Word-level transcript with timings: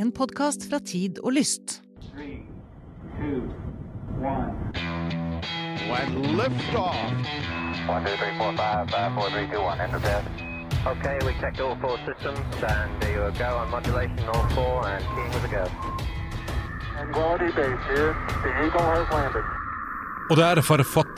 En 0.00 0.12
podkast 0.12 0.62
fra 0.70 0.78
Tid 0.80 1.18
og 1.20 1.32
Lyst. 1.36 1.82
Three, 2.14 2.40
two, 3.18 3.40
one. 4.16 4.56
and 5.92 6.24
liftoff. 6.38 6.96
One, 7.88 8.04
two, 8.06 8.16
three, 8.16 8.32
four, 8.38 8.56
five, 8.56 8.88
five, 8.88 9.12
four, 9.14 9.28
three, 9.28 9.46
two, 9.52 9.60
one. 9.60 9.78
Okay, 10.92 11.16
we 11.26 11.32
checked 11.42 11.60
all 11.60 11.76
four 11.84 11.98
systems, 12.08 12.40
and 12.64 12.88
there 13.02 13.12
you 13.12 13.38
go 13.44 13.50
on 13.60 13.68
modulation, 13.70 14.24
all 14.32 14.48
four, 14.56 14.88
and 14.88 15.04
keying 15.12 15.32
with 15.34 15.44
a 15.44 15.52
go. 15.56 15.64
Quality 17.12 17.50
base 17.58 17.84
here. 17.92 18.16
The 18.44 18.50
Eagle 18.64 18.86
has 18.96 19.06
landed. 19.12 19.44
Og 20.30 20.36
det 20.36 20.44
er 20.44 20.54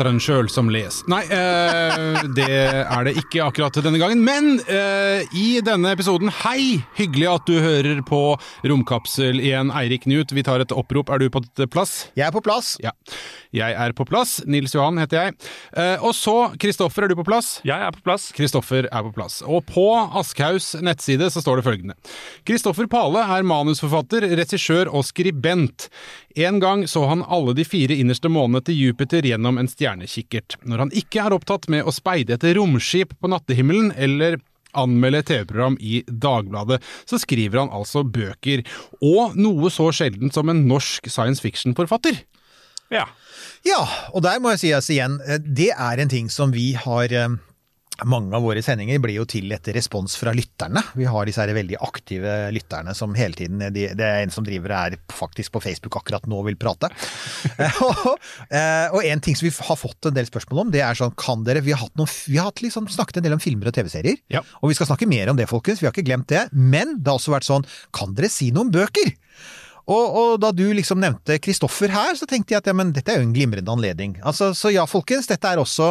forfatteren 0.02 0.20
sjøl 0.22 0.48
som 0.50 0.70
leser. 0.72 1.06
Nei, 1.10 1.22
eh, 1.30 2.22
det 2.34 2.48
er 2.82 3.04
det 3.06 3.14
ikke 3.20 3.44
akkurat 3.44 3.76
denne 3.84 4.00
gangen. 4.00 4.22
Men 4.24 4.58
eh, 4.66 5.22
i 5.34 5.60
denne 5.62 5.92
episoden, 5.94 6.30
hei! 6.42 6.82
Hyggelig 6.98 7.28
at 7.30 7.46
du 7.46 7.60
hører 7.62 8.02
på 8.06 8.36
Romkapsel 8.66 9.38
igjen. 9.40 9.70
Eirik 9.70 10.04
Knut, 10.06 10.32
vi 10.34 10.42
tar 10.42 10.62
et 10.62 10.74
opprop. 10.74 11.10
Er 11.12 11.22
du 11.22 11.28
på 11.30 11.42
plass? 11.70 12.08
Jeg 12.18 12.26
er 12.26 12.34
på 12.34 12.42
plass. 12.42 12.74
Ja. 12.82 12.92
Jeg 13.54 13.76
er 13.76 13.94
på 13.94 14.06
plass. 14.08 14.40
Nils 14.48 14.74
Johan 14.74 14.98
heter 14.98 15.20
jeg. 15.28 15.36
Eh, 15.76 16.02
og 16.02 16.16
så, 16.16 16.52
Kristoffer, 16.58 17.06
er 17.06 17.12
du 17.12 17.18
på 17.20 17.26
plass? 17.28 17.60
Jeg 17.68 17.78
er 17.78 17.94
på 17.94 18.02
plass. 18.02 18.30
Kristoffer 18.34 18.88
er 18.88 19.06
på 19.06 19.14
plass. 19.14 19.40
Og 19.46 19.62
på 19.68 19.86
Aschehougs 20.18 20.72
nettside 20.82 21.30
så 21.30 21.44
står 21.44 21.60
det 21.60 21.68
følgende. 21.68 21.98
Kristoffer 22.48 22.90
Pale 22.90 23.22
er 23.36 23.46
manusforfatter, 23.46 24.26
regissør 24.40 24.90
og 24.90 25.06
skribent. 25.06 25.90
En 26.36 26.60
gang 26.60 26.86
så 26.88 27.04
han 27.10 27.24
alle 27.24 27.54
de 27.56 27.64
fire 27.66 27.96
innerste 27.98 28.30
månedene 28.32 28.64
til 28.66 28.78
Jupiter 28.78 29.26
gjennom 29.26 29.58
en 29.60 29.68
stjernekikkert. 29.68 30.56
Når 30.64 30.86
han 30.86 30.94
ikke 30.96 31.24
er 31.24 31.36
opptatt 31.36 31.68
med 31.72 31.84
å 31.84 31.94
speide 31.94 32.38
etter 32.38 32.56
romskip 32.58 33.12
på 33.20 33.30
nattehimmelen 33.32 33.92
eller 33.96 34.38
anmelde 34.78 35.22
TV-program 35.28 35.76
i 35.80 36.00
Dagbladet, 36.06 36.80
så 37.04 37.20
skriver 37.20 37.60
han 37.60 37.72
altså 37.74 38.04
bøker. 38.08 38.64
Og 39.04 39.36
noe 39.36 39.72
så 39.72 39.90
sjeldent 39.92 40.32
som 40.36 40.48
en 40.48 40.64
norsk 40.68 41.10
science 41.12 41.44
fiction-forfatter. 41.44 42.22
Ja. 42.92 43.06
Ja, 43.66 43.82
og 44.12 44.24
der 44.24 44.40
må 44.42 44.54
jeg 44.54 44.62
si 44.62 44.72
altså 44.74 44.96
igjen, 44.96 45.20
eh, 45.22 45.38
det 45.38 45.70
er 45.70 46.00
en 46.02 46.10
ting 46.10 46.28
som 46.32 46.50
vi 46.54 46.72
har 46.78 47.12
eh, 47.14 47.36
mange 48.08 48.34
av 48.36 48.44
våre 48.44 48.62
sendinger 48.64 49.00
blir 49.02 49.18
jo 49.20 49.26
til 49.28 49.52
etter 49.54 49.76
respons 49.76 50.14
fra 50.18 50.34
lytterne. 50.36 50.82
Vi 50.98 51.06
har 51.08 51.28
disse 51.28 51.42
her 51.42 51.52
veldig 51.56 51.78
aktive 51.84 52.34
lytterne 52.54 52.94
som 52.96 53.14
hele 53.18 53.36
tiden 53.38 53.62
de, 53.74 53.88
Det 53.96 54.06
er 54.06 54.22
en 54.22 54.34
som 54.34 54.46
driver 54.46 54.74
er 54.76 54.96
faktisk 55.12 55.54
på 55.54 55.62
Facebook 55.64 55.98
akkurat 56.00 56.26
nå 56.30 56.40
og 56.40 56.48
vil 56.50 56.58
prate. 56.60 56.90
og 58.94 59.00
en 59.02 59.24
ting 59.24 59.38
som 59.38 59.48
vi 59.48 59.54
har 59.54 59.78
fått 59.78 60.10
en 60.10 60.16
del 60.16 60.28
spørsmål 60.28 60.64
om, 60.64 60.72
det 60.74 60.84
er 60.84 60.98
sånn 60.98 61.14
Kan 61.18 61.44
dere 61.46 61.62
Vi 61.64 61.74
har, 61.76 61.90
noen, 61.98 62.10
vi 62.28 62.40
har 62.40 62.52
liksom 62.62 62.88
snakket 62.90 63.20
en 63.20 63.28
del 63.28 63.36
om 63.36 63.42
filmer 63.42 63.70
og 63.70 63.76
TV-serier. 63.76 64.20
Ja. 64.32 64.44
Og 64.60 64.72
vi 64.72 64.78
skal 64.78 64.90
snakke 64.90 65.08
mer 65.10 65.32
om 65.32 65.38
det, 65.38 65.48
folkens. 65.50 65.82
Vi 65.82 65.88
har 65.88 65.94
ikke 65.94 66.06
glemt 66.06 66.30
det. 66.32 66.46
Men 66.52 66.98
det 66.98 67.10
har 67.10 67.20
også 67.20 67.34
vært 67.34 67.48
sånn 67.48 67.66
Kan 67.94 68.16
dere 68.16 68.30
si 68.32 68.50
noe 68.52 68.66
om 68.66 68.74
bøker? 68.74 69.14
Og, 69.90 70.04
og, 70.14 70.28
da 70.42 70.52
du 70.54 70.68
liksom 70.70 71.00
nevnte 71.02 71.40
Kristoffer 71.42 71.90
her, 71.90 72.14
så 72.18 72.28
tenkte 72.30 72.54
jeg 72.54 72.62
at 72.62 72.68
ja, 72.70 72.74
men 72.76 72.92
dette 72.94 73.10
er 73.12 73.18
jo 73.18 73.26
en 73.26 73.34
glimrende 73.34 73.72
anledning. 73.72 74.14
Altså, 74.22 74.52
så 74.54 74.70
ja, 74.70 74.84
folkens, 74.86 75.26
dette 75.30 75.48
er 75.48 75.58
også 75.58 75.90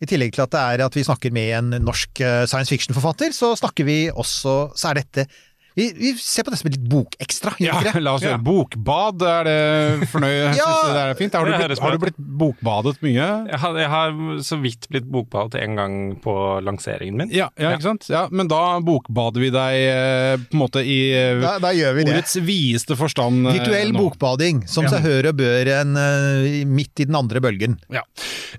i 0.00 0.06
tillegg 0.06 0.32
til 0.36 0.44
at 0.46 0.54
det 0.54 0.60
er 0.62 0.84
at 0.86 0.94
vi 0.94 1.02
snakker 1.06 1.32
med 1.34 1.52
en 1.58 1.70
norsk 1.84 2.20
eh, 2.22 2.44
science 2.46 2.70
fiction-forfatter, 2.70 3.32
så 3.34 3.54
snakker 3.58 3.84
vi 3.88 4.00
også 4.14 4.70
Så 4.78 4.90
er 4.92 5.02
dette 5.02 5.26
vi, 5.78 5.92
vi 5.94 6.08
ser 6.18 6.42
på 6.42 6.50
det 6.50 6.56
som 6.58 6.66
et 6.66 6.74
litt 6.74 6.86
bokekstra, 6.90 7.52
Ja, 7.62 7.76
la 8.02 8.16
oss 8.16 8.24
Ja. 8.24 8.32
gjøre 8.32 8.40
bokbad. 8.42 9.22
Er 9.22 9.44
det 9.46 10.08
fornøyd? 10.10 10.56
Ja. 10.58 10.64
Synes 10.66 10.88
du 10.88 10.94
det 10.96 11.02
er 11.04 11.12
fint? 11.20 11.36
Har 11.38 11.46
du, 11.46 11.52
blitt, 11.54 11.78
har 11.84 11.92
du 11.94 11.98
blitt 12.02 12.16
bokbadet 12.18 12.96
mye? 13.06 13.26
Jeg 13.46 13.60
har, 13.62 13.76
jeg 13.78 13.90
har 13.92 14.16
så 14.42 14.58
vidt 14.58 14.88
blitt 14.90 15.06
bokbadet 15.06 15.60
en 15.62 15.76
gang 15.78 15.94
på 16.24 16.34
lanseringen 16.66 17.20
min. 17.22 17.30
Ja, 17.30 17.46
ja, 17.62 17.70
ikke 17.76 17.86
sant? 17.92 18.08
Ja, 18.10 18.24
men 18.34 18.50
da 18.50 18.58
bokbader 18.82 19.38
vi 19.44 19.52
deg 19.54 19.78
eh, 19.84 20.34
på 20.50 20.58
en 20.58 20.62
måte 20.64 20.82
i 20.82 20.98
eh, 21.14 21.38
Da, 21.44 21.54
da 21.62 21.70
gjør 21.78 21.94
vi 22.00 22.08
det. 22.08 22.16
ordets 22.16 22.34
videste 22.42 22.98
forstand. 22.98 23.46
Virtuell 23.46 23.94
nå. 23.94 24.02
bokbading, 24.02 24.64
som 24.66 24.88
Ja. 24.88 24.96
seg 24.96 25.06
hør 25.06 25.30
og 25.30 25.38
bør 25.44 25.70
en 25.78 25.94
midt 26.74 27.04
i 27.04 27.06
den 27.06 27.14
andre 27.22 27.38
bølgen. 27.44 27.78
Ja. 27.94 28.02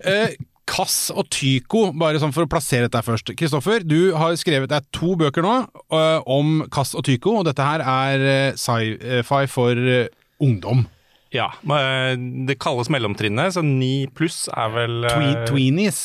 Eh, 0.07 0.37
Kass 0.69 1.09
og 1.09 1.27
Tycho, 1.33 1.87
bare 1.97 2.19
sånn 2.21 2.33
for 2.35 2.45
å 2.45 2.51
plassere 2.51 2.85
dette 2.87 3.01
først. 3.05 3.31
Kristoffer, 3.39 3.83
du 3.87 4.13
har 4.17 4.35
skrevet 4.39 4.69
deg 4.71 4.85
to 4.95 5.15
bøker 5.19 5.45
nå 5.45 5.55
uh, 5.65 6.21
om 6.29 6.61
Kass 6.73 6.93
og 6.97 7.05
Tycho, 7.07 7.39
og 7.41 7.47
dette 7.49 7.65
her 7.65 7.81
er 7.83 8.25
uh, 8.53 8.59
sci-fi 8.59 9.43
for 9.51 9.73
uh, 9.89 10.07
ungdom. 10.45 10.85
Ja, 11.33 11.51
Det 11.61 12.55
kalles 12.57 12.89
mellomtrinnet, 12.89 13.53
så 13.53 13.61
ni 13.65 14.07
pluss 14.17 14.47
er 14.49 14.71
vel 14.73 15.03
Twe 15.05 15.43
tweenies. 15.49 15.99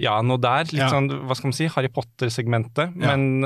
Ja, 0.00 0.14
noe 0.24 0.40
der. 0.40 0.64
Litt 0.70 0.80
Ja. 0.80 0.88
sånn, 0.90 1.10
hva 1.28 1.36
skal 1.36 1.50
man 1.50 1.56
si, 1.58 1.68
Harry 1.74 1.90
Potter-segmentet. 1.92 2.96
Ja. 2.96 3.12
Men 3.12 3.44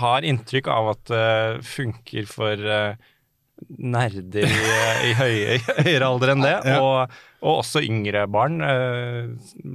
har 0.00 0.24
inntrykk 0.24 0.70
av 0.72 0.88
at 0.94 1.04
det 1.12 1.66
funker 1.68 2.26
for 2.32 2.64
nerder 3.78 4.46
i, 4.48 4.56
i 5.10 5.12
høye, 5.18 5.58
høyere 5.84 6.08
alder 6.08 6.32
enn 6.34 6.44
det. 6.44 6.54
Ja. 6.68 6.78
Og, 6.82 7.14
og 7.42 7.60
også 7.62 7.82
yngre 7.84 8.24
barn. 8.30 8.58
Eh, 8.64 9.30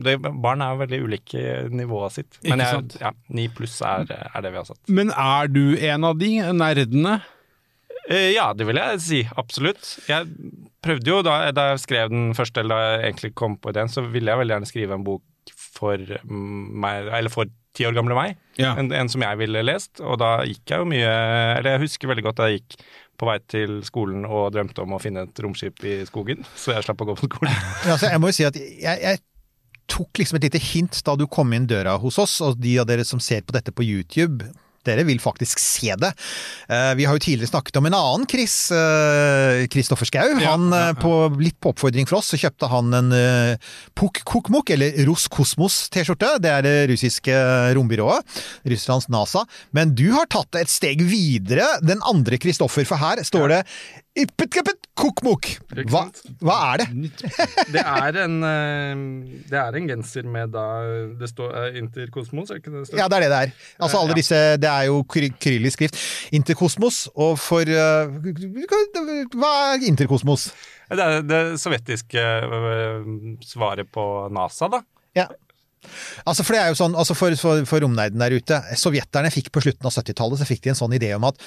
det, 0.07 0.17
barn 0.23 0.63
er 0.65 0.73
jo 0.75 0.81
veldig 0.83 0.99
ulike 1.07 1.41
i 1.41 1.79
nivået 1.81 2.17
sitt. 2.19 2.39
Men 2.47 2.63
jeg, 2.63 2.83
ja, 3.01 3.11
ni 3.39 3.47
pluss 3.53 3.79
er, 3.85 4.05
er 4.31 4.45
det 4.45 4.53
vi 4.53 4.61
har 4.61 4.69
satt. 4.69 4.81
Men 4.89 5.11
er 5.15 5.51
du 5.51 5.63
en 5.77 6.07
av 6.11 6.17
de 6.21 6.31
nerdene? 6.55 7.17
Eh, 8.07 8.31
Ja, 8.37 8.51
det 8.55 8.67
vil 8.69 8.79
jeg 8.79 9.01
si. 9.03 9.21
Absolutt. 9.35 9.95
Jeg 10.07 10.29
prøvde 10.85 11.11
jo, 11.11 11.21
da, 11.27 11.39
da 11.51 11.71
jeg 11.73 11.83
skrev 11.83 12.11
den 12.13 12.29
første, 12.37 12.61
eller 12.63 12.75
da 12.77 12.91
jeg 12.93 13.07
egentlig 13.11 13.33
kom 13.39 13.57
på 13.59 13.73
ideen, 13.73 13.91
så 13.91 14.05
ville 14.07 14.31
jeg 14.31 14.39
veldig 14.43 14.55
gjerne 14.57 14.69
skrive 14.69 14.95
en 14.99 15.07
bok 15.07 15.23
for 15.77 16.01
meg, 16.27 17.07
eller 17.13 17.31
for 17.31 17.49
ti 17.77 17.85
år 17.85 17.93
gamle 17.93 18.15
meg. 18.17 18.37
Ja. 18.57 18.71
En, 18.79 18.87
en 18.95 19.09
som 19.11 19.21
jeg 19.21 19.37
ville 19.37 19.61
lest. 19.67 19.99
Og 20.01 20.17
da 20.21 20.39
gikk 20.47 20.71
jeg 20.73 20.81
jo 20.81 20.87
mye 20.89 21.11
Eller 21.59 21.75
jeg 21.75 21.83
husker 21.83 22.09
veldig 22.09 22.23
godt 22.25 22.39
da 22.39 22.47
jeg 22.49 22.63
gikk 22.63 22.79
på 23.17 23.28
vei 23.29 23.38
til 23.50 23.79
skolen 23.85 24.28
og 24.28 24.51
drømte 24.53 24.83
om 24.83 24.94
å 24.95 25.01
finne 25.01 25.25
et 25.25 25.41
romskip 25.44 25.81
i 25.88 26.00
skogen, 26.07 26.45
så 26.55 26.75
jeg 26.75 26.85
slapp 26.85 27.01
å 27.01 27.09
gå 27.09 27.17
på 27.17 27.29
skolen. 27.31 27.57
Altså, 27.91 28.11
jeg 28.11 28.22
må 28.22 28.29
jo 28.31 28.38
si 28.38 28.45
at 28.47 28.57
jeg, 28.59 29.01
jeg 29.01 29.22
tok 29.89 30.22
liksom 30.22 30.38
et 30.38 30.47
lite 30.50 30.61
hint 30.61 31.01
da 31.07 31.16
du 31.17 31.25
kom 31.31 31.53
inn 31.56 31.67
døra 31.69 31.95
hos 32.01 32.19
oss, 32.22 32.38
og 32.45 32.59
de 32.61 32.77
av 32.81 32.88
dere 32.89 33.06
som 33.07 33.22
ser 33.23 33.45
på 33.47 33.56
dette 33.56 33.73
på 33.73 33.85
YouTube, 33.88 34.45
dere 34.87 35.05
vil 35.07 35.21
faktisk 35.21 35.61
se 35.61 35.93
det. 35.99 36.13
Eh, 36.71 36.93
vi 36.99 37.07
har 37.07 37.17
jo 37.17 37.23
tidligere 37.23 37.51
snakket 37.51 37.79
om 37.79 37.89
en 37.89 37.97
annen 37.97 38.27
Chris, 38.29 38.55
eh, 38.71 39.65
Kristoffer 39.71 40.09
Schau. 40.09 40.33
Ja, 40.39 40.53
Han, 40.55 40.69
ja, 40.71 40.79
eh, 40.79 40.87
ja. 40.93 40.97
på, 41.01 41.13
litt 41.41 41.59
på 41.61 41.73
oppfordring 41.73 42.09
fra 42.09 42.21
oss, 42.21 42.31
så 42.33 42.39
kjøpte 42.41 42.71
han 42.71 42.93
en 42.97 43.13
uh, 43.13 43.75
Puk 43.97 44.21
Kukmuk, 44.27 44.71
eller 44.73 44.97
Roskosmos-t-skjorte, 45.07 46.37
Det 46.43 46.51
er 46.51 46.65
det 46.65 46.75
russiske 46.93 47.37
rombyrået. 47.77 48.41
Russlands 48.67 49.09
NASA. 49.13 49.45
Men 49.75 49.95
du 49.97 50.09
har 50.15 50.29
tatt 50.31 50.51
det 50.55 50.65
et 50.65 50.73
steg 50.73 51.03
videre, 51.07 51.67
den 51.85 52.01
andre 52.07 52.39
Kristoffer, 52.41 52.87
for 52.87 53.01
her 53.01 53.23
står 53.27 53.55
det 53.55 53.63
Ippetkeppet 54.17 54.77
Kukmuk. 54.77 54.86
Ikke 54.97 55.85
Hva, 55.93 56.01
hva 56.41 56.55
er 56.73 56.81
det? 56.81 56.87
Det 57.73 57.81
er 57.83 58.17
en, 58.23 58.37
eh, 58.43 58.95
det 59.51 59.59
er 59.61 59.77
en 59.77 59.87
genser 59.91 60.25
med 60.25 60.51
da 60.55 60.63
Det 61.19 61.29
står 61.29 61.53
eh, 61.61 61.77
Interkosmos, 61.81 62.49
er 62.49 62.55
ikke 62.61 62.71
det 62.73 62.79
det 62.81 62.87
står? 62.89 62.97
Ja, 63.01 63.07
det 63.07 63.17
er 63.19 63.25
det 63.27 63.31
det 63.31 63.41
er. 63.43 63.51
Altså 63.79 64.01
alle 64.01 64.15
Ja. 64.15 64.19
disse, 64.21 64.41
Det 64.57 64.69
er 64.71 64.83
jo 64.89 65.03
kryllisk 65.03 65.39
kyrillisk 65.43 65.77
skrift. 65.77 65.95
Interkosmos, 66.33 67.07
og 67.15 67.37
for 67.39 67.63
Hva 69.37 69.51
er 69.73 69.85
interkosmos? 69.87 70.49
Det 70.89 71.03
er 71.03 71.21
det 71.27 71.41
sovjetiske 71.59 72.23
svaret 73.45 73.89
på 73.91 74.05
NASA, 74.33 74.69
da. 74.71 74.81
Ja. 75.17 75.27
Altså 76.27 76.43
for 76.43 76.55
det 76.55 76.61
er 76.61 76.71
jo 76.71 76.77
sånn, 76.79 76.95
altså 76.97 77.15
for, 77.17 77.33
for, 77.39 77.63
for 77.69 77.83
romnerden 77.83 78.21
der 78.21 78.35
ute, 78.35 78.59
Sovjeterne 78.79 79.31
fikk 79.33 79.51
på 79.55 79.63
slutten 79.63 79.88
av 79.88 79.93
70-tallet 79.95 80.41
så 80.41 80.47
fikk 80.49 80.63
de 80.65 80.73
en 80.73 80.79
sånn 80.79 80.95
idé 80.97 81.13
om 81.15 81.27
at 81.29 81.39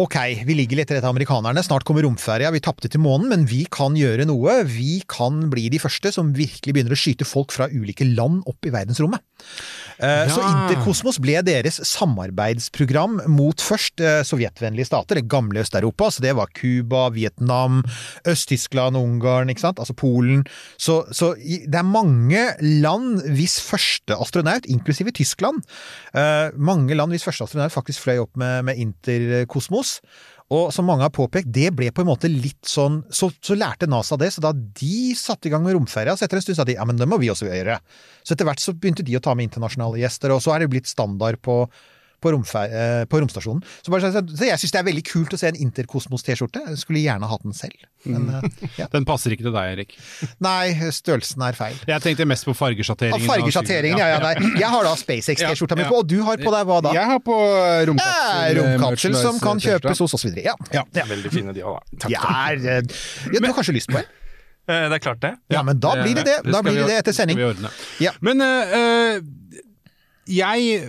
ok, 0.00 0.16
vi 0.46 0.56
ligger 0.58 0.80
litt 0.80 0.92
rett 0.94 1.04
av 1.04 1.14
amerikanerne, 1.14 1.64
snart 1.64 1.86
kommer 1.88 2.04
romferja, 2.06 2.52
vi 2.54 2.62
tapte 2.64 2.90
til 2.92 3.02
månen, 3.02 3.28
men 3.32 3.46
vi 3.50 3.64
kan 3.72 3.96
gjøre 3.98 4.28
noe. 4.28 4.60
Vi 4.68 5.00
kan 5.10 5.42
bli 5.52 5.68
de 5.72 5.80
første 5.82 6.12
som 6.14 6.34
virkelig 6.36 6.76
begynner 6.76 6.94
å 6.94 7.00
skyte 7.00 7.28
folk 7.28 7.54
fra 7.54 7.70
ulike 7.72 8.06
land 8.08 8.44
opp 8.50 8.68
i 8.68 8.74
verdensrommet. 8.74 9.24
Ja. 10.00 10.28
Så 10.32 10.40
Interkosmos 10.40 11.18
ble 11.20 11.40
deres 11.44 11.76
samarbeidsprogram 11.84 13.18
mot 13.28 13.60
først 13.60 14.00
eh, 14.00 14.20
sovjetvennlige 14.24 14.88
stater, 14.88 15.18
det 15.18 15.28
gamle 15.30 15.60
Øst-Europa, 15.60 16.08
så 16.12 16.24
det 16.24 16.32
var 16.38 16.52
Cuba, 16.56 17.08
Vietnam, 17.12 17.82
Øst-Tyskland, 18.28 18.96
Ungarn, 18.96 19.52
ikke 19.52 19.66
sant, 19.66 19.80
altså 19.82 19.96
Polen. 19.96 20.46
Så, 20.80 21.02
så 21.12 21.34
det 21.36 21.76
er 21.76 21.86
mange 21.86 22.46
land 22.60 23.26
hvis 23.36 23.58
første 23.70 24.18
astronaut, 24.18 24.66
inklusive 24.70 25.14
Tyskland, 25.16 25.62
eh, 26.14 26.50
mange 26.58 26.98
land 26.98 27.14
hvis 27.14 27.26
første 27.26 27.46
astronaut 27.46 27.74
faktisk 27.74 28.04
fløy 28.04 28.24
opp 28.24 28.36
med, 28.40 28.66
med 28.68 28.82
Interkosmos. 28.82 29.98
Og 30.50 30.72
som 30.74 30.88
mange 30.88 31.04
har 31.06 31.12
påpekt, 31.14 31.52
det 31.54 31.68
ble 31.78 31.92
på 31.94 32.02
en 32.02 32.08
måte 32.08 32.26
litt 32.26 32.66
sånn 32.66 33.04
Så, 33.14 33.28
så 33.38 33.54
lærte 33.54 33.86
NASA 33.86 34.16
det, 34.18 34.32
så 34.34 34.42
da 34.42 34.50
de 34.50 35.12
satte 35.14 35.46
i 35.46 35.52
gang 35.52 35.62
med 35.62 35.76
romferja, 35.76 36.16
så 36.18 36.26
etter 36.26 36.40
en 36.40 36.44
stund 36.44 36.58
sa 36.58 36.66
de 36.66 36.74
ja, 36.74 36.86
men 36.88 36.98
det 36.98 37.06
må 37.06 37.20
vi 37.22 37.30
også 37.30 37.46
gjøre. 37.46 37.78
Så 38.24 38.34
etter 38.34 38.48
hvert 38.48 38.62
så 38.62 38.74
begynte 38.74 39.06
de 39.06 39.14
å 39.18 39.22
ta 39.22 39.36
med 39.38 39.46
internasjonale 39.46 40.02
gjester, 40.02 40.34
og 40.34 40.42
så 40.42 40.56
er 40.56 40.64
det 40.64 40.72
blitt 40.72 40.90
standard 40.90 41.38
på 41.46 41.62
på, 42.20 42.32
eh, 42.32 43.04
på 43.10 43.20
romstasjonen. 43.22 43.62
Så, 43.82 43.92
bare, 43.92 44.10
så, 44.12 44.22
jeg 44.46 44.60
syns 44.62 44.74
det 44.76 44.80
er 44.82 44.88
veldig 44.90 45.04
kult 45.08 45.36
å 45.36 45.40
se 45.40 45.50
en 45.50 45.60
Interkosmos-T-skjorte. 45.66 46.62
Jeg 46.70 46.80
skulle 46.82 47.02
gjerne 47.02 47.28
hatt 47.30 47.44
den 47.46 47.56
selv. 47.56 47.76
Men 48.04 48.28
eh, 48.38 48.68
ja. 48.80 48.88
Den 48.92 49.04
passer 49.08 49.34
ikke 49.34 49.46
til 49.48 49.54
deg, 49.56 49.74
Erik. 49.76 49.96
nei, 50.44 50.72
størrelsen 50.94 51.44
er 51.48 51.58
feil. 51.58 51.76
Jeg 51.88 52.04
tenkte 52.04 52.28
mest 52.28 52.48
på 52.48 52.54
fargesjatteringen. 52.56 53.26
fargesjatteringen, 53.28 54.00
ja, 54.00 54.12
ja, 54.14 54.20
nei. 54.24 54.34
Jeg 54.60 54.70
har 54.72 54.86
da 54.86 54.94
SpaceX-T-skjorta 55.00 55.78
mi 55.80 55.88
på, 55.88 56.00
og 56.04 56.08
du 56.08 56.18
har 56.26 56.40
på 56.40 56.54
deg 56.54 56.68
hva 56.70 56.80
da? 56.84 56.94
Jeg 56.96 57.10
har 57.14 57.20
på 57.24 57.36
Eh, 57.40 57.86
romkapsel. 57.88 58.58
Romkapsel 58.60 59.16
som 59.18 59.40
kan 59.42 59.60
kjøpes 59.62 60.00
hos 60.04 60.14
oss 60.16 60.24
videre. 60.28 60.50
Ja. 60.50 60.54
Ja. 60.74 60.84
ja. 60.96 61.04
Veldig 61.10 61.32
fine 61.32 61.54
de 61.56 61.64
òg, 61.66 61.78
da. 61.80 62.00
Takk. 62.04 62.14
Eh, 62.14 62.80
ja, 63.32 63.38
du 63.40 63.46
har 63.48 63.56
kanskje 63.56 63.76
lyst 63.76 63.92
på 63.92 64.00
en? 64.00 64.08
Eh, 64.70 64.86
Det 64.90 64.98
er 64.98 65.04
klart 65.04 65.22
det. 65.24 65.34
Ja, 65.52 65.62
men 65.66 65.80
da 65.82 65.94
blir 66.00 66.14
det 66.18 66.26
det. 66.28 66.38
Da 66.46 66.62
blir 66.62 66.80
det 66.82 66.88
det 66.92 66.98
etter 67.02 67.16
sending. 67.16 67.40
Men 68.20 68.44
eh, 68.46 69.20
jeg 70.30 70.82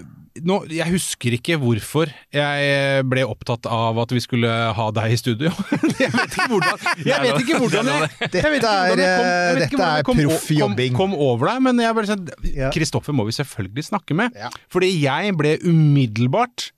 nå, 0.48 0.58
jeg 0.72 0.88
husker 0.94 1.36
ikke 1.36 1.58
hvorfor 1.60 2.10
jeg 2.32 3.04
ble 3.12 3.24
opptatt 3.28 3.68
av 3.68 3.98
at 4.00 4.14
vi 4.16 4.22
skulle 4.24 4.48
ha 4.48 4.86
deg 4.96 5.12
i 5.12 5.20
studio. 5.20 5.52
jeg 6.02 6.12
vet 6.14 6.36
ikke 6.38 6.48
hvordan 6.54 6.86
Jeg 7.06 7.22
vet 7.26 7.42
ikke 7.44 7.60
hvordan 7.60 7.90
jeg, 7.92 8.10
Det 8.32 8.44
jeg 8.46 8.54
vet 8.56 8.64
ikke 8.64 8.76
hvordan 8.88 9.04
jeg 9.04 9.16
kom- 9.18 9.32
vet 9.52 9.62
Dette 9.62 9.84
er 9.84 9.98
jeg 10.00 10.08
kom-. 10.08 10.22
Kom, 10.62 10.78
kom 11.00 11.16
over 11.28 11.52
deg, 11.52 11.64
men 11.68 11.84
jeg 11.84 11.98
ble 11.98 12.08
sånn 12.10 12.28
Kristoffer 12.76 13.16
må 13.18 13.28
vi 13.28 13.36
selvfølgelig 13.36 13.90
snakke 13.92 14.16
med. 14.18 14.38
Fordi 14.72 14.92
jeg 15.04 15.36
ble 15.40 15.58
umiddelbart 15.68 16.72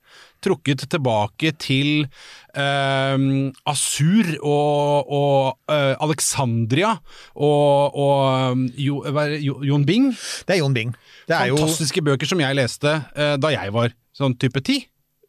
trukket 0.44 0.82
tilbake 0.92 1.54
til 1.62 2.04
eh, 2.04 2.43
Asur 3.66 4.28
og, 4.42 5.10
og 5.10 5.74
eh, 5.74 5.94
Alexandria 6.04 6.94
og, 7.34 7.96
og 7.98 8.64
jo, 8.78 9.00
er 9.10 9.36
Jo- 9.42 9.60
Jon 9.66 9.84
Bing. 9.88 10.10
Det 10.46 10.56
er 10.56 10.62
Jon 10.62 10.74
Bing. 10.76 10.94
Det 11.28 11.36
er 11.36 11.50
jo 11.52 11.58
Fantastiske 11.60 12.02
bøker 12.04 12.28
som 12.30 12.40
jeg 12.42 12.56
leste 12.58 12.94
eh, 13.16 13.36
da 13.40 13.50
jeg 13.54 13.72
var 13.74 13.94
sånn 14.14 14.36
type 14.38 14.62
ti. 14.64 14.80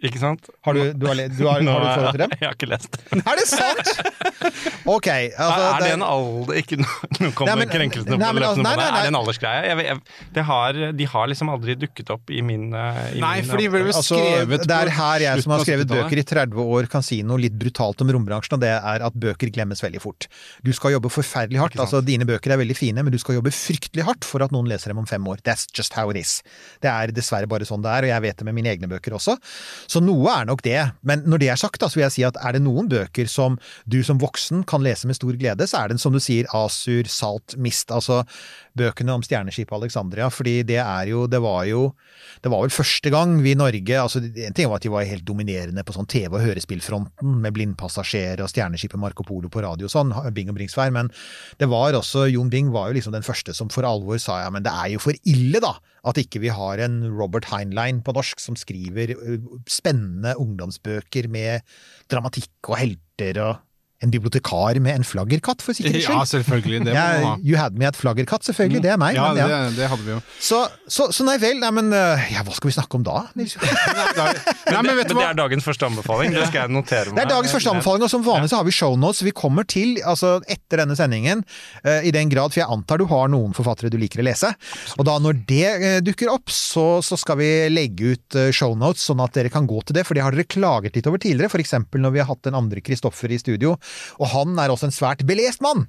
Ikke 0.06 0.22
sant? 0.22 0.50
Har 0.66 0.78
du, 0.78 0.82
du, 0.94 1.06
har, 1.10 1.16
du 1.28 1.42
har, 1.48 1.62
har 1.62 1.82
du 1.82 1.88
forhold 1.90 2.12
til 2.16 2.24
dem? 2.26 2.36
Jeg 2.42 2.48
har 2.50 2.56
ikke 2.58 2.70
lest 2.72 2.96
det. 2.96 3.02
Er 3.32 3.40
det 3.42 3.48
sant?! 3.50 3.92
Ok. 4.96 5.08
Altså, 5.10 5.62
er 5.66 5.82
det 5.82 5.88
en 5.96 6.04
alder 6.06 6.58
Ikke 6.60 6.78
nå 6.78 6.86
nå 6.86 7.30
kommer 7.34 7.50
Nei, 7.50 7.56
men- 7.64 7.72
krenkelsene 7.72 8.18
nei, 8.20 8.28
på 8.30 8.36
men 8.38 8.44
altså, 8.46 8.62
løpende 8.62 8.66
nei, 8.68 8.76
bånd. 8.78 8.86
Er 8.86 9.06
det 9.08 9.12
en 9.12 9.18
aldersgreie? 9.20 9.62
Jeg, 9.66 9.86
jeg, 9.88 10.28
det 10.36 10.44
har, 10.50 10.80
de 11.00 11.08
har 11.16 11.30
liksom 11.32 11.50
aldri 11.54 11.76
dukket 11.82 12.12
opp 12.14 12.30
i 12.34 12.42
min 12.46 12.68
eh, 12.78 13.00
i 13.18 13.24
Nei, 13.24 13.32
min 13.42 13.50
for 13.50 13.62
de 13.64 13.70
ble 13.74 13.82
vel 13.88 13.96
Altså, 13.96 14.20
skrevet 14.20 14.66
det 14.70 14.78
er 14.78 14.92
her 15.00 15.26
jeg 15.26 15.46
som 15.46 15.56
har 15.56 15.64
skrevet 15.66 15.90
bøker 15.90 16.22
i 16.22 16.26
30 16.28 16.70
år 16.76 16.90
kan 16.92 17.06
si 17.06 17.20
noe 17.26 17.42
litt 17.42 17.56
brutalt 17.60 18.04
om 18.06 18.12
rombransjen, 18.16 18.58
og 18.58 18.64
det 18.64 18.72
er 18.76 19.06
at 19.08 19.18
bøker 19.26 19.52
glemmes 19.56 19.82
veldig 19.84 20.02
fort. 20.04 20.28
Du 20.66 20.72
skal 20.76 20.94
jobbe 20.96 21.10
forferdelig 21.14 21.62
hardt. 21.64 21.80
altså 21.82 22.02
Dine 22.06 22.28
bøker 22.30 22.54
er 22.56 22.62
veldig 22.62 22.78
fine, 22.78 23.04
men 23.06 23.14
du 23.14 23.20
skal 23.22 23.40
jobbe 23.40 23.54
fryktelig 23.56 24.06
hardt 24.08 24.28
for 24.28 24.44
at 24.46 24.54
noen 24.56 24.70
leser 24.70 24.94
dem 24.94 25.02
om 25.02 25.08
fem 25.10 25.26
år. 25.32 25.42
That's 25.48 25.66
just 25.76 25.96
how 25.98 26.12
it 26.14 26.20
is. 26.22 26.38
Det 26.84 26.92
er 26.92 27.14
dessverre 27.16 27.50
bare 27.50 27.66
sånn 27.68 27.84
det 27.86 27.92
er, 27.94 28.08
og 28.08 28.14
jeg 28.14 28.26
vet 28.28 28.42
det 28.42 28.48
med 28.50 28.58
mine 28.60 28.74
egne 28.76 28.90
bøker 28.92 29.16
også. 29.18 29.38
Så 29.90 29.95
noe 30.04 30.32
er 30.32 30.48
nok 30.50 30.64
det. 30.66 30.80
Men 31.08 31.24
når 31.30 31.42
det 31.42 31.50
er 31.54 31.60
sagt, 31.60 31.80
da, 31.82 31.90
så 31.90 32.00
vil 32.00 32.06
jeg 32.08 32.16
si 32.16 32.26
at 32.28 32.40
er 32.42 32.58
det 32.58 32.64
noen 32.66 32.90
bøker 32.92 33.30
som 33.32 33.60
du 33.86 34.02
som 34.06 34.20
voksen 34.22 34.64
kan 34.68 34.84
lese 34.86 35.08
med 35.10 35.18
stor 35.18 35.36
glede, 35.40 35.68
så 35.70 35.84
er 35.84 35.94
det 35.94 36.00
som 36.02 36.16
du 36.16 36.22
sier, 36.24 36.50
Asur, 36.56 37.10
Salt, 37.12 37.58
Mist. 37.62 37.94
Altså 37.94 38.24
bøkene 38.76 39.16
om 39.16 39.24
stjerneskipet 39.24 39.76
Alexandria. 39.78 40.30
Fordi 40.34 40.58
det 40.68 40.82
er 40.82 41.12
jo 41.12 41.26
Det 41.28 41.42
var 41.42 41.64
jo 41.70 41.94
Det 42.44 42.52
var 42.52 42.62
vel 42.66 42.74
første 42.74 43.10
gang 43.10 43.38
vi 43.42 43.54
i 43.54 43.58
Norge 43.58 44.00
altså 44.02 44.20
En 44.20 44.54
ting 44.54 44.68
var 44.70 44.78
at 44.78 44.84
de 44.84 44.92
var 44.92 45.08
helt 45.08 45.26
dominerende 45.26 45.84
på 45.86 45.96
sånn 45.96 46.08
TV- 46.10 46.36
og 46.36 46.44
hørespillfronten, 46.44 47.40
med 47.42 47.54
Blindpassasjer 47.56 48.42
og 48.44 48.50
Stjerneskipet 48.52 49.00
Marco 49.00 49.24
Polo 49.24 49.50
på 49.50 49.64
radio 49.64 49.88
og 49.88 49.94
sånn, 49.94 50.12
Bing 50.36 50.50
og 50.52 50.58
Bringsvær, 50.58 50.92
men 50.94 51.10
det 51.60 51.68
var 51.72 51.96
også 51.98 52.26
Jon 52.32 52.50
Bing 52.52 52.72
var 52.74 52.90
jo 52.90 52.98
liksom 52.98 53.16
den 53.16 53.26
første 53.26 53.54
som 53.56 53.70
for 53.74 53.88
alvor 53.88 54.20
sa 54.22 54.42
ja, 54.44 54.52
men 54.54 54.66
det 54.66 54.74
er 54.74 54.94
jo 54.96 55.02
for 55.04 55.18
ille, 55.30 55.62
da, 55.64 55.76
at 56.06 56.20
ikke 56.22 56.42
vi 56.44 56.52
har 56.54 56.82
en 56.86 57.00
Robert 57.10 57.48
Heinlein 57.50 58.02
på 58.06 58.14
norsk 58.16 58.42
som 58.42 58.58
skriver 58.60 59.16
spennende 59.70 60.36
ungdomsbøker 60.42 61.30
med 61.34 61.66
dramatikk 62.12 62.70
og 62.70 62.80
helter 62.82 63.42
og 63.42 63.65
en 64.06 64.14
bibliotekar 64.14 64.80
med 64.84 65.02
en 65.02 65.06
flaggerkatt, 65.08 65.64
for 65.66 65.78
sikkerhets 65.78 66.08
Ja, 66.10 66.22
selvfølgelig. 66.30 66.84
Det 66.86 66.94
må 66.94 66.98
Ja, 66.98 67.06
man 67.22 67.26
ha. 67.26 67.36
you 67.44 67.58
had 67.60 67.78
me 67.78 67.88
at 67.90 67.98
flaggerkatt, 67.98 68.46
selvfølgelig. 68.48 68.82
Det 68.86 68.92
er 68.94 69.00
meg. 69.02 69.18
Ja, 69.18 69.32
men 69.34 69.42
ja. 69.42 69.48
det, 69.66 69.78
det 69.80 69.90
hadde 69.92 70.06
vi 70.06 70.14
jo. 70.14 70.20
Så, 70.40 70.62
så, 70.88 71.10
så 71.16 71.26
nei 71.28 71.38
vel, 71.42 71.60
nei, 71.62 71.72
men 71.76 71.92
øh, 71.96 72.26
ja, 72.32 72.44
hva 72.46 72.56
skal 72.56 72.70
vi 72.72 72.76
snakke 72.78 73.00
om 73.00 73.06
da? 73.06 73.26
Nils? 73.38 73.58
Nei, 74.16 74.82
men 74.86 74.96
vet 74.98 75.10
du 75.10 75.16
Men 75.16 75.22
det 75.22 75.30
er 75.30 75.40
dagens 75.40 75.66
første 75.66 75.88
anbefaling. 75.90 76.34
Det 76.36 76.48
skal 76.50 76.66
jeg 76.66 76.74
notere 76.76 77.12
meg. 77.12 77.20
Det 77.20 77.26
er 77.26 77.32
dagens 77.34 77.56
første 77.56 77.74
anbefaling, 77.74 78.06
og 78.08 78.12
som 78.12 78.26
vanlig 78.26 78.52
så 78.52 78.60
har 78.60 78.68
vi 78.68 78.76
shownotes. 78.76 79.24
Vi 79.26 79.34
kommer 79.36 79.68
til, 79.70 79.98
altså 80.06 80.38
etter 80.52 80.84
denne 80.84 80.98
sendingen, 80.98 81.44
uh, 81.86 82.02
i 82.06 82.14
den 82.16 82.32
grad, 82.32 82.54
for 82.54 82.62
jeg 82.62 82.72
antar 82.72 83.02
du 83.02 83.08
har 83.12 83.30
noen 83.32 83.56
forfattere 83.58 83.92
du 83.94 84.00
liker 84.02 84.24
å 84.24 84.28
lese. 84.28 84.52
Og 84.98 85.06
da 85.08 85.18
når 85.22 85.42
det 85.50 85.68
uh, 85.82 86.00
dukker 86.06 86.32
opp, 86.34 86.54
så, 86.54 86.86
så 87.06 87.18
skal 87.20 87.40
vi 87.42 87.50
legge 87.74 88.16
ut 88.16 88.40
uh, 88.40 88.50
shownotes, 88.56 89.06
sånn 89.10 89.24
at 89.24 89.36
dere 89.38 89.52
kan 89.54 89.68
gå 89.70 89.82
til 89.86 89.98
det, 90.00 90.06
for 90.08 90.18
det 90.18 90.26
har 90.26 90.36
dere 90.36 90.48
klaget 90.50 90.98
litt 90.98 91.10
over 91.10 91.22
tidligere. 91.22 91.64
Eksempel 91.66 92.04
når 92.04 92.14
vi 92.14 92.22
har 92.22 92.30
hatt 92.30 92.44
den 92.46 92.58
andre 92.58 92.82
Kristoffer 92.86 93.32
i 93.34 93.40
studio, 93.42 93.76
og 94.20 94.28
han 94.34 94.58
er 94.62 94.74
også 94.74 94.90
en 94.90 94.96
svært 94.96 95.24
belest 95.28 95.62
mann. 95.66 95.86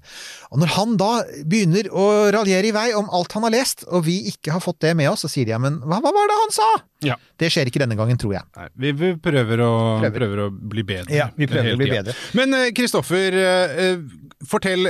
Og 0.50 0.60
når 0.62 0.72
han 0.76 0.96
da 1.00 1.10
begynner 1.44 1.88
å 1.92 2.06
raljere 2.34 2.70
i 2.70 2.74
vei 2.76 2.86
om 2.98 3.08
alt 3.14 3.32
han 3.36 3.46
har 3.48 3.54
lest, 3.54 3.84
og 3.90 4.04
vi 4.08 4.18
ikke 4.32 4.54
har 4.56 4.62
fått 4.64 4.80
det 4.86 4.94
med 4.98 5.10
oss, 5.10 5.24
så 5.26 5.30
sier 5.32 5.48
de 5.48 5.54
ja, 5.56 5.60
men 5.62 5.80
hva, 5.84 6.00
hva 6.04 6.12
var 6.14 6.30
det 6.32 6.38
han 6.42 6.54
sa? 6.56 6.70
Ja. 7.04 7.18
Det 7.38 7.50
skjer 7.52 7.68
ikke 7.70 7.82
denne 7.82 7.98
gangen, 7.98 8.16
tror 8.20 8.36
jeg. 8.38 8.46
Nei, 8.56 8.68
vi, 8.86 8.92
vi 8.96 9.12
prøver, 9.20 9.60
å, 9.66 9.72
Prøver. 10.00 10.16
prøver 10.20 10.44
å 10.46 10.50
bli 10.54 10.84
bedre. 10.88 11.12
Ja, 11.14 11.28
vi 11.36 11.48
prøver 11.50 11.74
å 11.74 11.80
bli 11.80 11.90
tiden. 11.90 12.08
bedre. 12.08 12.16
Men 12.38 12.56
eh, 12.56 12.70
Kristoffer, 12.76 13.36
eh, 13.36 13.76
eh, 13.90 14.44
fortell 14.48 14.88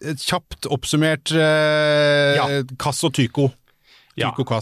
kjapt 0.00 0.64
oppsummert 0.72 1.32
eh, 1.36 2.36
Ja. 2.38 2.46
Kass 2.80 3.02
og 3.04 3.12
Tyko. 4.16 4.44
Ja. 4.50 4.60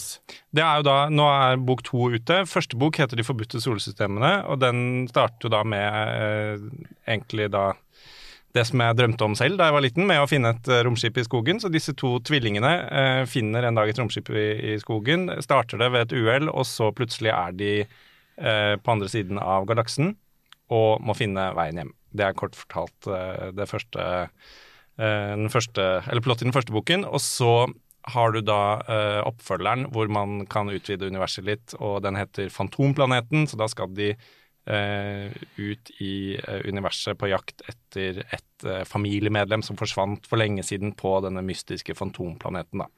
Det 0.55 0.63
er 0.63 0.81
jo 0.81 0.87
da, 0.87 0.97
Nå 1.11 1.27
er 1.33 1.61
bok 1.65 1.83
to 1.87 2.11
ute. 2.13 2.43
Første 2.51 2.79
bok 2.79 3.01
heter 3.01 3.19
De 3.19 3.27
forbudte 3.27 3.61
solsystemene, 3.63 4.43
og 4.47 4.61
den 4.63 5.09
starter 5.11 5.49
jo 5.49 5.53
da 5.55 5.63
med 5.67 6.15
eh, 6.15 6.67
egentlig 7.09 7.49
da 7.55 7.73
det 8.57 8.65
som 8.65 8.81
jeg 8.81 8.97
drømte 8.97 9.27
om 9.27 9.35
selv 9.37 9.59
da 9.61 9.69
jeg 9.69 9.75
var 9.77 9.85
liten, 9.85 10.07
med 10.09 10.23
å 10.23 10.29
finne 10.29 10.55
et 10.55 10.71
eh, 10.73 10.83
romskip 10.87 11.19
i 11.21 11.27
skogen. 11.27 11.61
Så 11.63 11.73
disse 11.73 11.95
to 11.99 12.15
tvillingene 12.25 12.73
eh, 12.87 13.25
finner 13.31 13.69
en 13.69 13.79
dag 13.79 13.91
et 13.91 14.01
romskip 14.01 14.31
i, 14.33 14.49
i 14.75 14.79
skogen, 14.83 15.29
starter 15.45 15.81
det 15.81 15.91
ved 15.95 16.07
et 16.07 16.17
uhell, 16.17 16.53
og 16.53 16.69
så 16.69 16.93
plutselig 16.97 17.33
er 17.35 17.59
de 17.59 17.75
eh, 17.83 18.75
på 18.81 18.95
andre 18.95 19.11
siden 19.13 19.41
av 19.43 19.69
galaksen 19.69 20.15
og 20.75 21.05
må 21.05 21.17
finne 21.17 21.51
veien 21.57 21.81
hjem. 21.81 21.93
Det 22.13 22.25
er 22.25 22.37
kort 22.37 22.57
fortalt 22.57 23.09
eh, 23.13 23.51
det 23.57 23.69
første, 23.69 24.09
eh, 25.01 25.35
den 25.35 25.53
første 25.53 25.87
Eller 26.07 26.25
plott 26.25 26.43
i 26.43 26.49
den 26.49 26.57
første 26.57 26.75
boken. 26.75 27.05
Og 27.09 27.21
så 27.25 27.53
har 28.09 28.33
du 28.33 28.41
da 28.45 28.61
uh, 28.89 29.21
oppfølgeren 29.29 29.89
hvor 29.93 30.11
man 30.13 30.45
kan 30.51 30.71
utvide 30.73 31.11
universet 31.11 31.47
litt, 31.49 31.75
og 31.79 32.03
den 32.07 32.19
heter 32.19 32.53
Fantomplaneten, 32.53 33.49
så 33.51 33.59
da 33.61 33.69
skal 33.71 33.91
de 33.97 34.13
uh, 34.15 35.35
ut 35.59 35.93
i 36.05 36.37
eh, 36.37 36.63
universet 36.69 37.19
på 37.19 37.31
jakt 37.33 37.65
etter 37.69 38.23
et 38.29 38.67
familiemedlem 38.91 39.63
som 39.63 39.79
forsvant 39.79 40.25
for 40.27 40.41
lenge 40.41 40.65
siden 40.67 40.91
på 40.99 41.13
denne 41.23 41.45
mystiske 41.47 41.95
fantomplaneten, 41.95 42.83
da. 42.83 42.89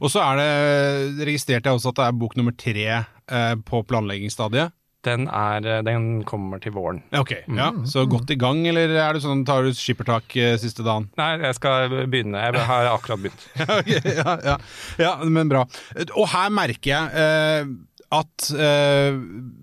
Og 0.00 0.10
så 0.12 0.22
er 0.24 0.40
det 0.40 1.26
registrerte 1.28 1.70
jeg 1.70 1.78
også 1.78 1.92
at 1.92 2.00
det 2.00 2.06
er 2.06 2.20
bok 2.20 2.36
nummer 2.38 2.54
tre 2.58 2.86
eh, 2.90 3.54
på 3.66 3.82
planleggingsstadiet. 3.88 4.74
Den, 5.06 5.28
er, 5.32 5.64
eh, 5.64 5.82
den 5.86 6.22
kommer 6.28 6.60
til 6.60 6.74
våren. 6.76 7.00
Ok, 7.16 7.32
ja. 7.56 7.70
Så 7.88 8.04
godt 8.10 8.30
i 8.34 8.36
gang, 8.40 8.60
eller 8.68 8.92
er 8.92 9.16
det 9.16 9.22
sånn 9.24 9.46
tar 9.48 9.64
du 9.64 9.72
skippertak 9.76 10.34
eh, 10.36 10.56
siste 10.60 10.84
dagen? 10.84 11.08
Nei, 11.20 11.32
jeg 11.40 11.56
skal 11.56 11.94
begynne. 12.12 12.42
Jeg 12.44 12.66
har 12.68 12.90
akkurat 12.92 13.22
begynt. 13.22 13.46
okay, 13.78 14.00
ja, 14.18 14.34
ja. 14.44 14.56
ja, 15.00 15.14
men 15.24 15.48
bra. 15.48 15.64
Og 16.12 16.28
her 16.34 16.50
merker 16.52 16.92
jeg 16.92 17.22
eh, 17.22 17.70
at 18.10 18.50
eh, 18.58 19.16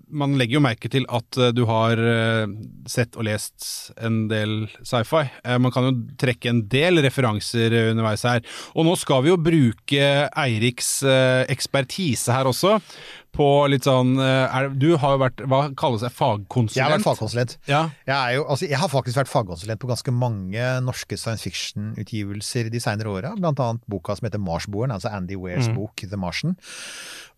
man 0.08 0.34
legger 0.40 0.56
jo 0.56 0.62
merke 0.64 0.90
til 0.90 1.06
at 1.12 1.38
eh, 1.38 1.52
du 1.54 1.62
har 1.68 2.00
sett 2.90 3.14
og 3.14 3.28
lest 3.28 3.92
en 4.00 4.24
del 4.30 4.64
sci-fi. 4.80 5.22
Man 5.60 5.74
kan 5.74 5.86
jo 5.86 5.94
trekke 6.18 6.50
en 6.50 6.64
del 6.72 6.98
referanser 7.04 7.76
underveis 7.92 8.26
her. 8.26 8.42
Og 8.74 8.88
nå 8.88 8.96
skal 8.98 9.22
vi 9.22 9.30
jo 9.30 9.38
bruke 9.38 10.10
Eiriks 10.32 10.96
ekspertise 11.46 12.34
her 12.34 12.50
også. 12.50 12.80
På 13.38 13.48
litt 13.70 13.86
sånn 13.86 14.16
eh, 14.18 14.56
er, 14.58 14.68
Du 14.74 14.88
har 14.98 15.14
jo 15.14 15.20
vært 15.22 15.42
Hva 15.46 15.60
kalles 15.78 16.02
det? 16.02 16.10
Fagkonsulent? 16.16 16.78
Jeg 16.78 16.86
har 16.86 16.94
vært 16.96 17.06
fagkonsulent. 17.06 17.54
Ja. 17.70 17.82
Jeg, 18.08 18.38
jo, 18.38 18.46
altså, 18.50 18.66
jeg 18.66 18.80
har 18.82 18.90
faktisk 18.92 19.20
vært 19.20 19.30
fagkonsulent 19.30 19.82
på 19.82 19.90
ganske 19.90 20.14
mange 20.14 20.72
norske 20.84 21.18
science 21.20 21.46
fiction-utgivelser 21.46 22.72
de 22.72 22.82
senere 22.82 23.12
åra, 23.12 23.34
blant 23.38 23.60
annet 23.62 23.84
boka 23.90 24.16
som 24.18 24.26
heter 24.28 24.42
Marsboeren, 24.42 24.94
altså 24.94 25.12
Andy 25.14 25.38
Wares 25.38 25.70
bok 25.76 26.02
The 26.02 26.18
Martian. 26.18 26.58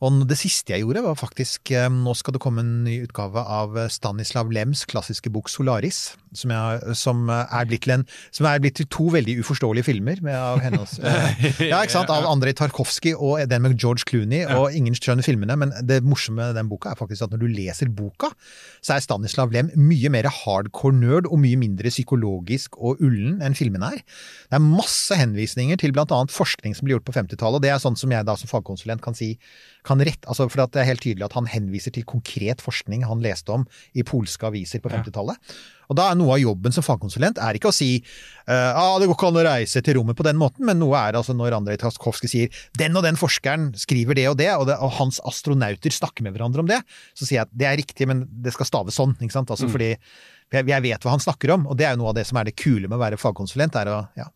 Og 0.00 0.22
det 0.28 0.38
siste 0.40 0.72
jeg 0.72 0.86
gjorde, 0.86 1.04
var 1.04 1.18
faktisk 1.20 1.74
eh, 1.76 1.90
Nå 1.92 2.14
skal 2.16 2.36
det 2.36 2.42
komme 2.42 2.64
en 2.64 2.80
ny 2.86 3.02
utgave 3.04 3.44
av 3.44 3.76
Stanislav 3.92 4.52
Lems 4.54 4.86
klassiske 4.88 5.32
bok 5.32 5.52
Solaris. 5.52 6.10
Som, 6.36 6.52
jeg, 6.54 6.96
som 6.98 7.30
er 7.32 7.68
blitt 7.68 7.84
til 7.86 7.94
en 7.96 8.04
Som 8.34 8.46
er 8.50 8.60
blitt 8.62 8.76
til 8.78 8.88
to 8.92 9.08
veldig 9.14 9.36
uforståelige 9.42 9.86
filmer 9.88 10.20
med, 10.24 10.36
av 10.36 10.60
hennes 10.62 10.96
eh, 10.98 11.46
Ja, 11.70 11.80
ikke 11.82 11.94
sant? 11.94 12.12
Av 12.12 12.28
Andrej 12.30 12.56
Tarkovskij 12.60 13.16
og 13.16 13.40
den 13.50 13.64
med 13.64 13.76
George 13.80 14.06
Clooney, 14.08 14.44
og 14.46 14.74
ingen 14.76 14.96
skjønner 14.96 15.26
filmene, 15.26 15.56
men 15.58 15.74
det 15.86 16.00
morsomme 16.06 16.40
med 16.40 16.56
den 16.58 16.70
boka 16.70 16.92
er 16.92 16.98
faktisk 16.98 17.26
at 17.26 17.34
når 17.34 17.42
du 17.42 17.48
leser 17.50 17.90
boka, 17.92 18.30
så 18.84 18.96
er 18.96 19.04
Stanislav 19.04 19.52
Lem 19.54 19.72
mye 19.78 20.10
mer 20.12 20.28
hardcore 20.30 20.96
nerd 20.96 21.28
og 21.30 21.40
mye 21.42 21.58
mindre 21.60 21.92
psykologisk 21.92 22.78
og 22.78 23.02
ullen 23.04 23.40
enn 23.44 23.56
filmene 23.58 23.92
er. 23.96 24.04
Det 24.50 24.58
er 24.58 24.64
masse 24.64 25.16
henvisninger 25.16 25.80
til 25.80 25.94
blant 25.96 26.14
annet 26.14 26.34
forskning 26.34 26.76
som 26.76 26.86
ble 26.86 26.96
gjort 26.96 27.08
på 27.08 27.16
50-tallet, 27.16 27.60
og 27.60 27.66
det 27.66 27.74
er 27.74 27.82
sånn 27.82 27.98
som 27.98 28.14
jeg 28.14 28.28
da 28.28 28.36
som 28.38 28.50
fagkonsulent 28.50 29.04
kan 29.04 29.16
si 29.18 29.34
kan 29.86 30.00
rett, 30.04 30.24
altså 30.28 30.46
for 30.50 30.60
det 30.60 30.80
er 30.82 30.90
helt 30.90 31.04
tydelig 31.04 31.24
at 31.24 31.36
han 31.38 31.48
henviser 31.48 31.94
til 31.94 32.06
konkret 32.08 32.60
forskning 32.64 33.06
han 33.08 33.22
leste 33.24 33.54
om 33.54 33.66
i 33.96 34.04
polske 34.06 34.48
aviser 34.48 34.82
på 34.84 34.92
50-tallet. 34.92 35.52
Og 35.90 35.98
da 35.98 36.08
er 36.10 36.18
noe 36.18 36.36
av 36.36 36.42
jobben 36.42 36.74
som 36.74 36.86
fagkonsulent 36.86 37.40
er 37.42 37.58
ikke 37.58 37.72
å 37.72 37.74
si 37.74 37.90
uh, 37.98 38.78
ah, 38.78 38.96
det 39.02 39.08
går 39.10 39.16
ikke 39.16 39.30
an 39.32 39.40
å 39.40 39.46
reise 39.46 39.82
til 39.84 39.98
rommet 39.98 40.18
på 40.18 40.26
den 40.26 40.38
måten, 40.40 40.64
men 40.68 40.78
noe 40.80 40.98
er 40.98 41.18
altså 41.18 41.34
når 41.36 41.58
Andrej 41.58 41.80
Taskovskij 41.82 42.30
sier 42.30 42.60
den 42.78 42.96
og 42.98 43.04
den 43.06 43.18
forskeren 43.20 43.70
skriver 43.78 44.18
det 44.18 44.28
og 44.30 44.38
det, 44.40 44.50
og, 44.54 44.68
det, 44.70 44.78
og 44.78 44.94
hans 45.00 45.20
astronauter 45.26 45.94
snakker 45.94 46.26
med 46.26 46.36
hverandre 46.36 46.64
om 46.64 46.70
det, 46.70 46.80
så 47.18 47.26
sier 47.26 47.40
jeg 47.40 47.48
at 47.48 47.56
det 47.62 47.70
er 47.70 47.80
riktig, 47.82 48.08
men 48.10 48.24
det 48.30 48.54
skal 48.54 48.68
staves 48.70 48.98
sånn. 49.00 49.16
ikke 49.18 49.34
sant? 49.34 49.50
Altså 49.50 49.68
Mm. 49.70 49.74
fordi 49.76 49.90
jeg, 50.50 50.66
jeg 50.66 50.82
vet 50.82 51.04
hva 51.04 51.14
han 51.14 51.22
snakker 51.22 51.54
om, 51.54 51.66
og 51.70 51.76
det 51.78 51.86
er 51.86 51.94
jo 51.94 52.02
noe 52.02 52.10
av 52.10 52.18
det 52.18 52.26
som 52.26 52.38
er 52.40 52.48
det 52.48 52.56
kule 52.58 52.88
med 52.88 52.98
å 52.98 53.02
være 53.02 53.18
fagkonsulent. 53.20 53.76
er 53.78 53.90
å, 53.92 53.98
ja. 54.18 54.26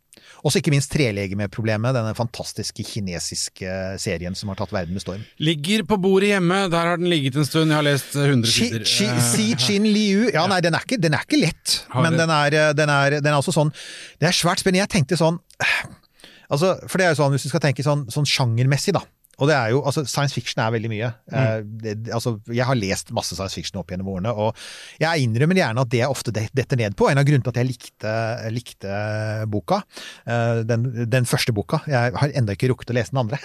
Også 0.45 0.61
ikke 0.61 0.73
minst 0.75 0.91
trelegemeproblemet, 0.93 1.95
denne 1.97 2.13
fantastiske 2.19 2.85
kinesiske 2.85 3.71
serien 4.03 4.35
som 4.37 4.51
har 4.53 4.59
tatt 4.61 4.73
verden 4.75 4.93
med 4.97 5.05
storm. 5.05 5.23
Ligger 5.41 5.85
på 5.89 5.97
bordet 6.01 6.35
hjemme, 6.35 6.59
der 6.73 6.91
har 6.93 7.01
den 7.01 7.09
ligget 7.13 7.37
en 7.41 7.49
stund, 7.49 7.73
jeg 7.73 7.79
har 7.81 7.87
lest 7.87 8.13
100 8.17 8.51
sider. 8.53 8.85
Xi, 8.85 9.09
Eh, 9.09 9.21
Si 9.25 9.55
Chin 9.57 9.85
Liu 9.89 10.29
Ja, 10.35 10.47
nei, 10.51 10.61
den 10.65 10.75
er 10.75 10.85
ikke, 10.85 11.01
den 11.01 11.15
er 11.15 11.25
ikke 11.25 11.41
lett, 11.41 11.85
Har 11.91 12.03
men 12.03 12.17
den 12.19 12.31
er, 12.31 12.53
eh, 12.55 12.73
den, 12.77 12.89
er, 12.91 13.19
den 13.21 13.33
er 13.33 13.39
også 13.41 13.53
sånn 13.55 13.73
Det 14.21 14.29
er 14.29 14.33
svært 14.37 14.61
spennende. 14.61 14.83
Jeg 14.85 14.93
tenkte 14.99 15.17
sånn 15.21 15.39
Altså, 16.53 16.75
for 16.89 17.01
det 17.01 17.07
er 17.07 17.15
jo 17.15 17.23
sånn, 17.23 17.33
hvis 17.35 17.47
du 17.47 17.49
skal 17.49 17.63
tenke 17.65 17.83
sånn, 17.83 18.05
sånn 18.13 18.27
sjangermessig, 18.29 18.93
da. 18.95 19.01
Og 19.39 19.49
det 19.51 19.57
er 19.57 19.73
jo, 19.75 19.83
altså 19.87 20.05
Science 20.07 20.35
fiction 20.37 20.63
er 20.65 20.73
veldig 20.75 20.91
mye. 20.93 21.09
Eh, 21.33 21.61
det, 21.83 21.95
altså, 22.15 22.37
jeg 22.53 22.67
har 22.69 22.79
lest 22.79 23.11
masse 23.17 23.35
science 23.37 23.57
fiction 23.59 23.81
opp 23.81 23.91
gjennom 23.93 24.11
årene, 24.13 24.33
og 24.33 24.57
jeg 25.03 25.25
innrømmer 25.27 25.59
gjerne 25.59 25.83
at 25.85 25.91
det 25.93 26.03
jeg 26.03 26.13
ofte 26.13 26.35
det- 26.35 26.51
detter 26.55 26.79
ned 26.81 26.97
på. 26.99 27.09
En 27.11 27.19
av 27.19 27.27
grunnene 27.27 27.45
til 27.45 27.55
at 27.55 27.61
jeg 27.63 27.71
likte, 27.71 28.15
likte 28.55 28.99
boka, 29.51 29.81
eh, 30.27 30.63
den, 30.69 30.87
den 31.11 31.25
første 31.29 31.53
boka 31.55 31.81
Jeg 31.91 32.15
har 32.15 32.35
ennå 32.35 32.55
ikke 32.55 32.71
rukket 32.73 32.93
å 32.93 32.97
lese 32.99 33.15
den 33.15 33.23
andre. 33.25 33.39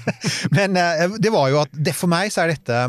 Men 0.56 0.76
eh, 0.76 1.06
det 1.22 1.32
var 1.34 1.50
jo 1.52 1.60
at 1.64 1.74
det, 1.74 1.94
for 1.98 2.10
meg 2.12 2.32
så 2.32 2.44
er 2.44 2.54
dette 2.54 2.80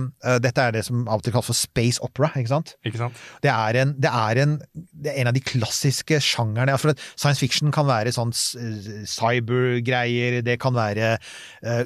Dette 0.43 0.61
er 0.61 0.71
det 0.75 0.83
som 0.85 1.03
av 1.07 1.19
og 1.19 1.23
til 1.25 1.33
kalles 1.33 1.49
for 1.49 1.57
space 1.57 2.01
opera. 2.03 2.29
ikke 2.39 2.51
sant? 2.51 2.75
Ikke 2.85 2.99
sant? 3.01 3.17
Det 3.43 3.51
er 3.51 3.79
en, 3.81 3.93
det 4.01 4.09
er 4.09 4.41
en, 4.43 4.55
det 4.73 5.11
er 5.13 5.19
en 5.23 5.29
av 5.31 5.35
de 5.35 5.41
klassiske 5.43 6.19
sjangerne. 6.23 6.73
Altså, 6.73 6.93
science 7.15 7.41
fiction 7.41 7.71
kan 7.75 7.87
være 7.89 8.13
sånn 8.15 8.31
cybergreier, 9.09 10.41
det 10.45 10.57
kan 10.61 10.75
være 10.75 11.15
uh, 11.17 11.83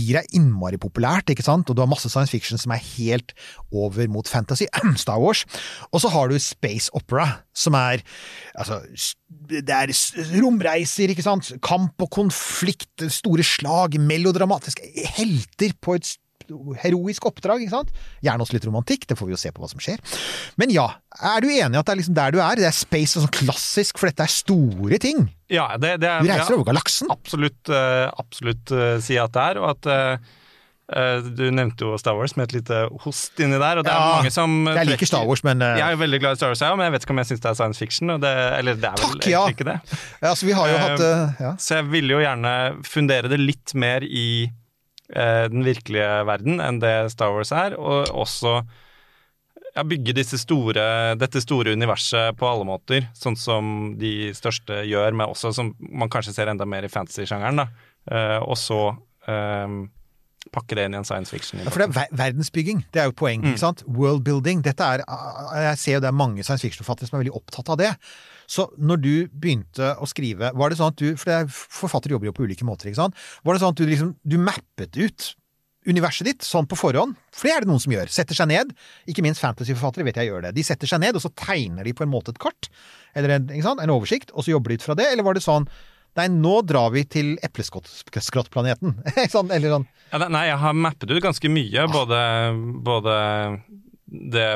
Dystopier 0.00 0.20
er 0.20 0.28
innmari 0.36 0.78
populært, 0.80 1.30
ikke 1.30 1.44
sant? 1.44 1.68
Og 1.68 1.76
du 1.76 1.82
har 1.82 1.88
masse 1.90 2.08
science 2.08 2.32
fiction 2.32 2.58
som 2.58 2.72
er 2.72 2.80
helt 2.96 3.34
over 3.72 4.08
mot 4.08 4.26
fantasy. 4.26 4.66
Star 4.96 5.20
Wars. 5.20 5.44
Og 5.92 6.00
så 6.00 6.08
har 6.08 6.28
du 6.28 6.38
space 6.38 6.90
opera, 6.94 7.42
som 7.54 7.74
er 7.74 8.02
altså 8.54 8.80
Det 9.48 9.70
er 9.70 9.92
romreiser, 10.42 11.10
ikke 11.10 11.22
sant? 11.22 11.52
Kamp 11.62 12.00
og 12.00 12.10
konflikt, 12.10 13.04
store 13.10 13.44
slag, 13.44 13.98
melodramatiske 14.00 14.82
helter 15.16 15.74
på 15.80 15.94
et 15.98 16.16
heroisk 16.82 17.26
oppdrag, 17.30 17.62
ikke 17.64 17.76
sant? 17.76 17.92
Gjerne 18.24 18.44
også 18.46 18.56
litt 18.56 18.66
romantikk, 18.68 19.06
det 19.10 19.16
får 19.18 19.30
vi 19.30 19.34
jo 19.36 19.40
se 19.40 19.52
på 19.54 19.62
hva 19.62 19.70
som 19.70 19.82
skjer. 19.82 20.02
Men 20.60 20.72
ja, 20.74 20.88
er 21.20 21.44
du 21.44 21.48
enig 21.50 21.76
i 21.76 21.80
at 21.80 21.86
det 21.86 21.94
er 21.94 22.00
liksom 22.02 22.16
der 22.18 22.34
du 22.34 22.40
er? 22.42 22.60
Det 22.60 22.68
er 22.70 22.76
space 22.76 23.16
og 23.18 23.26
sånn 23.26 23.36
klassisk, 23.42 24.00
for 24.00 24.10
dette 24.10 24.26
er 24.26 24.34
store 24.34 24.98
ting. 25.02 25.24
Ja, 25.50 25.70
det, 25.80 25.96
det 26.02 26.10
er 26.10 26.20
Du 26.22 26.28
reiser 26.30 26.52
ja, 26.54 26.58
over 26.58 26.68
galaksen. 26.72 27.08
absolutt, 27.10 27.70
eh, 27.72 28.06
absolutt 28.20 28.70
eh, 28.76 28.98
si 29.02 29.16
at 29.18 29.32
det 29.34 29.48
er, 29.52 29.58
og 29.62 29.72
at 29.72 29.90
eh, 29.90 30.36
Du 31.36 31.44
nevnte 31.54 31.86
jo 31.86 31.94
Star 32.02 32.16
Wars 32.18 32.32
med 32.34 32.48
et 32.48 32.54
lite 32.60 32.78
host 33.04 33.38
inni 33.38 33.58
der, 33.62 33.78
og 33.78 33.84
det 33.86 33.92
er 33.94 34.00
mange 34.16 34.32
som 34.34 34.54
Jeg 34.66 34.88
liker 34.88 35.06
Star 35.06 35.26
Wars, 35.28 35.44
men 35.46 35.62
Jeg 35.62 35.84
er 35.86 35.94
jo 35.94 36.00
veldig 36.02 36.18
glad 36.22 36.34
i 36.34 36.40
Star 36.40 36.50
Wars, 36.50 36.62
ja, 36.66 36.70
men 36.74 36.88
jeg 36.88 36.94
vet 36.96 37.06
ikke 37.06 37.14
om 37.14 37.20
jeg 37.22 37.28
syns 37.30 37.42
det 37.44 37.50
er 37.52 37.58
science 37.60 37.78
fiction. 37.84 38.10
Og 38.16 38.22
det, 38.24 38.32
eller 38.58 38.74
det 38.78 38.88
er 38.90 38.98
vel 38.98 39.12
Takk, 39.20 39.28
ja. 39.30 39.42
ikke 39.54 39.66
det. 39.68 39.76
vi 40.48 40.56
har 40.58 40.72
jo 40.72 40.78
Eh, 40.80 40.86
hatt 40.86 41.44
ja. 41.44 41.52
Så 41.62 41.78
jeg 41.78 41.90
ville 41.92 42.16
jo 42.16 42.22
gjerne 42.24 42.54
fundere 42.86 43.30
det 43.30 43.38
litt 43.38 43.74
mer 43.78 44.02
i 44.02 44.50
den 45.10 45.64
virkelige 45.66 46.08
verden 46.28 46.60
enn 46.62 46.78
det 46.78 47.10
Star 47.10 47.32
Wars 47.34 47.50
er, 47.50 47.74
og 47.74 48.12
også 48.14 48.60
ja, 49.74 49.84
bygge 49.86 50.14
disse 50.16 50.38
store, 50.40 50.84
dette 51.20 51.42
store 51.42 51.74
universet 51.76 52.36
på 52.38 52.48
alle 52.48 52.66
måter, 52.68 53.06
sånn 53.16 53.38
som 53.38 53.92
de 54.00 54.30
største 54.36 54.82
gjør, 54.88 55.16
men 55.16 55.30
også 55.30 55.52
som 55.56 55.72
man 55.80 56.10
kanskje 56.12 56.34
ser 56.36 56.50
enda 56.50 56.66
mer 56.68 56.86
i 56.86 56.92
fantasy-sjangeren. 56.92 57.64
Eh, 58.10 58.38
og 58.40 58.56
så 58.58 58.80
eh, 59.30 59.76
pakke 60.54 60.78
det 60.78 60.88
inn 60.88 60.96
i 60.96 61.00
en 61.00 61.06
science 61.06 61.32
fiction. 61.32 61.62
Ja, 61.62 61.70
for 61.70 61.82
det 61.82 61.90
er 61.90 61.96
ver 61.98 62.18
verdensbygging, 62.24 62.84
det 62.90 63.02
er 63.02 63.08
jo 63.08 63.14
et 63.14 63.20
poeng. 63.20 63.44
Mm. 63.44 63.52
ikke 63.52 63.64
sant? 63.66 63.84
Worldbuilding. 63.86 64.64
Dette 64.66 64.90
er, 64.96 65.04
ah, 65.06 65.54
jeg 65.68 65.82
ser 65.82 65.98
jo 65.98 66.04
det 66.06 66.10
er 66.10 66.20
mange 66.24 66.46
science 66.46 66.66
fiction-forfattere 66.66 67.10
som 67.10 67.18
er 67.18 67.26
veldig 67.26 67.38
opptatt 67.38 67.74
av 67.74 67.80
det. 67.80 67.94
Så 68.50 68.66
når 68.82 69.02
du 69.02 69.12
begynte 69.30 69.92
å 70.02 70.08
skrive, 70.10 70.50
var 70.58 70.72
det 70.72 70.80
sånn 70.80 70.90
at 70.90 70.98
du 70.98 71.12
For 71.20 71.30
er, 71.34 71.50
forfattere 71.50 72.16
jobber 72.16 72.30
jo 72.30 72.36
på 72.40 72.46
ulike 72.48 72.66
måter, 72.66 72.90
ikke 72.90 73.02
sant? 73.04 73.20
Var 73.46 73.54
det 73.54 73.62
sånn 73.62 73.76
at 73.76 73.82
du 73.82 73.86
liksom 73.86 74.16
du 74.26 74.40
mappet 74.42 74.98
ut 74.98 75.28
universet 75.88 76.26
ditt 76.28 76.44
sånn 76.44 76.66
på 76.68 76.76
forhånd? 76.76 77.14
For 77.32 77.48
det 77.48 77.54
er 77.54 77.64
det 77.64 77.70
noen 77.70 77.82
som 77.82 77.94
gjør. 77.94 78.10
Setter 78.12 78.36
seg 78.36 78.50
ned. 78.50 78.74
Ikke 79.10 79.24
minst 79.24 79.42
fantasyforfattere 79.42 80.04
vet 80.08 80.18
jeg 80.20 80.32
gjør 80.32 80.48
det. 80.48 80.56
De 80.58 80.66
setter 80.66 80.90
seg 80.90 81.00
ned, 81.04 81.16
og 81.16 81.24
så 81.24 81.30
tegner 81.38 81.86
de 81.86 81.94
på 81.96 82.04
en 82.04 82.12
måte 82.12 82.34
et 82.34 82.42
kart, 82.42 82.68
eller 83.16 83.38
en, 83.38 83.48
en 83.54 83.94
oversikt, 83.94 84.34
og 84.34 84.44
så 84.44 84.56
jobber 84.56 84.74
de 84.74 84.80
ut 84.80 84.88
fra 84.88 84.98
det. 84.98 85.08
Eller 85.12 85.26
var 85.26 85.38
det 85.38 85.46
sånn 85.46 85.70
Nei, 86.18 86.24
nå 86.26 86.56
drar 86.66 86.88
vi 86.90 87.04
til 87.06 87.36
epleskrottplaneten. 87.46 88.96
sånn, 89.30 89.50
eller 89.54 89.76
sånn 89.76 89.86
Ja, 90.10 90.18
nei, 90.26 90.48
jeg 90.48 90.58
har 90.58 90.74
mappet 90.74 91.12
ut 91.12 91.22
ganske 91.22 91.52
mye, 91.54 91.84
både, 91.92 92.18
både 92.82 93.14
det 94.10 94.48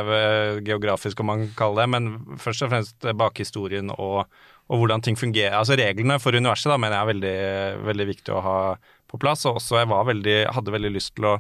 geografiske 0.67 1.25
man 1.27 1.49
kaller 1.59 1.85
det, 1.85 1.91
men 1.95 2.39
først 2.43 2.67
og 2.67 2.73
fremst 2.73 3.09
bakhistorien 3.15 3.93
og, 3.95 4.25
og 4.67 4.81
hvordan 4.81 5.05
ting 5.05 5.19
fungerer. 5.19 5.57
Altså 5.61 5.79
reglene 5.79 6.19
for 6.23 6.35
universet 6.35 6.73
da, 6.73 6.79
mener 6.81 6.99
jeg 6.99 7.05
er 7.05 7.13
veldig, 7.13 7.39
veldig 7.87 8.07
viktig 8.11 8.35
å 8.35 8.45
ha 8.45 8.59
på 9.11 9.21
plass, 9.23 9.45
og 9.47 9.61
også 9.61 9.79
jeg 9.79 9.91
veldig, 9.91 10.39
hadde 10.57 10.75
veldig 10.75 10.95
lyst 10.97 11.15
til 11.15 11.29
å 11.31 11.37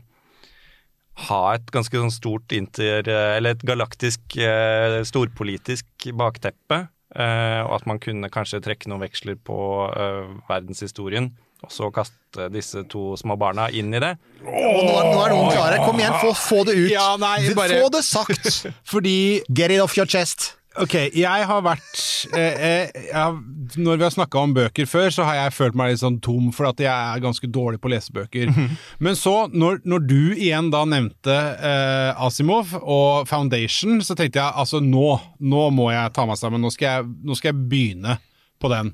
ha 1.28 1.42
et 1.54 1.70
ganske 1.74 2.00
sånn 2.00 2.14
stort 2.14 2.54
inter... 2.54 3.06
Eller 3.06 3.54
et 3.54 3.66
galaktisk, 3.66 4.36
eh, 4.38 5.00
storpolitisk 5.06 6.10
bakteppe. 6.18 6.88
eh, 7.14 7.60
og 7.62 7.76
at 7.76 7.86
man 7.86 8.00
kunne 8.02 8.30
kanskje 8.30 8.62
trekke 8.62 8.90
noen 8.90 9.04
veksler 9.04 9.36
på 9.38 9.58
eh, 9.94 10.32
verdenshistorien. 10.48 11.30
Og 11.64 11.72
så 11.72 11.88
kaste 11.94 12.48
disse 12.52 12.82
to 12.92 13.14
små 13.20 13.36
barna 13.40 13.68
inn 13.72 13.92
i 13.94 14.00
det. 14.02 14.14
Og 14.44 14.82
nå 14.84 14.90
er, 14.98 15.06
nå 15.12 15.22
er 15.24 15.32
noen 15.36 15.52
klare. 15.54 15.78
Kom 15.84 16.00
igjen, 16.02 16.18
få, 16.20 16.34
få 16.36 16.64
det 16.68 16.74
ut! 16.82 16.90
Ja, 16.92 17.14
nei, 17.20 17.38
bare- 17.56 17.80
Få 17.80 17.88
det 17.94 18.04
sagt! 18.04 18.50
Fordi 18.92 19.16
Get 19.48 19.72
it 19.72 19.80
off 19.84 19.96
your 19.98 20.06
chest! 20.10 20.52
Ok, 20.74 20.96
jeg 21.14 21.44
har 21.46 21.60
vært 21.62 22.00
eh, 22.34 22.56
eh, 22.66 22.88
jeg 23.04 23.12
har, 23.14 23.36
Når 23.78 23.94
vi 24.00 24.02
har 24.02 24.10
snakka 24.10 24.40
om 24.42 24.54
bøker 24.56 24.88
før, 24.90 25.06
så 25.14 25.22
har 25.22 25.36
jeg 25.38 25.52
følt 25.54 25.76
meg 25.78 25.92
litt 25.92 26.00
sånn 26.00 26.16
tom, 26.18 26.48
for 26.50 26.66
at 26.72 26.82
jeg 26.82 26.90
er 26.90 27.22
ganske 27.22 27.46
dårlig 27.54 27.78
på 27.78 27.92
lesebøker. 27.92 28.50
Men 28.98 29.14
så, 29.14 29.36
når, 29.54 29.78
når 29.86 30.02
du 30.10 30.16
igjen 30.34 30.72
da 30.74 30.80
nevnte 30.90 31.36
eh, 31.62 32.10
Asimov 32.26 32.74
og 32.82 33.30
Foundation, 33.30 34.02
så 34.02 34.16
tenkte 34.18 34.42
jeg 34.42 34.50
altså 34.64 34.82
nå, 34.82 35.12
nå 35.46 35.68
må 35.78 35.92
jeg 35.94 36.10
ta 36.18 36.26
meg 36.26 36.42
sammen. 36.42 36.66
Nå 36.66 36.74
skal 36.74 36.90
jeg, 37.04 37.06
nå 37.22 37.38
skal 37.38 37.52
jeg 37.52 37.68
begynne 37.70 38.18
på 38.58 38.74
den. 38.74 38.90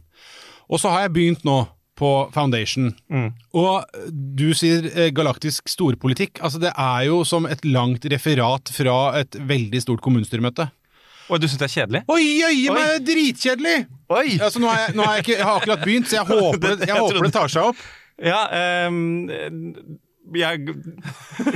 Og 0.69 0.85
så 0.85 0.93
har 0.93 1.07
jeg 1.09 1.17
begynt 1.17 1.49
nå 1.49 1.63
på 2.01 2.11
Foundation. 2.35 2.91
Og 3.53 4.03
du 4.11 4.51
sier 4.57 4.89
eh, 4.95 5.11
galaktisk 5.15 5.69
storpolitikk. 5.71 6.41
Altså, 6.41 6.61
det 6.63 6.73
er 6.73 7.07
jo 7.11 7.23
som 7.29 7.49
et 7.51 7.65
langt 7.69 8.07
referat 8.11 8.73
fra 8.75 8.99
et 9.21 9.37
veldig 9.37 9.83
stort 9.85 10.05
kommunestyremøte. 10.05 10.71
Og 11.31 11.39
du 11.39 11.47
syns 11.47 11.61
det 11.61 11.69
er 11.69 11.75
kjedelig? 11.77 12.03
Oi, 12.11 12.23
jøye 12.41 12.75
meg, 12.75 12.93
det 12.99 13.15
dritkjedelig! 13.15 13.77
Oi! 14.11 14.27
Altså, 14.43 14.59
nå, 14.59 14.67
har 14.67 14.81
jeg, 14.83 14.95
nå 14.99 15.07
har 15.07 15.19
jeg, 15.19 15.27
ikke, 15.27 15.37
jeg 15.37 15.47
har 15.47 15.61
akkurat 15.61 15.85
begynt, 15.85 16.11
så 16.11 16.19
jeg 16.19 16.27
håper, 16.35 16.87
jeg 16.89 16.97
håper 16.97 17.27
det 17.29 17.35
tar 17.37 17.53
seg 17.53 17.69
opp. 17.71 17.85
Ja, 18.21 18.41
ehm, 18.53 19.29
jeg 20.37 20.75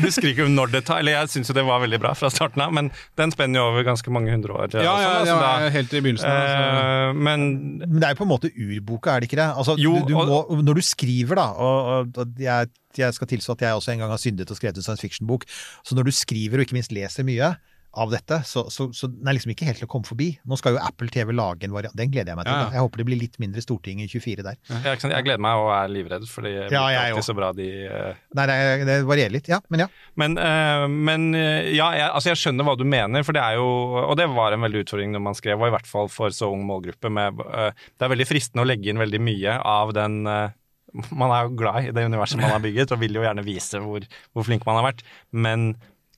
husker 0.03 0.29
ikke 0.31 0.47
når 0.51 0.73
det 0.73 0.81
tar 0.89 0.99
Eller 1.03 1.13
jeg 1.19 1.29
syns 1.35 1.51
jo 1.51 1.55
det 1.57 1.65
var 1.67 1.81
veldig 1.85 2.01
bra 2.03 2.13
fra 2.19 2.31
starten 2.33 2.63
av, 2.65 2.73
men 2.75 2.91
den 3.21 3.31
spenner 3.35 3.61
jo 3.61 3.67
over 3.71 3.85
ganske 3.87 4.11
mange 4.15 4.33
hundre 4.35 4.57
år. 4.57 4.75
Ja, 4.75 4.83
ja, 5.01 5.11
sånn, 5.21 5.27
ja, 5.31 5.37
da- 5.41 5.69
helt 5.75 5.93
i 5.95 6.01
begynnelsen. 6.01 6.31
Altså. 6.31 6.63
Eh, 6.65 7.13
men 7.29 7.45
Men 7.85 8.01
det 8.01 8.09
er 8.09 8.15
jo 8.17 8.21
på 8.23 8.27
en 8.29 8.33
måte 8.35 8.51
urboka, 8.55 9.15
er 9.17 9.21
det 9.25 9.31
ikke 9.31 9.41
det? 9.43 9.51
Altså, 9.57 9.77
Jo, 9.79 9.95
du, 10.01 10.13
du 10.13 10.17
og- 10.19 10.29
må, 10.51 10.63
når 10.63 10.75
du 10.81 10.83
skriver, 10.83 11.35
da, 11.37 11.47
og, 11.53 12.09
og 12.19 12.35
jeg, 12.39 12.69
jeg 12.97 13.15
skal 13.15 13.27
tilstå 13.27 13.53
at 13.59 13.61
jeg 13.69 13.75
også 13.79 13.93
en 13.93 13.99
gang 14.05 14.11
har 14.11 14.19
syndet 14.23 14.51
og 14.51 14.57
skrevet 14.57 14.77
en 14.77 14.83
science 14.83 15.03
fiction-bok, 15.03 15.45
så 15.85 15.95
når 15.95 16.05
du 16.05 16.13
skriver 16.13 16.59
og 16.59 16.67
ikke 16.67 16.75
minst 16.79 16.93
leser 16.93 17.25
mye, 17.27 17.55
av 18.01 18.11
dette, 18.13 18.41
så, 18.49 18.65
så, 18.73 18.89
så 18.97 19.09
den 19.11 19.29
er 19.31 19.37
liksom 19.37 19.53
ikke 19.55 19.67
helt 19.69 19.79
til 19.81 19.87
å 19.87 19.91
komme 19.93 20.09
forbi. 20.09 20.27
Nå 20.49 20.57
skal 20.59 20.75
jo 20.77 20.81
Apple 20.83 21.09
TV 21.15 21.31
lage 21.35 21.69
en 21.69 21.75
variant, 21.75 21.95
den 21.99 22.11
gleder 22.13 22.33
jeg 22.33 22.39
meg 22.41 22.49
til. 22.49 22.55
Ja, 22.55 22.63
ja. 22.65 22.69
da. 22.71 22.77
Jeg 22.79 22.85
håper 22.87 23.03
det 23.03 23.07
blir 23.09 23.21
litt 23.21 23.39
mindre 23.43 23.63
Storting 23.65 24.01
i 24.03 24.09
24 24.11 24.45
der. 24.47 24.59
Ja, 24.71 24.81
ikke 24.95 25.05
sant? 25.05 25.15
Jeg 25.15 25.27
gleder 25.29 25.43
meg 25.47 25.61
og 25.63 25.71
er 25.77 25.93
livredd, 25.95 26.27
for 26.31 26.47
det 26.47 26.55
blir 26.57 26.75
Ja, 26.77 26.85
ikke 26.91 27.05
alltid 27.13 27.29
så 27.29 27.37
bra 27.39 27.53
de 27.57 27.69
uh... 27.87 28.19
Nei, 28.39 28.47
det, 28.51 28.57
er- 28.65 28.85
det 28.89 28.99
varierer 29.09 29.35
litt, 29.37 29.51
ja, 29.53 29.61
men 29.73 29.85
ja. 29.85 29.89
Men, 30.21 30.37
uh, 30.41 30.87
men 30.91 31.29
eh, 31.39 31.71
ja, 31.77 31.91
jeg, 31.97 32.09
altså 32.11 32.33
jeg 32.33 32.43
skjønner 32.43 32.69
hva 32.69 32.77
du 32.81 32.85
mener, 32.89 33.25
for 33.27 33.37
det 33.37 33.45
er 33.45 33.59
jo 33.61 33.69
Og 34.05 34.17
det 34.19 34.27
var 34.35 34.55
en 34.57 34.67
veldig 34.67 34.85
utfordring 34.85 35.15
når 35.15 35.25
man 35.29 35.39
skrev, 35.39 35.61
og 35.63 35.71
i 35.71 35.75
hvert 35.77 35.89
fall 35.89 36.11
for 36.13 36.35
så 36.35 36.51
ung 36.53 36.67
målgruppe. 36.69 37.11
Med, 37.15 37.41
uh, 37.47 37.71
det 37.95 38.07
er 38.07 38.15
veldig 38.17 38.29
fristende 38.29 38.67
å 38.67 38.69
legge 38.69 38.91
inn 38.93 39.01
veldig 39.03 39.23
mye 39.23 39.59
av 39.61 39.95
den 39.97 40.23
Man 40.25 41.33
er 41.35 41.49
jo 41.49 41.57
glad 41.59 41.89
i 41.89 41.95
det 41.95 42.05
universet 42.07 42.39
man 42.39 42.53
har 42.53 42.63
bygget, 42.63 42.93
og 42.95 43.01
vil 43.03 43.17
jo 43.19 43.25
gjerne 43.25 43.43
vise 43.47 43.81
hvor, 43.83 44.05
hvor 44.31 44.47
flink 44.47 44.63
man 44.69 44.79
har 44.79 44.85
vært, 44.93 45.03
men 45.35 45.73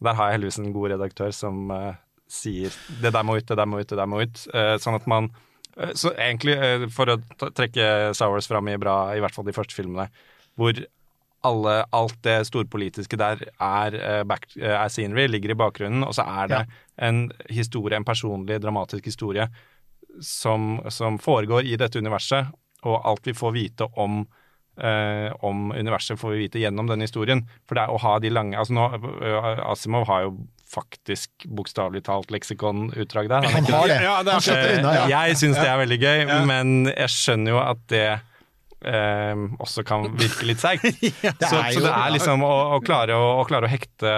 der 0.05 0.17
har 0.17 0.29
jeg 0.29 0.38
heldigvis 0.38 0.61
en 0.62 0.75
god 0.75 0.93
redaktør 0.95 1.33
som 1.35 1.71
uh, 1.73 1.95
sier 2.29 2.75
det 3.03 3.12
der 3.15 3.25
må 3.26 3.38
ut, 3.38 3.47
det 3.49 3.59
der 3.59 3.69
må 3.69 3.81
ut, 3.81 3.88
det 3.88 3.99
der 3.99 4.11
må 4.11 4.23
ut. 4.25 4.43
Uh, 4.53 4.75
sånn 4.83 4.99
at 4.99 5.07
man 5.11 5.31
eh, 5.76 5.95
Så 5.97 6.12
egentlig, 6.15 6.57
for 6.95 7.15
å 7.15 7.21
trekke 7.47 8.12
Star 8.17 8.33
Wars 8.33 8.49
fram 8.50 8.69
i 8.73 8.76
bra, 8.81 9.15
i 9.15 9.23
hvert 9.25 9.37
fall 9.37 9.47
de 9.49 9.55
første 9.57 9.76
filmene, 9.76 10.09
hvor 10.57 10.79
alle, 11.47 11.75
alt 11.95 12.17
det 12.26 12.41
storpolitiske 12.49 13.19
der 13.21 13.45
er, 13.62 14.25
back, 14.26 14.49
er 14.57 14.88
scenery, 14.91 15.29
ligger 15.31 15.53
i 15.53 15.59
bakgrunnen, 15.61 16.03
og 16.03 16.17
så 16.17 16.25
er 16.26 16.49
det 16.50 16.62
en 17.07 17.29
historie, 17.53 17.95
en 17.95 18.09
personlig, 18.09 18.57
dramatisk 18.65 19.07
historie 19.07 19.47
som, 20.25 20.81
som 20.91 21.21
foregår 21.23 21.69
i 21.69 21.76
dette 21.79 22.00
universet, 22.03 22.50
og 22.88 22.99
alt 23.07 23.29
vi 23.29 23.37
får 23.37 23.55
vite 23.55 23.87
om 24.00 24.25
eh, 24.78 25.33
om 25.47 25.71
universet 25.73 26.21
får 26.21 26.35
vi 26.35 26.45
vite 26.45 26.61
gjennom 26.62 26.88
denne 26.90 27.06
historien. 27.09 27.45
For 27.68 27.78
det 27.78 27.87
er 27.87 27.95
å 27.95 28.02
ha 28.02 28.18
de 28.23 28.30
lange 28.33 28.59
altså 28.59 28.76
nå, 28.76 28.87
eh, 29.25 29.50
Asimov 29.71 30.06
har 30.11 30.26
jo 30.26 30.37
faktisk 30.66 31.47
bokstavelig 31.47 32.02
talt 32.09 32.33
leksikonutdrag 32.35 33.28
der. 33.30 33.47
Han 33.54 33.68
har 33.71 33.90
det. 33.90 33.99
Ja, 34.02 34.16
det 34.26 34.33
er 34.35 34.49
Han 34.50 34.78
unna, 34.80 34.95
ja. 34.97 35.21
Jeg 35.28 35.38
syns 35.42 35.61
det 35.61 35.68
er 35.71 35.78
veldig 35.78 36.00
gøy, 36.02 36.16
Ja. 36.26 36.40
men 36.49 36.90
jeg 36.90 37.12
skjønner 37.14 37.54
jo 37.54 37.61
at 37.62 37.85
det 37.92 38.09
eh, 38.83 39.45
også 39.62 39.85
kan 39.87 40.09
virke 40.18 40.49
litt 40.49 40.62
seigt. 40.62 40.88
ja, 41.26 41.33
så, 41.38 41.61
er 41.61 41.71
så 41.76 41.85
det 41.87 41.95
er 41.95 42.11
liksom 42.16 42.42
å, 42.47 42.56
å, 42.76 42.83
klare 42.85 43.14
å, 43.14 43.30
å 43.40 43.47
klare 43.49 43.71
å 43.71 43.73
hekte 43.73 44.16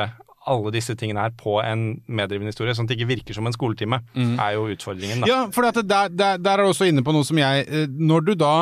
alle 0.48 0.72
disse 0.72 0.94
tingene 0.96 1.26
her 1.26 1.34
på 1.36 1.58
en 1.60 1.98
meddrivende 2.08 2.54
historie, 2.54 2.72
sånn 2.72 2.86
at 2.88 2.94
det 2.94 2.96
ikke 2.96 3.10
virker 3.10 3.36
som 3.36 3.48
en 3.48 3.52
skoletime, 3.52 4.00
er 4.16 4.54
jo 4.56 4.68
utfordringen. 4.72 5.20
da. 5.20 5.28
Ja, 5.28 5.40
for 5.52 5.68
at 5.68 5.80
der, 5.84 6.08
der, 6.08 6.40
der 6.40 6.54
er 6.54 6.64
du 6.64 6.72
også 6.72 6.88
inne 6.88 7.04
på 7.04 7.12
noe 7.12 7.26
som 7.28 7.36
jeg 7.36 7.66
eh, 7.68 7.84
Når 7.88 8.30
du 8.30 8.32
da 8.40 8.54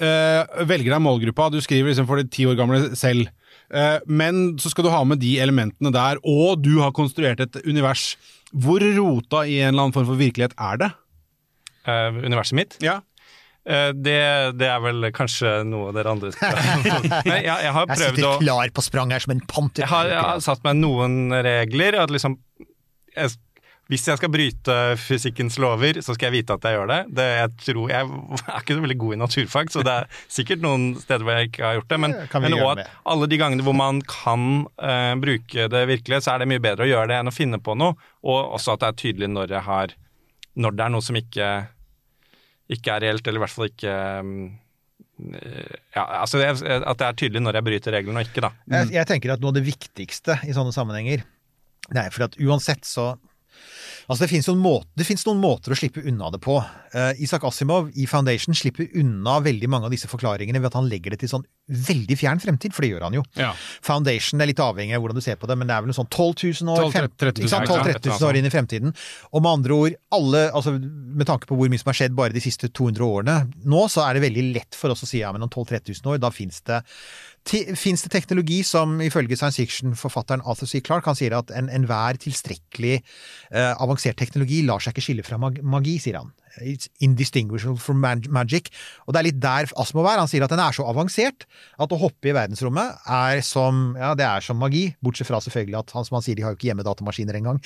eh, 0.00 0.64
velger 0.68 0.94
deg 0.94 1.02
målgruppa, 1.04 1.50
du 1.52 1.60
skriver 1.64 1.90
liksom 1.92 2.06
for 2.08 2.20
de 2.20 2.28
ti 2.32 2.46
år 2.48 2.56
gamle 2.58 2.94
selv, 2.98 3.28
eh, 3.74 3.98
men 4.06 4.56
så 4.62 4.70
skal 4.72 4.86
du 4.86 4.92
ha 4.94 5.02
med 5.04 5.20
de 5.22 5.36
elementene 5.42 5.92
der, 5.94 6.20
og 6.24 6.62
du 6.64 6.78
har 6.82 6.94
konstruert 6.96 7.40
et 7.44 7.60
univers. 7.66 8.12
Hvor 8.54 8.80
rota 8.96 9.42
i 9.44 9.58
en 9.60 9.74
eller 9.74 9.88
annen 9.88 9.96
form 9.96 10.08
for 10.08 10.20
virkelighet 10.20 10.54
er 10.56 10.80
det? 10.84 10.90
Uh, 11.88 12.18
universet 12.24 12.56
mitt, 12.58 12.74
Ja. 12.84 12.98
eh, 13.64 13.92
det, 13.96 14.16
det 14.60 14.66
er 14.68 14.80
vel 14.84 15.06
kanskje 15.16 15.52
noe 15.64 15.92
dere 15.96 16.10
andre 16.12 16.32
skal 16.34 16.52
Nei, 17.28 17.38
jeg, 17.46 17.58
jeg 17.64 17.72
har 17.72 17.86
Jeg 17.94 18.00
sitter 18.02 18.42
klar 18.42 18.72
på 18.76 18.84
sprang 18.84 19.12
her 19.14 19.24
som 19.24 19.32
en 19.32 19.40
panter. 19.48 19.86
Jeg 19.86 19.88
har, 19.92 20.10
jeg 20.12 20.20
har 20.26 20.42
satt 20.44 20.64
meg 20.66 20.76
noen 20.82 21.32
regler. 21.32 21.96
At 22.02 22.12
liksom 22.12 22.36
jeg, 23.16 23.32
Hvis 23.88 24.04
jeg 24.04 24.20
skal 24.20 24.28
bryte 24.28 24.74
fysikkens 25.00 25.54
lover, 25.62 26.02
så 26.04 26.12
skal 26.12 26.28
jeg 26.28 26.42
vite 26.42 26.56
at 26.58 26.66
jeg 26.68 26.76
gjør 26.76 26.90
det. 26.90 26.98
det 27.16 27.24
jeg, 27.24 27.52
tror, 27.62 27.86
jeg 27.88 28.08
er 28.36 28.58
ikke 28.60 28.74
så 28.76 28.82
veldig 28.84 28.96
god 29.00 29.14
i 29.14 29.20
naturfag, 29.22 29.70
så 29.72 29.84
det 29.86 29.94
er 29.94 30.18
sikkert 30.28 30.60
noen 30.64 30.84
steder 31.00 31.24
hvor 31.24 31.38
jeg 31.38 31.48
ikke 31.48 31.64
har 31.64 31.78
gjort 31.78 31.94
det. 31.94 32.00
Men, 32.04 32.16
Det 32.18 32.42
men 32.44 32.56
også 32.58 32.74
at 32.74 32.90
alle 33.14 33.28
de 33.32 33.38
gangene 33.40 33.64
hvor 33.64 33.76
man 33.78 34.02
kan 34.04 34.44
uh, 34.76 35.14
bruke 35.22 35.70
det 35.72 35.82
virkelig, 35.88 36.20
så 36.26 36.34
er 36.34 36.44
det 36.44 36.50
mye 36.52 36.64
bedre 36.66 36.84
å 36.84 36.90
gjøre 36.90 37.08
det 37.14 37.16
enn 37.22 37.32
å 37.32 37.34
finne 37.34 37.60
på 37.64 37.78
noe. 37.80 37.96
Og 38.28 38.58
også 38.58 38.74
at 38.74 38.84
det 38.84 38.90
er 38.90 38.98
tydelig 39.04 39.30
når 39.32 39.56
jeg 39.56 39.64
har 39.70 39.96
Når 40.58 40.74
det 40.74 40.84
er 40.84 40.90
noe 40.90 41.04
som 41.06 41.16
ikke, 41.16 41.48
ikke 42.74 42.92
er 42.92 43.04
reelt, 43.06 43.24
eller 43.24 43.40
i 43.40 43.44
hvert 43.44 43.54
fall 43.54 43.70
ikke 43.70 43.96
um, 44.20 44.34
ja, 45.94 46.04
altså 46.20 46.42
det, 46.42 46.50
At 46.76 47.00
det 47.00 47.06
er 47.06 47.16
tydelig 47.18 47.42
når 47.42 47.56
jeg 47.58 47.66
bryter 47.70 47.96
reglene 47.96 48.20
og 48.20 48.28
ikke, 48.28 48.44
da. 48.44 48.52
Jeg, 48.74 48.92
jeg 48.98 49.08
tenker 49.14 49.32
at 49.32 49.40
noe 49.40 49.54
av 49.54 49.56
det 49.56 49.64
viktigste 49.66 50.38
i 50.44 50.52
sånne 50.52 50.76
sammenhenger 50.76 51.24
er 51.96 52.12
for 52.12 52.26
at 52.28 52.36
uansett 52.36 52.84
så 52.84 53.14
Altså 54.08 54.24
det 54.24 54.30
det 54.32 55.04
finnes 55.04 55.26
noen 55.28 55.40
måter 55.42 55.74
å 55.74 55.76
slippe 55.76 56.00
unna 56.08 56.30
det 56.32 56.40
på. 56.40 56.56
Uh, 56.94 57.12
Isak 57.20 57.44
Asimov 57.44 57.90
i 57.92 58.06
Foundation 58.08 58.56
slipper 58.56 58.88
unna 58.96 59.36
veldig 59.44 59.68
mange 59.68 59.88
av 59.88 59.92
disse 59.92 60.08
forklaringene 60.08 60.62
ved 60.62 60.70
at 60.70 60.78
han 60.78 60.88
legger 60.88 61.12
det 61.12 61.20
til 61.20 61.32
sånn 61.34 61.44
veldig 61.68 62.16
fjern 62.16 62.40
fremtid, 62.40 62.72
for 62.72 62.84
det 62.84 62.94
gjør 62.94 63.04
han 63.04 63.18
jo. 63.18 63.22
Ja. 63.36 63.50
Foundation 63.84 64.40
er 64.40 64.48
litt 64.48 64.62
avhengig 64.64 64.96
av 64.96 65.02
hvordan 65.04 65.20
du 65.20 65.24
ser 65.24 65.36
på 65.36 65.50
det, 65.50 65.58
men 65.60 65.68
det 65.68 65.76
er 65.76 65.84
vel 65.84 65.92
noe 65.92 65.98
sånn 65.98 66.08
12 66.08 66.62
000 66.64 66.72
år, 66.72 66.86
12 66.88 66.96
000, 67.20 67.34
ikke 67.34 67.52
sant? 67.52 67.68
ja, 67.68 67.76
12 67.76 67.82
ikke 67.82 67.92
sant? 67.92 68.06
13 68.08 68.14
000 68.14 68.28
år 68.30 68.38
inn 68.40 68.48
i 68.48 68.52
fremtiden. 68.54 68.96
Og 69.28 69.44
med 69.44 69.50
andre 69.52 69.76
ord, 69.76 69.98
alle, 70.16 70.42
altså 70.56 70.72
med 70.78 71.28
tanke 71.28 71.50
på 71.50 71.58
hvor 71.60 71.68
mye 71.68 71.82
som 71.82 71.92
har 71.92 72.00
skjedd 72.00 72.16
bare 72.16 72.32
de 72.32 72.44
siste 72.44 72.72
200 72.72 73.04
årene, 73.04 73.36
nå 73.68 73.84
så 73.92 74.06
er 74.06 74.16
det 74.16 74.24
veldig 74.24 74.46
lett 74.56 74.78
for 74.78 74.94
oss 74.94 75.04
å 75.04 75.10
si 75.10 75.20
ja, 75.20 75.34
men 75.36 75.44
om 75.44 75.52
12 75.52 75.74
000-13 75.76 76.00
000 76.00 76.14
år, 76.14 76.22
da 76.24 76.32
finnes 76.32 76.64
det 76.64 76.80
Fins 77.48 78.02
det 78.04 78.10
teknologi 78.12 78.62
som 78.66 78.98
ifølge 79.00 79.36
science 79.38 79.56
fiction-forfatteren 79.62 80.42
Arthur 80.44 80.68
C. 80.68 80.80
Clarke 80.84 81.08
han 81.08 81.16
sier 81.16 81.36
at 81.38 81.50
en- 81.56 81.70
enhver 81.72 82.18
tilstrekkelig 82.20 82.98
eh, 83.52 83.72
avansert 83.80 84.18
teknologi 84.20 84.62
lar 84.66 84.82
seg 84.84 84.92
ikke 84.96 85.06
skille 85.06 85.24
fra 85.24 85.38
mag 85.40 85.62
magi, 85.62 85.98
sier 86.02 86.18
han. 86.20 86.34
It's 86.58 86.88
indistinguishable 87.04 87.78
from 87.78 88.00
mag 88.02 88.24
magic. 88.34 88.68
Og 89.06 89.14
det 89.14 89.20
er 89.20 89.26
litt 89.28 89.38
der 89.40 89.68
Asimov 89.78 90.08
er. 90.10 90.18
Han 90.18 90.26
sier 90.28 90.42
at 90.42 90.50
den 90.50 90.58
er 90.58 90.74
så 90.74 90.84
avansert 90.90 91.46
at 91.78 91.92
å 91.94 91.98
hoppe 92.00 92.28
i 92.28 92.34
verdensrommet 92.34 92.98
er 93.06 93.40
som 93.46 93.94
ja, 93.96 94.10
det 94.18 94.26
er 94.26 94.42
som 94.44 94.58
magi. 94.58 94.88
Bortsett 95.04 95.28
fra 95.30 95.38
selvfølgelig 95.44 95.78
at 95.78 95.94
han 95.94 96.04
som 96.08 96.18
han 96.18 96.26
sier, 96.26 96.34
de 96.34 96.42
har 96.42 96.52
jo 96.52 96.58
ikke 96.58 96.72
hjemmedatamaskiner 96.72 97.38
engang. 97.38 97.62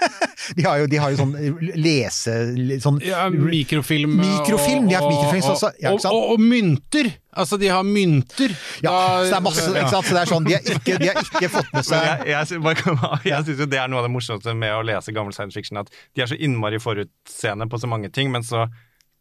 de, 0.58 0.64
har 0.66 0.82
jo, 0.82 0.90
de 0.90 0.98
har 0.98 1.14
jo 1.14 1.20
sånn 1.22 1.36
lese... 1.78 2.34
Sånn, 2.82 2.98
Ja, 3.06 3.28
mikrofilm. 3.30 4.18
Mikrofilm, 4.18 4.90
de 4.90 4.98
har 4.98 5.06
mikrofilm 5.06 5.46
så, 5.46 5.54
så, 5.62 5.70
ja? 5.80 5.94
Og, 5.94 6.02
og, 6.10 6.34
og 6.34 6.42
mynter! 6.42 7.12
Altså, 7.32 7.56
de 7.56 7.68
har 7.72 7.82
mynter. 7.82 8.52
ja, 8.82 8.90
Da- 8.92 9.24
så 9.24 9.30
det 9.30 9.36
er 9.36 9.44
masse, 9.46 9.66
ikke 9.72 9.90
sant? 9.90 10.06
Så 10.06 10.12
det 10.12 10.22
er 10.22 10.30
sånn, 10.32 10.44
de 10.44 10.52
har 10.52 10.60
ikke, 10.74 10.98
de 11.00 11.08
har 11.08 11.20
ikke 11.22 11.48
fått 11.48 11.70
med 11.72 11.78
Men 11.80 11.86
seg 11.88 12.04
jeg, 12.04 12.26
jeg, 12.28 12.62
jeg 13.32 13.44
syns 13.46 13.62
jo 13.64 13.66
det 13.72 13.78
er 13.80 13.88
noe 13.88 14.02
av 14.02 14.08
det 14.08 14.12
morsomste 14.12 14.54
med 14.54 14.74
å 14.76 14.82
lese 14.84 15.14
gammel 15.16 15.32
science 15.32 15.56
fiction, 15.56 15.80
at 15.80 15.88
de 16.14 16.22
er 16.24 16.28
så 16.28 16.36
innmari 16.36 16.80
forutseende 16.82 17.68
på 17.72 17.80
så 17.80 17.88
mange 17.88 18.10
ting, 18.12 18.30
men 18.34 18.44
så 18.44 18.66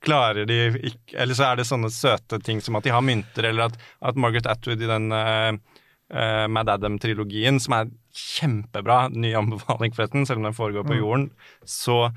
klarer 0.02 0.47
de 0.50 0.58
ikke 0.89 1.15
Eller 1.21 1.38
så 1.38 1.52
er 1.52 1.60
det 1.62 1.67
sånne 1.69 1.91
søte 1.93 2.39
ting 2.43 2.60
som 2.60 2.76
at 2.76 2.84
de 2.84 2.89
har 2.91 3.04
mynter, 3.06 3.47
eller 3.52 3.69
at, 3.69 3.78
at 4.02 4.17
Margaret 4.19 4.50
Atwood 4.50 4.82
i 4.82 4.89
den 4.89 5.12
uh, 5.13 5.54
Mad 6.52 6.67
Adam-trilogien, 6.74 7.60
som 7.63 7.78
er 7.78 7.91
kjempebra, 8.12 9.06
ny 9.13 9.32
anbefaling 9.38 9.93
forresten, 9.95 10.26
selv 10.28 10.41
om 10.41 10.50
den 10.50 10.58
foregår 10.58 10.84
på 10.89 10.97
jorden, 11.00 11.30
så 11.63 12.10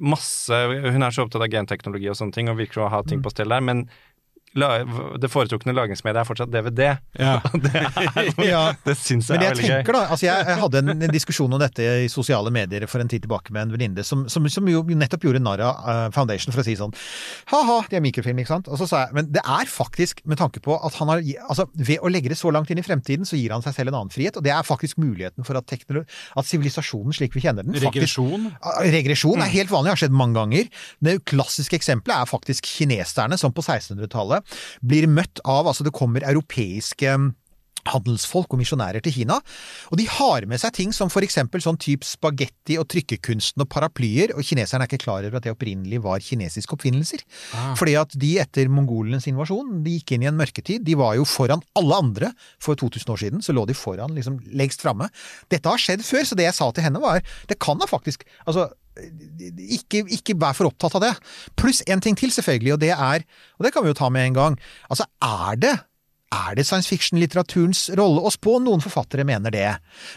masse 0.00 0.54
Hun 0.54 1.02
er 1.02 1.10
så 1.10 1.24
opptatt 1.26 1.42
av 1.42 1.50
genteknologi 1.50 2.08
og 2.10 2.14
sånne 2.18 2.34
ting, 2.34 2.48
og 2.50 2.58
virker 2.60 2.84
å 2.84 2.90
ha 2.92 3.02
ting 3.02 3.22
på 3.22 3.32
stell 3.34 3.50
der, 3.50 3.62
men 3.66 3.88
det 5.22 5.30
foretrukne 5.32 5.74
lagringsmediet 5.76 6.22
er 6.22 6.28
fortsatt 6.28 6.52
DVD. 6.52 6.84
Ja. 7.18 7.38
det 7.64 7.74
er, 7.82 8.30
Ja. 8.48 8.62
det 8.84 8.96
syns 8.98 9.28
jeg, 9.30 9.38
Men 9.38 9.42
er 9.42 9.48
jeg 9.48 9.56
veldig 9.56 9.68
gøy. 9.68 9.74
tenker 9.76 9.98
da, 9.98 10.02
altså 10.14 10.28
jeg, 10.28 10.46
jeg 10.48 10.60
hadde 10.62 10.82
en, 10.84 11.06
diskusjon 11.12 11.54
om 11.56 11.62
dette 11.62 11.88
i 12.04 12.08
sosiale 12.12 12.52
medier 12.54 12.86
for 12.90 13.02
en 13.02 13.10
tid 13.10 13.24
tilbake 13.24 13.54
med 13.54 13.66
en 13.66 13.74
venninne 13.74 14.04
som, 14.06 14.26
som, 14.30 14.46
som 14.52 14.68
jo 14.70 14.82
nettopp 14.88 15.26
gjorde 15.28 15.42
narr 15.42 15.62
av 15.64 15.88
eh, 15.92 16.04
Foundation 16.14 16.54
for 16.54 16.62
å 16.62 16.66
si 16.66 16.76
sånn 16.78 16.94
ha-ha, 17.52 17.78
det 17.90 17.98
er 17.98 18.04
mikrofilm, 18.04 18.40
ikke 18.42 18.52
sant? 18.52 18.68
Og 18.70 18.80
så 18.80 18.88
sa 18.90 19.04
jeg, 19.04 19.14
men 19.16 19.30
det 19.34 19.42
er 19.42 19.70
faktisk 19.70 20.20
med 20.28 20.40
tanke 20.40 20.62
på 20.64 20.76
at 20.76 20.96
han 21.00 21.10
har 21.12 21.22
altså 21.48 21.68
ved 21.74 22.02
å 22.04 22.10
legge 22.12 22.32
det 22.32 22.38
så 22.40 22.52
langt 22.54 22.70
inn 22.72 22.80
i 22.80 22.84
fremtiden, 22.86 23.26
så 23.28 23.38
gir 23.38 23.54
han 23.54 23.64
seg 23.64 23.76
selv 23.76 23.92
en 23.92 24.00
annen 24.02 24.12
frihet, 24.12 24.36
og 24.38 24.44
det 24.46 24.52
er 24.54 24.66
faktisk 24.66 25.00
muligheten 25.00 25.46
for 25.46 25.58
at, 25.58 25.72
at 25.72 26.48
sivilisasjonen 26.48 27.16
slik 27.16 27.36
vi 27.36 27.44
kjenner 27.44 27.66
den, 27.66 27.76
Regresjon. 27.78 28.50
Faktisk, 28.58 28.92
Regresjon 28.94 29.44
er 29.44 29.52
helt 29.52 29.72
vanlig, 29.72 29.94
har 29.94 30.02
skjedd 30.02 30.16
mange 30.16 30.38
ganger. 30.38 30.68
Det 31.04 31.16
klassiske 31.28 31.78
eksempelet 31.78 32.16
er 32.16 32.30
faktisk 32.30 32.68
kineserne, 32.68 33.38
som 33.40 33.54
på 33.54 33.64
1600-tallet 33.64 34.47
blir 34.80 35.08
møtt 35.10 35.42
av 35.44 35.68
Altså, 35.68 35.84
det 35.84 35.92
kommer 35.92 36.24
europeiske 36.24 37.10
mm, 37.20 37.28
handelsfolk 37.88 38.52
og 38.52 38.60
misjonærer 38.60 39.02
til 39.04 39.14
Kina, 39.20 39.38
og 39.90 40.00
de 40.00 40.06
har 40.10 40.46
med 40.50 40.60
seg 40.60 40.74
ting 40.76 40.94
som 40.94 41.10
for 41.12 41.24
eksempel 41.24 41.62
sånn 41.64 41.78
type 41.80 42.06
spagetti 42.06 42.78
og 42.80 42.88
trykkekunsten 42.92 43.64
og 43.64 43.70
paraplyer, 43.72 44.34
og 44.36 44.46
kineserne 44.46 44.84
er 44.84 44.90
ikke 44.90 45.04
klar 45.06 45.26
over 45.26 45.38
at 45.38 45.46
det 45.46 45.54
opprinnelig 45.54 46.02
var 46.04 46.24
kinesiske 46.24 46.76
oppfinnelser. 46.76 47.24
Fordi 47.78 47.96
at 48.00 48.14
de 48.18 48.34
etter 48.42 48.72
mongolenes 48.72 49.28
invasjon, 49.30 49.82
de 49.84 49.98
gikk 49.98 50.16
inn 50.16 50.26
i 50.26 50.30
en 50.30 50.38
mørketid, 50.38 50.84
de 50.86 50.98
var 50.98 51.16
jo 51.18 51.28
foran 51.28 51.64
alle 51.78 52.02
andre 52.02 52.32
for 52.62 52.78
2000 52.78 53.14
år 53.14 53.22
siden, 53.22 53.44
så 53.44 53.54
lå 53.56 53.64
de 53.68 53.76
foran, 53.78 54.14
liksom 54.16 54.40
lengst 54.58 54.84
framme. 54.84 55.08
Dette 55.52 55.70
har 55.70 55.80
skjedd 55.80 56.04
før, 56.06 56.26
så 56.28 56.38
det 56.38 56.48
jeg 56.48 56.58
sa 56.58 56.70
til 56.72 56.86
henne 56.86 57.02
var, 57.02 57.24
det 57.48 57.60
kan 57.62 57.80
da 57.80 57.88
faktisk, 57.88 58.26
altså 58.46 58.68
ikke, 59.78 60.04
ikke 60.18 60.38
vær 60.40 60.56
for 60.56 60.70
opptatt 60.70 60.98
av 60.98 61.04
det. 61.06 61.12
Pluss 61.58 61.82
en 61.86 62.02
ting 62.04 62.18
til, 62.18 62.32
selvfølgelig, 62.34 62.74
og 62.76 62.82
det 62.82 62.94
er, 62.94 63.26
og 63.58 63.66
det 63.66 63.74
kan 63.74 63.84
vi 63.84 63.92
jo 63.92 63.98
ta 63.98 64.10
med 64.12 64.30
en 64.30 64.40
gang, 64.40 64.58
altså 64.88 65.08
er 65.24 65.62
det 65.62 65.76
er 66.28 66.58
det 66.58 66.66
science 66.68 66.90
fiction-litteraturens 66.90 67.86
rolle 67.96 68.20
å 68.20 68.30
spå? 68.32 68.58
Noen 68.60 68.82
forfattere 68.84 69.24
mener 69.24 69.52
det. 69.52 69.68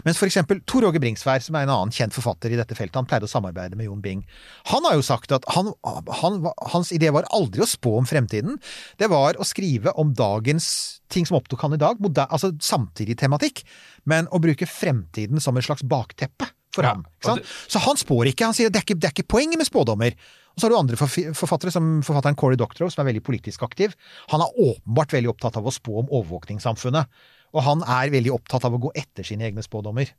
Mens 0.04 0.20
for 0.20 0.28
eksempel 0.28 0.60
Tor 0.68 0.84
Åge 0.90 1.00
Bringsvær, 1.00 1.40
som 1.44 1.56
er 1.56 1.64
en 1.64 1.72
annen 1.72 1.96
kjent 1.96 2.16
forfatter 2.16 2.52
i 2.52 2.60
dette 2.60 2.76
feltet, 2.76 2.98
han 3.00 3.08
pleide 3.08 3.30
å 3.30 3.32
samarbeide 3.32 3.80
med 3.80 3.88
Jon 3.88 4.04
Bing. 4.04 4.26
Han 4.74 4.88
har 4.88 4.98
jo 4.98 5.06
sagt 5.08 5.32
at 5.36 5.48
han, 5.56 5.72
han, 6.20 6.42
hans 6.74 6.92
idé 6.92 7.14
var 7.16 7.30
aldri 7.32 7.64
å 7.64 7.70
spå 7.70 7.96
om 8.02 8.10
fremtiden. 8.10 8.60
Det 9.00 9.08
var 9.12 9.40
å 9.40 9.48
skrive 9.48 9.96
om 10.02 10.12
dagens 10.18 10.68
ting 11.12 11.28
som 11.28 11.40
opptok 11.40 11.64
han 11.64 11.78
i 11.78 11.82
dag, 11.82 12.00
altså 12.28 12.52
samtidig 12.64 13.18
tematikk, 13.20 13.64
men 14.08 14.28
å 14.32 14.42
bruke 14.44 14.68
fremtiden 14.68 15.40
som 15.44 15.56
et 15.56 15.68
slags 15.68 15.88
bakteppe 15.88 16.52
for 16.76 16.88
Ja, 16.88 16.96
ham. 16.96 17.06
sant? 17.24 17.48
Så 17.72 17.82
han 17.84 18.00
spår 18.00 18.32
ikke. 18.32 18.48
Han 18.50 18.58
sier 18.58 18.72
det 18.72 18.82
er 18.82 18.88
ikke, 18.88 19.00
det 19.00 19.10
er 19.10 19.16
ikke 19.16 19.32
poenget 19.36 19.62
med 19.62 19.68
spådommer. 19.70 20.16
Og 20.52 20.60
så 20.60 20.68
har 20.68 20.74
du 20.74 20.80
andre 20.82 20.98
forfattere, 21.00 21.72
som 21.72 22.02
forfatteren 22.04 22.36
Cory 22.36 22.58
Doctorow, 22.60 22.90
som 22.92 23.04
er 23.06 23.14
veldig 23.14 23.24
politisk 23.24 23.64
aktiv. 23.64 23.94
Han 24.34 24.44
er 24.44 24.58
åpenbart 24.60 25.14
veldig 25.16 25.32
opptatt 25.32 25.58
av 25.58 25.68
å 25.68 25.72
spå 25.72 26.02
om 26.04 26.10
overvåkningssamfunnet. 26.12 27.08
Og 27.52 27.64
han 27.64 27.84
er 27.84 28.12
veldig 28.12 28.34
opptatt 28.36 28.66
av 28.68 28.76
å 28.76 28.80
gå 28.80 28.92
etter 28.96 29.28
sine 29.28 29.48
egne 29.48 29.64
spådommer. 29.64 30.12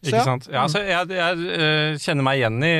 Så 0.00 0.12
Ikke 0.12 0.24
sant? 0.24 0.48
Ja, 0.52 0.64
altså, 0.64 0.80
jeg 0.84 1.12
jeg 1.12 1.48
eh, 1.56 1.98
kjenner 2.00 2.24
meg 2.24 2.40
igjen 2.40 2.62
i, 2.64 2.74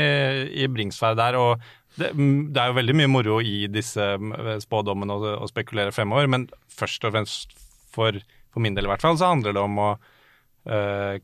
i 0.65 0.69
Bringsvær 0.73 1.17
der, 1.19 1.37
og 1.41 1.67
det, 2.01 2.13
mm, 2.17 2.53
det 2.55 2.63
er 2.63 2.71
jo 2.71 2.79
veldig 2.79 2.97
mye 2.97 3.11
moro 3.13 3.41
i 3.45 3.67
disse 3.73 4.07
mm, 4.21 4.61
spådommene 4.65 5.19
å, 5.19 5.49
spekulere 5.51 5.93
fremover, 5.93 6.31
men 6.33 6.47
først 6.73 7.05
og 7.05 7.13
fremst 7.17 7.53
for, 7.93 8.17
for 8.53 8.65
min 8.65 8.77
del 8.77 8.89
i 8.89 8.93
hvert 8.93 9.05
fall, 9.05 9.19
så 9.21 9.33
handler 9.35 9.57
det 9.57 9.65
om 9.65 9.77
å 9.85 9.91
eh, 9.97 10.09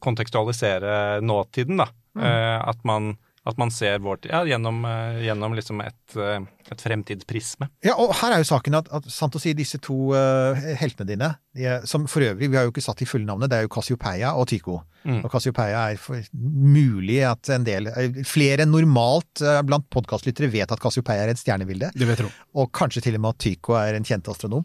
kontekstualisere 0.01 1.21
nåtiden, 1.23 1.77
da. 1.83 1.89
Eh, 2.17 2.69
at, 2.71 2.79
man, 2.89 3.11
at 3.45 3.59
man 3.61 3.71
ser 3.71 3.99
vår 4.01 4.23
tid 4.25 4.33
ja, 4.33 4.41
gjennom, 4.49 4.79
eh, 4.89 5.19
gjennom 5.27 5.53
liksom 5.55 5.83
et, 5.85 6.15
eh, 6.17 6.39
et 6.73 6.81
fremtidsprisme. 6.81 7.69
Ja, 7.85 7.93
og 8.01 8.15
her 8.23 8.33
er 8.33 8.41
jo 8.41 8.49
saken 8.49 8.79
at, 8.79 8.89
at 8.97 9.05
sant 9.13 9.37
å 9.37 9.43
si, 9.43 9.53
disse 9.59 9.77
to 9.85 10.15
eh, 10.17 10.71
heltene 10.81 11.11
dine, 11.13 11.29
er- 11.57 11.85
som 11.87 12.07
for 12.09 12.25
øvrig, 12.25 12.49
vi 12.49 12.57
har 12.57 12.65
jo 12.65 12.73
ikke 12.73 12.85
satt 12.85 12.99
de 13.03 13.09
fulle 13.09 13.29
navnet, 13.29 13.51
det 13.53 13.59
er 13.61 13.67
jo 13.69 13.73
Cassiopeia 13.77 14.33
og 14.41 14.49
Tycho. 14.49 14.79
Mm. 15.07 15.21
Og 15.23 15.29
Cassiopeia 15.31 15.83
er 15.93 16.01
for, 16.01 16.25
mulig 16.35 17.21
at 17.29 17.53
en 17.55 17.69
del, 17.69 17.87
eh, 17.93 18.17
flere 18.27 18.65
enn 18.65 18.73
normalt 18.75 19.45
eh, 19.45 19.61
blant 19.69 19.85
podkastlyttere 19.93 20.49
vet 20.57 20.73
at 20.75 20.81
Cassiopeia 20.83 21.29
er 21.29 21.35
et 21.35 21.43
stjernebilde, 21.43 21.93
Det 21.95 22.09
vet 22.09 22.25
jeg. 22.25 22.33
og 22.57 22.73
kanskje 22.75 23.05
til 23.05 23.21
og 23.21 23.23
med 23.29 23.37
at 23.37 23.45
Tycho 23.45 23.77
er 23.79 24.01
en 24.01 24.09
kjent 24.09 24.33
astronom. 24.33 24.65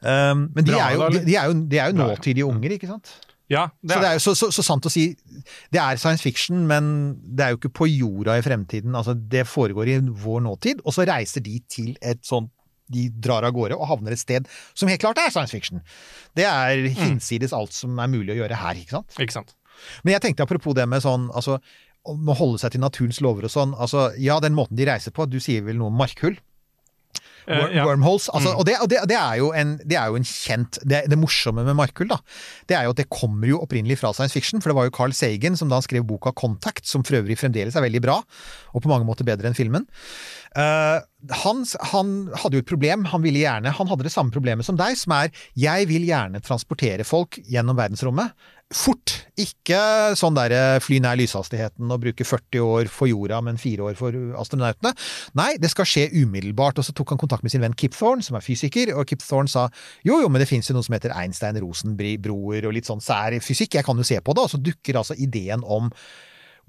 Um, 0.00 0.46
men 0.54 0.62
de 0.64 0.70
Bra, 0.72 0.86
er, 0.86 0.96
jo, 0.96 1.10
de, 1.18 1.26
de 1.26 1.36
er 1.36 1.50
jo, 1.50 1.58
de 1.74 1.82
er 1.82 1.90
jo 1.92 1.98
nåtidige 2.00 2.46
unger, 2.48 2.78
ikke 2.78 2.88
sant? 2.94 3.12
Ja, 3.52 3.66
det 3.82 3.92
Så 3.92 4.00
det 4.00 4.08
er, 4.08 4.16
jo 4.16 4.24
så, 4.24 4.34
så, 4.38 4.48
så 4.56 4.64
sant 4.64 4.88
å 4.88 4.92
si, 4.92 5.10
det 5.74 5.80
er 5.82 6.00
science 6.00 6.24
fiction, 6.24 6.64
men 6.68 6.86
det 7.20 7.44
er 7.44 7.52
jo 7.52 7.60
ikke 7.60 7.74
på 7.82 7.90
jorda 7.90 8.38
i 8.40 8.44
fremtiden. 8.44 8.96
Altså, 8.96 9.14
det 9.14 9.44
foregår 9.50 9.92
i 9.92 9.98
vår 10.24 10.42
nåtid, 10.46 10.80
og 10.86 10.96
så 10.96 11.04
reiser 11.08 11.44
de 11.44 11.58
til 11.70 11.94
et 12.00 12.22
sånt 12.26 12.50
de 12.92 13.06
drar 13.24 13.46
av 13.46 13.54
gårde 13.56 13.76
og 13.78 13.88
havner 13.88 14.12
et 14.12 14.20
sted 14.20 14.48
som 14.76 14.90
helt 14.90 15.00
klart 15.00 15.20
er 15.22 15.30
science 15.32 15.54
fiction. 15.54 15.80
Det 16.36 16.44
er 16.44 16.82
hinsides 16.92 17.54
alt 17.56 17.72
som 17.72 17.96
er 18.02 18.10
mulig 18.12 18.34
å 18.34 18.40
gjøre 18.42 18.58
her, 18.58 18.80
ikke 18.82 18.98
sant? 18.98 19.16
ikke 19.16 19.38
sant. 19.38 19.54
Men 20.04 20.16
jeg 20.16 20.26
tenkte 20.26 20.44
apropos 20.44 20.76
det 20.76 20.84
med 20.90 21.00
sånn, 21.04 21.30
altså, 21.32 21.58
om 22.08 22.28
å 22.28 22.36
holde 22.36 22.60
seg 22.60 22.74
til 22.74 22.82
naturens 22.82 23.22
lover 23.24 23.46
og 23.48 23.54
sånn, 23.54 23.76
altså, 23.78 24.10
ja, 24.20 24.38
den 24.42 24.56
måten 24.58 24.78
de 24.78 24.86
reiser 24.88 25.14
på, 25.14 25.28
du 25.30 25.38
sier 25.42 25.64
vel 25.66 25.78
noe 25.80 25.92
om 25.92 26.00
markhull? 26.02 26.36
Eh, 27.46 27.58
Wor- 27.58 27.72
ja. 27.74 27.84
Wormholes. 27.88 28.28
Altså, 28.30 28.52
Mm. 28.52 28.58
og 28.58 28.64
det, 28.68 28.76
og 28.82 28.88
det, 28.92 28.98
det, 29.10 29.16
er 29.18 29.36
jo 29.40 29.52
en, 29.52 29.72
det 29.84 29.96
er 29.98 30.06
jo 30.12 30.16
en 30.20 30.24
kjent 30.28 30.78
det, 30.86 31.02
det 31.10 31.18
morsomme 31.18 31.64
med 31.66 31.74
Markhull 31.74 32.08
da, 32.12 32.18
det 32.70 32.76
er 32.78 32.84
jo 32.86 32.90
at 32.94 33.00
det 33.02 33.08
kommer 33.10 33.48
jo 33.50 33.58
opprinnelig 33.64 33.98
fra 33.98 34.12
science 34.14 34.32
fiction. 34.36 34.60
For 34.62 34.70
det 34.70 34.76
var 34.78 34.86
jo 34.86 34.94
Carl 34.94 35.12
Sagan 35.16 35.56
som 35.58 35.68
da 35.72 35.80
skrev 35.82 36.04
boka 36.06 36.30
Contact, 36.38 36.86
som 36.86 37.02
for 37.02 37.18
øvrig 37.18 37.38
fremdeles 37.40 37.74
er 37.76 37.82
veldig 37.82 38.02
bra, 38.04 38.20
og 38.72 38.82
på 38.84 38.88
mange 38.92 39.06
måter 39.08 39.26
bedre 39.26 39.50
enn 39.50 39.58
filmen. 39.58 39.88
Uh, 40.52 41.00
han, 41.32 41.62
han 41.92 42.08
hadde 42.42 42.58
jo 42.58 42.62
et 42.62 42.68
problem. 42.68 43.06
Han 43.08 43.22
ville 43.24 43.40
gjerne 43.40 43.70
Han 43.72 43.88
hadde 43.88 44.04
det 44.04 44.12
samme 44.12 44.30
problemet 44.34 44.66
som 44.66 44.76
deg, 44.76 44.98
som 45.00 45.14
er 45.16 45.30
jeg 45.56 45.86
vil 45.88 46.04
gjerne 46.04 46.42
transportere 46.44 47.06
folk 47.08 47.38
gjennom 47.48 47.78
verdensrommet. 47.78 48.34
Fort. 48.72 49.12
Ikke 49.40 49.78
sånn 50.16 50.36
der 50.36 50.80
fly 50.80 50.98
nær 51.04 51.18
lyshastigheten 51.20 51.92
og 51.92 52.00
bruke 52.06 52.24
40 52.24 52.64
år 52.64 52.90
for 52.92 53.10
jorda, 53.10 53.42
men 53.44 53.60
fire 53.60 53.84
år 53.90 53.98
for 53.98 54.16
astronautene. 54.40 54.94
Nei, 55.38 55.50
det 55.60 55.70
skal 55.72 55.88
skje 55.88 56.06
umiddelbart. 56.14 56.80
Og 56.80 56.86
så 56.86 56.94
tok 56.96 57.12
han 57.12 57.20
kontakt 57.20 57.44
med 57.44 57.52
sin 57.52 57.62
venn 57.64 57.76
Kip 57.76 57.96
Thorne, 57.96 58.24
som 58.24 58.38
er 58.38 58.44
fysiker, 58.44 58.94
og 58.96 59.06
Kip 59.10 59.24
Thorne 59.24 59.52
sa 59.52 59.66
jo 60.08 60.22
jo, 60.22 60.32
men 60.32 60.40
det 60.42 60.48
fins 60.50 60.70
jo 60.70 60.76
noe 60.76 60.86
som 60.86 60.96
heter 60.96 61.14
Einstein-Rosenbroer 61.16 62.68
og 62.68 62.76
litt 62.76 62.88
sånn 62.88 63.04
sær 63.04 63.36
fysikk, 63.44 63.76
jeg 63.78 63.86
kan 63.86 63.98
jo 63.98 64.08
se 64.08 64.20
på 64.24 64.36
det. 64.36 64.46
Og 64.46 64.54
så 64.54 64.60
dukker 64.60 65.00
altså 65.00 65.18
ideen 65.20 65.64
om 65.64 65.92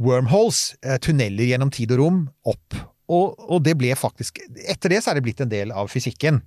wormholes, 0.03 0.73
eh, 0.83 0.99
tunneler 0.99 1.53
gjennom 1.53 1.71
tid 1.71 1.93
og 1.95 2.03
rom, 2.03 2.23
opp. 2.49 2.79
Og, 3.11 3.35
og 3.51 3.59
det 3.65 3.75
ble 3.75 3.91
faktisk 3.99 4.39
Etter 4.63 4.93
det 4.93 5.01
så 5.03 5.11
er 5.11 5.19
det 5.19 5.25
blitt 5.25 5.41
en 5.43 5.51
del 5.51 5.73
av 5.75 5.91
fysikken. 5.91 6.39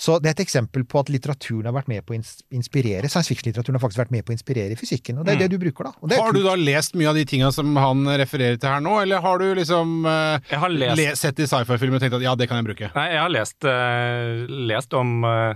Så 0.00 0.18
det 0.22 0.30
er 0.30 0.36
et 0.36 0.44
eksempel 0.46 0.84
på 0.88 1.00
at 1.02 1.10
litteraturen 1.12 1.66
har 1.68 1.74
vært 1.76 1.88
med 1.90 2.04
på 2.06 2.14
å 2.14 2.18
inspirere. 2.18 3.08
Science 3.12 3.28
fiction-litteraturen 3.30 3.78
har 3.78 3.82
faktisk 3.84 4.02
vært 4.02 4.14
med 4.14 4.24
på 4.26 4.32
å 4.32 4.36
inspirere 4.36 4.76
fysikken, 4.78 5.18
og 5.20 5.26
det 5.26 5.34
er 5.36 5.42
det 5.44 5.50
du 5.52 5.58
bruker, 5.62 5.88
da. 5.90 5.92
Og 6.00 6.08
det 6.10 6.16
er 6.18 6.22
Har 6.24 6.32
du 6.36 6.42
da 6.44 6.54
lest 6.58 6.96
mye 6.98 7.10
av 7.10 7.18
de 7.18 7.24
tinga 7.28 7.50
som 7.54 7.76
han 7.76 8.04
refererer 8.22 8.56
til 8.60 8.70
her 8.72 8.82
nå, 8.84 8.96
eller 9.02 9.22
har 9.24 9.38
du 9.42 9.46
liksom 9.58 10.06
uh, 10.06 10.38
har 10.52 10.72
lest 10.74 10.98
le- 11.00 11.14
sett 11.18 11.42
i 11.42 11.46
sci-fi-filmer 11.50 11.98
og 12.00 12.04
tenkt 12.06 12.18
at 12.18 12.24
ja, 12.24 12.34
det 12.38 12.48
kan 12.50 12.60
jeg 12.62 12.70
bruke? 12.70 12.90
Nei, 12.96 13.06
jeg 13.14 13.22
har 13.22 13.32
lest, 13.36 13.58
uh, 13.68 14.58
lest 14.72 14.94
om 14.98 15.22
uh, 15.24 15.54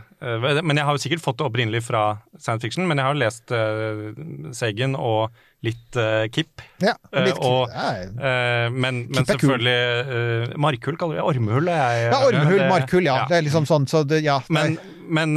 Men 0.62 0.76
jeg 0.80 0.86
har 0.88 0.96
jo 0.96 1.02
sikkert 1.06 1.24
fått 1.24 1.40
det 1.40 1.48
opprinnelig 1.48 1.82
fra 1.88 2.04
science 2.38 2.62
fiction, 2.64 2.86
men 2.88 3.00
jeg 3.00 3.08
har 3.10 3.20
lest 3.20 3.52
uh, 3.54 4.12
Sagan 4.56 4.96
og 4.98 5.30
litt 5.66 5.98
uh, 6.00 6.24
Kipp. 6.32 6.62
Ja, 6.82 6.94
litt 7.12 7.36
Eh, 7.36 7.42
og- 7.44 7.68
Ja, 7.74 7.90
Eh, 8.06 8.70
men, 8.70 9.02
men 9.10 9.12
Kip 9.12 9.22
er 9.22 9.28
selvfølgelig 9.34 9.76
uh, 10.08 10.56
Markhull 10.66 10.96
kaller 11.00 11.18
det. 11.20 11.26
Ormehull. 11.32 11.68
jeg- 11.72 12.06
ja 12.12 12.22
ormehull, 12.30 12.58
det- 12.62 12.70
markhull, 12.70 13.04
ja. 13.10 13.18
Det 13.28 13.36
er 13.40 13.46
liksom 13.48 13.66
sånn, 13.68 13.86
så 13.90 14.04
det, 14.06 14.22
ja. 14.24 14.38
Men, 14.48 14.78
men 15.08 15.36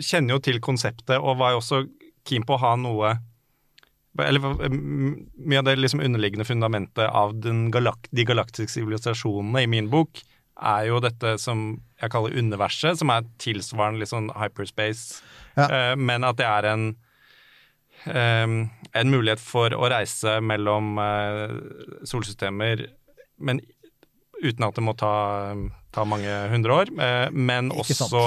kjenner 0.00 0.36
jo 0.38 0.42
til 0.48 0.60
konseptet, 0.64 1.18
og 1.20 1.38
var 1.42 1.54
jo 1.54 1.60
også 1.62 1.84
keen 2.24 2.44
på 2.48 2.56
å 2.56 2.62
ha 2.64 2.74
noe 2.80 3.16
Eller 4.22 4.38
mye 4.70 5.58
av 5.58 5.64
det 5.66 5.74
liksom 5.80 6.00
underliggende 6.00 6.46
fundamentet 6.46 7.08
av 7.10 7.32
den 7.42 7.64
galak 7.74 8.06
de 8.14 8.24
galaktiske 8.24 8.70
sivilisasjonene 8.76 9.64
i 9.64 9.66
min 9.66 9.88
bok, 9.90 10.20
er 10.62 10.84
jo 10.86 11.00
dette 11.02 11.32
som 11.42 11.80
jeg 12.00 12.12
kaller 12.14 12.36
universet, 12.38 13.00
som 13.00 13.10
er 13.10 13.24
tilsvarende 13.42 13.98
litt 14.04 14.12
sånn 14.12 14.30
hyperspace, 14.38 15.20
Ja. 15.58 15.94
Men 15.98 16.22
at 16.26 16.36
det 16.38 16.46
er 16.46 16.64
en 16.72 16.86
en 18.06 19.10
mulighet 19.10 19.40
for 19.42 19.74
å 19.74 19.88
reise 19.90 20.38
mellom 20.44 20.98
eh, 21.00 21.54
solsystemer, 22.06 22.86
men 23.40 23.62
uten 24.44 24.66
at 24.66 24.76
det 24.76 24.84
må 24.84 24.94
ta, 24.98 25.14
ta 25.94 26.04
mange 26.08 26.32
hundre 26.52 26.80
år. 26.82 26.92
eh, 27.00 27.28
men 27.32 27.72
også 27.72 28.24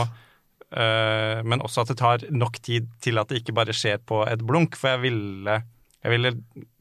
eh, 0.72 1.44
men 1.46 1.62
også 1.64 1.84
at 1.84 1.94
det 1.94 2.00
tar 2.02 2.26
nok 2.34 2.60
tid 2.64 2.90
til 3.04 3.22
at 3.22 3.30
det 3.30 3.44
ikke 3.44 3.56
bare 3.58 3.76
skjer 3.76 4.02
på 4.04 4.24
et 4.28 4.44
blunk. 4.44 4.76
For 4.80 4.96
jeg 4.96 5.06
ville, 5.06 5.60
jeg 6.04 6.16
ville 6.16 6.34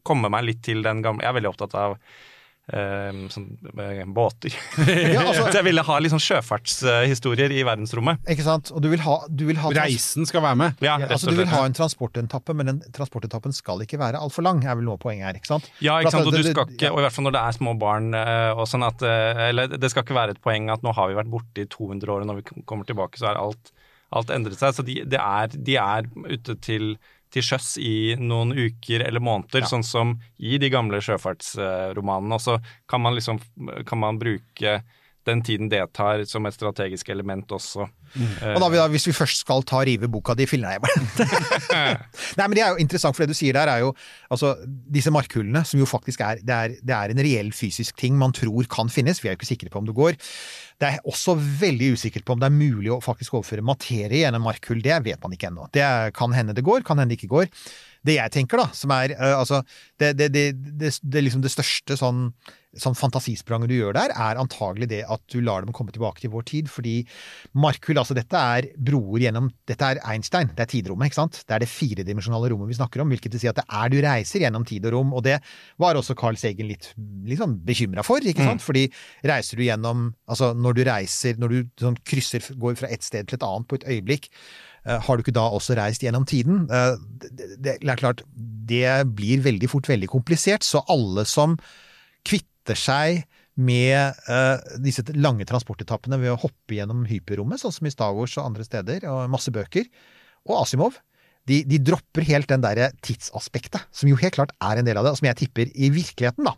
komme 0.06 0.30
meg 0.32 0.48
litt 0.48 0.64
til 0.66 0.82
den 0.86 1.02
gamle 1.04 1.24
Jeg 1.24 1.32
er 1.32 1.38
veldig 1.40 1.52
opptatt 1.52 1.76
av 1.78 1.98
eh, 2.72 3.12
sånn, 3.32 3.46
båter. 4.14 4.54
Ja, 4.86 5.22
altså- 5.22 5.50
Så 5.50 5.60
jeg 5.60 5.64
ville 5.68 5.82
ha 5.86 5.98
sånn 6.12 6.22
sjøfartshistorier 6.22 7.52
i 7.54 7.62
verdensrommet. 7.66 8.22
Ikke 8.28 8.46
sant? 8.46 8.70
Og 8.74 8.82
du 8.82 8.88
vil 8.92 9.02
ha, 9.04 9.16
du 9.28 9.44
vil 9.46 9.56
ha 9.62 9.70
Reisen 9.76 10.26
skal 10.26 10.42
være 10.42 10.56
med. 10.56 10.82
Ja, 10.84 10.96
Ja, 10.98 11.06
altså 11.12 11.30
Du 11.30 11.36
vil 11.36 11.50
ha 11.50 11.64
en 11.66 11.76
transportetappe, 11.76 12.54
men 12.56 12.66
den 12.72 12.80
transportetappen 12.96 13.52
skal 13.54 13.82
ikke 13.84 13.98
være 14.00 14.20
altfor 14.20 14.42
lang, 14.46 14.62
er 14.64 14.74
vel 14.78 14.84
noe 14.88 14.96
av 14.98 15.02
poenget 15.04 15.26
her. 15.28 15.34
ikke 15.40 15.52
sant? 15.52 15.70
Ja, 15.80 15.98
ikke 16.00 16.10
sant, 16.14 16.26
at 16.26 16.32
og 16.32 16.38
du 16.38 16.42
skal 16.42 16.66
ikke, 16.72 16.90
og 16.92 16.98
i 17.00 17.06
hvert 17.06 17.12
fall 17.16 17.26
når 17.28 17.36
det 17.36 17.42
er 17.46 17.58
små 17.58 17.74
barn 17.78 18.14
eh, 18.14 18.52
og 18.56 18.66
sånn 18.70 18.86
at 18.86 19.02
eh, 19.02 19.48
Eller 19.50 19.68
det 19.76 19.90
skal 19.92 20.04
ikke 20.06 20.16
være 20.16 20.36
et 20.36 20.42
poeng 20.42 20.70
at 20.72 20.82
nå 20.82 20.92
har 20.96 21.08
vi 21.10 21.18
vært 21.18 21.30
borte 21.32 21.62
i 21.64 21.68
200 21.70 22.08
år, 22.12 22.24
og 22.24 22.30
når 22.30 22.40
vi 22.42 22.62
kommer 22.64 22.84
tilbake, 22.88 23.18
så 23.20 23.30
er 23.30 23.40
alt, 23.40 23.72
alt 24.12 24.30
endret 24.34 24.58
seg. 24.58 24.74
Så 24.76 24.84
de, 24.86 25.00
det 25.04 25.20
er, 25.20 25.48
de 25.52 25.76
er 25.80 26.08
ute 26.30 26.56
til, 26.64 26.96
til 27.36 27.44
sjøs 27.44 27.74
i 27.82 27.94
noen 28.18 28.54
uker 28.56 29.04
eller 29.06 29.20
måneder, 29.22 29.68
sånn 29.68 29.84
som 29.86 30.16
i 30.40 30.56
de 30.62 30.72
gamle 30.72 31.02
sjøfartsromanene. 31.04 32.36
Og 32.38 32.42
så 32.48 32.58
kan 32.88 33.04
man 33.04 33.16
liksom 33.18 33.40
kan 33.86 34.00
man 34.00 34.18
bruke 34.20 34.80
den 35.26 35.40
tiden 35.42 35.66
det 35.66 35.80
tar 35.96 36.20
som 36.30 36.46
et 36.46 36.54
strategisk 36.54 37.08
element 37.10 37.50
også. 37.50 37.88
Eh, 38.14 38.52
Og 38.54 38.60
da, 38.62 38.68
vi 38.70 38.78
da, 38.78 38.84
hvis 38.92 39.08
vi 39.08 39.14
først 39.16 39.40
skal 39.42 39.64
ta 39.66 39.80
rive 39.82 40.06
boka 40.06 40.36
di, 40.38 40.46
filler 40.46 40.76
jeg 40.76 40.84
bare. 40.84 41.26
Nei, 42.38 42.46
men 42.46 42.54
det 42.54 42.62
er 42.62 42.70
jo 42.76 42.84
interessant, 42.84 43.16
for 43.16 43.24
det 43.26 43.34
du 43.34 43.38
sier 43.38 43.56
der 43.58 43.66
er 43.72 43.82
jo 43.82 43.88
altså 44.30 44.52
disse 44.94 45.10
markhullene, 45.10 45.64
som 45.66 45.82
jo 45.82 45.88
faktisk 45.90 46.22
er 46.22 46.38
det, 46.46 46.54
er 46.60 46.76
det 46.78 46.94
er 46.94 47.14
en 47.16 47.22
reell 47.26 47.50
fysisk 47.56 47.98
ting 47.98 48.14
man 48.20 48.34
tror 48.38 48.70
kan 48.70 48.86
finnes, 48.92 49.18
vi 49.18 49.26
er 49.28 49.34
jo 49.34 49.40
ikke 49.40 49.50
sikre 49.50 49.72
på 49.74 49.82
om 49.82 49.90
det 49.90 49.96
går. 49.98 50.14
Det 50.76 50.88
er 50.88 51.08
også 51.08 51.34
veldig 51.36 51.94
usikkert 51.96 52.26
på 52.26 52.34
om 52.36 52.40
det 52.42 52.50
er 52.50 52.56
mulig 52.56 52.90
å 52.92 53.00
faktisk 53.04 53.38
overføre 53.38 53.64
materie 53.64 54.20
gjennom 54.20 54.44
markhull. 54.44 54.82
Det 54.84 54.98
vet 55.06 55.22
man 55.22 55.32
ikke 55.32 55.48
ennå. 55.48 55.68
Det 55.72 55.86
kan 56.16 56.34
hende 56.36 56.56
det 56.56 56.64
går, 56.66 56.84
kan 56.84 57.00
hende 57.00 57.14
det 57.14 57.20
ikke 57.20 57.32
går. 57.32 57.48
Det 58.06 58.18
jeg 58.18 58.34
tenker, 58.34 58.60
da, 58.60 58.68
som 58.76 58.92
er 58.94 59.14
eh, 59.16 59.32
altså 59.34 59.62
det, 60.00 60.12
det, 60.18 60.28
det, 60.34 60.44
det, 60.76 60.92
det, 61.02 61.22
liksom 61.24 61.42
det 61.44 61.50
største 61.52 61.96
sånn, 61.96 62.26
sånn 62.76 62.96
fantasispranget 62.98 63.70
du 63.70 63.76
gjør 63.78 63.96
der, 63.96 64.12
er 64.12 64.40
antagelig 64.40 64.88
det 64.90 65.00
at 65.08 65.22
du 65.32 65.38
lar 65.44 65.64
dem 65.64 65.72
komme 65.76 65.94
tilbake 65.94 66.20
til 66.20 66.32
vår 66.34 66.44
tid. 66.50 66.68
Fordi 66.72 66.98
Markhull, 67.56 67.96
altså 68.00 68.16
dette 68.16 68.36
er 68.36 68.68
broer 68.76 69.24
gjennom 69.24 69.48
Dette 69.68 69.88
er 69.88 70.02
Einstein, 70.04 70.52
det 70.52 70.66
er 70.66 70.72
tidrommet, 70.74 71.10
ikke 71.10 71.20
sant? 71.22 71.40
Det 71.48 71.56
er 71.56 71.64
det 71.64 71.70
firedimensjonale 71.72 72.52
rommet 72.52 72.70
vi 72.72 72.78
snakker 72.78 73.04
om, 73.04 73.14
hvilket 73.14 73.38
vil 73.38 73.44
si 73.46 73.50
at 73.50 73.60
det 73.60 73.66
er 73.80 73.92
du 73.92 73.98
reiser 74.04 74.44
gjennom 74.44 74.68
tid 74.68 74.86
og 74.90 74.96
rom. 74.98 75.16
Og 75.16 75.24
det 75.26 75.38
var 75.82 75.98
også 75.98 76.18
Carl 76.18 76.38
Segen 76.40 76.68
litt, 76.70 76.92
litt 77.26 77.40
sånn 77.40 77.56
bekymra 77.66 78.04
for, 78.06 78.20
ikke 78.20 78.50
sant? 78.50 78.64
Fordi 78.64 78.86
reiser 79.26 79.60
du 79.60 79.66
gjennom 79.66 80.06
Altså 80.26 80.50
når 80.58 80.74
du 80.76 80.80
reiser, 80.86 81.36
når 81.40 81.52
du 81.52 81.58
sånn 81.80 81.96
krysser, 82.04 82.44
går 82.60 82.76
fra 82.78 82.88
et 82.92 83.04
sted 83.04 83.28
til 83.28 83.38
et 83.38 83.44
annet 83.46 83.68
på 83.70 83.78
et 83.78 83.86
øyeblikk, 83.94 84.26
Eh, 84.86 85.00
Har 85.02 85.16
du 85.16 85.24
ikke 85.24 85.34
da 85.34 85.48
også 85.50 85.74
reist 85.78 86.04
gjennom 86.04 86.26
tiden? 86.28 86.66
Eh, 86.70 86.94
det 87.58 87.78
er 87.82 87.98
klart, 87.98 88.22
det 88.68 88.90
blir 89.16 89.42
veldig 89.44 89.70
fort 89.70 89.88
veldig 89.90 90.10
komplisert, 90.12 90.66
så 90.66 90.82
alle 90.92 91.26
som 91.28 91.56
kvitter 92.26 92.78
seg 92.78 93.24
med 93.56 94.18
uh, 94.28 94.60
disse 94.82 95.04
lange 95.16 95.46
transportetappene 95.48 96.18
ved 96.20 96.34
å 96.34 96.40
hoppe 96.42 96.76
gjennom 96.76 97.06
hyperrommet, 97.08 97.62
sånn 97.62 97.72
som 97.72 97.88
i 97.88 97.92
Star 97.94 98.16
og 98.16 98.28
andre 98.42 98.66
steder, 98.66 99.06
og 99.08 99.30
masse 99.32 99.52
bøker, 99.54 99.88
og 100.46 100.60
Asimov, 100.60 100.98
de, 101.46 101.62
de 101.68 101.78
dropper 101.82 102.26
helt 102.26 102.50
den 102.50 102.64
derre 102.64 102.90
tidsaspektet, 103.06 103.86
som 103.94 104.10
jo 104.10 104.18
helt 104.20 104.36
klart 104.36 104.52
er 104.60 104.80
en 104.80 104.88
del 104.88 104.98
av 104.98 105.06
det, 105.06 105.14
og 105.14 105.20
som 105.20 105.28
jeg 105.30 105.40
tipper 105.44 105.70
i 105.72 105.92
virkeligheten, 105.94 106.48
da. 106.48 106.56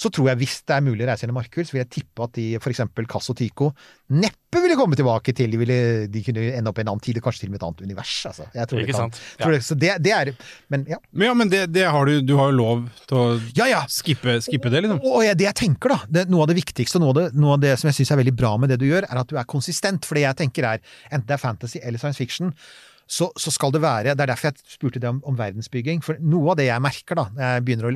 Så 0.00 0.08
tror 0.08 0.30
jeg 0.30 0.40
hvis 0.40 0.60
det 0.64 0.76
er 0.78 0.84
mulig 0.86 1.04
å 1.04 1.10
reise 1.10 1.26
gjennom 1.26 1.36
markhull, 1.36 1.66
så 1.68 1.74
vil 1.76 1.82
jeg 1.82 1.90
tippe 1.98 2.24
at 2.24 2.32
de 2.38 2.44
for 2.62 2.72
eksempel 2.72 3.04
Cass 3.10 3.28
og 3.28 3.36
Tycho 3.36 3.68
neppe 4.10 4.62
ville 4.64 4.74
komme 4.74 4.96
tilbake 4.98 5.34
til 5.36 5.52
De, 5.52 5.58
ville, 5.60 5.76
de 6.10 6.22
kunne 6.26 6.46
ende 6.56 6.70
opp 6.72 6.80
i 6.80 6.82
en 6.82 6.88
annen 6.90 7.02
tid, 7.04 7.20
og 7.20 7.26
kanskje 7.28 7.44
til 7.44 7.50
og 7.50 7.52
med 7.52 7.60
et 7.60 7.66
annet 7.68 7.82
univers. 7.84 8.14
Altså. 8.30 8.46
Jeg 8.56 8.70
tror 8.70 8.80
Ikke 8.80 8.88
det 8.88 8.96
kan, 8.96 9.12
sant? 9.12 9.20
Tror 9.42 9.54
det, 9.54 9.60
så 9.68 9.76
det, 9.78 9.92
det 10.02 10.14
er 10.16 10.32
Men 10.72 10.86
ja. 10.90 10.98
Men 11.12 11.28
ja, 11.28 11.34
men 11.42 11.52
det, 11.52 11.60
det 11.74 11.84
har 11.86 12.08
du 12.08 12.24
Du 12.26 12.34
har 12.40 12.50
jo 12.50 12.56
lov 12.58 12.82
til 13.06 13.20
å 13.20 13.26
Ja, 13.60 13.68
ja. 13.70 13.84
skippe, 13.92 14.38
skippe 14.42 14.72
det, 14.72 14.82
liksom. 14.86 15.02
Og 15.04 15.22
jeg, 15.26 15.38
det 15.38 15.46
jeg 15.50 15.58
tenker, 15.62 15.94
da, 15.94 16.00
det, 16.08 16.26
noe 16.32 16.46
av 16.46 16.50
det 16.50 16.58
viktigste, 16.58 16.98
og 16.98 17.04
noe 17.04 17.14
av 17.14 17.20
det, 17.20 17.26
noe 17.44 17.58
av 17.58 17.64
det 17.68 17.76
som 17.78 17.92
jeg 17.92 18.00
syns 18.00 18.14
er 18.16 18.22
veldig 18.24 18.36
bra 18.40 18.56
med 18.62 18.72
det 18.72 18.80
du 18.80 18.88
gjør, 18.88 19.06
er 19.06 19.22
at 19.22 19.30
du 19.30 19.36
er 19.38 19.48
konsistent. 19.52 20.08
For 20.08 20.18
det 20.18 20.24
jeg 20.24 20.40
tenker 20.42 20.66
er, 20.74 20.82
enten 21.10 21.28
det 21.28 21.36
er 21.36 21.44
fantasy 21.44 21.84
eller 21.84 22.02
science 22.02 22.18
fiction, 22.18 22.54
så, 23.10 23.26
så 23.34 23.50
skal 23.50 23.72
det 23.74 23.82
være 23.82 24.14
Det 24.14 24.22
er 24.22 24.30
derfor 24.30 24.50
jeg 24.50 24.70
spurte 24.70 25.02
deg 25.02 25.10
om, 25.10 25.20
om 25.26 25.38
verdensbygging. 25.38 26.02
For 26.06 26.20
noe 26.22 26.52
av 26.52 26.60
det 26.60 26.68
jeg 26.68 26.84
merker 26.84 27.18
da, 27.18 27.26
når 27.34 27.42
jeg 27.48 27.64
begynner 27.66 27.88
å 27.88 27.94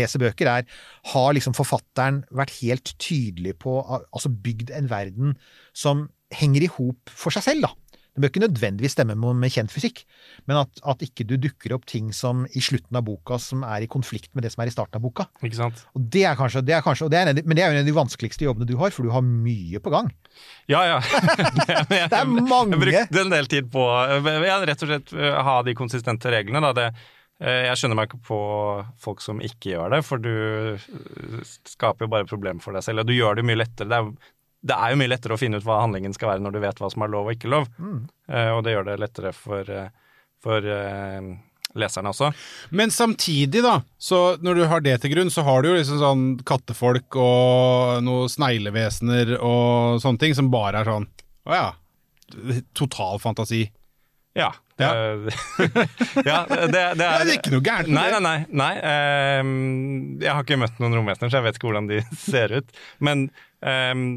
lese 0.00 0.20
bøker, 0.22 0.50
er 0.50 0.66
har 1.12 1.30
liksom 1.36 1.54
forfatteren 1.56 2.24
vært 2.34 2.56
helt 2.60 2.96
tydelig 3.02 3.56
på 3.62 3.78
Altså 3.86 4.32
bygd 4.32 4.72
en 4.74 4.90
verden 4.90 5.36
som 5.76 6.08
henger 6.34 6.66
i 6.66 6.72
hop 6.78 7.12
for 7.12 7.34
seg 7.34 7.44
selv, 7.46 7.68
da. 7.68 7.85
Det 8.16 8.22
bør 8.24 8.30
ikke 8.32 8.44
nødvendigvis 8.46 8.94
stemme 8.96 9.12
med, 9.12 9.52
kjent 9.52 9.68
fysikk, 9.68 9.98
men 10.48 10.62
at, 10.62 10.78
at 10.88 11.02
ikke 11.04 11.26
du 11.28 11.34
dukker 11.36 11.74
opp 11.76 11.84
ting 11.84 12.08
som 12.16 12.46
i 12.56 12.62
slutten 12.64 12.96
av 12.96 13.04
boka 13.04 13.36
som 13.42 13.60
er 13.68 13.84
i 13.84 13.88
konflikt 13.92 14.30
med 14.32 14.46
det 14.46 14.54
som 14.54 14.62
er 14.64 14.70
i 14.70 14.72
starten 14.72 14.96
av 14.96 15.04
boka. 15.04 15.26
Ikke 15.44 15.58
sant? 15.58 15.82
Og 15.92 16.06
det 16.14 16.22
er 16.24 16.38
kanskje, 16.38 16.62
det 16.64 16.78
er 16.78 16.84
kanskje 16.86 17.10
det 17.12 17.18
er 17.20 17.30
en, 17.34 17.42
Men 17.44 17.58
det 17.58 17.64
er 17.64 17.68
jo 17.68 17.76
en 17.76 17.82
av 17.82 17.90
de 17.90 17.96
vanskeligste 17.98 18.46
jobbene 18.48 18.68
du 18.70 18.72
har, 18.80 18.94
for 18.96 19.04
du 19.04 19.12
har 19.12 19.24
mye 19.26 19.82
på 19.84 19.92
gang. 19.92 20.08
Ja, 20.72 20.80
ja. 20.88 20.96
det 21.92 22.06
er 22.08 22.24
mange. 22.24 22.78
Jeg 22.78 22.82
brukte 22.86 23.26
en 23.26 23.34
del 23.36 23.52
tid 23.52 23.68
på 23.72 23.84
ja, 23.84 24.56
rett 24.64 24.86
og 24.86 24.90
slett 24.90 25.12
eh, 25.12 25.36
ha 25.48 25.58
de 25.66 25.76
konsistente 25.76 26.32
reglene. 26.32 26.64
Da. 26.64 26.72
Det, 26.76 27.12
eh, 27.44 27.66
jeg 27.68 27.82
skjønner 27.82 28.00
meg 28.00 28.08
ikke 28.08 28.22
på 28.30 28.40
folk 29.04 29.20
som 29.24 29.44
ikke 29.44 29.74
gjør 29.74 29.92
det, 29.92 30.00
for 30.08 30.24
du 30.24 30.32
eh, 30.72 31.52
skaper 31.68 32.08
jo 32.08 32.12
bare 32.16 32.28
problemer 32.32 32.64
for 32.64 32.76
deg 32.76 32.88
selv. 32.88 33.04
Og 33.04 33.12
du 33.12 33.16
gjør 33.18 33.36
det 33.36 33.46
mye 33.48 33.60
lettere. 33.60 33.92
Det 33.92 34.00
er, 34.00 34.32
det 34.66 34.74
er 34.76 34.92
jo 34.94 34.98
mye 35.00 35.10
lettere 35.12 35.36
å 35.36 35.40
finne 35.40 35.60
ut 35.60 35.66
hva 35.66 35.80
handlingen 35.84 36.14
skal 36.16 36.32
være 36.34 36.42
når 36.44 36.56
du 36.56 36.60
vet 36.64 36.80
hva 36.82 36.88
som 36.92 37.04
er 37.06 37.12
lov 37.12 37.28
og 37.30 37.36
ikke 37.36 37.50
lov. 37.52 37.68
Eh, 38.28 38.50
Og 38.56 38.64
det 38.66 38.72
gjør 38.74 38.88
det 38.90 38.96
lettere 39.02 39.30
for, 39.36 39.68
eh, 39.70 39.88
for 40.42 40.66
uh, 40.66 41.28
leserne 41.76 42.10
også. 42.10 42.32
Men 42.74 42.90
samtidig, 42.94 43.62
da, 43.64 43.78
så 44.00 44.20
når 44.42 44.54
du 44.60 44.64
har 44.70 44.80
det 44.84 44.96
til 45.02 45.12
grunn, 45.14 45.30
så 45.32 45.44
har 45.46 45.62
du 45.62 45.70
jo 45.70 45.76
liksom 45.78 45.98
sånn 46.02 46.26
kattefolk 46.48 47.18
og 47.20 48.02
noen 48.06 48.30
sneglevesener 48.32 49.36
og 49.38 50.00
sånne 50.02 50.22
ting 50.24 50.34
som 50.38 50.50
bare 50.52 50.80
er 50.82 50.90
sånn 50.90 51.06
Å 51.46 51.54
ja. 51.54 51.66
Total 52.74 53.20
fantasi. 53.22 53.66
Ja. 54.36 54.50
Ja. 54.80 54.90
Ja 56.26 56.42
det, 56.50 56.66
det, 56.72 56.80
Det 56.98 57.06
er 57.06 57.22
er 57.22 57.30
ikke 57.36 57.52
noe 57.54 57.64
gærent 57.64 57.88
med 57.92 58.12
det. 58.12 58.20
nei, 58.20 58.38
nei. 58.50 58.72
nei. 58.82 59.40
Um, 59.40 59.52
jeg 60.20 60.32
har 60.32 60.42
ikke 60.44 60.58
møtt 60.60 60.80
noen 60.82 60.96
romvesener, 60.98 61.30
så 61.32 61.38
jeg 61.38 61.46
vet 61.46 61.58
ikke 61.60 61.70
hvordan 61.70 61.88
de 61.92 62.00
ser 62.30 62.52
ut. 62.58 62.74
Men 63.04 63.28
ehm, 63.64 64.08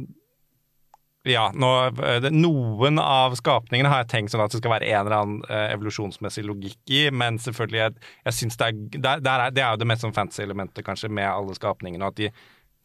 ja, 1.28 1.50
nå, 1.52 1.70
eh, 1.90 2.20
det, 2.24 2.30
noen 2.32 3.00
av 3.04 3.34
skapningene 3.36 3.90
har 3.92 4.04
jeg 4.06 4.12
tenkt 4.14 4.32
sånn 4.32 4.44
at 4.46 4.54
det 4.54 4.62
skal 4.62 4.72
være 4.78 4.88
en 4.88 5.00
eller 5.02 5.16
annen 5.18 5.42
eh, 5.50 5.74
evolusjonsmessig 5.74 6.46
logikk 6.48 6.94
i, 6.96 7.02
men 7.12 7.40
selvfølgelig, 7.44 7.82
jeg, 7.82 8.14
jeg 8.30 8.38
synes 8.38 8.58
det 8.62 8.70
er, 8.70 8.80
det, 8.94 9.02
er- 9.10 9.26
det 9.26 9.34
er 9.34 9.52
det 9.58 9.64
er 9.66 9.74
jo 9.76 9.82
det 9.82 9.90
mest 9.92 10.06
sånn 10.06 10.16
fancy 10.16 10.46
elementet 10.46 10.86
kanskje 10.88 11.10
med 11.12 11.28
alle 11.28 11.58
skapningene, 11.58 12.06
og 12.08 12.14
at 12.16 12.22
de, 12.22 12.32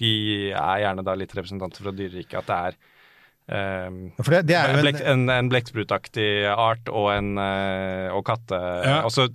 de 0.03 0.13
er 0.51 0.83
gjerne 0.83 1.05
da 1.07 1.15
litt 1.21 1.37
representanter 1.39 1.87
fra 1.87 1.95
dyreriket, 1.95 2.41
at 2.43 2.51
det 2.51 2.59
er 2.73 2.83
Um, 3.45 4.07
det, 4.25 4.39
det 4.49 4.55
er 4.57 4.71
jo 4.73 4.79
Blek, 4.81 5.03
en, 5.05 5.27
en, 5.27 5.31
en 5.35 5.49
blekksprutaktig 5.53 6.47
art 6.49 6.89
og 6.89 7.11
en 7.13 7.35
eh, 7.37 8.07
og 8.17 8.23
katte. 8.25 8.57
Ja. 8.57 8.95
Og 9.05 9.13
så 9.13 9.27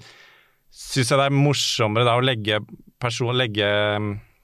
syns 0.74 1.12
jeg 1.12 1.20
det 1.20 1.28
er 1.28 1.36
morsommere 1.36 2.08
da 2.08 2.16
å 2.18 2.24
legge, 2.26 2.58
person, 2.98 3.30
legge, 3.38 3.68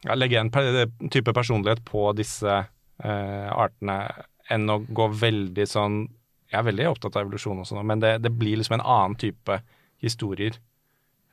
ja, 0.06 0.18
legge 0.22 0.38
en 0.38 0.52
per, 0.54 0.70
type 1.10 1.34
personlighet 1.34 1.82
på 1.90 2.12
disse 2.14 2.46
uh, 2.46 3.50
artene 3.58 3.98
enn 4.52 4.70
å 4.70 4.80
gå 4.86 5.08
veldig 5.22 5.66
sånn 5.70 6.06
Jeg 6.52 6.60
er 6.60 6.68
veldig 6.68 6.86
opptatt 6.92 7.16
av 7.18 7.26
evolusjon 7.26 7.60
og 7.60 7.66
sånn, 7.68 7.86
men 7.90 8.00
det, 8.00 8.20
det 8.22 8.30
blir 8.32 8.60
liksom 8.60 8.76
en 8.78 8.86
annen 8.86 9.16
type 9.18 9.58
historier. 10.04 10.60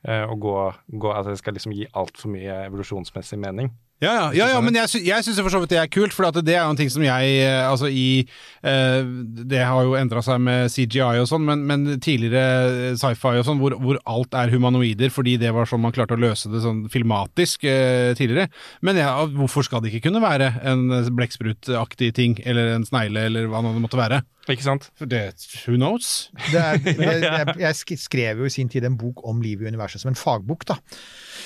eh, 0.03 0.23
Å 0.25 0.35
gå, 0.35 0.55
gå 0.89 1.11
At 1.13 1.29
det 1.29 1.37
skal 1.37 1.53
liksom 1.53 1.75
gi 1.77 1.85
altfor 1.93 2.33
mye 2.33 2.55
evolusjonsmessig 2.65 3.37
mening. 3.39 3.69
Ja, 4.03 4.11
ja, 4.11 4.23
ja, 4.35 4.47
ja 4.51 4.61
men 4.63 4.75
jeg, 4.75 4.89
sy 4.91 4.99
jeg 5.05 5.23
syns 5.23 5.39
for 5.39 5.53
så 5.53 5.61
vidt 5.63 5.71
det 5.71 5.79
er 5.79 5.91
kult, 5.91 6.15
for 6.15 6.27
at 6.27 6.39
det 6.43 6.57
er 6.57 6.65
jo 6.65 6.73
en 6.73 6.79
ting 6.79 6.91
som 6.91 7.03
jeg 7.05 7.37
eh, 7.39 7.61
Altså 7.63 7.87
i 7.87 8.25
eh, 8.65 8.99
Det 9.53 9.61
har 9.63 9.85
jo 9.87 9.95
endra 9.95 10.23
seg 10.25 10.41
med 10.43 10.71
CGI 10.73 11.21
og 11.21 11.29
sånn, 11.29 11.45
men, 11.47 11.63
men 11.69 11.85
tidligere 12.03 12.97
sci-fi 12.99 13.37
og 13.39 13.47
sånn, 13.47 13.61
hvor, 13.63 13.77
hvor 13.79 14.01
alt 14.09 14.35
er 14.37 14.51
humanoider 14.51 15.13
fordi 15.13 15.37
det 15.41 15.53
var 15.55 15.69
sånn 15.69 15.83
man 15.85 15.95
klarte 15.95 16.17
å 16.17 16.21
løse 16.21 16.51
det 16.51 16.63
sånn 16.63 16.85
filmatisk 16.91 17.65
eh, 17.69 18.11
tidligere. 18.17 18.49
Men 18.83 18.99
ja, 18.99 19.13
hvorfor 19.37 19.65
skal 19.65 19.83
det 19.83 19.91
ikke 19.91 20.09
kunne 20.09 20.23
være 20.23 20.51
en 20.67 20.85
blekksprutaktig 21.15 22.13
ting, 22.17 22.37
eller 22.47 22.75
en 22.75 22.87
snegle, 22.87 23.27
eller 23.29 23.49
hva 23.51 23.63
det 23.65 23.83
måtte 23.83 23.99
være? 23.99 24.23
Ikke 24.51 24.65
sant? 24.65 24.89
For 24.99 25.07
det 25.07 25.21
Who 25.63 25.77
knows? 25.77 26.29
det 26.51 26.59
er, 26.59 26.81
det, 26.83 27.07
jeg, 27.23 27.55
jeg 27.61 27.99
skrev 28.01 28.43
jo 28.43 28.49
i 28.49 28.51
sin 28.51 28.71
tid 28.71 28.83
en 28.87 28.97
bok 28.99 29.23
om 29.29 29.39
livet 29.43 29.63
i 29.63 29.71
universet 29.71 30.03
som 30.03 30.11
en 30.11 30.19
fagbok, 30.19 30.65
da. 30.67 30.79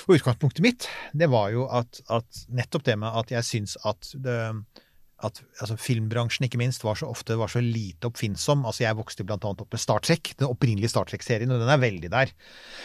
Og 0.07 0.17
utgangspunktet 0.17 0.65
mitt, 0.65 0.89
det 1.13 1.29
var 1.29 1.51
jo 1.53 1.67
at, 1.69 2.01
at 2.09 2.43
nettopp 2.49 2.87
det 2.87 2.97
med 2.97 3.21
at 3.21 3.33
jeg 3.37 3.49
syns 3.51 3.77
at 3.85 4.13
det 4.17 4.39
at 5.25 5.39
altså, 5.63 5.73
filmbransjen 5.81 6.45
ikke 6.45 6.59
minst 6.61 6.83
var 6.85 6.97
så 6.99 7.07
ofte 7.09 7.37
var 7.39 7.49
så 7.49 7.61
lite 7.63 8.05
oppfinnsom. 8.09 8.67
Altså 8.69 8.83
Jeg 8.83 8.97
vokste 8.99 9.25
annet 9.25 9.63
opp 9.63 9.71
med 9.73 9.81
Star 9.81 10.03
Trek, 10.05 10.33
den 10.37 10.45
opprinnelige 10.45 10.91
Star 10.93 11.09
Trek-serien, 11.09 11.49
og 11.53 11.63
den 11.63 11.71
er 11.73 11.81
veldig 11.81 12.11
der. 12.13 12.33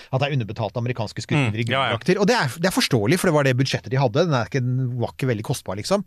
At 0.08 0.22
det 0.22 0.30
er 0.30 0.36
underbetalte 0.38 0.80
amerikanske 0.80 1.24
skuespillere 1.26 1.60
i 1.60 1.68
Mm, 1.68 1.74
ja, 1.76 1.82
ja. 1.92 1.98
Og 2.20 2.26
det 2.28 2.36
er, 2.36 2.48
det 2.56 2.70
er 2.70 2.74
forståelig, 2.74 3.18
for 3.20 3.28
det 3.28 3.34
var 3.36 3.44
det 3.44 3.56
budsjettet 3.56 3.92
de 3.92 4.00
hadde. 4.00 4.24
Den, 4.24 4.38
ikke, 4.48 4.64
den 4.64 4.96
var 5.00 5.12
ikke 5.12 5.28
veldig 5.28 5.44
kostbar, 5.44 5.76
liksom. 5.76 6.06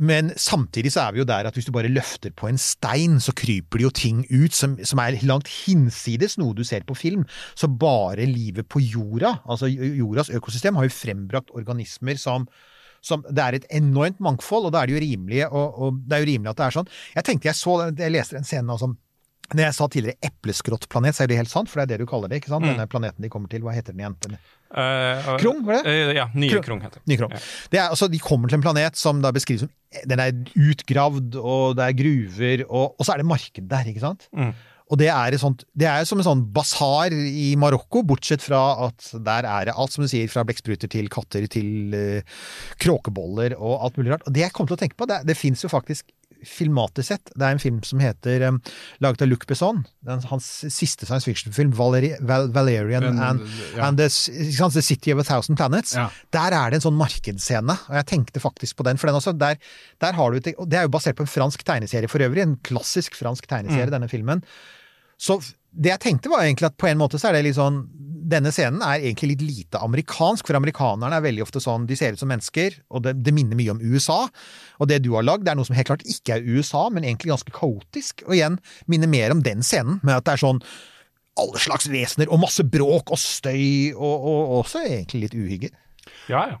Men 0.00 0.32
samtidig 0.40 0.94
så 0.94 1.04
er 1.04 1.14
vi 1.14 1.20
jo 1.20 1.28
der 1.28 1.48
at 1.48 1.56
hvis 1.56 1.68
du 1.68 1.74
bare 1.76 1.90
løfter 1.92 2.32
på 2.32 2.48
en 2.48 2.58
stein, 2.60 3.18
så 3.20 3.34
kryper 3.36 3.80
det 3.80 3.84
jo 3.84 3.92
ting 3.92 4.22
ut 4.30 4.56
som, 4.56 4.78
som 4.80 5.02
er 5.02 5.18
langt 5.28 5.50
hinsides 5.52 6.38
noe 6.40 6.56
du 6.56 6.64
ser 6.64 6.86
på 6.88 6.96
film. 6.96 7.26
Så 7.58 7.68
bare 7.68 8.24
livet 8.28 8.68
på 8.72 8.80
jorda, 8.80 9.36
altså 9.44 9.68
jordas 9.68 10.32
økosystem, 10.32 10.78
har 10.80 10.88
jo 10.88 10.94
frembrakt 10.94 11.52
organismer 11.56 12.20
som 12.20 12.48
som, 13.00 13.22
det 13.24 13.40
er 13.40 13.56
et 13.56 13.68
enormt 13.72 14.18
mangfold, 14.20 14.66
og 14.68 14.74
da 14.74 14.82
er 14.82 14.90
det 14.90 14.98
jo 14.98 15.00
rimelig, 15.00 15.38
og, 15.48 15.78
og 15.80 16.02
det 16.04 16.18
er 16.18 16.20
jo 16.20 16.26
rimelig 16.28 16.50
at 16.50 16.58
det 16.58 16.64
er 16.66 16.74
sånn. 16.74 16.90
Jeg 17.14 17.24
tenkte 17.24 17.48
jeg 17.48 17.56
så, 17.56 17.76
jeg 17.88 18.12
leste 18.12 18.36
en 18.36 18.44
scene 18.44 18.76
som 18.76 18.92
når 19.50 19.64
jeg 19.64 19.74
sa 19.74 19.86
tidligere 19.90 20.28
epleskrottplanet, 20.28 21.16
så 21.16 21.24
er 21.24 21.30
det 21.30 21.38
helt 21.40 21.50
sant, 21.50 21.70
for 21.70 21.80
det 21.80 21.86
er 21.86 21.92
det 21.94 22.04
du 22.04 22.10
kaller 22.10 22.30
det, 22.30 22.38
ikke 22.42 22.52
sant? 22.52 22.68
Denne 22.68 22.86
planeten 22.90 23.24
de 23.24 23.30
kommer 23.32 23.50
til, 23.50 23.64
hva 23.64 23.74
heter 23.74 23.96
den 23.96 24.04
igjen? 24.04 24.36
Eh, 24.70 25.30
Krung, 25.42 25.64
var 25.66 25.80
det? 25.80 25.90
Uh, 25.90 26.12
ja, 26.14 26.28
nye 26.34 26.50
Krung. 26.52 26.64
Krung 26.66 26.82
heter 26.84 27.02
det. 27.02 27.18
Krung. 27.18 27.32
Det 27.72 27.80
er, 27.80 27.88
altså, 27.90 28.06
de 28.10 28.20
kommer 28.22 28.50
til 28.50 28.60
en 28.60 28.64
planet 28.64 28.98
som 28.98 29.22
da 29.22 29.32
beskrives 29.34 29.66
som 29.66 29.72
Den 30.06 30.22
er 30.22 30.34
utgravd, 30.54 31.34
og 31.34 31.78
det 31.78 31.86
er 31.88 31.96
gruver, 31.98 32.66
og, 32.68 32.92
og 32.94 33.06
så 33.06 33.16
er 33.16 33.22
det 33.22 33.26
marked 33.26 33.64
der, 33.72 33.88
ikke 33.90 34.04
sant? 34.04 34.28
Mm. 34.30 34.52
Og 34.90 34.98
det 34.98 35.08
er, 35.10 35.34
sånt, 35.38 35.64
det 35.78 35.86
er 35.86 36.06
som 36.06 36.18
en 36.18 36.26
sånn 36.26 36.44
basar 36.54 37.14
i 37.14 37.52
Marokko, 37.58 38.02
bortsett 38.06 38.42
fra 38.42 38.60
at 38.86 39.10
der 39.26 39.46
er 39.46 39.68
det 39.68 39.74
alt 39.78 39.94
som 39.94 40.06
du 40.06 40.10
sier, 40.10 40.30
fra 40.30 40.42
blekkspruter 40.46 40.90
til 40.90 41.10
katter 41.10 41.46
til 41.50 41.94
uh, 41.94 42.40
kråkeboller 42.82 43.54
og 43.58 43.86
alt 43.86 43.98
mulig 43.98 44.14
rart. 44.14 44.26
Og 44.26 44.34
det 44.34 44.46
jeg 44.46 44.54
kom 44.54 44.70
til 44.70 44.78
å 44.78 44.80
tenke 44.82 44.98
på, 44.98 45.06
det, 45.10 45.22
det 45.26 45.38
fins 45.38 45.62
jo 45.66 45.70
faktisk 45.70 46.10
filmatisk 46.46 47.10
sett. 47.10 47.32
Det 47.34 47.46
er 47.46 47.56
en 47.56 47.62
film 47.62 47.80
som 47.86 48.00
heter 48.02 48.44
um, 48.48 48.60
laget 49.04 49.24
av 49.24 49.30
Luc 49.30 49.46
Besson. 49.48 49.82
Den, 50.06 50.22
hans 50.30 50.48
siste 50.72 51.08
science 51.08 51.28
fiction-film, 51.28 51.72
Valeri, 51.76 52.12
Val, 52.26 52.50
Valerian 52.54 53.04
Men, 53.04 53.20
and, 53.24 53.46
ja. 53.76 53.86
and 53.88 54.00
the, 54.00 54.08
the 54.08 54.82
City 54.82 55.14
of 55.14 55.22
a 55.22 55.26
Thousand 55.26 55.60
Planets. 55.60 55.94
Ja. 55.98 56.08
Der 56.34 56.56
er 56.56 56.70
det 56.70 56.80
en 56.80 56.86
sånn 56.88 56.98
markedsscene, 57.00 57.76
og 57.88 58.00
jeg 58.00 58.08
tenkte 58.10 58.42
faktisk 58.42 58.80
på 58.80 58.88
den. 58.88 59.00
For 59.00 59.10
den 59.10 59.20
også, 59.20 59.36
der, 59.36 59.60
der 60.02 60.18
har 60.18 60.34
du, 60.34 60.40
det 60.40 60.56
er 60.56 60.88
jo 60.88 60.92
basert 60.92 61.18
på 61.18 61.26
en 61.26 61.32
fransk 61.32 61.64
tegneserie 61.66 62.10
for 62.10 62.22
øvrig, 62.24 62.44
en 62.46 62.58
klassisk 62.66 63.18
fransk 63.20 63.48
tegneserie, 63.50 63.92
denne 63.92 64.10
filmen. 64.10 64.44
Så 65.20 65.40
det 65.70 65.92
jeg 65.92 66.02
tenkte 66.02 66.30
var 66.32 66.44
egentlig 66.44 66.70
at 66.70 66.78
på 66.80 66.88
en 66.90 67.00
måte 67.00 67.18
så 67.20 67.30
er 67.30 67.38
det 67.38 67.48
litt 67.50 67.58
sånn 67.58 67.84
Denne 68.30 68.52
scenen 68.54 68.82
er 68.86 69.00
egentlig 69.00 69.32
litt 69.32 69.40
lite 69.42 69.80
amerikansk, 69.82 70.46
for 70.46 70.54
amerikanerne 70.54 71.16
er 71.16 71.24
veldig 71.24 71.42
ofte 71.42 71.62
sånn 71.62 71.88
De 71.90 71.96
ser 71.98 72.14
ut 72.14 72.20
som 72.20 72.30
mennesker, 72.30 72.76
og 72.94 73.02
det, 73.02 73.16
det 73.26 73.34
minner 73.34 73.58
mye 73.58 73.72
om 73.72 73.80
USA. 73.82 74.20
Og 74.78 74.90
det 74.90 75.00
du 75.02 75.08
har 75.16 75.26
lagd, 75.26 75.42
det 75.46 75.50
er 75.50 75.58
noe 75.58 75.66
som 75.66 75.74
helt 75.74 75.90
klart 75.90 76.06
ikke 76.06 76.36
er 76.36 76.46
USA, 76.46 76.84
men 76.94 77.02
egentlig 77.08 77.32
ganske 77.32 77.54
kaotisk. 77.56 78.22
Og 78.28 78.36
igjen 78.36 78.60
minner 78.86 79.10
mer 79.10 79.34
om 79.34 79.42
den 79.42 79.66
scenen, 79.66 79.98
med 80.06 80.20
at 80.20 80.28
det 80.28 80.36
er 80.36 80.44
sånn 80.44 80.62
alle 81.40 81.62
slags 81.62 81.90
vesener, 81.90 82.30
og 82.30 82.42
masse 82.44 82.62
bråk 82.70 83.10
og 83.10 83.18
støy, 83.18 83.96
og, 83.96 84.30
og 84.30 84.56
også 84.60 84.84
egentlig 84.86 85.24
litt 85.24 85.38
uhygge. 85.40 85.74
Ja, 86.30 86.46
ja. 86.52 86.60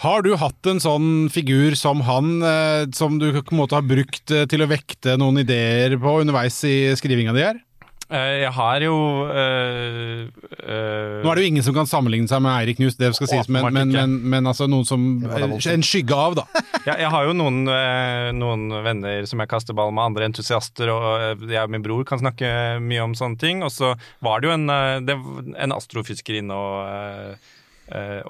Har 0.00 0.22
du 0.24 0.32
hatt 0.40 0.64
en 0.70 0.80
sånn 0.80 1.08
figur 1.28 1.74
som 1.76 2.00
han, 2.06 2.38
eh, 2.40 2.86
som 2.96 3.18
du 3.20 3.28
på 3.36 3.52
en 3.52 3.60
måte 3.60 3.76
har 3.76 3.84
brukt 3.84 4.32
eh, 4.32 4.46
til 4.48 4.64
å 4.64 4.68
vekte 4.70 5.18
noen 5.20 5.42
ideer 5.42 5.98
på 6.00 6.14
underveis 6.22 6.56
i 6.64 6.88
skrivinga 6.96 7.34
di 7.36 7.44
her? 7.44 7.60
Eh, 8.10 8.40
Jeg 8.42 8.50
har 8.56 8.82
jo 8.82 8.94
øh, 9.30 10.26
øh, 10.26 11.22
Nå 11.22 11.30
er 11.30 11.38
det 11.38 11.44
jo 11.44 11.50
ingen 11.52 11.62
som 11.62 11.76
kan 11.76 11.86
sammenligne 11.86 12.26
seg 12.30 12.42
med 12.42 12.50
Eirik 12.56 12.80
Knust, 12.80 12.98
det 12.98 13.12
skal 13.14 13.30
sies, 13.30 13.50
men, 13.52 13.68
men, 13.74 13.92
men, 13.94 14.16
men 14.32 14.50
altså 14.50 14.66
noen 14.70 14.88
som. 14.88 15.04
En 15.70 15.86
skygge 15.86 16.16
av, 16.18 16.34
da. 16.40 16.46
jeg, 16.88 16.96
jeg 17.04 17.12
har 17.14 17.28
jo 17.28 17.36
noen, 17.38 17.62
øh, 17.70 18.30
noen 18.34 18.66
venner 18.86 19.28
som 19.30 19.42
jeg 19.44 19.52
kaster 19.52 19.78
ball 19.78 19.94
med, 19.94 20.10
andre 20.10 20.26
entusiaster, 20.26 20.90
og 20.90 21.46
jeg 21.46 21.62
og 21.62 21.70
min 21.76 21.86
bror 21.86 22.02
kan 22.08 22.22
snakke 22.22 22.50
mye 22.82 23.06
om 23.06 23.14
sånne 23.18 23.38
ting. 23.38 23.62
Og 23.66 23.70
så 23.74 23.94
var 24.26 24.42
det 24.42 24.50
jo 24.50 24.56
en, 24.58 24.66
det, 25.06 25.18
en 25.62 25.76
astrofysiker 25.76 26.40
inne 26.42 26.56
og, 26.56 27.50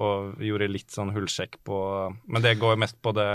og 0.01 0.41
gjorde 0.45 0.69
litt 0.73 0.93
sånn 0.93 1.13
hullsjekk 1.17 1.59
på 1.69 1.79
Men 2.33 2.45
det 2.45 2.59
går 2.61 2.79
mest 2.81 2.97
på 3.05 3.13
det 3.17 3.29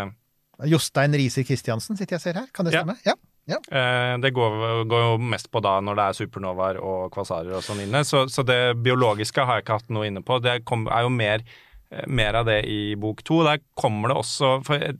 Jostein 0.69 1.13
Riise 1.17 1.43
Christiansen 1.45 1.97
sitter 1.99 2.15
jeg 2.15 2.21
og 2.21 2.23
ser 2.29 2.37
her, 2.39 2.51
kan 2.55 2.67
det 2.67 2.77
stemme? 2.77 2.95
Ja. 3.03 3.13
stemme? 3.17 3.34
Ja. 3.45 3.59
Eh, 3.69 4.17
Det 4.21 4.31
går, 4.33 4.83
går 4.89 5.03
jo 5.03 5.17
mest 5.21 5.51
på 5.53 5.61
da 5.61 5.77
når 5.83 5.99
det 5.99 6.05
er 6.05 6.17
supernovaer 6.17 6.79
og 6.81 7.11
kvasarer 7.13 7.53
og 7.59 7.63
sånn 7.65 7.83
inne. 7.85 8.01
Så, 8.07 8.25
så 8.31 8.45
det 8.47 8.77
biologiske 8.81 9.45
har 9.45 9.59
jeg 9.59 9.65
ikke 9.67 9.79
hatt 9.79 9.93
noe 9.93 10.07
inne 10.09 10.23
på. 10.25 10.39
Det 10.41 10.63
kom, 10.65 10.87
er 10.89 11.05
jo 11.05 11.11
mer, 11.13 11.45
eh, 11.91 12.07
mer 12.09 12.41
av 12.41 12.49
det 12.49 12.63
i 12.65 12.95
bok 12.99 13.21
to. 13.27 13.43
Der 13.45 13.61
kommer 13.77 14.09
det 14.11 14.17
også 14.23 14.55
For 14.65 14.81
jeg, 14.81 14.97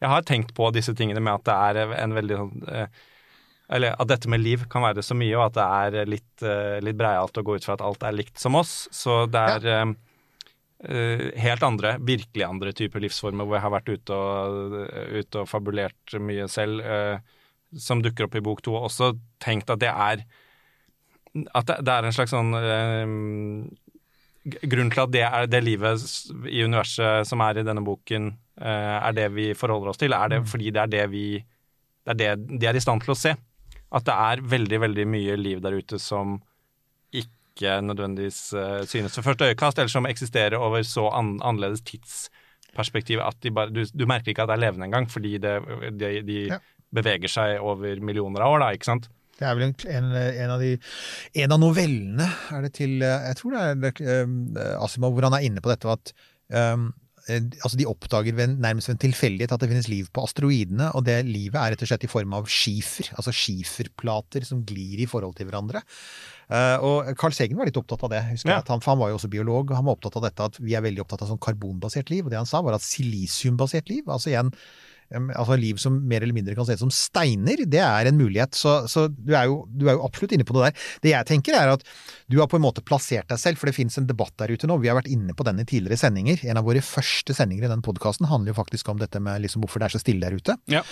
jeg 0.00 0.12
har 0.12 0.26
tenkt 0.28 0.54
på 0.56 0.70
disse 0.74 0.94
tingene 0.96 1.22
med 1.22 1.40
at 1.40 1.48
det 1.48 1.56
er 1.86 1.96
en 2.04 2.14
veldig 2.16 2.38
sånn 2.38 2.68
eh, 2.70 3.00
Eller 3.74 3.98
at 4.00 4.08
dette 4.10 4.30
med 4.30 4.42
liv 4.42 4.62
kan 4.70 4.82
være 4.86 5.02
så 5.06 5.14
mye, 5.18 5.34
og 5.38 5.48
at 5.48 5.58
det 5.58 5.66
er 5.66 6.14
litt, 6.14 6.44
eh, 6.46 6.78
litt 6.82 6.98
breialt 6.98 7.36
å 7.38 7.44
gå 7.46 7.58
ut 7.58 7.66
fra 7.66 7.74
at 7.76 7.84
alt 7.86 8.06
er 8.06 8.16
likt 8.16 8.38
som 8.42 8.56
oss. 8.58 8.88
Så 8.94 9.24
det 9.30 9.42
er 9.56 9.66
ja. 9.68 9.82
uh, 9.86 11.26
helt 11.38 11.62
andre, 11.62 11.92
virkelig 12.02 12.46
andre 12.46 12.72
typer 12.74 13.02
livsformer 13.04 13.46
hvor 13.46 13.58
jeg 13.58 13.66
har 13.66 13.74
vært 13.76 13.92
ute 13.92 14.16
og, 14.16 14.74
ute 15.20 15.44
og 15.44 15.50
fabulert 15.50 16.16
mye 16.18 16.48
selv. 16.50 16.82
eh, 16.82 17.38
som 17.78 18.02
dukker 18.02 18.26
opp 18.26 18.34
i 18.38 18.42
bok 18.44 18.62
to, 18.66 18.74
også 18.74 19.12
tenkt 19.42 19.70
at 19.70 19.82
det 19.82 19.90
er 19.90 20.24
at 21.30 21.66
det, 21.68 21.76
det 21.86 21.94
er 21.94 22.06
en 22.06 22.14
slags 22.14 22.32
sånn 22.34 22.50
eh, 22.58 23.12
Grunnen 24.40 24.90
til 24.90 25.02
at 25.02 25.12
det 25.12 25.22
er 25.26 25.48
det 25.52 25.60
livet 25.62 26.02
i 26.48 26.62
universet 26.64 27.28
som 27.28 27.42
er 27.44 27.60
i 27.60 27.64
denne 27.66 27.82
boken, 27.84 28.30
eh, 28.56 28.96
er 28.96 29.14
det 29.14 29.28
vi 29.36 29.50
forholder 29.54 29.92
oss 29.92 30.00
til, 30.00 30.16
er 30.16 30.32
det 30.32 30.40
fordi 30.48 30.72
det 30.72 30.80
er 30.82 30.92
det 30.94 31.06
vi 31.12 31.24
Det 32.00 32.14
er 32.14 32.18
det 32.18 32.58
de 32.58 32.66
er 32.66 32.78
i 32.78 32.82
stand 32.82 33.04
til 33.04 33.12
å 33.12 33.18
se. 33.18 33.34
At 33.92 34.06
det 34.06 34.14
er 34.14 34.42
veldig, 34.48 34.78
veldig 34.80 35.06
mye 35.12 35.36
liv 35.36 35.60
der 35.60 35.76
ute 35.76 35.98
som 36.00 36.38
ikke 37.12 37.76
nødvendigvis 37.84 38.40
eh, 38.56 38.82
synes 38.88 39.18
ved 39.18 39.26
første 39.28 39.50
øyekast, 39.50 39.78
eller 39.78 39.92
som 39.92 40.08
eksisterer 40.08 40.56
over 40.56 40.82
så 40.82 41.10
an 41.12 41.36
annerledes 41.44 41.84
tidsperspektiv 41.84 43.20
at 43.20 43.44
bare, 43.52 43.70
du, 43.70 43.84
du 43.84 44.06
merker 44.08 44.32
ikke 44.32 44.46
at 44.46 44.54
det 44.54 44.56
er 44.56 44.64
levende 44.64 44.88
engang, 44.88 45.10
fordi 45.10 45.36
det, 45.38 45.58
de, 46.00 46.14
de 46.26 46.40
Ja. 46.54 46.58
Beveger 46.94 47.30
seg 47.30 47.64
over 47.64 48.00
millioner 48.04 48.44
av 48.44 48.56
år, 48.56 48.64
da, 48.64 48.70
ikke 48.76 48.90
sant? 48.90 49.10
Det 49.40 49.48
er 49.48 49.56
vel 49.56 49.70
en, 49.70 49.76
en, 49.88 50.08
en, 50.12 50.50
av 50.52 50.60
de, 50.60 50.74
en 51.42 51.54
av 51.54 51.60
novellene 51.62 52.26
er 52.52 52.66
det 52.66 52.74
til 52.76 52.98
eh, 53.00 53.28
Jeg 53.30 53.38
tror 53.38 53.54
det 53.54 53.62
er 53.64 53.78
det, 53.80 53.92
eh, 54.04 54.74
Asimov 54.84 55.14
hvor 55.16 55.30
han 55.30 55.36
er 55.38 55.46
inne 55.46 55.62
på 55.64 55.70
dette 55.70 55.88
at 55.88 56.12
um, 56.52 56.90
eh, 57.24 57.46
altså 57.62 57.78
De 57.80 57.86
oppdager 57.88 58.36
ved, 58.36 58.58
nærmest 58.60 58.90
ved 58.90 58.98
en 58.98 59.02
tilfeldighet 59.06 59.54
at 59.56 59.64
det 59.64 59.70
finnes 59.70 59.88
liv 59.88 60.10
på 60.12 60.26
asteroidene, 60.28 60.90
og 60.92 61.06
det 61.08 61.22
livet 61.24 61.56
er 61.56 61.72
rett 61.72 61.86
og 61.86 61.88
slett 61.88 62.04
i 62.04 62.10
form 62.12 62.36
av 62.36 62.50
skifer, 62.52 63.08
altså 63.16 63.32
skiferplater 63.32 64.44
som 64.44 64.60
glir 64.68 65.00
i 65.00 65.08
forhold 65.08 65.38
til 65.38 65.48
hverandre. 65.48 65.80
Eh, 66.50 66.84
og 66.84 67.08
Carl 67.20 67.32
Segen 67.36 67.56
var 67.56 67.70
litt 67.70 67.80
opptatt 67.80 68.04
av 68.04 68.12
det. 68.12 68.20
husker 68.34 68.52
Ja. 68.52 68.58
jeg, 68.60 68.68
han, 68.74 68.84
for 68.84 68.92
han 68.92 69.00
var 69.00 69.14
jo 69.14 69.22
også 69.22 69.32
biolog, 69.32 69.70
og 69.70 69.78
han 69.78 69.88
var 69.88 69.96
opptatt 69.96 70.20
av 70.20 70.28
dette 70.28 70.52
at 70.52 70.60
vi 70.60 70.76
er 70.76 70.84
veldig 70.84 71.06
opptatt 71.06 71.24
av 71.24 71.32
sånn 71.32 71.40
karbonbasert 71.40 72.12
liv. 72.12 72.26
Og 72.26 72.34
det 72.34 72.42
han 72.42 72.50
sa, 72.50 72.60
var 72.66 72.76
at 72.76 72.84
silisiumbasert 72.84 73.88
liv, 73.88 74.04
altså 74.10 74.34
igjen 74.34 74.52
altså 75.10 75.56
liv 75.58 75.78
som 75.82 75.96
mer 76.06 76.22
eller 76.22 76.36
mindre 76.36 76.54
kan 76.54 76.66
se 76.66 76.76
ut 76.76 76.82
som 76.84 76.92
steiner, 76.94 77.64
det 77.66 77.82
er 77.82 78.08
en 78.08 78.18
mulighet. 78.18 78.54
Så, 78.56 78.76
så 78.90 79.06
du, 79.10 79.32
er 79.34 79.48
jo, 79.50 79.64
du 79.68 79.88
er 79.88 79.96
jo 79.96 80.04
absolutt 80.06 80.34
inne 80.36 80.46
på 80.46 80.54
det 80.56 80.68
der. 80.68 80.88
Det 81.04 81.12
jeg 81.14 81.28
tenker 81.30 81.56
er 81.58 81.74
at 81.74 81.84
du 82.30 82.38
har 82.38 82.48
på 82.50 82.60
en 82.60 82.64
måte 82.64 82.84
plassert 82.86 83.28
deg 83.30 83.40
selv, 83.42 83.60
for 83.60 83.70
det 83.70 83.76
finnes 83.76 83.98
en 83.98 84.08
debatt 84.08 84.34
der 84.40 84.52
ute 84.54 84.70
nå. 84.70 84.78
Vi 84.82 84.90
har 84.90 84.98
vært 84.98 85.10
inne 85.10 85.34
på 85.36 85.46
den 85.46 85.62
i 85.62 85.66
tidligere 85.68 85.98
sendinger. 86.00 86.44
En 86.46 86.60
av 86.60 86.66
våre 86.68 86.82
første 86.84 87.34
sendinger 87.36 87.66
i 87.66 87.72
den 87.72 87.84
podkasten 87.84 88.28
handler 88.30 88.54
jo 88.54 88.60
faktisk 88.60 88.92
om 88.92 89.00
dette 89.02 89.22
med 89.22 89.42
liksom 89.44 89.64
hvorfor 89.64 89.82
det 89.82 89.90
er 89.90 89.96
så 89.96 90.02
stille 90.02 90.22
der 90.26 90.38
ute. 90.38 90.56
Ja. 90.70 90.84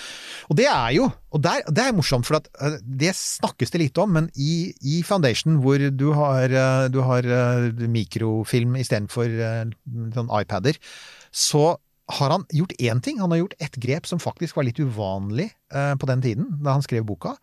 Og 0.50 0.59
det 0.59 0.68
er 0.70 0.90
jo, 0.96 1.09
og 1.35 1.44
der, 1.44 1.62
det 1.70 1.85
er 1.85 1.96
morsomt, 1.96 2.26
for 2.28 2.40
eh, 2.40 2.78
det 2.83 3.14
snakkes 3.18 3.74
det 3.74 3.85
lite 3.85 4.02
om, 4.02 4.16
men 4.18 4.31
i, 4.35 4.72
i 4.83 5.00
Foundation, 5.07 5.61
hvor 5.62 5.83
du 5.94 6.09
har, 6.18 6.50
eh, 6.50 6.87
du 6.92 7.02
har 7.07 7.26
eh, 7.26 7.68
mikrofilm 7.87 8.78
istedenfor 8.83 9.31
sånn 10.14 10.33
iPader, 10.40 10.78
så 11.35 11.76
har 12.09 12.33
han 12.33 12.44
gjort 12.55 12.77
én 12.81 13.01
ting. 13.05 13.21
Han 13.21 13.33
har 13.35 13.42
gjort 13.42 13.57
et 13.61 13.81
grep 13.81 14.07
som 14.09 14.21
faktisk 14.23 14.57
var 14.57 14.66
litt 14.68 14.81
uvanlig 14.81 15.51
eh, 15.75 15.94
på 16.01 16.09
den 16.09 16.23
tiden, 16.25 16.53
da 16.64 16.77
han 16.79 16.85
skrev 16.85 17.05
boka, 17.09 17.35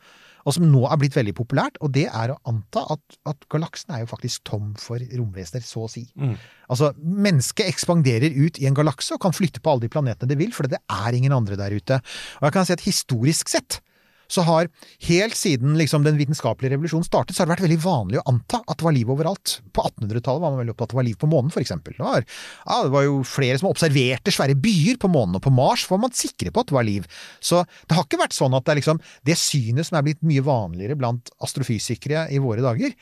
og 0.46 0.54
som 0.54 0.66
nå 0.70 0.84
er 0.86 1.00
blitt 1.02 1.16
veldig 1.18 1.34
populært, 1.38 1.80
og 1.82 1.92
det 1.96 2.06
er 2.06 2.34
å 2.34 2.38
anta 2.50 2.84
at, 2.94 3.18
at 3.30 3.48
galaksen 3.50 3.96
er 3.96 4.04
jo 4.04 4.12
faktisk 4.12 4.44
tom 4.46 4.74
for 4.78 5.02
romvesener, 5.02 5.64
så 5.66 5.88
å 5.88 5.90
si. 5.90 6.06
Mm. 6.22 6.36
Altså, 6.70 6.92
mennesket 7.02 7.70
ekspanderer 7.72 8.34
ut 8.38 8.60
i 8.62 8.68
en 8.70 8.78
galakse 8.78 9.18
og 9.18 9.24
kan 9.26 9.34
flytte 9.34 9.62
på 9.62 9.74
alle 9.74 9.88
de 9.88 9.92
planetene 9.94 10.30
det 10.30 10.38
vil, 10.42 10.54
for 10.54 10.70
det 10.70 10.82
er 10.82 11.18
ingen 11.18 11.34
andre 11.34 11.58
der 11.58 11.74
ute. 11.74 11.98
Og 12.42 12.50
jeg 12.50 12.58
kan 12.58 12.70
si 12.70 12.78
at 12.78 12.86
historisk 12.86 13.54
sett 13.54 13.82
så 14.32 14.46
har 14.48 14.70
helt 15.08 15.38
siden 15.38 15.76
liksom, 15.80 16.06
den 16.06 16.18
vitenskapelige 16.20 16.76
revolusjonen 16.76 17.08
startet, 17.08 17.36
så 17.36 17.44
har 17.44 17.50
det 17.50 17.56
vært 17.56 17.66
veldig 17.68 17.80
vanlig 17.84 18.20
å 18.22 18.26
anta 18.32 18.62
at 18.64 18.80
det 18.80 18.88
var 18.88 18.96
liv 18.96 19.12
overalt. 19.14 19.58
På 19.76 19.86
1800-tallet 19.90 20.44
var 20.44 20.54
man 20.54 20.62
veldig 20.64 20.76
opptatt 20.76 20.88
av 20.88 20.90
at 20.90 20.96
det 20.96 21.02
var 21.02 21.08
liv 21.10 21.20
på 21.22 21.32
månen, 21.32 21.54
eksempel. 21.66 21.98
Det 21.98 22.24
ja, 22.24 22.80
det 22.86 22.94
var 22.94 23.06
jo 23.06 23.20
flere 23.28 23.60
som 23.62 23.70
observerte 23.70 24.34
svære 24.34 24.58
byer 24.60 25.00
på 25.02 25.12
månen, 25.12 25.38
og 25.40 25.46
på 25.46 25.54
Mars 25.54 25.86
var 25.92 26.02
man 26.04 26.16
sikre 26.16 26.54
på 26.54 26.64
at 26.64 26.72
det 26.72 26.78
var 26.78 26.88
liv. 26.88 27.06
Så 27.44 27.62
det 27.86 27.98
har 27.98 28.08
ikke 28.08 28.22
vært 28.22 28.38
sånn 28.38 28.58
at 28.58 28.66
det 28.66 28.76
er 28.76 28.82
liksom 28.82 29.04
det 29.28 29.38
synet 29.40 29.90
som 29.90 30.00
er 30.00 30.08
blitt 30.08 30.26
mye 30.26 30.44
vanligere 30.46 30.98
blant 31.00 31.32
astrofysikere 31.46 32.28
i 32.34 32.42
våre 32.44 32.66
dager, 32.66 32.96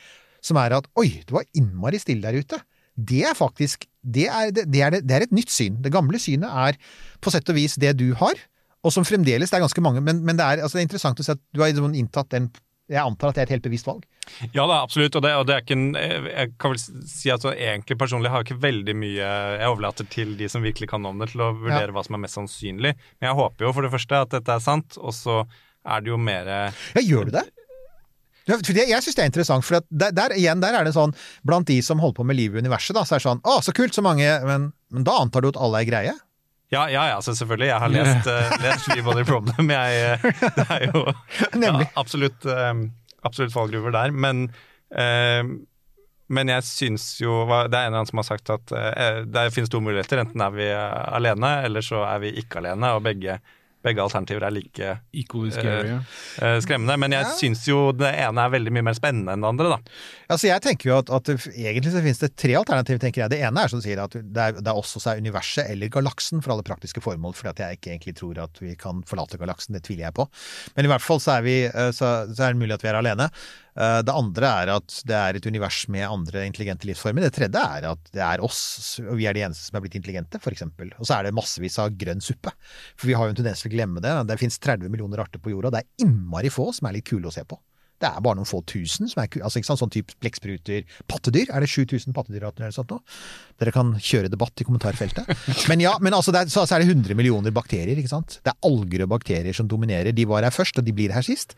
som 0.44 0.60
er 0.60 0.76
at 0.76 0.88
oi, 1.00 1.08
det 1.24 1.34
var 1.34 1.48
innmari 1.56 2.00
stille 2.02 2.24
der 2.24 2.44
ute. 2.44 2.60
Det 2.94 3.24
er 3.26 3.34
faktisk 3.34 3.88
det 4.04 4.26
er, 4.28 4.50
det, 4.52 4.80
er, 4.84 4.98
det 5.00 5.14
er 5.16 5.24
et 5.24 5.32
nytt 5.34 5.52
syn. 5.52 5.78
Det 5.82 5.92
gamle 5.92 6.20
synet 6.20 6.50
er 6.52 6.76
på 7.24 7.32
sett 7.32 7.48
og 7.48 7.56
vis 7.56 7.78
det 7.80 7.94
du 7.96 8.10
har, 8.20 8.36
og 8.84 8.92
som 8.92 9.06
fremdeles 9.08 9.50
det 9.50 9.56
er 9.58 9.64
ganske 9.64 9.82
mange, 9.84 10.02
men, 10.04 10.20
men 10.24 10.36
det, 10.36 10.44
er, 10.44 10.62
altså 10.62 10.76
det 10.78 10.84
er 10.84 10.88
interessant 10.90 11.20
å 11.20 11.26
se 11.26 11.34
at 11.34 11.40
du 11.54 11.62
har 11.62 11.72
liksom 11.72 11.96
inntatt 11.96 12.30
den 12.36 12.50
Jeg 12.84 13.00
antar 13.00 13.30
at 13.30 13.36
det 13.38 13.40
er 13.40 13.46
et 13.48 13.52
helt 13.54 13.64
bevisst 13.64 13.86
valg. 13.88 14.02
Ja 14.52 14.66
da, 14.68 14.82
absolutt. 14.84 15.14
Og 15.16 15.22
det, 15.24 15.30
og 15.40 15.46
det 15.48 15.54
er 15.54 15.62
ikke 15.64 15.76
en 15.78 15.94
Jeg 15.96 16.50
kan 16.60 16.74
vel 16.74 16.80
si 17.08 17.30
at 17.32 17.40
så 17.40 17.54
egentlig 17.54 17.96
personlig 18.00 18.28
har 18.28 18.42
jeg 18.42 18.50
ikke 18.50 18.60
veldig 18.60 18.94
mye 19.00 19.30
Jeg 19.56 19.70
overlater 19.72 20.08
til 20.12 20.34
de 20.36 20.48
som 20.52 20.64
virkelig 20.64 20.90
kan 20.92 21.04
om 21.08 21.18
det, 21.22 21.30
til 21.32 21.40
å 21.46 21.52
vurdere 21.56 21.88
Ja. 21.88 21.94
hva 21.96 22.04
som 22.04 22.18
er 22.18 22.24
mest 22.26 22.36
sannsynlig. 22.36 22.92
Men 23.20 23.30
jeg 23.30 23.38
håper 23.40 23.64
jo 23.68 23.72
for 23.72 23.88
det 23.88 23.92
første 23.96 24.20
at 24.26 24.36
dette 24.36 24.52
er 24.58 24.64
sant, 24.64 24.98
og 25.00 25.16
så 25.16 25.42
er 25.84 26.04
det 26.04 26.12
jo 26.12 26.20
mer 26.20 26.44
Ja, 26.94 27.00
gjør 27.04 27.30
du 27.30 27.38
det, 27.40 27.46
jeg 28.44 29.00
syns 29.00 29.16
det 29.16 29.22
er 29.22 29.28
interessant, 29.30 29.64
for 29.64 29.80
der, 29.88 30.12
der, 30.12 30.34
igjen, 30.36 30.60
der 30.60 30.76
er 30.76 30.84
det 30.84 30.92
sånn 30.92 31.14
Blant 31.48 31.70
de 31.70 31.78
som 31.84 32.00
holder 32.02 32.18
på 32.18 32.26
med 32.28 32.36
livet 32.36 32.60
i 32.60 32.64
universet, 32.66 32.92
da, 32.96 33.04
så 33.08 33.16
er 33.16 33.22
det 33.22 33.24
sånn 33.30 33.40
Å, 33.40 33.54
så 33.64 33.72
kult, 33.76 33.96
så 33.96 34.04
mange 34.04 34.28
Men, 34.44 34.66
men 34.92 35.06
da 35.08 35.16
antar 35.22 35.40
du 35.44 35.48
at 35.54 35.60
alle 35.60 35.80
er 35.80 35.88
greie? 35.88 36.12
Ja, 36.74 36.84
ja, 36.90 37.04
ja, 37.12 37.20
så 37.22 37.34
selvfølgelig. 37.38 37.68
Jeg 37.70 37.82
har 37.84 37.92
lest, 37.92 38.26
uh, 38.26 38.54
lest 38.64 39.04
Body 39.06 39.24
Problem. 39.28 39.70
Jeg, 39.70 40.18
uh, 40.18 40.40
det 40.58 40.66
er 40.66 40.88
jo 40.88 41.04
Ja, 41.62 41.74
absolutt, 42.00 42.46
uh, 42.48 42.72
absolutt 43.22 43.54
fallgruver 43.54 43.94
der. 43.94 44.14
Men, 44.14 44.48
uh, 44.94 45.54
men 46.34 46.50
jeg 46.50 46.64
syns 46.64 47.04
jo 47.20 47.42
Det 47.46 47.76
er 47.76 47.84
en 47.84 47.92
eller 47.92 47.98
annen 48.00 48.08
som 48.08 48.22
har 48.22 48.26
sagt 48.26 48.50
at 48.50 48.72
det 49.28 49.50
finnes 49.54 49.70
to 49.70 49.80
muligheter. 49.84 50.22
Enten 50.24 50.40
er 50.40 50.54
vi 50.54 50.70
alene, 50.72 51.58
eller 51.68 51.84
så 51.84 52.02
er 52.08 52.22
vi 52.24 52.32
ikke 52.40 52.62
alene. 52.62 52.94
Og 52.96 53.04
begge, 53.04 53.38
begge 53.84 54.02
alternativer 54.02 54.46
er 54.46 54.54
like 54.54 54.90
uh, 54.90 55.00
uh, 55.14 56.00
eh, 56.42 56.58
skremmende. 56.64 56.96
Men 57.00 57.14
jeg 57.16 57.26
Ja. 57.26 57.32
syns 57.38 57.64
jo 57.68 57.92
det 57.92 58.10
ene 58.10 58.44
er 58.44 58.52
veldig 58.54 58.72
mye 58.74 58.86
mer 58.88 58.96
spennende 58.96 59.34
enn 59.34 59.44
det 59.44 59.50
andre, 59.50 59.74
da. 59.74 59.78
Altså, 60.32 60.48
jeg 60.48 60.64
tenker 60.64 60.90
jo 60.90 60.98
at, 61.02 61.10
at 61.12 61.32
egentlig 61.52 61.92
så 61.92 62.02
finnes 62.04 62.22
det 62.22 62.32
tre 62.40 62.56
alternativer, 62.60 63.02
tenker 63.02 63.24
jeg. 63.24 63.34
Det 63.34 63.40
ene 63.44 63.64
er 63.64 63.72
som 63.72 63.82
sier 63.84 64.00
at 64.02 64.16
det 64.16 64.46
er, 64.46 64.56
det 64.60 64.72
er 64.72 64.88
som 64.88 65.04
er 65.12 65.20
universet 65.24 65.70
eller 65.70 65.92
galaksen 65.92 66.42
for 66.44 66.54
alle 66.54 66.66
praktiske 66.66 67.02
formål, 67.04 67.36
fordi 67.36 67.52
at 67.52 67.64
jeg 67.64 67.78
ikke 67.78 67.92
egentlig 67.94 68.16
tror 68.20 68.40
at 68.46 68.62
vi 68.62 68.74
kan 68.80 69.04
forlate 69.08 69.40
galaksen. 69.40 69.76
Det 69.76 69.84
tviler 69.86 70.08
jeg 70.08 70.16
på. 70.16 70.28
Men 70.76 70.88
i 70.88 70.92
hvert 70.92 71.04
fall 71.04 71.20
så 71.22 71.38
er, 71.38 71.46
vi, 71.46 71.58
eh, 71.68 71.90
så, 71.92 72.14
så 72.32 72.48
er 72.48 72.54
det 72.54 72.62
mulig 72.62 72.78
at 72.78 72.84
vi 72.86 72.92
er 72.92 73.00
alene. 73.00 73.28
Eh, 73.74 74.00
Det 74.06 74.14
andre 74.14 74.50
er 74.62 74.72
at 74.76 74.96
det 75.06 75.16
er 75.18 75.38
et 75.38 75.46
univers 75.50 75.80
med 75.90 76.06
andre 76.06 76.44
intelligente 76.46 76.86
livsformer. 76.86 77.26
Det 77.26 77.34
tredje 77.34 77.58
er 77.58 77.88
at 77.90 78.12
det 78.14 78.22
er 78.22 78.42
oss, 78.44 79.00
og 79.02 79.16
vi 79.18 79.26
er 79.26 79.34
de 79.34 79.42
eneste 79.46 79.66
som 79.68 79.78
er 79.78 79.84
blitt 79.84 79.98
intelligente, 79.98 80.38
eksempel. 80.38 80.92
Og 80.98 81.08
så 81.08 81.18
er 81.18 81.24
det 81.26 81.34
massevis 81.34 81.78
av 81.82 81.94
grønn 81.98 82.22
suppe. 82.22 82.54
For 82.96 83.10
vi 83.10 83.18
har 83.18 83.26
jo 83.26 83.34
en 83.34 83.40
tendens 83.42 83.64
til 83.64 83.72
å 83.72 83.74
glemme 83.74 84.04
det. 84.04 84.14
Det 84.30 84.38
finnes 84.38 84.58
30 84.62 84.90
millioner 84.92 85.24
arter 85.24 85.42
på 85.42 85.50
jorda, 85.50 85.74
det 85.74 85.82
er 85.82 86.06
innmari 86.06 86.52
få 86.54 86.70
som 86.74 86.88
er 86.88 86.98
litt 86.98 87.08
kule 87.08 87.30
å 87.30 87.34
se 87.34 87.44
på. 87.44 87.58
Det 88.04 88.10
er 88.10 88.20
bare 88.24 88.36
noen 88.36 88.48
få 88.48 88.60
tusen 88.68 89.08
som 89.08 89.22
er 89.22 89.30
altså 89.40 89.60
ikke 89.60 89.70
sant, 89.70 89.80
sånn 89.80 89.92
type 89.94 90.16
blekkspruter. 90.20 90.84
Pattedyr, 91.08 91.48
er 91.48 91.64
det 91.64 91.70
7000 91.72 92.12
pattedyr 92.16 92.44
nå? 92.44 92.98
Dere 93.60 93.72
kan 93.72 93.94
kjøre 93.96 94.28
debatt 94.28 94.60
i 94.60 94.66
kommentarfeltet. 94.66 95.30
Men 95.70 95.80
ja, 95.80 95.94
men 96.04 96.16
altså 96.16 96.34
er, 96.36 96.50
så, 96.52 96.66
så 96.68 96.76
er 96.76 96.84
det 96.84 96.92
100 96.92 97.16
millioner 97.16 97.54
bakterier, 97.54 97.96
ikke 97.96 98.12
sant. 98.12 98.38
Det 98.44 98.52
er 98.52 98.68
alger 98.68 99.06
og 99.06 99.12
bakterier 99.14 99.56
som 99.56 99.68
dominerer. 99.70 100.12
De 100.12 100.26
var 100.28 100.44
her 100.44 100.52
først, 100.52 100.80
og 100.80 100.84
de 100.84 100.92
blir 100.96 101.14
her 101.14 101.24
sist. 101.24 101.54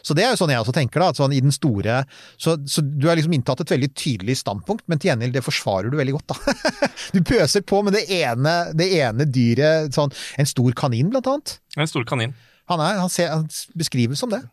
Så 0.00 0.16
det 0.16 0.24
er 0.24 0.32
jo 0.32 0.40
sånn 0.40 0.54
jeg 0.54 0.62
også 0.62 0.76
tenker, 0.76 1.04
da. 1.04 1.12
Sånn 1.16 1.34
i 1.36 1.42
den 1.42 1.52
store 1.54 2.00
Så, 2.40 2.54
så 2.70 2.82
du 2.84 3.08
har 3.08 3.18
liksom 3.18 3.34
inntatt 3.36 3.60
et 3.64 3.74
veldig 3.74 3.90
tydelig 3.92 4.38
standpunkt, 4.40 4.86
men 4.88 5.00
til 5.00 5.10
gjengjeld 5.10 5.36
det 5.36 5.44
forsvarer 5.44 5.92
du 5.92 5.98
veldig 6.00 6.16
godt, 6.16 6.32
da. 6.32 6.54
Du 7.14 7.20
pøser 7.26 7.64
på 7.66 7.82
med 7.84 7.96
det 7.98 8.06
ene, 8.14 8.54
det 8.76 8.86
ene 9.00 9.26
dyret, 9.28 9.92
sånn 9.96 10.14
en 10.40 10.48
stor 10.48 10.72
kanin 10.78 11.10
blant 11.12 11.28
annet. 11.28 11.58
En 11.76 11.90
stor 11.90 12.06
kanin. 12.08 12.32
Han, 12.70 12.80
er, 12.80 13.00
han, 13.02 13.10
ser, 13.12 13.32
han 13.34 13.48
beskrives 13.78 14.22
som 14.22 14.30
det. 14.32 14.44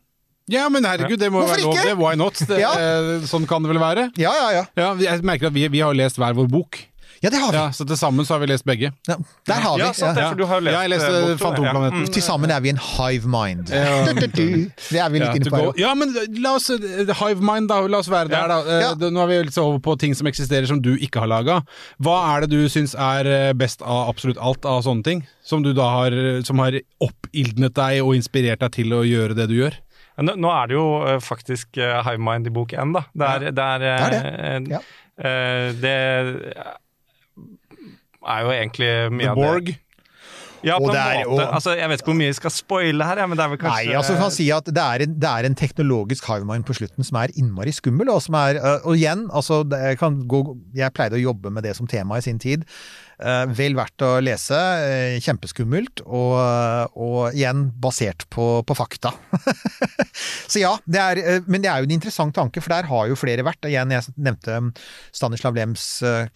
Ja, 0.48 0.68
men 0.72 0.84
herregud, 0.88 1.18
det 1.20 1.30
må 1.32 1.42
Hvorfor 1.44 1.56
være 1.56 1.64
lov. 1.66 1.74
ikke? 1.74 1.88
Det, 1.88 1.96
why 2.00 2.14
not? 2.16 2.34
Det, 2.48 2.58
Ja. 2.60 2.72
eh, 2.74 3.26
Sånn 3.28 3.46
kan 3.46 3.62
det 3.62 3.68
vel 3.74 3.78
være? 3.82 4.10
Ja, 4.16 4.32
ja, 4.32 4.50
ja. 4.60 4.64
Ja, 4.76 4.94
jeg 4.96 5.22
merker 5.24 5.48
at 5.52 5.52
vi, 5.56 5.68
vi 5.68 5.80
har 5.84 5.92
lest 5.94 6.16
hver 6.16 6.32
vår 6.38 6.48
bok. 6.48 6.84
Ja, 7.20 7.30
det 7.34 7.40
har 7.42 7.50
vi. 7.50 7.56
Ja, 7.58 7.70
så 7.74 7.82
til 7.84 7.96
sammen 7.98 8.22
så 8.24 8.36
har 8.36 8.38
vi 8.44 8.46
lest 8.46 8.62
begge. 8.64 8.92
Ja, 9.08 9.16
der 9.48 9.54
har 9.64 9.72
vi. 9.74 9.82
Ja, 9.82 9.88
sant 9.92 10.14
det, 10.14 10.22
for 10.28 10.38
du 10.38 10.44
har 10.46 10.60
jo 10.60 10.64
lest 10.68 10.74
Ja, 10.76 10.82
jeg 10.86 10.90
leste 10.92 11.08
eh, 11.32 11.36
Fantomplaneten. 11.40 12.04
ja. 12.06 12.12
Til 12.14 12.22
sammen 12.22 12.52
er 12.54 12.60
vi 12.62 12.68
en 12.70 12.78
hive 12.78 13.26
mind. 13.26 13.72
Ja. 13.74 14.04
Det 14.92 15.00
er 15.02 15.10
vi 15.10 15.18
litt 15.18 15.26
Ja, 15.26 15.32
inne 15.34 15.50
på. 15.50 15.72
ja, 15.80 15.94
men 15.98 16.14
la 16.44 16.52
oss 16.54 16.70
eh, 16.70 17.10
Hive 17.18 17.42
mind, 17.42 17.66
da. 17.72 17.80
La 17.90 17.98
oss 17.98 18.08
være 18.12 18.30
der, 18.30 18.46
da. 18.52 18.60
Eh, 18.62 18.84
Ja. 18.86 18.92
Nå 19.10 19.24
er 19.24 19.26
vi 19.32 19.40
litt 19.48 19.56
så 19.56 19.64
over 19.66 19.80
på 19.82 19.96
ting 19.98 20.14
som 20.14 20.30
eksisterer 20.30 20.70
som 20.70 20.78
du 20.80 20.92
ikke 20.94 21.18
har 21.24 21.26
laga. 21.26 21.58
Hva 22.00 22.36
er 22.36 22.46
det 22.46 22.50
du 22.54 22.68
syns 22.70 22.94
er 22.94 23.26
eh, 23.26 23.52
best 23.52 23.82
av 23.82 24.12
absolutt 24.14 24.38
alt 24.38 24.64
av 24.64 24.84
sånne 24.86 25.02
ting? 25.02 25.26
Som 25.42 25.64
du 25.66 25.72
da 25.74 25.90
har 25.90 26.12
eh, 26.14 26.42
Som 26.46 26.62
har 26.62 26.78
oppildnet 27.02 27.74
deg 27.74 27.98
og 28.04 28.14
inspirert 28.14 28.62
deg 28.62 28.70
til 28.78 28.94
å 28.94 29.02
gjøre 29.02 29.34
det 29.34 29.48
du 29.50 29.58
gjør? 29.58 29.74
Nå, 30.18 30.48
er 30.50 30.66
det 30.66 30.74
jo 30.74 30.86
eh, 31.06 31.18
faktisk 31.22 31.78
uh, 31.78 32.00
Hive 32.02 32.18
Mind 32.18 32.46
i 32.46 32.50
bok 32.50 32.72
én, 32.74 32.90
da. 32.96 33.04
Det 33.14 33.28
er, 33.28 33.50
det 33.54 33.64
er, 33.64 33.84
eh, 33.86 33.98
Det 34.10 34.22
er 34.22 34.70
Ja. 34.72 34.80
eh, 35.18 35.72
det 35.82 35.92
er 38.28 38.40
jo 38.42 38.50
egentlig 38.54 38.88
mye 39.14 39.28
av 39.30 39.36
det 39.38 39.44
Borg. 39.44 39.76
Ja, 40.66 40.74
på 40.74 40.88
Og 40.88 40.90
en 40.90 40.94
det 40.96 41.00
er- 41.06 41.24
måte. 41.28 41.46
og- 41.46 41.54
Altså, 41.54 41.70
jeg 41.78 41.88
vet 41.88 42.00
ikke 42.00 42.10
hvor 42.10 42.16
mye 42.18 42.26
jeg 42.26 42.34
skal 42.34 42.50
spoile 42.50 43.04
her, 43.04 43.16
ja, 43.18 43.26
men 43.26 43.36
det 43.38 43.44
er 43.44 43.48
vel 43.48 43.58
kanskje 43.58 43.86
Nei, 43.86 43.94
altså 43.94 44.16
kan 44.18 44.30
si 44.34 44.50
at 44.50 44.64
det 44.64 44.76
er, 44.76 45.02
en, 45.06 45.14
det 45.20 45.28
er 45.30 45.44
en 45.46 45.54
teknologisk 45.54 46.24
hivemind 46.26 46.64
på 46.66 46.74
slutten 46.74 47.04
som 47.04 47.16
er 47.22 47.28
innmari 47.38 47.70
skummel. 47.70 48.08
Og, 48.10 48.20
som 48.22 48.34
er, 48.34 48.58
og 48.84 48.96
igjen, 48.96 49.28
altså, 49.30 49.62
det 49.68 49.78
jeg 49.78 49.98
kan 49.98 50.26
gå, 50.26 50.58
jeg 50.74 50.92
pleide 50.94 51.12
å 51.14 51.22
jobbe 51.22 51.52
med 51.52 51.62
det 51.62 51.76
som 51.76 51.86
tema 51.86 52.16
i 52.18 52.20
sin 52.20 52.40
tid. 52.40 52.64
Eh, 53.18 53.44
vel 53.50 53.74
verdt 53.74 54.04
å 54.06 54.10
lese. 54.22 54.54
eh, 54.54 55.18
kjempeskummelt. 55.22 56.04
Og, 56.06 56.34
og 56.94 57.34
igjen 57.34 57.66
basert 57.82 58.26
på, 58.30 58.62
på 58.62 58.76
fakta. 58.78 59.12
Så 60.52 60.62
ja, 60.62 60.76
det 60.86 61.02
er, 61.02 61.22
eh, 61.22 61.46
men 61.50 61.64
det 61.64 61.72
er 61.72 61.82
jo 61.82 61.90
en 61.90 61.96
interessant 61.98 62.36
tanke, 62.36 62.62
for 62.62 62.74
der 62.74 62.90
har 62.90 63.08
jo 63.10 63.18
flere 63.18 63.46
vært. 63.46 63.66
Igjen, 63.66 63.94
jeg 63.94 64.14
nevnte 64.16 64.60
Stanislav 65.10 65.58
Lems 65.58 65.88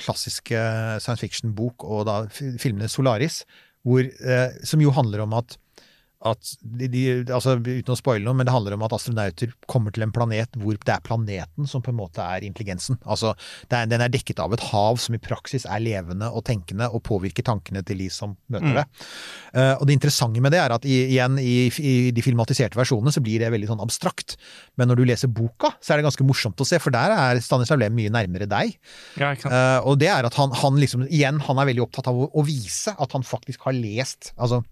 klassiske 0.02 0.58
science 1.02 1.22
fiction-bok 1.22 1.86
og 1.86 2.06
da 2.08 2.16
filmene 2.34 2.90
Solaris, 2.90 3.42
hvor, 3.86 4.06
som 4.66 4.82
jo 4.82 4.92
handler 4.94 5.24
om 5.24 5.32
at 5.38 5.56
at 6.28 6.52
de, 6.62 6.86
de, 6.92 7.02
altså 7.34 7.56
Uten 7.58 7.92
å 7.94 7.98
spoile 7.98 8.24
noe, 8.26 8.36
men 8.38 8.46
det 8.46 8.52
handler 8.54 8.76
om 8.76 8.84
at 8.86 8.94
astronauter 8.94 9.52
kommer 9.70 9.94
til 9.94 10.04
en 10.06 10.12
planet 10.14 10.54
hvor 10.60 10.76
det 10.78 10.92
er 10.94 11.02
planeten 11.04 11.66
som 11.68 11.82
på 11.82 11.90
en 11.92 11.98
måte 11.98 12.22
er 12.22 12.44
intelligensen. 12.46 12.98
Altså, 13.02 13.32
det 13.70 13.78
er, 13.80 13.88
Den 13.90 14.04
er 14.04 14.12
dekket 14.12 14.38
av 14.42 14.54
et 14.54 14.62
hav 14.70 15.00
som 15.02 15.16
i 15.16 15.20
praksis 15.22 15.66
er 15.66 15.82
levende 15.82 16.28
og 16.30 16.44
tenkende 16.48 16.88
og 16.94 17.02
påvirker 17.08 17.46
tankene 17.46 17.82
til 17.86 18.02
de 18.04 18.08
som 18.12 18.36
møter 18.52 18.62
Mm. 18.72 18.76
det. 18.78 18.84
Eh, 19.58 19.74
og 19.80 19.86
det 19.88 19.96
interessante 19.98 20.40
med 20.40 20.52
det 20.54 20.60
er 20.62 20.72
at 20.76 20.84
i, 20.86 20.98
igjen 21.16 21.38
i, 21.42 21.66
i 21.82 21.94
de 22.14 22.22
filmatiserte 22.24 22.78
versjonene 22.78 23.12
så 23.12 23.20
blir 23.24 23.42
det 23.42 23.50
veldig 23.52 23.72
sånn 23.72 23.82
abstrakt. 23.82 24.36
Men 24.78 24.88
når 24.88 25.00
du 25.00 25.04
leser 25.10 25.28
boka, 25.28 25.72
så 25.82 25.92
er 25.92 26.00
det 26.00 26.06
ganske 26.06 26.26
morsomt 26.28 26.62
å 26.62 26.66
se, 26.68 26.78
for 26.82 26.94
der 26.94 27.10
er 27.16 27.40
Stanislav 27.42 27.80
Lem 27.82 27.96
mye 27.98 28.12
nærmere 28.14 28.46
deg. 28.48 28.76
Ja? 29.18 29.32
Eh, 29.34 29.80
og 29.82 29.98
det 30.00 30.08
er 30.14 30.24
at 30.28 30.38
han, 30.38 30.54
han 30.62 30.78
liksom, 30.80 31.08
igjen, 31.10 31.42
han 31.48 31.58
er 31.58 31.68
veldig 31.72 31.84
opptatt 31.88 32.08
av 32.12 32.22
å, 32.22 32.30
å 32.30 32.46
vise 32.46 32.94
at 32.94 33.12
han 33.18 33.26
faktisk 33.26 33.66
har 33.66 33.74
lest. 33.76 34.30
Altså, 34.38 34.62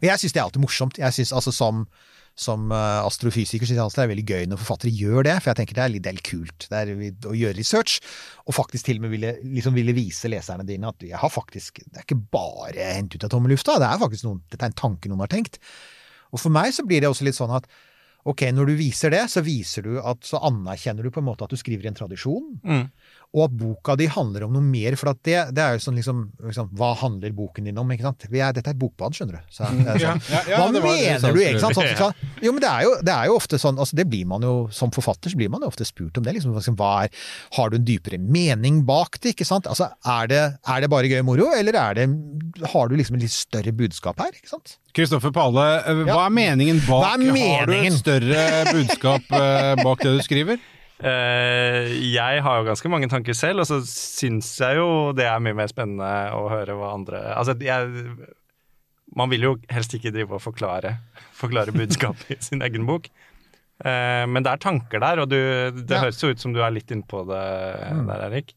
og 0.00 0.08
jeg 0.08 0.20
syns 0.22 0.34
det 0.34 0.40
er 0.42 0.48
alltid 0.48 0.64
morsomt. 0.64 0.98
Jeg 1.00 1.16
synes 1.16 1.32
altså 1.32 1.52
Som, 1.54 1.86
som 2.34 2.72
eh, 2.74 3.00
astrofysiker 3.06 3.66
synes 3.66 3.78
jeg 3.78 3.94
det 3.94 4.02
er 4.04 4.10
veldig 4.10 4.26
gøy 4.26 4.46
når 4.50 4.58
forfattere 4.58 4.90
gjør 4.90 5.22
det, 5.28 5.36
for 5.40 5.52
jeg 5.52 5.60
tenker 5.60 5.78
det 5.78 5.84
er 5.84 5.92
litt, 5.94 6.04
det 6.06 6.24
kult. 6.26 6.66
Det 6.70 6.80
er 6.80 6.92
å 7.30 7.36
gjøre 7.38 7.58
research, 7.58 8.00
og 8.46 8.56
faktisk 8.56 8.88
til 8.88 8.98
og 8.98 9.06
med 9.06 9.14
ville, 9.14 9.34
liksom 9.54 9.76
ville 9.78 9.94
vise 9.94 10.30
leserne 10.32 10.66
dine 10.66 10.90
at 10.90 11.02
jeg 11.06 11.20
har 11.20 11.30
faktisk 11.30 11.82
Det 11.84 12.00
er 12.00 12.06
ikke 12.08 12.22
bare 12.34 12.92
hentet 12.96 13.20
ut 13.20 13.28
av 13.28 13.34
tomme 13.36 13.52
lufta, 13.52 13.78
det 13.78 13.86
er 13.86 14.02
faktisk 14.02 14.26
noen, 14.26 14.42
dette 14.50 14.66
er 14.66 14.72
en 14.72 14.80
tanke 14.82 15.08
noen 15.12 15.22
har 15.22 15.30
tenkt. 15.30 15.60
Og 16.34 16.42
for 16.42 16.50
meg 16.50 16.74
så 16.74 16.82
blir 16.86 17.04
det 17.04 17.10
også 17.12 17.26
litt 17.28 17.38
sånn 17.38 17.54
at 17.54 17.68
ok, 18.24 18.46
når 18.56 18.70
du 18.70 18.74
viser 18.78 19.12
det, 19.12 19.26
så 19.30 19.42
viser 19.44 19.84
du 19.84 19.98
at 20.00 20.24
så 20.24 20.40
anerkjenner 20.48 21.04
du 21.04 21.12
på 21.12 21.20
en 21.20 21.26
måte 21.28 21.44
at 21.44 21.52
du 21.52 21.60
skriver 21.60 21.84
i 21.84 21.90
en 21.92 21.98
tradisjon, 21.98 22.54
Mm. 22.64 22.86
Og 23.34 23.48
at 23.48 23.54
boka 23.58 23.96
di 23.98 24.06
handler 24.06 24.44
om 24.46 24.52
noe 24.54 24.62
mer. 24.62 24.94
For 24.94 25.10
det, 25.26 25.38
det 25.56 25.62
er 25.62 25.74
jo 25.74 25.80
sånn 25.82 25.96
liksom, 25.98 26.20
liksom 26.46 26.68
Hva 26.78 26.92
handler 27.00 27.32
boken 27.34 27.66
din 27.66 27.78
om? 27.82 27.88
ikke 27.90 28.06
sant? 28.06 28.26
Vi 28.30 28.38
er, 28.38 28.52
dette 28.54 28.70
er 28.70 28.76
et 28.76 28.78
bokbad, 28.78 29.16
skjønner 29.16 29.40
du. 29.40 29.48
Så, 29.50 29.66
er 29.66 29.98
sånn, 29.98 30.20
Ja, 30.30 30.42
ja, 30.52 30.60
hva 30.60 30.68
det 30.70 30.82
mener 30.84 31.34
du, 31.34 31.40
ikke 31.42 31.62
sant? 31.64 31.74
Sånn, 31.74 31.90
sånn, 31.98 32.28
jo, 32.44 32.52
men 32.54 32.62
det 32.62 32.70
er 32.70 32.84
jo, 32.86 32.92
det 33.02 33.14
er 33.16 33.26
jo 33.32 33.38
ofte 33.40 33.58
sånn, 33.58 33.80
altså 33.82 33.98
det 33.98 34.06
blir 34.12 34.28
man 34.30 34.46
jo, 34.46 34.52
Som 34.74 34.92
forfatter 34.94 35.34
så 35.34 35.40
blir 35.40 35.50
man 35.50 35.66
jo 35.66 35.70
ofte 35.72 35.86
spurt 35.88 36.20
om 36.20 36.26
det. 36.26 36.36
liksom, 36.38 36.54
liksom, 36.54 36.76
hva 36.78 36.92
er, 37.08 37.26
Har 37.58 37.72
du 37.74 37.80
en 37.80 37.88
dypere 37.88 38.20
mening 38.22 38.84
bak 38.86 39.18
det? 39.18 39.34
ikke 39.34 39.48
sant? 39.48 39.66
Altså, 39.66 39.90
Er 40.06 40.30
det, 40.30 40.42
er 40.70 40.84
det 40.86 40.90
bare 40.94 41.10
gøy 41.10 41.18
og 41.24 41.28
moro, 41.32 41.50
eller 41.58 41.74
er 41.80 41.98
det, 41.98 42.06
har 42.70 42.88
du 42.88 42.94
liksom 43.00 43.18
et 43.18 43.26
litt 43.26 43.34
større 43.34 43.74
budskap 43.74 44.22
her? 44.22 44.30
ikke 44.38 44.52
sant? 44.54 44.76
Kristoffer 44.94 45.32
Pale, 45.34 45.66
eh, 45.82 46.04
hva 46.06 46.28
er 46.28 46.36
meningen 46.38 46.78
bak 46.86 47.02
Hva 47.02 47.16
er 47.18 47.34
Har 47.58 47.66
du 47.66 47.74
et 47.80 47.98
større 47.98 48.46
budskap 48.70 49.26
eh, 49.34 49.74
bak 49.82 50.06
det 50.06 50.14
du 50.14 50.22
skriver? 50.22 50.62
Eh, 51.02 51.90
jeg 52.14 52.42
har 52.46 52.60
jo 52.60 52.66
ganske 52.68 52.90
mange 52.92 53.08
tanker 53.10 53.34
selv, 53.34 53.64
og 53.64 53.66
så 53.66 53.80
syns 53.88 54.52
jeg 54.62 54.78
jo 54.78 55.10
det 55.16 55.26
er 55.26 55.42
mye 55.42 55.56
mer 55.58 55.66
spennende 55.72 56.10
å 56.38 56.44
høre 56.52 56.76
hva 56.78 56.92
andre 56.94 57.22
Altså, 57.34 57.56
jeg 57.58 58.14
Man 59.14 59.30
vil 59.30 59.42
jo 59.46 59.52
helst 59.70 59.94
ikke 59.98 60.12
drive 60.14 60.38
og 60.38 60.42
forklare, 60.42 60.94
forklare 61.38 61.74
budskapet 61.74 62.30
i 62.34 62.38
sin 62.42 62.62
egen 62.66 62.86
bok. 62.88 63.10
Eh, 63.84 64.22
men 64.30 64.42
det 64.46 64.52
er 64.54 64.62
tanker 64.62 65.02
der, 65.02 65.20
og 65.22 65.28
du, 65.30 65.36
det 65.82 65.90
Ja. 65.94 66.00
høres 66.06 66.22
jo 66.22 66.30
ut 66.30 66.40
som 66.40 66.54
du 66.54 66.60
er 66.62 66.70
litt 66.74 66.90
innpå 66.94 67.24
det 67.28 67.42
der, 68.08 68.24
Erik. 68.30 68.54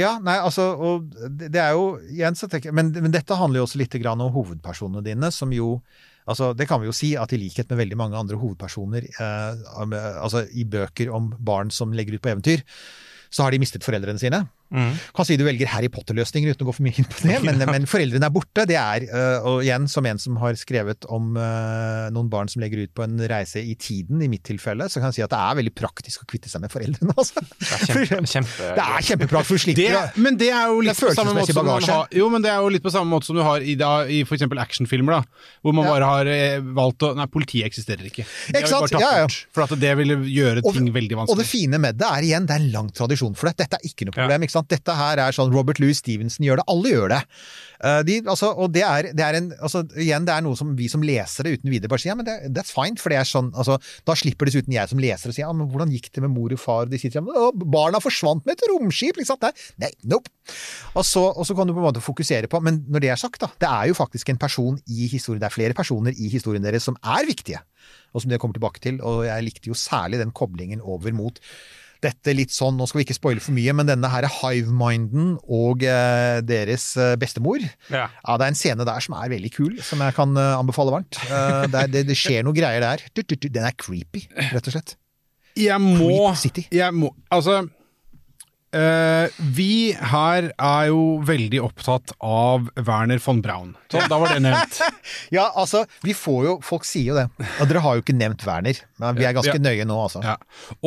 Ja, 0.00 0.18
nei, 0.20 0.36
altså, 0.40 0.70
og 0.76 1.10
det 1.16 1.50
det 1.56 1.60
er 1.64 1.72
jo 1.76 1.98
igjen 2.12 2.36
så 2.38 2.48
tenker 2.48 2.70
jeg, 2.70 2.76
men, 2.76 2.92
men 2.92 3.10
dette 3.12 3.36
handler 3.40 3.60
jo 3.60 3.66
også 3.68 3.80
litt 3.80 3.96
grann 4.04 4.20
om 4.20 4.32
hovedpersonene 4.36 5.02
dine, 5.04 5.32
som 5.32 5.52
jo 5.52 5.80
Altså, 6.28 6.52
det 6.56 6.66
kan 6.68 6.82
vi 6.82 6.88
jo 6.90 6.94
si 6.96 7.14
at 7.18 7.32
i 7.32 7.40
likhet 7.40 7.70
med 7.70 7.80
veldig 7.80 7.98
mange 7.98 8.18
andre 8.18 8.38
hovedpersoner 8.40 9.06
eh, 9.08 9.62
eh, 9.86 10.08
altså, 10.20 10.44
i 10.52 10.66
bøker 10.68 11.12
om 11.16 11.30
barn 11.38 11.72
som 11.74 11.94
legger 11.96 12.18
ut 12.18 12.24
på 12.24 12.32
eventyr, 12.34 12.64
så 13.30 13.46
har 13.46 13.54
de 13.54 13.60
mistet 13.62 13.86
foreldrene 13.86 14.20
sine. 14.20 14.44
Mm. 14.70 14.92
Kan 15.16 15.26
si 15.26 15.36
du 15.36 15.42
velger 15.46 15.66
Harry 15.72 15.88
Potter-løsninger 15.90 16.52
uten 16.54 16.62
å 16.62 16.68
gå 16.70 16.74
for 16.76 16.86
mye 16.86 16.94
inn 17.02 17.08
på 17.10 17.24
det, 17.26 17.38
men, 17.46 17.58
men 17.66 17.86
foreldrene 17.90 18.28
er 18.28 18.34
borte. 18.34 18.66
Det 18.70 18.76
er, 18.78 19.06
øh, 19.10 19.48
og 19.50 19.64
igjen 19.66 19.88
som 19.90 20.06
en 20.06 20.20
som 20.22 20.36
har 20.42 20.54
skrevet 20.60 21.06
om 21.10 21.32
øh, 21.34 22.06
noen 22.14 22.30
barn 22.30 22.50
som 22.52 22.62
legger 22.62 22.84
ut 22.86 22.92
på 22.94 23.02
en 23.06 23.18
reise 23.30 23.62
i 23.62 23.74
tiden, 23.74 24.22
i 24.22 24.28
mitt 24.30 24.44
tilfelle, 24.46 24.86
så 24.90 25.02
kan 25.02 25.10
jeg 25.10 25.18
si 25.20 25.24
at 25.26 25.32
det 25.34 25.40
er 25.42 25.58
veldig 25.60 25.74
praktisk 25.78 26.22
å 26.22 26.28
kvitte 26.30 26.50
seg 26.52 26.62
med 26.64 26.72
foreldrene. 26.74 27.14
Altså. 27.20 27.42
Det 27.42 27.66
er 27.68 28.06
kjempe, 28.08 28.28
kjempe 28.30 28.66
Det 28.78 28.82
er 28.84 29.04
kjempepraktisk, 29.04 29.48
for 29.50 29.58
du 29.58 29.62
slipper 29.64 29.96
det. 29.96 30.22
men 30.24 30.36
det 30.40 30.48
er 30.54 30.70
jo 30.70 30.78
litt 30.86 30.96
på 31.00 31.10
samme 31.16 31.34
måte 31.36 31.52
som 31.52 31.66
bagasje. 31.66 31.96
har, 31.98 32.14
jo, 32.16 32.28
men 32.32 32.44
det 32.44 32.50
er 32.52 32.62
jo 32.62 32.70
litt 32.72 32.84
på 32.84 32.92
samme 32.94 33.10
måte 33.12 33.28
som 33.28 33.36
du 33.36 33.42
har 33.44 33.60
i, 33.66 33.74
da, 33.78 33.90
i 34.06 34.22
for 34.28 34.38
eksempel 34.38 34.60
actionfilmer, 34.62 35.18
da. 35.18 35.44
Hvor 35.64 35.74
man 35.76 35.88
Ja. 35.88 35.92
bare 35.96 36.08
har 36.08 36.30
eh, 36.30 36.62
valgt 36.76 37.04
å 37.04 37.10
Nei, 37.18 37.26
politiet 37.32 37.66
eksisterer 37.66 38.06
ikke. 38.06 38.24
Det 38.54 38.62
vi 38.62 38.70
sant? 38.70 38.94
Ja, 38.94 39.10
ja. 39.24 39.26
For 39.52 39.66
at 39.66 39.74
det 39.82 39.90
ville 39.98 40.16
gjøre 40.30 40.62
Og- 40.64 40.74
ting 40.78 40.88
veldig 40.94 41.18
Og 41.26 41.36
det 41.36 41.46
fine 41.48 41.78
med 41.82 41.98
det 42.00 42.06
er 42.06 42.22
igjen, 42.22 42.46
det 42.46 42.54
er 42.56 42.62
en 42.64 42.72
lang 42.72 42.88
tradisjon 42.94 43.34
for 43.36 43.50
det. 43.50 43.56
Dette 43.64 43.80
er 43.80 43.86
ikke 43.90 44.06
noe 44.08 44.14
problem. 44.16 44.42
ikke 44.46 44.54
sant? 44.56 44.59
Dette 44.68 44.94
her 44.96 45.22
er 45.22 45.36
sånn 45.36 45.52
Robert 45.54 45.80
Louis 45.82 45.98
Stevenson 45.98 46.44
gjør 46.44 46.60
det, 46.60 46.66
alle 46.72 46.92
gjør 46.92 47.12
det. 47.14 47.20
Eh, 47.80 48.00
de, 48.04 48.16
altså, 48.28 48.50
og 48.52 48.72
det 48.74 48.82
er, 48.84 49.10
det 49.16 49.24
er 49.24 49.38
en, 49.38 49.50
altså, 49.56 49.82
igjen, 49.96 50.26
det 50.28 50.34
er 50.34 50.44
noe 50.44 50.58
som 50.58 50.74
vi 50.76 50.88
som 50.92 51.04
lesere 51.06 51.54
uten 51.56 51.70
videre 51.72 51.88
bare 51.88 52.02
sier 52.02 52.12
ja, 52.12 52.18
men 52.18 52.28
det, 52.28 52.36
that's 52.56 52.74
fine, 52.74 52.98
for 53.00 53.12
det 53.12 53.20
er 53.22 53.28
sånn, 53.28 53.48
altså, 53.56 53.78
da 54.08 54.16
slipper 54.18 54.50
dessuten 54.50 54.74
jeg 54.74 54.90
som 54.90 55.00
leser 55.00 55.32
å 55.32 55.36
si 55.36 55.44
ja, 55.44 55.48
men 55.56 55.70
hvordan 55.70 55.94
gikk 55.94 56.10
det 56.12 56.24
med 56.26 56.34
mor 56.34 56.52
og 56.52 56.60
far? 56.60 56.90
De 56.90 57.00
sitter 57.00 57.22
ja, 57.22 57.48
barna 57.64 58.02
forsvant 58.02 58.44
med 58.44 58.58
et 58.58 58.66
romskip, 58.72 59.22
sant? 59.24 59.48
Nei, 59.80 59.92
nope. 60.10 60.28
Og 60.98 61.06
så, 61.06 61.22
og 61.30 61.46
så 61.46 61.56
kan 61.56 61.68
du 61.68 61.74
på 61.74 61.80
en 61.80 61.88
måte 61.88 62.04
fokusere 62.04 62.50
på, 62.50 62.60
men 62.64 62.82
når 62.90 63.04
det 63.04 63.12
er 63.14 63.20
sagt 63.20 63.40
da, 63.42 63.50
det 63.62 63.70
er 63.70 63.90
jo 63.90 63.96
faktisk 63.96 64.32
en 64.32 64.40
person 64.40 64.76
i 64.90 65.08
historien, 65.10 65.40
det 65.40 65.48
er 65.48 65.56
flere 65.56 65.76
personer 65.76 66.16
i 66.16 66.28
historien 66.32 66.64
deres 66.64 66.84
som 66.88 66.98
er 67.00 67.28
viktige, 67.28 67.62
og 68.12 68.22
som 68.22 68.32
dere 68.32 68.42
kommer 68.42 68.58
tilbake 68.58 68.82
til, 68.82 69.00
og 69.06 69.24
jeg 69.28 69.46
likte 69.46 69.70
jo 69.70 69.78
særlig 69.78 70.20
den 70.20 70.34
koblingen 70.36 70.82
over 70.82 71.14
mot 71.16 71.40
dette 72.04 72.34
litt 72.36 72.52
sånn, 72.54 72.78
nå 72.78 72.86
skal 72.88 73.00
vi 73.00 73.06
ikke 73.08 73.18
spoile 73.18 73.42
for 73.44 73.56
mye, 73.56 73.74
men 73.76 73.88
denne 73.88 74.10
her 74.12 74.26
hiveminden 74.40 75.34
og 75.44 75.84
eh, 75.86 76.40
deres 76.46 76.90
eh, 77.00 77.16
bestemor. 77.20 77.64
Ja. 77.92 78.06
Ja, 78.08 78.36
det 78.40 78.46
er 78.46 78.54
en 78.54 78.58
scene 78.60 78.86
der 78.88 79.04
som 79.04 79.16
er 79.18 79.32
veldig 79.32 79.52
kul, 79.54 79.74
som 79.84 80.02
jeg 80.04 80.16
kan 80.16 80.36
eh, 80.38 80.54
anbefale 80.58 80.94
varmt. 80.94 81.20
Eh, 81.28 81.66
det, 81.72 81.86
det, 81.94 82.06
det 82.10 82.18
skjer 82.18 82.46
noe 82.46 82.56
greier 82.56 82.82
der. 82.84 83.04
Du, 83.14 83.22
du, 83.22 83.36
du, 83.36 83.48
Den 83.50 83.68
er 83.68 83.76
creepy, 83.76 84.26
rett 84.52 84.66
og 84.66 84.76
slett. 84.76 84.96
Jeg 85.58 85.82
må, 85.82 86.30
jeg 86.70 86.94
må 86.94 87.08
Altså 87.34 87.64
eh, 88.76 89.28
Vi 89.56 89.92
her 89.94 90.50
er 90.54 90.86
jo 90.90 91.18
veldig 91.26 91.60
opptatt 91.64 92.12
av 92.22 92.68
Werner 92.86 93.18
von 93.24 93.40
Braun. 93.42 93.74
Så 93.90 94.02
da 94.08 94.18
var 94.22 94.34
det 94.34 94.42
nevnt. 94.46 94.80
Ja, 95.36 95.48
altså, 95.58 95.84
vi 96.06 96.14
får 96.16 96.40
jo 96.46 96.54
Folk 96.66 96.84
sier 96.88 97.10
jo 97.12 97.18
det. 97.18 97.26
Og 97.60 97.68
dere 97.70 97.82
har 97.84 97.98
jo 97.98 98.02
ikke 98.04 98.16
nevnt 98.16 98.44
Werner, 98.46 98.78
men 99.02 99.18
vi 99.18 99.26
er 99.28 99.34
ganske 99.36 99.54
Ja. 99.58 99.62
nøye 99.62 99.86
nå, 99.88 99.98
altså. 100.06 100.22
Ja. 100.24 100.36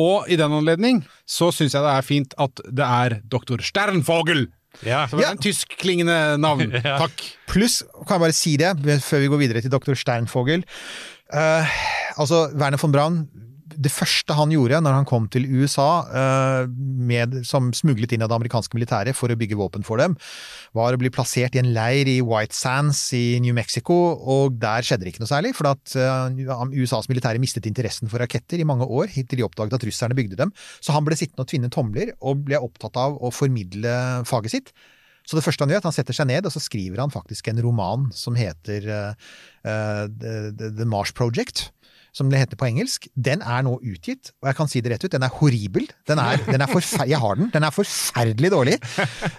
Og 0.00 0.28
i 0.28 0.36
den 0.40 0.52
anledning 0.52 1.02
så 1.28 1.50
syns 1.54 1.74
jeg 1.76 1.84
det 1.84 1.94
er 1.94 2.06
fint 2.06 2.34
at 2.40 2.60
det 2.68 2.84
er 2.88 3.18
doktor 3.32 3.62
Sternvogel. 3.64 4.46
Ja. 4.82 5.04
Som 5.06 5.20
er 5.20 5.28
Ja. 5.28 5.30
en 5.36 5.38
tyskklingende 5.44 6.18
navn. 6.42 6.72
Ja. 6.84 6.98
Takk. 7.04 7.20
Pluss, 7.46 7.82
kan 8.06 8.16
jeg 8.18 8.24
bare 8.26 8.34
si 8.36 8.56
det, 8.58 8.72
før 9.04 9.22
vi 9.22 9.28
går 9.32 9.42
videre 9.44 9.62
til 9.62 9.70
dr. 9.70 9.94
Sternfogel. 9.94 10.64
Uh, 11.34 11.64
altså, 12.20 12.48
Werner 12.54 12.78
von 12.78 12.92
Braun 12.92 13.16
det 13.80 13.90
første 13.92 14.36
han 14.36 14.52
gjorde 14.54 14.80
når 14.84 14.96
han 14.98 15.08
kom 15.08 15.26
til 15.32 15.46
USA, 15.48 15.88
eh, 16.08 16.68
med, 17.10 17.40
som 17.48 17.72
smuglet 17.76 18.14
inn 18.14 18.24
av 18.24 18.30
det 18.30 18.38
amerikanske 18.38 18.76
militæret 18.76 19.16
for 19.18 19.32
å 19.32 19.38
bygge 19.38 19.58
våpen 19.58 19.86
for 19.86 20.00
dem, 20.02 20.16
var 20.76 20.94
å 20.94 21.00
bli 21.00 21.12
plassert 21.14 21.56
i 21.56 21.62
en 21.62 21.72
leir 21.76 22.10
i 22.10 22.18
White 22.24 22.56
Sands 22.56 23.00
i 23.16 23.40
New 23.44 23.56
Mexico, 23.56 23.96
og 24.20 24.58
der 24.62 24.86
skjedde 24.86 25.06
det 25.06 25.14
ikke 25.14 25.24
noe 25.24 25.32
særlig, 25.32 25.54
for 25.58 25.70
at 25.72 25.94
eh, 25.98 26.74
USAs 26.78 27.10
militære 27.12 27.42
mistet 27.42 27.68
interessen 27.70 28.10
for 28.10 28.22
raketter 28.22 28.60
i 28.60 28.68
mange 28.68 28.88
år, 28.88 29.10
hittil 29.14 29.42
de 29.42 29.46
oppdaget 29.48 29.78
at 29.78 29.86
russerne 29.88 30.18
bygde 30.18 30.40
dem. 30.40 30.54
Så 30.80 30.96
han 30.96 31.06
ble 31.06 31.18
sittende 31.18 31.46
og 31.46 31.52
tvinne 31.52 31.72
tomler, 31.72 32.14
og 32.24 32.44
ble 32.48 32.60
opptatt 32.60 32.98
av 33.00 33.18
å 33.20 33.32
formidle 33.34 34.24
faget 34.28 34.58
sitt. 34.58 34.74
Så 35.24 35.38
det 35.38 35.44
første 35.44 35.64
han 35.64 35.72
gjør, 35.72 35.80
er 35.80 35.84
at 35.84 35.88
han 35.88 35.96
setter 35.96 36.16
seg 36.16 36.28
ned, 36.28 36.44
og 36.44 36.52
så 36.52 36.60
skriver 36.60 37.00
han 37.00 37.12
faktisk 37.12 37.48
en 37.48 37.62
roman 37.64 38.10
som 38.12 38.36
heter 38.36 38.88
uh, 38.92 39.30
uh, 39.64 40.04
The, 40.12 40.84
Mars 40.84 41.14
Project 41.16 41.70
som 42.14 42.28
det 42.30 42.38
heter 42.38 42.58
på 42.58 42.68
engelsk, 42.68 43.08
den 43.18 43.42
er 43.42 43.64
nå 43.66 43.74
utgitt, 43.82 44.30
og 44.38 44.46
jeg 44.46 44.58
kan 44.58 44.70
si 44.70 44.82
det 44.84 44.92
rett 44.92 45.04
ut, 45.04 45.10
den 45.10 45.24
er 45.26 45.34
horribel. 45.34 45.88
Den 46.06 46.20
er, 46.22 46.38
den 46.46 46.62
er 46.62 46.70
jeg 47.10 47.18
har 47.18 47.40
den. 47.40 47.48
Den 47.54 47.66
er 47.66 47.74
forferdelig 47.74 48.52
dårlig. 48.54 48.76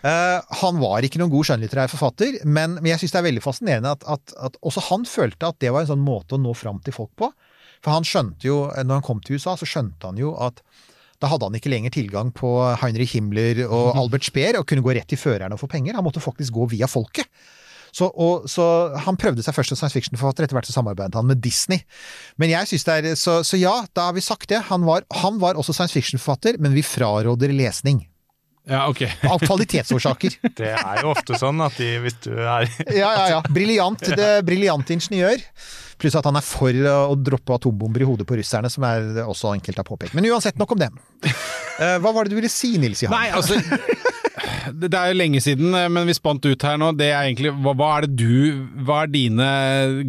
Uh, 0.04 0.44
han 0.62 0.82
var 0.82 1.08
ikke 1.08 1.22
noen 1.22 1.32
god 1.32 1.48
skjønnlitterær 1.48 1.92
forfatter, 1.94 2.42
men, 2.44 2.76
men 2.82 2.92
jeg 2.92 3.04
syns 3.04 3.16
det 3.16 3.22
er 3.22 3.28
veldig 3.30 3.46
fascinerende 3.46 3.94
at, 3.96 4.04
at, 4.18 4.36
at, 4.50 4.60
også 4.60 4.84
han 4.90 5.08
følte 5.08 5.54
at 5.54 5.62
det 5.64 5.72
var 5.72 5.86
en 5.86 5.94
sånn 5.94 6.04
måte 6.04 6.36
å 6.36 6.42
nå 6.42 6.52
fram 6.58 6.84
til 6.84 6.96
folk 6.98 7.14
på. 7.16 7.32
For 7.86 7.96
han 7.96 8.08
skjønte 8.08 8.50
jo, 8.50 8.60
når 8.76 9.00
han 9.00 9.08
kom 9.08 9.24
til 9.24 9.40
USA, 9.40 9.56
så 9.56 9.68
skjønte 9.70 10.12
han 10.12 10.20
jo 10.20 10.36
at 10.42 10.60
da 11.24 11.30
hadde 11.32 11.48
han 11.48 11.56
ikke 11.56 11.72
lenger 11.72 11.94
tilgang 11.96 12.32
på 12.36 12.50
Heinrich 12.82 13.16
Himmler 13.16 13.64
og. 13.70 13.94
Albert 14.02 14.28
Speer 14.28 14.60
og 14.60 14.68
kunne 14.68 14.84
gå 14.84 14.98
rett 14.98 15.08
til 15.08 15.22
føreren 15.22 15.56
og 15.56 15.62
få 15.62 15.70
penger. 15.72 15.96
Han 15.96 16.04
måtte 16.04 16.24
faktisk 16.24 16.58
gå 16.58 16.68
via 16.76 16.90
folket. 16.92 17.30
Så, 17.96 18.10
og, 18.12 18.50
så, 18.52 18.64
han 19.06 19.16
prøvde 19.16 19.44
seg 19.46 19.56
først 19.56 19.72
som 19.72 19.80
science 19.80 19.96
fiction-forfatter, 19.96 20.44
etter 20.44 20.58
hvert 20.58 20.68
så 20.68 20.74
samarbeidet 20.76 21.16
han 21.16 21.30
med 21.30 21.40
Disney. 21.44 21.80
Men 22.42 22.52
jeg 22.52 22.68
synes 22.68 22.84
det 22.90 22.96
er, 22.98 23.14
så, 23.20 23.38
så 23.48 23.56
ja, 23.62 23.76
da 23.96 24.10
har 24.10 24.18
vi 24.18 24.24
sagt 24.26 24.50
det. 24.52 24.60
Han 24.68 24.84
var, 24.88 25.06
han 25.22 25.40
var 25.40 25.56
også 25.56 25.72
science 25.78 25.96
fiction-forfatter, 25.96 26.60
men 26.60 26.76
vi 26.76 26.84
fraråder 26.84 27.54
lesning. 27.56 28.04
Ja, 28.68 28.88
ok. 28.90 29.04
Av 29.30 29.40
kvalitetsårsaker. 29.46 30.36
Det 30.58 30.72
er 30.74 31.02
jo 31.04 31.12
ofte 31.14 31.38
sånn 31.38 31.60
at 31.62 31.76
de, 31.78 31.90
hvis 32.02 32.16
du 32.26 32.32
er 32.34 32.66
Ja, 32.90 33.12
ja, 33.14 33.26
ja. 33.36 33.42
Briljant. 33.54 34.02
det- 34.18 34.42
Briljant 34.48 34.90
ingeniør. 34.96 35.44
Pluss 36.02 36.18
at 36.20 36.26
han 36.28 36.36
er 36.36 36.44
for 36.44 36.74
å 36.92 37.14
droppe 37.16 37.56
atombomber 37.56 38.02
i 38.04 38.08
hodet 38.10 38.26
på 38.28 38.36
russerne, 38.36 38.68
som 38.74 38.84
er 38.90 39.22
også 39.24 39.54
enkelt 39.56 39.78
har 39.80 39.86
påpekt. 39.88 40.18
Men 40.18 40.26
uansett, 40.34 40.58
nok 40.60 40.74
om 40.76 40.82
det. 40.82 40.90
Eh, 41.24 41.96
Hva 42.04 42.12
var 42.12 42.26
det 42.26 42.34
du 42.34 42.40
ville 42.42 42.52
si, 42.52 42.74
Nils 42.82 43.06
Johan? 43.06 43.16
Nei, 43.16 43.30
altså 43.38 43.62
Det 44.74 44.94
er 44.98 45.12
jo 45.12 45.18
lenge 45.20 45.42
siden, 45.44 45.74
eh, 45.78 45.88
men 45.92 46.08
vi 46.08 46.14
spant 46.18 46.46
ut 46.46 46.62
her 46.66 46.78
nå. 46.82 46.92
Det 46.98 47.10
er 47.12 47.26
egentlig 47.28 47.52
Hva, 47.62 47.74
hva 47.78 47.90
er 47.98 48.06
det 48.08 48.16
du 48.18 48.66
Hva 48.88 49.02
er 49.04 49.12
dine 49.14 49.48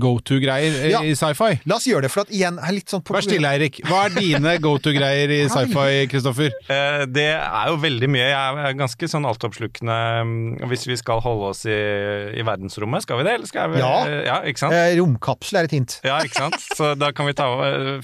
go 0.00 0.14
to-greier 0.18 0.76
eh, 0.84 0.90
Ja. 0.92 1.00
i 1.04 1.12
sci-fi? 1.18 1.60
La 1.66 1.76
oss 1.76 1.86
gjøre 1.88 2.06
det, 2.06 2.10
for 2.14 2.24
at 2.26 2.30
igjen 2.34 2.58
er 2.62 2.72
litt 2.76 2.88
sånn 2.92 3.02
Vær 3.06 3.24
stille, 3.24 3.50
Eirik. 3.50 3.80
Hva 3.86 4.06
er 4.06 4.14
dine 4.16 4.54
go 4.66 4.76
to-greier 4.82 5.32
i 5.34 5.40
sci-fi, 5.52 6.06
Kristoffer? 6.12 6.54
Eh, 6.72 7.04
Det 7.06 7.26
er 7.36 7.70
jo 7.72 7.76
veldig 7.82 8.08
mye. 8.12 8.24
Jeg 8.30 8.62
er 8.70 8.78
ganske 8.78 9.10
sånn 9.10 9.26
altoppslukende 9.28 9.98
mm, 10.24 10.68
Hvis 10.70 10.86
vi 10.88 10.96
skal 11.00 11.20
holde 11.24 11.50
oss 11.52 11.64
i, 11.68 11.76
i 12.38 12.46
verdensrommet, 12.46 13.02
skal 13.04 13.20
vi 13.20 13.28
det? 13.28 13.34
Eller 13.40 13.50
skal 13.50 13.74
vi 13.74 13.82
Ja. 13.82 13.92
ja 14.30 14.38
ikke 14.48 14.64
sant? 14.64 14.74
Romkapsel 14.96 15.60
er 15.60 15.68
et 15.68 15.76
hint. 15.76 15.98
Ja, 16.06 16.18
ikke 16.24 16.46
sant? 16.46 16.56
Så 16.78 16.94
da 16.98 17.10
kan 17.16 17.26
vi 17.28 17.34
ta, 17.36 17.46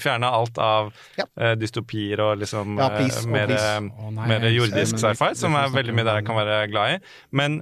fjerne 0.01 0.29
alt 0.29 0.57
av 0.61 0.91
Ja. 1.17 1.25
dystopier 1.55 2.19
og 2.23 2.37
liksom 2.43 2.77
Ja, 2.77 2.89
please, 2.97 3.25
mer, 3.27 3.47
oh, 3.47 4.09
please. 4.11 4.27
Mer 4.29 4.49
jordisk 4.51 4.99
sci-fi, 5.01 5.33
som 5.39 5.55
er 5.55 5.69
veldig 5.73 5.93
mye 5.95 6.05
der 6.07 6.19
jeg 6.21 6.25
kan 6.27 6.35
være 6.35 6.42
glad 6.71 6.95
i. 6.95 6.99
Men 7.31 7.61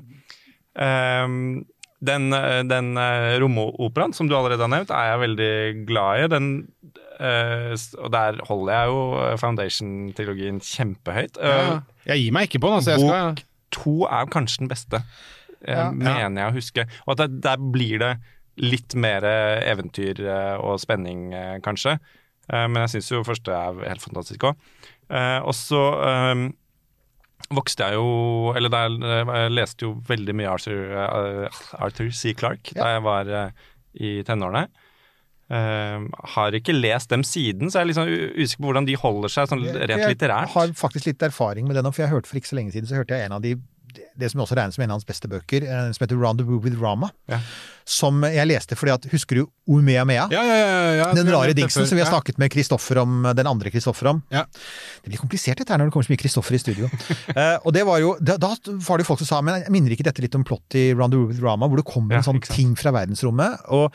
um, 0.75 1.65
den, 2.01 2.31
eh, 2.33 2.63
den 2.65 2.95
eh, 2.97 3.35
romoperaen 3.43 4.13
som 4.17 4.27
du 4.29 4.33
allerede 4.35 4.63
har 4.65 4.71
nevnt, 4.73 4.89
er 4.89 5.11
jeg 5.11 5.19
veldig 5.21 5.51
glad 5.89 6.23
i. 6.23 6.27
Den, 6.33 6.47
uh, 7.21 7.75
og 8.01 8.11
der 8.15 8.39
holder 8.47 8.73
jeg 8.73 8.87
jo 8.89 9.01
Foundation-trilogien 9.43 10.61
kjempehøyt. 10.65 11.37
Ja. 11.37 11.57
Eh, 11.75 11.81
Jeg 12.09 12.23
gir 12.23 12.33
meg 12.33 12.47
ikke 12.49 12.61
på 12.63 12.71
den, 12.71 12.79
altså. 12.81 12.95
Skal 12.97 13.35
Bok 13.35 13.43
to 13.71 13.93
er 14.09 14.25
kanskje 14.33 14.63
den 14.63 14.71
beste, 14.71 15.03
eh, 15.67 15.77
Ja. 15.77 15.91
mener 15.91 16.41
jeg 16.41 16.49
å 16.51 16.55
huske. 16.57 16.87
Og 17.05 17.13
at 17.13 17.21
det, 17.29 17.41
der 17.45 17.57
blir 17.71 17.99
det 18.01 18.17
litt 18.57 18.95
mer 18.95 19.21
eventyr 19.23 20.19
eh, 20.25 20.57
og 20.59 20.79
spenning, 20.81 21.31
eh, 21.33 21.59
kanskje. 21.63 21.99
Eh, 22.51 22.65
Men 22.67 22.81
jeg 22.87 22.95
syns 22.97 23.11
jo 23.11 23.23
første 23.23 23.53
er 23.53 23.87
helt 23.87 24.01
fantastisk 24.01 24.43
òg. 24.49 24.55
Og 25.45 25.53
så 25.53 25.79
eh, 26.07 26.49
vokste 27.49 27.87
jeg 27.87 27.97
jo 27.99 28.53
Eller 28.55 28.71
der, 28.73 28.95
jeg, 28.99 29.25
jeg 29.27 29.55
leste 29.55 29.87
jo 29.87 29.95
veldig 30.07 30.35
mye 30.37 30.51
Arthur, 30.51 30.79
eh, 31.01 31.59
Arthur 31.79 32.11
C. 32.15 32.35
Clarke 32.37 32.75
da 32.77 32.95
jeg 32.95 33.03
var 33.05 33.29
eh, 33.29 33.67
i 34.01 34.13
tenårene. 34.27 34.67
Uh, 35.51 36.05
har 36.31 36.55
ikke 36.55 36.71
lest 36.71 37.09
dem 37.11 37.25
siden, 37.27 37.67
så 37.67 37.81
jeg 37.81 37.83
er 37.83 37.87
liksom 37.89 38.11
usikker 38.39 38.61
på 38.61 38.69
hvordan 38.69 38.85
de 38.87 38.93
holder 38.95 39.33
seg 39.33 39.49
sånn 39.51 39.65
rent 39.67 40.05
litterært. 40.07 40.47
Jeg 40.47 40.53
har 40.53 40.71
faktisk 40.79 41.09
litt 41.09 41.25
erfaring 41.27 41.67
med 41.67 41.75
det 41.75 41.83
nå, 41.83 41.91
for 41.91 42.05
jeg 42.05 42.13
hørte 42.13 42.31
for 42.31 42.39
ikke 42.39 42.53
så 42.53 42.55
lenge 42.55 42.71
siden 42.71 42.87
så 42.87 43.01
hørte 43.01 43.19
jeg 43.19 43.27
en 43.27 43.35
av 43.35 43.43
de 43.43 43.57
det 43.93 44.29
som 44.31 44.41
også 44.43 44.57
regnes 44.57 44.77
som 44.77 44.83
en 44.85 44.93
av 44.93 44.99
hans 44.99 45.07
beste 45.07 45.29
bøker, 45.31 45.65
eh, 45.65 45.91
som 45.95 46.05
heter 46.05 46.19
Rendezvous 46.19 46.63
with 46.63 46.79
Rama. 46.81 47.11
Ja. 47.31 47.39
Som 47.87 48.21
jeg 48.27 48.45
leste 48.47 48.77
fordi 48.77 48.93
at 48.93 49.07
Husker 49.11 49.41
du 49.41 49.47
Umea 49.67 50.03
Mea? 50.07 50.27
Ja, 50.31 50.43
ja, 50.45 50.57
ja, 50.59 50.91
ja. 50.99 51.07
Den 51.17 51.31
rare 51.33 51.55
dingsen 51.57 51.87
som 51.89 51.97
vi 51.97 52.03
har 52.03 52.11
snakket 52.11 52.37
med 52.41 52.51
Kristoffer 52.53 53.01
om, 53.01 53.25
den 53.35 53.49
andre 53.49 53.71
Kristoffer 53.73 54.11
om. 54.13 54.21
Ja. 54.33 54.45
Det 55.01 55.11
blir 55.11 55.21
komplisert 55.21 55.59
dette 55.59 55.73
her 55.73 55.81
når 55.81 55.89
det 55.89 55.95
kommer 55.95 56.07
så 56.07 56.13
mye 56.13 56.21
Kristoffer 56.21 56.57
i 56.57 56.61
studio. 56.61 56.91
uh, 57.33 57.57
og 57.65 57.73
det 57.75 57.85
var 57.87 58.01
jo, 58.03 58.13
da, 58.21 58.37
da 58.41 58.53
var 58.85 58.99
det 58.99 59.05
jo 59.05 59.11
folk 59.11 59.23
som 59.23 59.31
sa 59.31 59.41
men 59.45 59.63
jeg 59.65 59.73
minner 59.73 59.95
ikke 59.95 60.07
dette 60.07 60.23
litt 60.23 60.37
om 60.37 60.45
plott 60.47 60.77
i 60.77 60.91
Rendezvous 60.93 61.33
with 61.33 61.43
Rama, 61.43 61.69
hvor 61.69 61.81
det 61.81 61.89
kommer 61.89 62.19
en 62.19 62.27
sånn 62.27 62.41
ting 62.45 62.77
fra 62.79 62.93
verdensrommet? 62.95 63.65
Og 63.73 63.89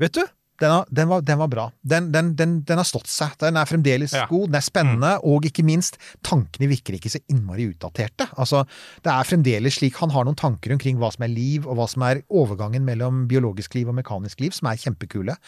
vet 0.00 0.16
du, 0.16 0.24
den, 0.58 0.72
den, 0.90 1.08
var, 1.10 1.20
den 1.22 1.38
var 1.38 1.48
bra. 1.52 1.64
Den, 1.86 2.08
den, 2.12 2.32
den, 2.38 2.56
den 2.66 2.80
har 2.80 2.86
stått 2.88 3.06
seg. 3.10 3.36
Den 3.38 3.56
er 3.60 3.68
fremdeles 3.70 4.12
Ja. 4.16 4.24
god, 4.30 4.48
den 4.50 4.58
er 4.58 4.64
spennende, 4.66 5.12
og 5.22 5.46
ikke 5.46 5.62
minst, 5.66 5.98
tankene 6.26 6.68
virker 6.70 6.96
ikke 6.98 7.12
så 7.14 7.20
innmari 7.30 7.68
utdaterte. 7.70 8.26
Altså, 8.36 8.64
det 9.04 9.12
er 9.14 9.28
fremdeles 9.28 9.78
slik 9.78 9.96
han 10.02 10.10
har 10.14 10.26
noen 10.26 10.38
tanker 10.38 10.74
omkring 10.74 10.98
hva 10.98 11.12
som 11.14 11.22
er 11.28 11.32
liv, 11.34 11.66
og 11.68 11.78
hva 11.78 11.86
som 11.90 12.02
er 12.08 12.22
overgangen 12.28 12.84
mellom 12.88 13.26
biologisk 13.30 13.78
liv 13.78 13.88
og 13.88 13.98
mekanisk 14.00 14.40
liv, 14.42 14.50
som 14.56 14.66
er 14.72 14.80
kjempekule. 14.82 15.38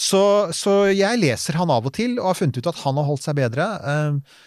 Så, 0.00 0.22
så 0.56 0.78
jeg 0.90 1.20
leser 1.20 1.58
han 1.60 1.70
av 1.70 1.86
og 1.86 1.94
til, 1.96 2.18
og 2.18 2.32
har 2.32 2.38
funnet 2.42 2.58
ut 2.58 2.70
at 2.70 2.82
han 2.84 2.96
har 2.98 3.06
holdt 3.10 3.26
seg 3.26 3.36
bedre. 3.38 3.66
Eh, 3.80 4.38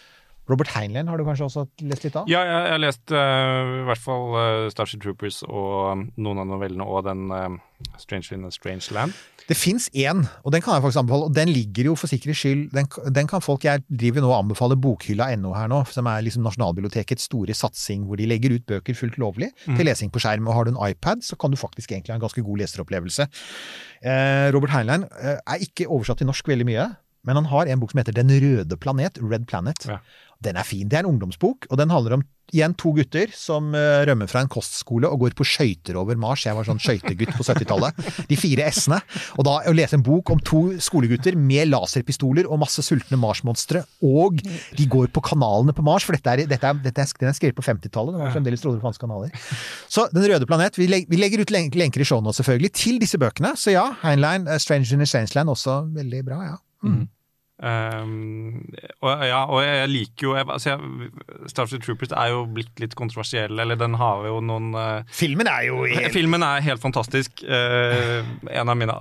Robert 0.49 0.73
Heinlein 0.75 1.07
har 1.07 1.19
du 1.19 1.23
kanskje 1.23 1.45
også 1.47 1.61
lest 1.87 2.03
litt 2.03 2.15
av? 2.19 2.27
Ja, 2.31 2.41
jeg, 2.43 2.63
jeg 2.67 2.75
har 2.75 2.81
lest 2.83 3.13
uh, 3.15 3.75
i 3.79 3.85
hvert 3.87 4.01
fall 4.03 4.25
uh, 4.35 4.71
Starship 4.73 5.03
Troopers 5.05 5.39
og 5.47 5.75
um, 5.93 6.01
noen 6.19 6.41
av 6.43 6.49
novellene 6.49 6.83
og 6.83 7.05
den 7.07 7.31
uh, 7.31 7.55
Strange 7.99 8.35
in 8.35 8.43
a 8.47 8.51
Strange 8.51 8.91
Land. 8.95 9.15
Det 9.47 9.55
fins 9.59 9.89
én, 9.91 10.21
og 10.43 10.53
den 10.55 10.63
kan 10.63 10.75
jeg 10.75 10.83
faktisk 10.85 11.01
anbefale. 11.01 11.27
Og 11.27 11.35
den 11.35 11.51
ligger 11.51 11.89
jo 11.89 11.95
for 11.99 12.11
sikkerhets 12.11 12.43
skyld 12.43 12.61
den, 12.75 12.87
den 13.15 13.27
kan 13.27 13.43
folk 13.43 13.65
Jeg 13.67 13.83
driver 13.87 14.23
nå 14.23 14.29
og 14.31 14.37
anbefaler 14.37 14.79
bokhylla.no 14.79 15.51
her 15.55 15.71
nå, 15.71 15.81
som 15.91 16.07
er 16.11 16.23
liksom 16.23 16.47
Nasjonalbibliotekets 16.47 17.27
store 17.27 17.55
satsing, 17.55 18.05
hvor 18.07 18.19
de 18.19 18.27
legger 18.27 18.55
ut 18.55 18.67
bøker 18.67 18.95
fullt 18.95 19.19
lovlig 19.19 19.51
til 19.65 19.83
lesing 19.83 20.11
på 20.15 20.23
skjerm. 20.23 20.47
Og 20.47 20.55
har 20.55 20.67
du 20.67 20.73
en 20.73 20.79
iPad, 20.87 21.23
så 21.27 21.35
kan 21.39 21.51
du 21.51 21.59
faktisk 21.59 21.91
egentlig 21.91 22.15
ha 22.15 22.19
en 22.19 22.23
ganske 22.23 22.43
god 22.43 22.63
leseropplevelse. 22.63 23.27
Robert 24.55 24.71
Heinlein 24.75 25.07
er 25.11 25.63
ikke 25.63 25.89
oversatt 25.91 26.23
til 26.23 26.31
norsk 26.31 26.47
veldig 26.51 26.67
mye, 26.71 26.87
men 27.23 27.39
han 27.39 27.49
har 27.51 27.71
en 27.71 27.81
bok 27.81 27.93
som 27.93 28.03
heter 28.03 28.15
Den 28.15 28.31
røde 28.43 28.77
planet, 28.77 29.19
Red 29.21 29.47
Planet. 29.47 29.87
Ja. 29.87 29.99
Den 30.43 30.59
er 30.59 30.67
fin. 30.67 30.89
Det 30.91 30.99
er 30.99 31.05
en 31.05 31.13
ungdomsbok, 31.13 31.69
og 31.71 31.79
den 31.79 31.93
handler 31.93 32.19
om 32.19 32.25
igjen 32.53 32.75
to 32.77 32.91
gutter 32.93 33.31
som 33.33 33.71
eh, 33.77 34.03
rømmer 34.05 34.29
fra 34.29 34.43
en 34.43 34.51
kostskole 34.51 35.09
og 35.09 35.23
går 35.23 35.35
på 35.37 35.45
skøyter 35.47 35.97
over 35.97 36.17
Mars. 36.19 36.43
Jeg 36.45 36.53
var 36.57 36.67
sånn 36.67 36.81
skøytegutt 36.81 37.31
på 37.33 37.45
70-tallet. 37.47 38.01
De 38.29 38.37
fire 38.37 38.67
S-ene. 38.69 38.99
Og 39.39 39.47
da 39.47 39.55
å 39.69 39.73
lese 39.73 39.97
en 39.97 40.05
bok 40.05 40.29
om 40.33 40.41
to 40.43 40.61
skolegutter 40.83 41.37
med 41.39 41.71
laserpistoler 41.71 42.49
og 42.49 42.61
masse 42.61 42.83
sultne 42.85 43.17
Mars-monstre, 43.21 43.85
og 44.05 44.43
de 44.43 44.89
går 44.91 45.09
på 45.15 45.23
kanalene 45.25 45.73
på 45.73 45.85
Mars, 45.85 46.05
for 46.05 46.17
dette 46.17 46.35
er, 46.35 46.43
dette 46.49 46.69
er, 46.69 46.83
dette 46.83 47.05
er, 47.07 47.15
den 47.23 47.31
er 47.31 47.39
skrevet 47.39 47.57
på 47.57 47.65
50-tallet. 47.65 48.17
Det 48.17 48.25
var 48.25 48.35
fremdeles 48.35 48.67
fantes 48.83 49.01
kanaler. 49.01 49.33
Så 49.87 50.05
Den 50.13 50.27
røde 50.29 50.49
planet. 50.49 50.77
Vi, 50.77 50.89
leg, 50.91 51.07
vi 51.09 51.17
legger 51.21 51.41
ut 51.41 51.53
lenker 51.53 52.03
i 52.03 52.07
showet 52.07 52.27
nå, 52.27 52.35
selvfølgelig, 52.35 52.73
til 52.77 53.01
disse 53.01 53.17
bøkene. 53.21 53.55
Så 53.57 53.73
ja, 53.73 53.87
Heinlein, 54.03 54.45
uh, 54.51 54.59
Stranger 54.61 54.99
in 54.99 55.07
a 55.07 55.09
Strangeland, 55.09 55.55
også 55.55 55.81
veldig 55.95 56.21
bra, 56.27 56.43
ja. 56.51 56.59
Mm. 56.83 57.03
Um, 57.63 58.73
og, 59.05 59.21
ja, 59.23 59.43
og 59.45 59.61
jeg 59.63 59.87
liker 59.87 60.25
jo 60.25 60.31
jeg, 60.35 60.47
altså 60.51 60.73
jeg, 60.73 61.11
Starship 61.47 61.85
Troopers 61.85 62.11
er 62.11 62.33
jo 62.33 62.41
blitt 62.51 62.81
litt 62.81 62.95
kontroversiell, 62.99 63.53
eller 63.61 63.77
den 63.79 63.93
har 64.01 64.25
jo 64.27 64.41
noen 64.43 64.73
uh, 64.75 65.05
Filmen 65.13 65.47
er 65.47 65.69
jo 65.69 65.83
helt 65.85 66.11
Filmen 66.11 66.43
er 66.43 66.65
helt 66.65 66.83
fantastisk. 66.83 67.45
Uh, 67.45 68.25
en 68.51 68.73
av 68.73 68.75
mine 68.75 68.97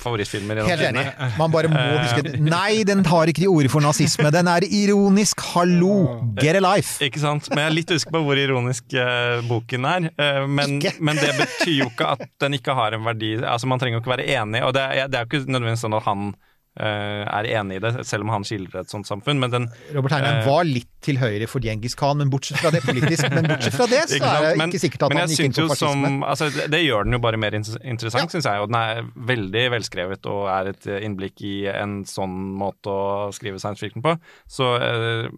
favorittfilmer 0.00 0.62
Helt 0.64 0.86
enig. 0.86 1.04
Man 1.36 1.52
bare 1.52 1.68
må 1.68 1.82
huske 1.98 2.38
Nei, 2.40 2.84
den 2.88 3.04
tar 3.04 3.28
ikke 3.30 3.44
de 3.44 3.50
ordet 3.50 3.72
for 3.72 3.84
nazisme. 3.84 4.30
Den 4.32 4.48
er 4.50 4.64
ironisk. 4.64 5.42
Hallo! 5.52 6.22
Get 6.40 6.56
a 6.58 6.62
life! 6.64 6.96
Ikke 7.04 7.20
sant? 7.20 7.50
Men 7.52 7.66
jeg 7.66 7.72
er 7.72 7.76
litt 7.80 7.92
usikker 7.92 8.16
på 8.16 8.24
hvor 8.26 8.40
ironisk 8.40 8.96
uh, 8.96 9.44
boken 9.50 9.90
er. 9.90 10.08
Uh, 10.16 10.46
men, 10.48 10.78
men 11.04 11.20
det 11.20 11.34
betyr 11.36 11.76
jo 11.82 11.90
ikke 11.92 12.14
at 12.16 12.26
den 12.46 12.58
ikke 12.58 12.76
har 12.76 12.96
en 12.96 13.04
verdi. 13.06 13.36
Altså 13.42 13.70
Man 13.70 13.82
trenger 13.82 13.98
jo 13.98 14.04
ikke 14.04 14.16
være 14.16 14.28
enig, 14.38 14.64
og 14.64 14.74
det 14.76 14.88
det 15.12 15.18
er 15.18 15.26
jo 15.26 15.30
ikke 15.30 15.44
nødvendigvis 15.52 15.84
sånn 15.84 15.96
at 15.96 16.06
han 16.06 16.28
eh, 16.32 16.52
er 16.82 17.46
enig 17.54 17.76
i 17.76 17.82
det, 17.84 17.92
selv 18.06 18.24
om 18.26 18.30
han 18.34 18.42
skildrer 18.44 18.80
et 18.80 18.90
sånt 18.90 19.06
samfunn. 19.06 19.38
Men 19.38 19.50
den 19.52 19.66
Robert 19.94 20.12
Heinlein 20.16 20.40
Eh. 20.42 20.46
var 20.48 20.64
litt 20.66 20.88
til 21.04 21.16
høyre 21.20 21.46
for 21.46 21.60
Djengis 21.62 21.94
Khan, 21.94 22.18
men 22.18 22.30
bortsett 22.32 22.58
fra 22.58 22.70
det 22.74 22.80
politisk, 22.82 23.28
men 23.30 23.44
bortsett 23.46 23.76
fra 23.76 23.86
det, 23.86 24.00
så 24.10 24.18
er 24.24 24.42
det 24.48 24.56
Men- 24.58 24.70
ikke 24.72 24.80
sikkert 24.82 25.02
at 25.06 25.10
men 25.14 25.18
han 25.22 25.28
gikk 25.28 25.44
inn 25.44 25.52
på 25.52 25.68
fascisme. 25.70 26.08
Som, 26.08 26.22
altså, 26.24 26.48
det, 26.50 26.66
det 26.74 26.80
gjør 26.84 27.04
den 27.04 27.12
jo 27.12 27.22
bare 27.22 27.36
mer 27.38 27.54
interessant, 27.54 28.14
Ja. 28.24 28.26
synes 28.26 28.44
jeg. 28.50 28.60
Og 28.64 28.68
den 28.72 28.80
er 28.80 29.02
veldig 29.32 29.64
velskrevet 29.78 30.26
og 30.26 30.48
er 30.48 30.72
et 30.74 30.86
eh, 30.90 31.00
innblikk 31.06 31.40
i 31.46 31.54
en 31.70 32.02
sånn 32.04 32.34
måte 32.58 32.90
å 32.90 33.32
skrive 33.32 33.60
science 33.62 33.78
fiction 33.80 34.02
på. 34.02 34.16
Så 34.50 34.74
eh, 34.82 35.28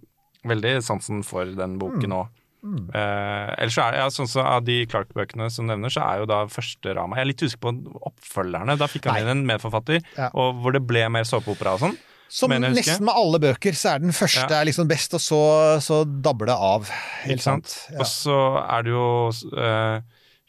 veldig 0.46 0.78
sansen 0.82 1.22
for 1.26 1.44
den 1.44 1.76
boken 1.78 2.12
Mm. 2.16 2.28
Òg. 2.66 2.88
Eh, 2.94 3.54
ellers 3.62 3.74
så 3.78 3.84
er 3.86 3.94
det, 3.94 4.00
ja, 4.02 4.08
sånn 4.14 4.28
så 4.30 4.42
Av 4.46 4.64
de 4.66 4.76
Clark-bøkene 4.90 5.46
som 5.52 5.66
nevner, 5.70 5.92
så 5.92 6.02
er 6.04 6.18
jo 6.22 6.26
da 6.30 6.42
første 6.50 6.94
Rama 6.96 7.16
Jeg 7.16 7.24
er 7.24 7.30
litt 7.30 7.42
usikker 7.46 7.62
på 7.66 8.02
oppfølgerne. 8.10 8.76
Da 8.80 8.86
fikk 8.90 9.06
han 9.10 9.22
inn 9.22 9.32
en 9.36 9.46
medforfatter, 9.46 10.02
Ja. 10.16 10.30
og 10.34 10.60
hvor 10.62 10.72
det 10.76 10.84
ble 10.86 11.08
mer 11.08 11.24
såpeopera 11.24 11.74
og 11.74 11.80
sånn. 11.86 11.96
Som 12.28 12.50
nesten 12.50 13.04
med 13.06 13.14
alle 13.14 13.38
bøker, 13.38 13.70
så 13.78 13.94
er 13.94 13.98
den 14.02 14.10
første 14.10 14.50
Ja. 14.50 14.60
er 14.60 14.66
liksom 14.66 14.88
best, 14.90 15.14
og 15.14 15.20
så, 15.22 15.40
så 15.80 16.04
dabber 16.04 16.46
det 16.50 16.56
av. 16.58 16.88
Helt 17.22 17.38
Ikke 17.38 17.42
sant? 17.42 17.66
sant? 17.70 18.00
Og 18.00 18.06
så 18.10 18.38
er 18.66 18.82
det 18.82 18.90
jo 18.90 19.30
uh, 19.54 20.00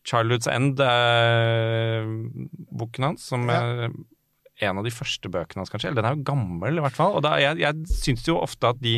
Childhood's 0.07 0.47
End, 0.49 0.79
uh, 0.81 2.07
boken 2.73 3.03
hans, 3.11 3.27
som 3.29 3.47
er 3.49 3.91
en 4.65 4.79
av 4.81 4.83
de 4.87 4.89
første 4.89 5.29
bøkene 5.29 5.61
hans, 5.61 5.69
kanskje. 5.69 5.91
Eller 5.91 6.01
den 6.01 6.09
er 6.11 6.15
jo 6.17 6.23
gammel, 6.31 6.79
i 6.79 6.81
hvert 6.81 6.97
fall. 6.97 7.13
Og 7.19 7.21
da, 7.21 7.35
jeg, 7.37 7.59
jeg 7.61 7.85
syns 7.93 8.25
jo 8.25 8.39
ofte 8.41 8.71
at 8.73 8.79
de 8.81 8.95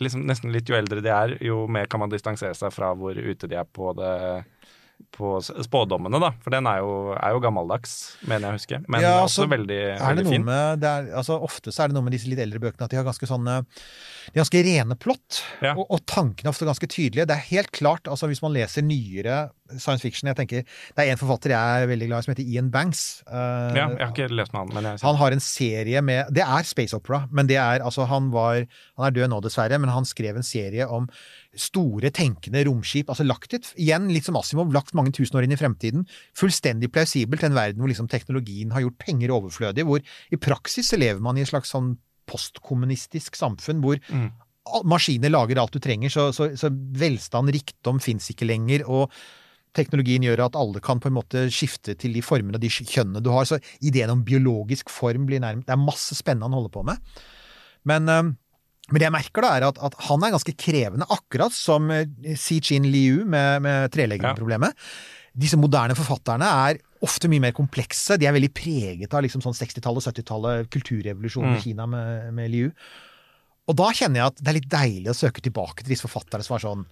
liksom 0.00 0.26
Nesten 0.26 0.52
litt 0.54 0.68
jo 0.68 0.76
eldre 0.78 1.00
de 1.04 1.10
er, 1.14 1.36
jo 1.44 1.66
mer 1.70 1.86
kan 1.90 2.00
man 2.02 2.10
distansere 2.12 2.54
seg 2.58 2.72
fra 2.74 2.92
hvor 2.98 3.14
ute 3.18 3.48
de 3.50 3.58
er 3.60 3.64
på 3.68 3.92
det 3.98 4.44
på 5.14 5.36
spådommene, 5.40 6.18
da. 6.18 6.32
For 6.42 6.50
den 6.50 6.66
er 6.66 6.80
jo, 6.82 7.12
er 7.14 7.30
jo 7.30 7.38
gammeldags, 7.44 7.92
mener 8.26 8.48
jeg 8.48 8.50
å 8.50 8.58
huske. 8.58 8.78
Men 8.90 9.04
Ja, 9.04 9.12
også 9.22 9.46
veldig, 9.48 9.76
er 9.94 10.00
det 10.00 10.08
veldig 10.24 10.24
fin. 10.32 10.44
med, 10.44 10.82
er, 10.84 11.06
altså 11.16 11.36
Ofte 11.46 11.70
så 11.70 11.84
er 11.84 11.88
det 11.92 11.94
noe 11.96 12.02
med 12.08 12.16
disse 12.16 12.26
litt 12.28 12.40
eldre 12.42 12.58
bøkene 12.64 12.82
at 12.88 12.90
de 12.90 12.98
har 12.98 13.06
ganske 13.06 13.28
sånne 13.30 13.60
de 13.62 14.34
har 14.34 14.40
ganske 14.42 14.62
rene 14.66 14.96
plott, 14.98 15.38
Ja. 15.62 15.76
og, 15.78 15.86
og 15.94 16.02
tankene 16.10 16.50
er 16.50 16.52
ofte 16.52 16.66
ganske 16.66 16.90
tydelige. 16.90 17.28
Det 17.30 17.36
er 17.38 17.46
helt 17.54 17.70
klart, 17.78 18.10
altså 18.10 18.26
hvis 18.26 18.42
man 18.42 18.52
leser 18.58 18.82
nyere 18.82 19.38
science 19.76 20.00
fiction 20.00 20.28
jeg 20.30 20.36
tenker, 20.38 20.64
Det 20.96 21.04
er 21.04 21.12
en 21.12 21.20
forfatter 21.20 21.52
jeg 21.52 21.82
er 21.82 21.90
veldig 21.90 22.08
glad 22.08 22.18
i 22.18 22.26
som 22.26 22.32
heter 22.34 22.48
Ian 22.48 22.70
Banks. 22.70 23.22
Uh, 23.28 23.76
Ja, 23.76 23.88
jeg 23.92 24.00
har 24.00 24.12
ikke 24.14 24.28
lest 24.32 24.52
med 24.54 24.60
han, 24.64 24.74
men 24.74 24.88
jeg 24.88 25.02
Han 25.02 25.16
har 25.20 25.36
en 25.36 25.40
serie 25.44 26.02
med 26.02 26.32
Det 26.32 26.42
er 26.42 26.62
space 26.64 26.96
opera, 26.96 27.26
men 27.30 27.46
det 27.46 27.56
er 27.56 27.84
altså 27.84 28.06
Han 28.08 28.30
var 28.32 28.64
Han 28.96 29.06
er 29.06 29.10
død 29.10 29.28
nå, 29.30 29.40
dessverre, 29.44 29.78
men 29.78 29.90
han 29.90 30.04
skrev 30.08 30.36
en 30.36 30.42
serie 30.46 30.86
om 30.88 31.08
store, 31.58 32.10
tenkende 32.14 32.64
romskip. 32.68 33.08
Altså 33.10 33.24
lagt 33.26 33.54
et 33.54 33.72
Igjen, 33.76 34.08
litt 34.12 34.24
som 34.24 34.36
Asimov, 34.36 34.72
lagt 34.72 34.94
mange 34.94 35.10
tusen 35.12 35.36
år 35.38 35.44
inn 35.46 35.52
i 35.52 35.58
fremtiden. 35.58 36.04
Fullstendig 36.36 36.92
plausibelt 36.92 37.40
til 37.40 37.50
en 37.50 37.56
verden 37.56 37.80
hvor 37.82 37.88
liksom 37.90 38.08
teknologien 38.08 38.70
har 38.72 38.84
gjort 38.84 38.98
penger 39.02 39.32
overflødig, 39.34 39.84
hvor 39.88 40.00
i 40.30 40.36
praksis 40.36 40.90
så 40.92 40.98
lever 41.00 41.20
man 41.24 41.36
i 41.36 41.42
et 41.42 41.50
slags 41.50 41.72
sånn 41.74 41.96
postkommunistisk 42.28 43.36
samfunn 43.38 43.80
hvor 43.82 43.98
Mm. 44.12 44.30
maskiner 44.84 45.30
lager 45.32 45.58
alt 45.58 45.72
du 45.72 45.78
trenger, 45.80 46.10
så, 46.12 46.28
så, 46.32 46.50
så 46.56 46.68
velstand, 46.70 47.48
rikdom 47.54 47.98
fins 48.00 48.28
ikke 48.30 48.46
lenger. 48.46 48.84
og 48.86 49.10
Teknologien 49.76 50.24
gjør 50.24 50.46
at 50.46 50.58
alle 50.58 50.82
kan 50.84 51.00
på 51.02 51.10
en 51.10 51.16
måte 51.18 51.46
skifte 51.54 51.94
til 51.98 52.14
de 52.16 52.22
formene 52.24 52.56
og 52.58 52.62
de 52.62 52.70
kjønnene 52.72 53.22
du 53.24 53.30
har. 53.34 53.48
Så 53.48 53.60
ideen 53.84 54.12
om 54.14 54.24
biologisk 54.26 54.92
form 54.92 55.26
blir 55.28 55.42
nærmest 55.44 55.68
Det 55.68 55.74
er 55.76 55.82
masse 55.82 56.16
spennende 56.18 56.48
han 56.48 56.56
holder 56.56 56.74
på 56.74 56.84
med. 56.88 57.22
Men, 57.88 58.08
eh, 58.08 58.30
men 58.88 59.02
det 59.02 59.04
jeg 59.04 59.16
merker, 59.18 59.44
da, 59.44 59.52
er 59.56 59.68
at, 59.68 59.78
at 59.84 59.96
han 60.08 60.24
er 60.24 60.32
ganske 60.32 60.56
krevende, 60.56 61.08
akkurat 61.12 61.52
som 61.52 61.90
Xi 61.92 62.36
Si-Chin 62.40 62.88
Liu 62.88 63.24
med, 63.28 63.60
med 63.64 63.92
treleggerproblemet. 63.92 64.72
Disse 65.38 65.58
moderne 65.60 65.94
forfatterne 65.94 66.48
er 66.68 66.80
ofte 67.04 67.28
mye 67.30 67.42
mer 67.44 67.54
komplekse. 67.54 68.16
De 68.18 68.26
er 68.26 68.34
veldig 68.34 68.50
preget 68.56 69.12
av 69.14 69.22
liksom 69.22 69.44
sånn 69.44 69.54
60-tallet 69.54 70.00
og 70.00 70.08
70-tallet, 70.08 70.70
kulturrevolusjonen 70.72 71.52
i 71.52 71.58
Mm. 71.58 71.62
Kina 71.62 71.86
med, 71.86 72.32
med 72.34 72.50
Liu. 72.50 72.72
Og 73.68 73.76
da 73.76 73.90
kjenner 73.92 74.22
jeg 74.22 74.32
at 74.32 74.40
det 74.40 74.50
er 74.50 74.56
litt 74.56 74.70
deilig 74.72 75.12
å 75.12 75.18
søke 75.18 75.44
tilbake 75.44 75.84
til 75.84 75.92
disse 75.92 76.08
forfatterne 76.08 76.46
som 76.46 76.56
var 76.56 76.64
sånn 76.64 76.86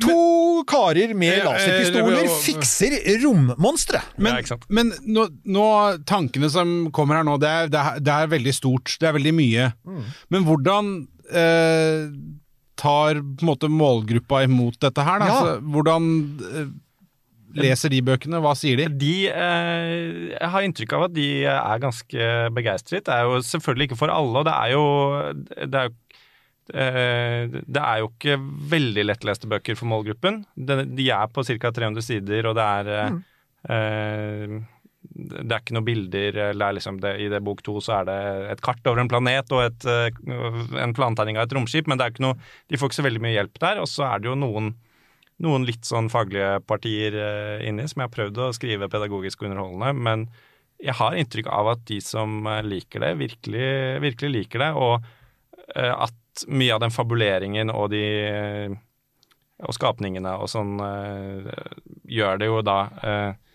To 0.00 0.64
karer 0.68 1.12
med 1.14 1.34
Eh, 1.38 1.44
laserpistoler 1.44 2.24
eh, 2.24 2.36
fikser 2.46 2.94
rommonstre! 3.22 4.00
Men, 4.16 4.38
Ja, 4.40 4.56
men 4.72 4.92
nå, 5.04 5.26
nå, 5.44 5.66
tankene 6.08 6.48
som 6.50 6.90
kommer 6.94 7.20
her 7.20 7.26
nå, 7.28 7.36
det 7.42 7.50
er, 7.50 7.68
det, 7.72 7.80
er, 7.80 8.00
det 8.00 8.14
er 8.14 8.30
veldig 8.32 8.54
stort. 8.56 8.96
Det 8.98 9.10
er 9.10 9.18
veldig 9.18 9.34
mye. 9.36 9.68
Mm. 9.84 10.06
Men 10.32 10.46
hvordan 10.48 10.92
eh, 11.28 12.06
tar 12.80 13.20
på 13.20 13.44
en 13.44 13.50
måte 13.52 13.70
målgruppa 13.70 14.42
imot 14.48 14.80
dette 14.82 15.04
her? 15.06 15.20
Da? 15.22 15.28
Ja. 15.28 15.36
Altså, 15.36 15.74
hvordan 15.76 16.08
eh, 16.48 16.72
leser 17.62 17.92
de 17.92 18.00
bøkene? 18.04 18.40
Hva 18.42 18.54
sier 18.58 18.80
de? 18.80 18.88
De, 19.02 19.14
eh, 19.28 20.32
jeg 20.32 20.52
har 20.54 20.66
inntrykk 20.66 20.96
av 20.96 21.08
at 21.10 21.16
de 21.18 21.28
er 21.52 21.82
ganske 21.84 22.30
begeistret. 22.56 23.04
Det 23.06 23.12
er 23.12 23.28
jo 23.28 23.42
selvfølgelig 23.44 23.90
ikke 23.90 24.00
for 24.00 24.14
alle, 24.14 24.40
og 24.40 24.48
det 24.48 24.56
er 24.56 24.72
jo, 24.72 24.86
det 25.68 25.82
er 25.82 25.90
jo 25.90 25.98
det 26.70 27.80
er 27.82 27.96
jo 28.00 28.06
ikke 28.12 28.36
veldig 28.70 29.02
lettleste 29.08 29.48
bøker 29.50 29.74
for 29.76 29.90
målgruppen. 29.90 30.44
De, 30.54 31.08
er 31.10 31.32
på 31.34 31.42
ca. 31.48 31.72
300 31.74 32.04
sider, 32.06 32.46
og 32.48 32.54
det 32.56 32.66
er 32.78 33.10
mm. 33.10 33.16
eh, 33.74 34.54
Det 35.02 35.48
er 35.48 35.58
ikke 35.58 35.74
noen 35.74 35.88
bilder 35.88 36.38
eller 36.46 36.68
er 36.68 36.76
liksom 36.78 37.00
det, 37.02 37.16
I 37.24 37.26
det 37.32 37.42
bok 37.44 37.64
to 37.66 37.80
så 37.82 37.98
er 37.98 38.06
det 38.08 38.20
et 38.54 38.62
kart 38.62 38.86
over 38.86 39.02
en 39.02 39.10
planet 39.10 39.50
og 39.52 39.64
et, 39.66 39.88
eh, 39.90 40.22
en 40.84 40.94
plantegning 40.96 41.40
av 41.40 41.48
et 41.48 41.56
romskip, 41.58 41.90
men 41.90 41.98
det 41.98 42.06
er 42.06 42.14
ikke 42.14 42.28
noe, 42.28 42.38
de 42.70 42.78
får 42.78 42.92
ikke 42.92 43.00
så 43.00 43.08
veldig 43.10 43.26
mye 43.26 43.36
hjelp 43.36 43.62
der. 43.66 43.82
Og 43.82 43.90
så 43.90 44.06
er 44.12 44.22
det 44.22 44.30
jo 44.30 44.38
noen 44.38 44.72
noen 45.42 45.66
litt 45.66 45.86
sånn 45.88 46.10
faglige 46.12 46.60
partier 46.68 47.16
eh, 47.18 47.66
inni, 47.68 47.86
som 47.90 48.02
jeg 48.02 48.08
har 48.08 48.14
prøvd 48.14 48.40
å 48.44 48.52
skrive 48.56 48.90
pedagogisk 48.92 49.42
og 49.42 49.50
underholdende. 49.50 49.92
Men 49.98 50.26
jeg 50.82 50.96
har 50.98 51.16
inntrykk 51.18 51.50
av 51.52 51.72
at 51.74 51.84
de 51.90 51.98
som 52.04 52.46
eh, 52.46 52.62
liker 52.66 53.04
det, 53.04 53.12
virkelig, 53.20 53.70
virkelig 54.04 54.32
liker 54.36 54.64
det. 54.64 54.70
Og 54.78 54.94
eh, 55.74 55.94
mye 56.48 56.74
av 56.74 56.82
den 56.82 56.94
fabuleringen 56.94 57.72
og 57.72 57.90
de 57.92 58.02
eh, 58.28 58.74
og 59.62 59.76
skapningene 59.76 60.32
og 60.42 60.48
sånn 60.50 60.74
eh, 60.82 61.50
gjør 62.10 62.40
det 62.40 62.48
jo 62.48 62.62
da 62.66 62.78
eh, 63.06 63.52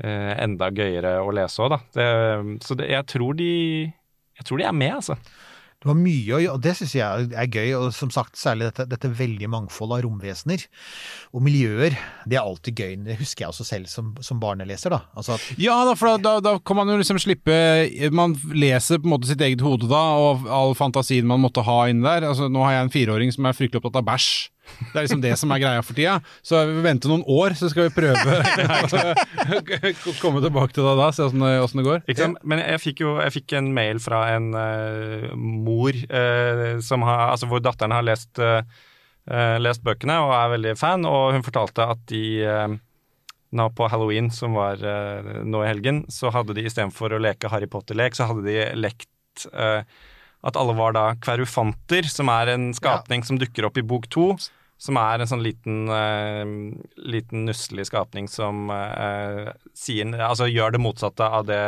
enda 0.00 0.70
gøyere 0.76 1.18
å 1.24 1.32
lese 1.32 1.62
òg, 1.64 1.72
da. 1.72 1.78
Det, 1.96 2.06
så 2.64 2.76
det, 2.76 2.90
jeg 2.92 3.08
tror 3.08 3.36
de 3.36 3.50
jeg 4.36 4.44
tror 4.44 4.60
de 4.60 4.66
er 4.68 4.76
med, 4.76 4.98
altså. 4.98 5.16
Du 5.86 5.92
har 5.92 5.98
mye 6.00 6.34
å 6.34 6.40
gjøre, 6.42 6.54
og 6.58 6.62
det 6.64 6.72
syns 6.74 6.96
jeg 6.96 7.28
er 7.30 7.46
gøy. 7.46 7.68
Og 7.78 7.92
som 7.94 8.10
sagt, 8.10 8.34
særlig 8.40 8.72
dette, 8.72 8.88
dette 8.90 9.10
veldige 9.14 9.46
mangfoldet 9.52 10.00
av 10.00 10.02
romvesener 10.08 10.64
og 11.30 11.44
miljøer. 11.46 11.94
Det 12.26 12.40
er 12.40 12.42
alltid 12.42 12.82
gøy. 12.82 12.96
Det 13.06 13.18
husker 13.20 13.44
jeg 13.44 13.52
også 13.52 13.66
selv 13.68 13.86
som, 13.92 14.08
som 14.26 14.40
barneleser, 14.42 14.90
da. 14.96 15.04
Altså 15.14 15.36
at 15.36 15.62
Ja, 15.62 15.76
da, 15.86 15.94
for 15.94 16.18
da, 16.18 16.34
da 16.42 16.56
kan 16.58 16.80
man 16.80 16.90
jo 16.90 16.98
liksom 16.98 17.20
slippe 17.22 17.54
Man 18.10 18.34
leser 18.50 18.98
på 18.98 19.06
en 19.06 19.14
måte 19.14 19.30
sitt 19.30 19.44
eget 19.46 19.62
hode 19.62 19.86
da, 19.86 20.02
og 20.18 20.50
all 20.50 20.74
fantasien 20.74 21.28
man 21.30 21.44
måtte 21.44 21.62
ha 21.66 21.78
inni 21.86 22.02
der. 22.02 22.26
Altså, 22.32 22.50
nå 22.50 22.66
har 22.66 22.80
jeg 22.80 22.88
en 22.88 22.94
fireåring 22.98 23.34
som 23.38 23.46
er 23.46 23.54
fryktelig 23.54 23.84
opptatt 23.84 24.02
av 24.02 24.10
bæsj. 24.10 24.30
Det 24.76 24.98
er 24.98 25.04
liksom 25.06 25.22
det 25.22 25.32
som 25.40 25.52
er 25.54 25.60
greia 25.62 25.82
for 25.84 25.96
tida. 25.96 26.16
Så 26.44 26.60
vi 26.68 26.82
venter 26.84 27.10
noen 27.12 27.24
år, 27.30 27.54
så 27.58 27.70
skal 27.72 27.88
vi 27.88 27.94
prøve 27.96 28.38
å 28.38 30.14
komme 30.22 30.42
tilbake 30.44 30.76
til 30.76 30.86
det 30.86 30.94
da, 30.98 31.10
se 31.14 31.26
åssen 31.26 31.44
det, 31.44 31.54
det 31.80 31.86
går. 31.86 32.02
Ikke 32.04 32.24
sant? 32.24 32.40
Men 32.44 32.62
jeg 32.62 32.82
fikk 32.82 33.04
jo 33.04 33.16
jeg 33.22 33.34
fikk 33.38 33.56
en 33.60 33.70
mail 33.76 34.00
fra 34.02 34.24
en 34.34 34.50
uh, 34.56 35.30
mor 35.36 35.96
uh, 36.10 36.76
som 36.84 37.06
har, 37.06 37.30
altså 37.32 37.48
hvor 37.50 37.62
datteren 37.64 37.94
har 37.94 38.04
lest, 38.04 38.38
eh, 38.42 38.60
eh, 39.30 39.56
lest 39.62 39.82
bøkene 39.86 40.18
og 40.24 40.34
er 40.36 40.52
veldig 40.56 40.74
fan, 40.78 41.06
og 41.08 41.36
hun 41.36 41.44
fortalte 41.46 41.86
at 41.94 42.02
de 42.10 42.24
nå 43.56 43.66
på 43.78 43.86
halloween, 43.88 44.28
som 44.34 44.56
var 44.58 44.82
nå 45.46 45.62
i 45.62 45.68
helgen, 45.70 46.02
så 46.12 46.32
hadde 46.34 46.56
de 46.56 46.66
istedenfor 46.66 47.14
å 47.14 47.20
leke 47.22 47.48
Harry 47.52 47.68
Potter-lek, 47.70 48.16
så 48.18 48.26
hadde 48.28 48.44
de 48.44 48.58
lekt 48.76 49.46
eh, 49.52 49.86
at 50.46 50.58
alle 50.58 50.76
var 50.78 50.94
da 50.94 51.06
kverufanter, 51.22 52.06
som 52.10 52.30
er 52.30 52.52
en 52.54 52.70
skapning 52.76 53.24
som 53.26 53.38
dukker 53.40 53.66
opp 53.66 53.80
i 53.80 53.86
bok 53.86 54.08
to. 54.12 54.30
Som 54.78 54.98
er 55.00 55.22
en 55.22 55.28
sånn 55.30 55.40
liten, 55.40 55.86
uh, 55.88 56.44
liten 57.08 57.46
nusselig 57.48 57.86
skapning 57.88 58.28
som 58.28 58.68
uh, 58.68 59.48
sier, 59.72 60.10
altså 60.20 60.50
gjør 60.50 60.74
det 60.74 60.82
motsatte 60.84 61.24
av 61.24 61.46
det 61.48 61.62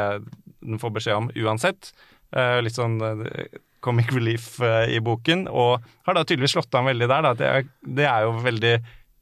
den 0.61 0.81
får 0.83 0.93
beskjed 0.99 1.17
om 1.17 1.31
uansett. 1.33 1.95
Uh, 2.37 2.61
litt 2.61 2.77
sånn 2.77 3.01
comic 3.81 4.11
relief 4.13 4.59
i 4.61 4.99
boken, 5.01 5.47
og 5.49 5.85
har 6.05 6.17
da 6.19 6.25
tydeligvis 6.27 6.57
slått 6.57 6.75
an 6.77 6.91
veldig 6.91 7.09
der. 7.09 7.29
Det, 7.39 7.49
er, 7.49 7.69
det 7.97 8.09
er 8.11 8.27
jo 8.27 8.33
veldig 8.45 8.73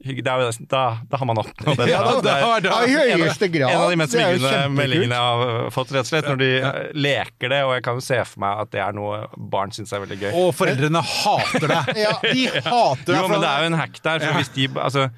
da, 0.00 0.98
da 1.08 1.16
har 1.16 1.26
man 1.26 1.38
oppnådd 1.40 1.76
det. 1.80 1.86
Ja, 1.94 2.02
da- 2.04 2.20
Det 2.20 2.30
er- 2.30 2.60
da- 2.60 2.82
en 2.84 3.22
av- 3.22 3.70
En 3.70 3.80
av 3.80 3.90
de 3.90 3.96
mest 3.96 4.12
smigrende 4.12 4.68
meldingene 4.70 5.14
jeg 5.14 5.18
har 5.18 5.70
fått, 5.70 5.90
rett 5.92 6.04
og 6.04 6.10
slett. 6.10 6.28
Når 6.28 6.38
de 6.38 6.50
eh, 6.60 6.80
leker 6.94 7.48
det, 7.48 7.62
og 7.64 7.72
jeg 7.74 7.82
kan 7.86 7.94
jo 7.96 8.00
se 8.04 8.18
for 8.24 8.40
meg 8.44 8.60
at 8.66 8.70
det 8.70 8.80
er 8.84 8.92
noe 8.92 9.22
barn 9.36 9.70
syns 9.72 9.92
er 9.96 10.00
veldig 10.04 10.18
gøy. 10.20 10.32
Og 10.34 10.52
foreldrene 10.54 11.02
hater 11.02 11.66
det! 11.72 11.80
ja, 12.04 12.12
De 12.22 12.44
hater 12.50 13.06
det! 13.12 13.16
Jo, 13.22 13.28
men 13.28 13.40
det 13.40 13.48
er 13.54 13.64
jo 13.64 13.70
en 13.72 13.80
hack 13.80 14.02
der. 14.04 14.20
For 14.26 14.32
hvis 14.42 14.52
de, 14.54 14.68
altså, 14.76 15.08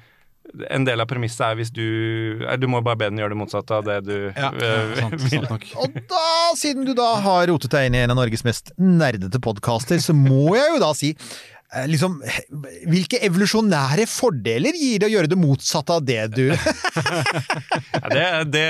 en 0.71 0.85
del 0.87 1.03
av 1.03 1.05
premisset 1.11 1.43
er 1.45 1.59
hvis 1.59 1.69
du 1.69 1.83
eh, 2.47 2.55
Du 2.57 2.65
må 2.71 2.79
bare 2.81 2.97
be 2.97 3.05
den 3.11 3.19
gjøre 3.21 3.35
det 3.35 3.37
motsatte 3.37 3.75
av 3.75 3.83
det 3.85 3.99
du 4.07 4.15
Ja, 4.33 4.49
øh, 4.49 4.95
sant, 4.97 5.19
vil. 5.27 5.35
sant 5.43 5.49
nok. 5.51 5.67
Og 5.83 5.99
da, 6.09 6.23
siden 6.57 6.87
du 6.87 6.95
da 6.97 7.11
har 7.21 7.45
rotet 7.51 7.69
deg 7.75 7.91
inn 7.91 7.99
i 7.99 8.01
en 8.07 8.15
av 8.15 8.17
Norges 8.23 8.41
mest 8.47 8.71
nerdete 8.79 9.37
podkaster, 9.43 10.01
så 10.01 10.15
må 10.17 10.55
jeg 10.57 10.71
jo 10.73 10.79
da 10.87 10.93
si 10.97 11.13
Liksom, 11.69 12.15
hvilke 12.89 13.19
evolusjonære 13.27 14.07
fordeler 14.09 14.73
gir 14.73 15.03
det 15.03 15.05
å 15.05 15.11
gjøre 15.11 15.29
det 15.29 15.37
motsatte 15.37 15.99
av 15.99 16.05
det 16.07 16.23
du 16.33 16.47
Ja, 16.55 18.09
det, 18.09 18.23
det 18.55 18.63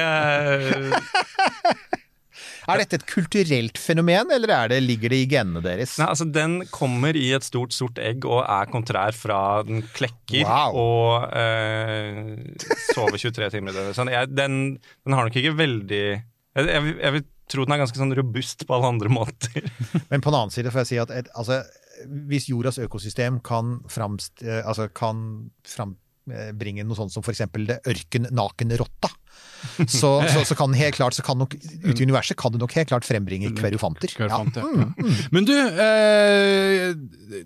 Er 2.67 2.81
dette 2.83 2.99
et 2.99 3.05
kulturelt 3.07 3.79
fenomen, 3.79 4.27
eller 4.35 4.51
er 4.51 4.73
det, 4.73 4.81
ligger 4.83 5.13
det 5.15 5.21
i 5.23 5.29
genene 5.31 5.63
deres? 5.63 5.95
Nei, 6.01 6.09
altså 6.11 6.27
Den 6.27 6.59
kommer 6.75 7.15
i 7.15 7.29
et 7.37 7.47
stort, 7.47 7.71
sort 7.73 7.97
egg 8.03 8.27
og 8.27 8.43
er 8.43 8.67
kontrær 8.69 9.15
fra 9.15 9.39
den 9.63 9.79
klekker 9.95 10.43
Wow. 10.43 10.75
og 10.77 11.31
øh, 11.39 12.35
sover 12.91 13.15
23 13.17 13.49
timer 13.55 13.71
i 13.71 13.79
døgnet. 13.79 13.95
Sånn, 13.97 14.11
den, 14.35 14.59
den 15.07 15.15
har 15.17 15.25
nok 15.25 15.39
ikke 15.39 15.55
veldig 15.57 16.03
jeg, 16.03 16.67
jeg, 16.67 16.95
jeg 16.99 17.15
vil 17.15 17.25
tro 17.49 17.65
den 17.65 17.73
er 17.73 17.81
ganske 17.81 17.97
sånn 17.97 18.13
robust 18.17 18.67
på 18.67 18.75
alle 18.75 18.91
andre 18.93 19.09
måter. 19.09 19.65
Men 20.11 20.21
på 20.21 20.29
den 20.29 20.37
annen 20.37 20.53
side 20.53 20.69
får 20.73 20.83
jeg 20.83 20.89
si 20.91 20.99
at 21.01 21.13
et, 21.15 21.31
altså, 21.39 21.63
hvis 22.29 22.49
jordas 22.51 22.79
økosystem 22.81 23.39
kan, 23.45 23.79
framst, 23.91 24.43
eh, 24.45 24.61
altså, 24.63 24.87
kan 24.95 25.49
frambringe 25.67 26.85
noe 26.87 26.97
sånt 26.97 27.13
som 27.13 27.25
f.eks. 27.25 27.43
det 27.67 27.79
ørkennakenrotta, 27.89 29.11
så, 29.99 30.11
så, 30.31 30.43
så 30.47 30.55
kan 30.57 30.73
helt 30.77 30.95
klart 30.95 31.17
så 31.17 31.23
kan 31.25 31.39
nok, 31.41 31.55
ute 31.59 31.99
i 31.99 32.05
universet 32.07 32.37
kan 32.39 32.53
det 32.53 32.61
nok 32.61 32.75
helt 32.77 32.91
klart 32.91 33.07
frembringe 33.07 33.51
kverufanter. 33.57 34.15
Ja. 34.15 34.39
Mm, 34.63 34.79
Ja. 34.79 35.15
Men 35.35 35.47
du 35.47 35.55
eh, 35.57 37.45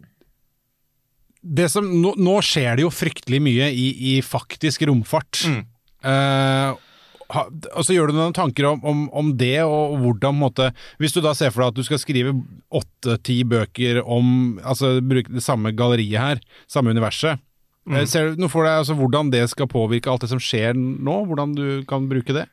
det 1.43 1.67
som, 1.71 1.89
nå, 2.01 2.13
nå 2.15 2.37
skjer 2.45 2.77
det 2.79 2.85
jo 2.85 2.91
fryktelig 2.93 3.41
mye 3.43 3.67
i, 3.75 3.87
i 4.13 4.17
faktisk 4.23 4.85
romfart. 4.87 5.41
Mm. 5.49 5.61
Eh, 6.03 6.82
ha, 7.33 7.45
altså 7.73 7.95
Gjør 7.95 8.11
du 8.11 8.17
noen 8.17 8.35
tanker 8.35 8.67
om, 8.69 8.83
om, 8.87 9.05
om 9.13 9.31
det, 9.37 9.57
og 9.65 9.97
hvordan 10.01 10.37
måte, 10.39 10.69
Hvis 11.01 11.15
du 11.15 11.21
da 11.23 11.33
ser 11.37 11.53
for 11.53 11.63
deg 11.63 11.73
at 11.73 11.79
du 11.79 11.87
skal 11.87 12.01
skrive 12.01 12.35
åtte-ti 12.73 13.41
bøker 13.47 14.01
om 14.03 14.59
altså 14.63 14.95
bruke 15.03 15.33
det 15.33 15.43
samme 15.45 15.73
galleriet 15.77 16.19
her, 16.19 16.43
samme 16.71 16.93
universet. 16.93 17.41
Mm. 17.83 17.99
Ser 18.07 18.31
du 18.31 18.39
noe 18.39 18.51
for 18.51 18.63
deg 18.63 18.79
altså, 18.79 18.95
hvordan 18.95 19.31
det 19.33 19.43
skal 19.51 19.67
påvirke 19.71 20.11
alt 20.11 20.23
det 20.23 20.31
som 20.31 20.41
skjer 20.41 20.77
nå? 20.77 21.17
Hvordan 21.27 21.55
du 21.57 21.65
kan 21.89 22.07
bruke 22.09 22.35
det? 22.35 22.47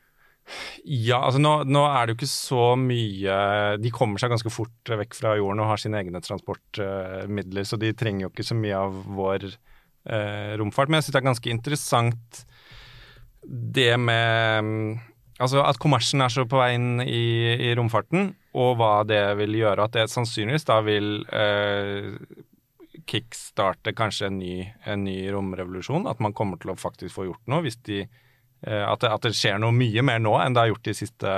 Ja, 0.83 1.21
altså 1.21 1.39
nå, 1.39 1.51
nå 1.69 1.83
er 1.87 2.05
det 2.05 2.13
jo 2.13 2.19
ikke 2.19 2.31
så 2.31 2.63
mye 2.79 3.35
De 3.79 3.91
kommer 3.93 4.19
seg 4.19 4.33
ganske 4.33 4.51
fort 4.51 4.89
vekk 4.89 5.13
fra 5.15 5.35
jorden 5.39 5.61
og 5.63 5.69
har 5.69 5.81
sine 5.81 6.01
egne 6.01 6.19
transportmidler, 6.23 7.67
så 7.67 7.79
de 7.79 7.93
trenger 7.95 8.25
jo 8.25 8.31
ikke 8.33 8.47
så 8.49 8.57
mye 8.57 8.79
av 8.79 8.97
vår 9.15 9.47
eh, 9.47 10.57
romfart. 10.59 10.91
Men 10.91 10.99
jeg 10.99 11.07
syns 11.07 11.15
det 11.15 11.21
er 11.21 11.29
ganske 11.29 11.53
interessant 11.53 12.41
det 13.47 13.95
med 13.99 14.99
Altså 15.41 15.63
at 15.65 15.79
kommersen 15.81 16.21
er 16.21 16.29
så 16.29 16.43
på 16.45 16.59
vei 16.59 16.75
inn 16.75 17.01
i, 17.01 17.25
i 17.65 17.71
romfarten, 17.73 18.27
og 18.53 18.75
hva 18.77 19.01
det 19.09 19.23
vil 19.39 19.55
gjøre. 19.57 19.87
At 19.87 19.95
det 19.95 20.03
sannsynligvis 20.11 20.67
da 20.67 20.75
vil 20.85 21.23
eh, 21.33 22.11
kickstarte 23.09 23.95
kanskje 23.97 24.29
en 24.29 24.37
ny, 24.37 24.55
en 24.85 25.01
ny 25.07 25.15
romrevolusjon. 25.33 26.05
At 26.11 26.21
man 26.21 26.35
kommer 26.37 26.61
til 26.61 26.73
å 26.73 26.77
faktisk 26.77 27.15
få 27.15 27.25
gjort 27.25 27.49
noe 27.49 27.65
de 27.65 28.03
eh, 28.03 28.85
at, 28.85 29.01
det, 29.01 29.09
at 29.09 29.25
det 29.25 29.33
skjer 29.37 29.57
noe 29.61 29.73
mye 29.73 30.05
mer 30.05 30.21
nå 30.21 30.35
enn 30.43 30.53
det 30.53 30.61
har 30.61 30.73
gjort 30.75 30.89
de 30.91 30.97
siste, 31.01 31.37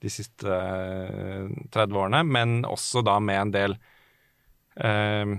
de 0.00 0.12
siste 0.16 0.48
eh, 0.48 1.52
30 1.74 2.00
årene. 2.00 2.24
Men 2.24 2.62
også 2.64 3.04
da 3.04 3.18
med 3.20 3.42
en 3.42 3.54
del 3.58 3.76
eh, 4.80 5.36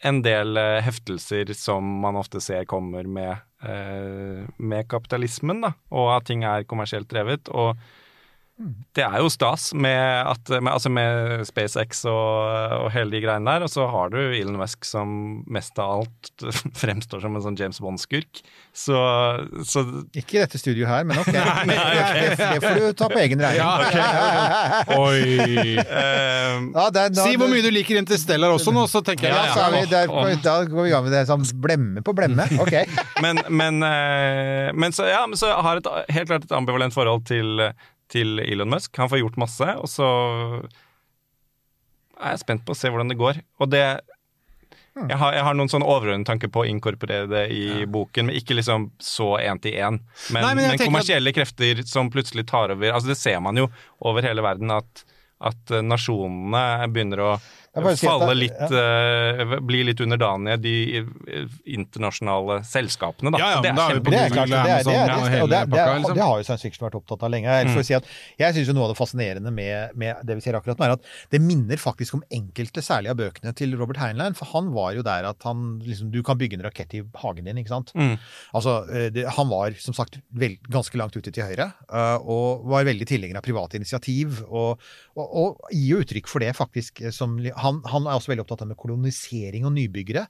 en 0.00 0.20
del 0.22 0.56
eh, 0.56 0.80
heftelser 0.84 1.52
som 1.58 1.86
man 2.02 2.16
ofte 2.16 2.40
ser 2.40 2.64
kommer 2.70 3.04
med, 3.04 3.36
eh, 3.62 4.44
med 4.56 4.88
kapitalismen, 4.90 5.62
da, 5.64 5.72
og 5.90 6.12
at 6.16 6.28
ting 6.30 6.44
er 6.46 6.66
kommersielt 6.68 7.10
drevet. 7.10 7.50
Og 7.50 7.78
det 8.98 9.04
er 9.06 9.20
jo 9.22 9.28
stas 9.30 9.68
med, 9.70 10.26
at, 10.26 10.48
med, 10.58 10.72
altså 10.72 10.90
med 10.90 11.44
SpaceX 11.46 12.00
og, 12.10 12.80
og 12.82 12.88
hele 12.90 13.12
de 13.14 13.20
greiene 13.22 13.46
der. 13.46 13.62
Og 13.62 13.70
så 13.70 13.84
har 13.86 14.10
du 14.10 14.16
Elon 14.18 14.56
Musk 14.58 14.82
som 14.88 15.12
mest 15.46 15.78
av 15.78 16.00
alt 16.00 16.42
fremstår 16.82 17.22
som 17.22 17.36
en 17.38 17.44
sånn 17.44 17.58
James 17.60 17.78
Bond-skurk. 17.84 18.40
Så, 18.74 18.98
så 19.66 19.84
Ikke 20.18 20.38
i 20.38 20.42
dette 20.42 20.58
studioet 20.58 20.90
her, 20.90 21.06
men 21.06 21.20
ok. 21.22 21.30
det, 21.70 21.78
det, 21.78 22.34
det 22.38 22.58
får 22.64 22.80
du 22.82 22.88
ta 22.98 23.08
på 23.12 23.20
egen 23.22 23.44
regning. 23.46 23.62
Oi! 24.98 25.78
Um, 25.78 26.68
Ja, 26.74 26.88
det 26.90 27.04
da- 27.14 27.24
Si 27.28 27.36
hvor 27.38 27.50
mye 27.50 27.62
du 27.64 27.70
liker 27.72 27.98
Interstellar 28.00 28.52
også 28.54 28.72
nå, 28.74 28.84
så 28.90 29.02
tenker 29.06 29.28
jeg 29.28 29.34
Ja, 29.36 29.54
så 29.54 29.68
vi 29.74 29.84
der, 29.90 30.10
da 30.42 30.56
går 30.66 30.82
vi 30.82 30.88
i 30.90 30.92
gang 30.94 31.06
med 31.06 31.14
det 31.14 31.22
sånn 31.30 31.46
blemme 31.62 32.02
på 32.06 32.14
blemme. 32.16 32.46
Ok. 32.64 32.74
men, 33.22 33.38
men, 33.54 33.78
eh, 33.86 34.72
men, 34.74 34.92
så, 34.94 35.06
ja, 35.08 35.22
men 35.30 35.38
så 35.38 35.52
har 35.62 35.78
jeg 35.78 35.84
et, 35.86 36.14
helt 36.16 36.30
klart 36.32 36.46
et 36.48 36.54
ambivalent 36.58 36.94
forhold 36.94 37.22
til, 37.28 37.62
til 38.12 38.38
Elon 38.44 38.70
Musk. 38.72 38.96
Han 39.00 39.10
får 39.12 39.22
gjort 39.22 39.40
masse, 39.40 39.68
og 39.78 39.88
så 39.92 40.08
er 42.18 42.34
jeg 42.34 42.42
spent 42.44 42.64
på 42.66 42.74
å 42.74 42.78
se 42.78 42.90
hvordan 42.90 43.12
det 43.12 43.18
går. 43.20 43.42
Og 43.62 43.70
det 43.72 43.84
jeg 44.98 45.14
har, 45.20 45.34
jeg 45.36 45.44
har 45.46 45.54
noen 45.54 45.70
sånne 45.70 45.86
overordnede 45.86 46.26
tanker 46.26 46.50
på 46.50 46.64
å 46.64 46.66
inkorporere 46.66 47.28
det 47.30 47.42
i 47.54 47.84
boken, 47.86 48.26
men 48.26 48.38
ikke 48.38 48.56
liksom 48.58 48.88
så 48.98 49.36
én 49.38 49.60
til 49.62 49.76
én. 49.78 50.00
Men, 50.34 50.42
Nei, 50.42 50.54
men 50.58 50.72
men, 50.72 50.80
kommersielle 50.80 51.30
at- 51.30 51.36
krefter 51.36 51.84
som 51.86 52.10
plutselig 52.10 52.48
tar 52.50 52.74
over 52.74 52.90
altså 52.90 53.12
Det 53.12 53.18
ser 53.20 53.38
man 53.44 53.60
jo 53.60 53.68
over 54.02 54.26
hele 54.26 54.42
verden, 54.42 54.72
at, 54.74 55.04
at 55.38 55.74
nasjonene 55.86 56.88
begynner 56.90 57.22
å 57.22 57.30
Falle 57.98 58.34
litt 58.34 58.48
litt 58.48 58.72
uh, 58.72 59.58
Bli 59.64 59.82
litt 59.86 60.00
underdanige 60.00 60.56
de 60.62 60.74
internasjonale 61.68 62.60
selskapene, 62.66 63.32
da. 63.34 63.40
Ja, 63.40 63.50
ja, 63.56 63.60
det 63.62 63.72
er 63.72 64.00
Det 64.00 64.18
er 64.18 64.34
klart, 64.34 64.52
det, 64.52 64.58
er, 64.58 64.90
ja, 64.92 65.84
er, 65.84 66.00
liksom. 66.02 66.20
har 66.22 66.40
jo 66.40 66.46
science 66.46 66.64
fiction 66.64 66.86
vært 66.86 66.98
opptatt 67.00 67.24
av 67.26 67.32
lenge. 67.32 67.56
Jeg, 67.60 67.72
får 67.74 67.86
si 67.86 67.96
at 67.98 68.08
jeg 68.40 68.56
syns 68.56 68.72
noe 68.74 68.88
av 68.88 68.94
det 68.94 68.98
fascinerende 68.98 69.52
med, 69.54 69.96
med 69.98 70.22
det 70.28 70.38
vi 70.38 70.44
ser 70.44 70.58
akkurat 70.58 70.80
nå, 70.80 70.88
er 70.88 70.96
at 70.96 71.10
det 71.34 71.42
minner 71.44 71.80
faktisk 71.80 72.18
om 72.18 72.24
enkelte, 72.34 72.84
særlig 72.84 73.12
av 73.12 73.20
bøkene 73.20 73.54
til 73.58 73.76
Robert 73.78 74.00
Heinlein. 74.02 74.36
For 74.38 74.50
han 74.54 74.72
var 74.74 74.94
jo 74.96 75.04
der 75.06 75.28
at 75.28 75.48
han 75.48 75.78
liksom 75.84 76.12
Du 76.12 76.22
kan 76.24 76.38
bygge 76.40 76.58
en 76.58 76.64
rakett 76.66 76.94
i 76.96 77.02
hagen 77.22 77.48
din, 77.48 77.60
ikke 77.60 77.74
sant. 77.74 77.92
Mm. 77.98 78.16
Altså, 78.56 78.78
eh, 78.92 79.08
det, 79.14 79.26
han 79.36 79.50
var 79.50 79.76
som 79.82 79.96
sagt 79.96 80.20
vel, 80.38 80.56
ganske 80.72 80.98
langt 81.00 81.16
ute 81.16 81.32
til 81.34 81.44
høyre, 81.44 81.70
uh, 81.92 82.16
og 82.18 82.66
var 82.70 82.86
veldig 82.88 83.06
tilhenger 83.08 83.38
av 83.38 83.44
private 83.44 83.78
initiativ. 83.78 84.40
Og, 84.48 84.80
og, 85.18 85.26
og 85.26 85.72
gir 85.74 85.98
jo 85.98 86.02
uttrykk 86.04 86.30
for 86.30 86.44
det, 86.44 86.54
faktisk. 86.56 87.02
Som, 87.14 87.36
han, 87.38 87.67
han 87.92 88.06
er 88.06 88.16
også 88.16 88.32
veldig 88.32 88.44
opptatt 88.44 88.64
av 88.64 88.70
med 88.70 88.78
kolonisering 88.80 89.66
og 89.68 89.74
nybyggere, 89.76 90.24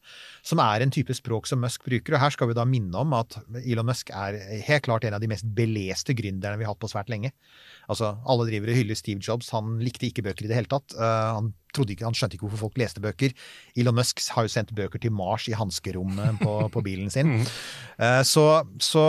som 0.47 0.63
er 0.65 0.85
en 0.85 0.93
type 0.95 1.15
språk 1.17 1.49
som 1.51 1.63
Musk 1.63 1.87
bruker. 1.87 2.17
Og 2.17 2.23
her 2.23 2.35
skal 2.35 2.51
vi 2.51 2.57
da 2.59 2.67
minne 2.69 3.03
om 3.03 3.15
at 3.17 3.39
Elon 3.63 3.89
Musk 3.89 4.13
er 4.15 4.39
helt 4.67 4.87
klart 4.87 5.07
en 5.09 5.17
av 5.19 5.23
de 5.25 5.31
mest 5.31 5.47
beleste 5.59 6.17
gründerne 6.19 6.61
vi 6.61 6.67
har 6.67 6.75
hatt 6.75 6.83
på 6.83 6.91
svært 6.91 7.13
lenge. 7.13 7.33
Altså, 7.89 8.17
Alle 8.29 8.49
driver 8.51 8.73
og 8.73 8.81
hyller 8.81 8.99
Steve 8.99 9.25
Jobs. 9.25 9.53
Han 9.57 9.79
likte 9.85 10.09
ikke 10.11 10.27
bøker 10.27 10.47
i 10.47 10.53
det 10.53 10.59
hele 10.61 10.73
tatt. 10.73 10.97
Uh, 10.99 11.39
han, 11.39 11.53
trodde 11.75 11.95
ikke, 11.95 12.07
han 12.09 12.17
skjønte 12.17 12.39
ikke 12.39 12.49
hvorfor 12.49 12.67
folk 12.67 12.81
leste 12.81 13.03
bøker. 13.05 13.35
Elon 13.79 13.97
Musk 13.99 14.23
har 14.35 14.47
jo 14.47 14.53
sendt 14.53 14.75
bøker 14.77 15.03
til 15.03 15.15
Mars 15.15 15.49
i 15.51 15.57
hanskerommet 15.59 16.41
på, 16.43 16.55
på 16.75 16.85
bilen 16.87 17.13
sin. 17.13 17.39
Eh, 17.99 18.21
så, 18.23 18.43
så 18.79 19.01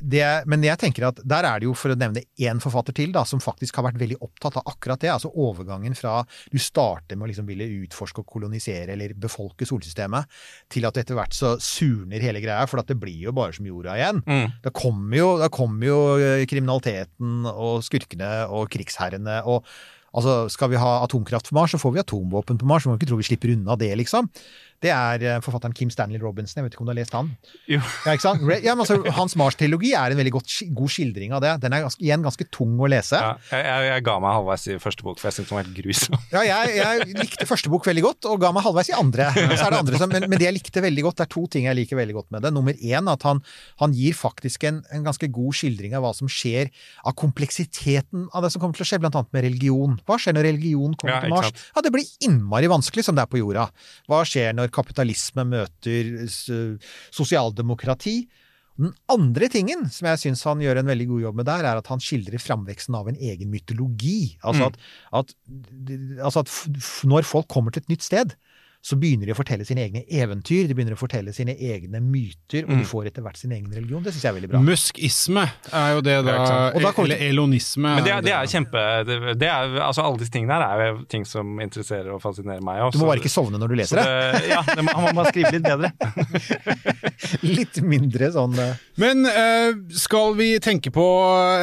det, 0.00 0.22
men 0.48 0.62
jeg 0.64 0.80
tenker 0.80 1.04
at 1.10 1.18
der 1.28 1.44
er 1.44 1.60
det 1.60 1.66
jo, 1.66 1.74
for 1.76 1.92
å 1.92 1.96
nevne 1.98 2.22
én 2.40 2.56
forfatter 2.62 2.96
til, 2.96 3.10
da, 3.12 3.20
som 3.28 3.42
faktisk 3.42 3.76
har 3.76 3.84
vært 3.90 3.98
veldig 4.00 4.16
opptatt 4.24 4.56
av 4.62 4.70
akkurat 4.70 5.02
det. 5.02 5.10
Altså 5.12 5.28
overgangen 5.28 5.92
fra 5.98 6.22
du 6.48 6.56
starter 6.56 7.18
med 7.18 7.26
å 7.26 7.28
liksom 7.28 7.50
ville 7.50 7.66
utforske 7.84 8.22
og 8.22 8.30
kolonisere 8.32 8.94
eller 8.94 9.12
befolke 9.20 9.68
solsystemet, 9.68 10.30
til 10.72 10.88
at 10.88 11.02
etter 11.02 11.18
hvert 11.18 11.36
så 11.36 11.52
surner 11.60 12.24
hele 12.24 12.40
greia, 12.40 12.64
for 12.70 12.80
at 12.80 12.88
det 12.88 12.96
blir 13.02 13.26
jo 13.26 13.36
bare 13.36 13.52
som 13.58 13.68
jorda 13.68 13.98
igjen. 14.00 14.24
Mm. 14.24 14.56
Da 14.64 14.72
kommer 14.72 15.20
jo, 15.20 15.28
da 15.44 15.50
kommer 15.52 15.90
jo 15.90 16.00
eh, 16.16 16.46
kriminaliteten 16.48 17.44
og 17.52 17.84
skurkene 17.84 18.32
og 18.48 18.72
krigsherrene 18.72 19.42
og 19.44 19.68
Altså, 20.14 20.48
Skal 20.52 20.70
vi 20.70 20.80
ha 20.80 20.90
atomkraft 21.04 21.50
på 21.50 21.58
Mars, 21.58 21.74
så 21.74 21.80
får 21.82 21.94
vi 21.96 22.02
atomvåpen 22.04 22.60
på 22.60 22.68
Mars. 22.70 22.86
Vi 22.86 22.92
må 22.92 22.98
ikke 22.98 23.10
tro 23.10 23.18
vi 23.18 23.26
slipper 23.26 23.54
unna 23.56 23.76
det, 23.80 23.90
liksom. 23.98 24.30
Det 24.82 24.90
er 24.92 25.22
eh, 25.24 25.40
forfatteren 25.44 25.74
Kim 25.76 25.90
Stanley 25.92 26.20
Robinson. 26.22 26.60
Jeg 26.60 26.66
vet 26.66 26.76
ikke 26.76 26.84
om 26.84 26.88
du 26.88 26.92
har 26.92 26.98
lest 26.98 27.14
han? 27.16 27.30
Jo. 27.70 27.80
Ja, 28.04 28.14
ikke 28.14 28.24
sant? 28.24 28.42
Ja, 28.64 28.74
men 28.74 28.84
altså, 28.84 28.98
Hans 29.16 29.36
Mars-trilogi 29.40 29.94
er 29.96 30.12
en 30.12 30.20
veldig 30.20 30.34
godt, 30.34 30.56
god 30.76 30.92
skildring 30.92 31.34
av 31.36 31.42
det. 31.44 31.54
Den 31.64 31.76
er 31.76 31.86
igjen 32.02 32.24
ganske 32.24 32.46
tung 32.52 32.76
å 32.78 32.90
lese. 32.90 33.20
Ja, 33.20 33.34
jeg, 33.52 33.88
jeg, 33.88 34.04
ga 34.06 34.16
meg 34.22 34.36
halvveis 34.38 34.66
i 34.68 34.78
første 34.82 35.06
bok, 35.06 35.20
for 35.20 35.30
jeg 35.30 35.38
syntes 35.38 35.52
den 35.52 35.58
var 35.58 35.64
helt 35.64 35.78
grusom. 35.78 36.18
Ja, 36.34 36.42
jeg, 36.48 36.74
jeg 36.80 37.18
likte 37.22 37.48
første 37.48 37.72
bok 37.72 37.86
veldig 37.88 38.04
godt, 38.04 38.28
og 38.30 38.42
ga 38.42 38.52
meg 38.54 38.66
halvveis 38.66 38.90
i 38.92 38.96
andre. 38.98 39.30
Så 39.34 39.68
er 39.68 39.74
det 39.76 39.80
andre 39.80 40.00
som, 40.02 40.12
men, 40.12 40.28
men 40.28 40.40
det 40.40 40.48
jeg 40.48 40.58
likte 40.58 40.84
veldig 40.84 41.06
godt, 41.08 41.20
det 41.20 41.26
er 41.28 41.32
to 41.36 41.46
ting 41.52 41.68
jeg 41.68 41.78
liker 41.80 42.00
veldig 42.00 42.18
godt 42.18 42.30
med 42.34 42.44
det. 42.44 42.52
Nummer 42.54 42.76
én, 42.76 43.10
at 43.10 43.26
han, 43.28 43.40
han 43.82 43.96
gir 43.96 44.16
faktisk 44.18 44.66
en, 44.68 44.82
en 44.94 45.06
ganske 45.06 45.30
god 45.32 45.58
skildring 45.60 45.96
av 45.96 46.04
hva 46.04 46.12
som 46.16 46.30
skjer, 46.30 46.72
av 47.06 47.16
kompleksiteten 47.20 48.28
av 48.34 48.44
det 48.44 48.52
som 48.52 48.62
kommer 48.62 48.76
til 48.76 48.86
å 48.86 48.90
skje, 48.90 49.00
blant 49.02 49.16
annet 49.18 49.32
med 49.36 49.46
religion. 49.48 49.98
Hva 50.08 50.18
skjer 50.20 50.36
når 50.36 50.48
religion 50.50 50.96
kommer 50.98 51.24
til 51.24 51.34
Mars? 51.34 51.50
sant. 51.50 51.64
Ja, 51.76 51.84
det 51.84 51.92
blir 51.94 52.08
innmari 52.26 52.70
vanskelig, 52.70 53.04
som 53.06 53.16
det 53.16 53.24
er 53.24 53.30
på 53.30 53.40
jorda. 53.40 53.68
Hva 54.10 54.22
skjer 54.28 54.54
når 54.56 54.63
kapitalisme 54.72 55.44
møter 55.48 56.14
sosialdemokrati? 57.14 58.16
Den 58.74 58.90
andre 59.12 59.46
tingen 59.52 59.84
som 59.94 60.08
jeg 60.10 60.18
syns 60.24 60.42
han 60.48 60.62
gjør 60.62 60.80
en 60.80 60.88
veldig 60.90 61.06
god 61.12 61.20
jobb 61.28 61.36
med 61.38 61.46
der, 61.46 61.66
er 61.68 61.78
at 61.78 61.90
han 61.92 62.02
skildrer 62.02 62.42
framveksten 62.42 62.96
av 62.98 63.10
en 63.10 63.20
egen 63.20 63.52
mytologi. 63.52 64.36
Altså 64.42 64.66
Mm. 64.66 64.66
at, 64.66 64.80
at, 65.20 65.34
altså 66.18 66.42
at 66.42 67.06
når 67.06 67.22
folk 67.28 67.46
kommer 67.48 67.70
til 67.70 67.84
et 67.84 67.92
nytt 67.94 68.02
sted, 68.02 68.34
så 68.84 68.98
begynner 69.00 69.24
de 69.30 69.32
å 69.32 69.36
fortelle 69.38 69.64
sine 69.64 69.80
egne 69.86 70.02
eventyr, 70.12 70.66
de 70.68 70.74
begynner 70.76 70.92
å 70.92 71.00
fortelle 71.00 71.32
sine 71.32 71.54
egne 71.56 72.02
myter, 72.04 72.66
og 72.68 72.74
de 72.76 72.84
får 72.84 73.06
etter 73.08 73.24
hvert 73.24 73.38
sin 73.40 73.54
egen 73.56 73.70
religion. 73.72 74.02
Det 74.04 74.12
syns 74.12 74.26
jeg 74.26 74.28
er 74.28 74.36
veldig 74.36 74.50
bra. 74.52 74.60
Muskisme 74.60 75.44
er 75.72 75.94
jo 75.96 76.02
det, 76.04 76.16
da. 76.26 76.34
Ja. 76.34 76.58
Og 76.74 76.82
da 76.84 76.90
kommer- 76.92 77.14
Eller 77.14 77.30
elonisme. 77.30 77.94
Men 77.96 78.04
det, 78.04 78.12
er- 78.12 78.20
det 78.26 78.34
er 78.36 78.50
kjempe 78.52 78.82
det, 79.08 79.16
det 79.40 79.48
er, 79.48 79.78
altså 79.86 80.04
Alle 80.04 80.20
disse 80.20 80.34
tingene 80.34 80.52
her 80.52 80.66
er 80.68 80.90
jo 80.90 80.98
ting 81.08 81.24
som 81.24 81.54
interesserer 81.64 82.12
og 82.12 82.20
fascinerer 82.20 82.60
meg. 82.60 82.82
også. 82.84 82.98
Du 82.98 83.04
må 83.06 83.08
bare 83.08 83.22
ikke 83.24 83.32
sovne 83.32 83.56
når 83.62 83.68
du 83.72 83.74
leser 83.80 83.96
det. 83.96 84.04
det, 84.04 84.48
ja, 84.52 84.60
det 84.68 84.84
må, 84.84 84.92
man 85.06 85.16
må 85.16 85.24
skrive 85.30 85.52
litt 85.56 85.64
bedre. 85.64 85.92
Litt 87.44 87.80
mindre 87.82 88.28
sånn 88.34 88.52
eh, 88.60 88.74
Men 89.00 89.24
eh, 89.26 89.72
skal 89.96 90.34
vi 90.36 90.50
tenke 90.62 90.90
på 90.92 91.04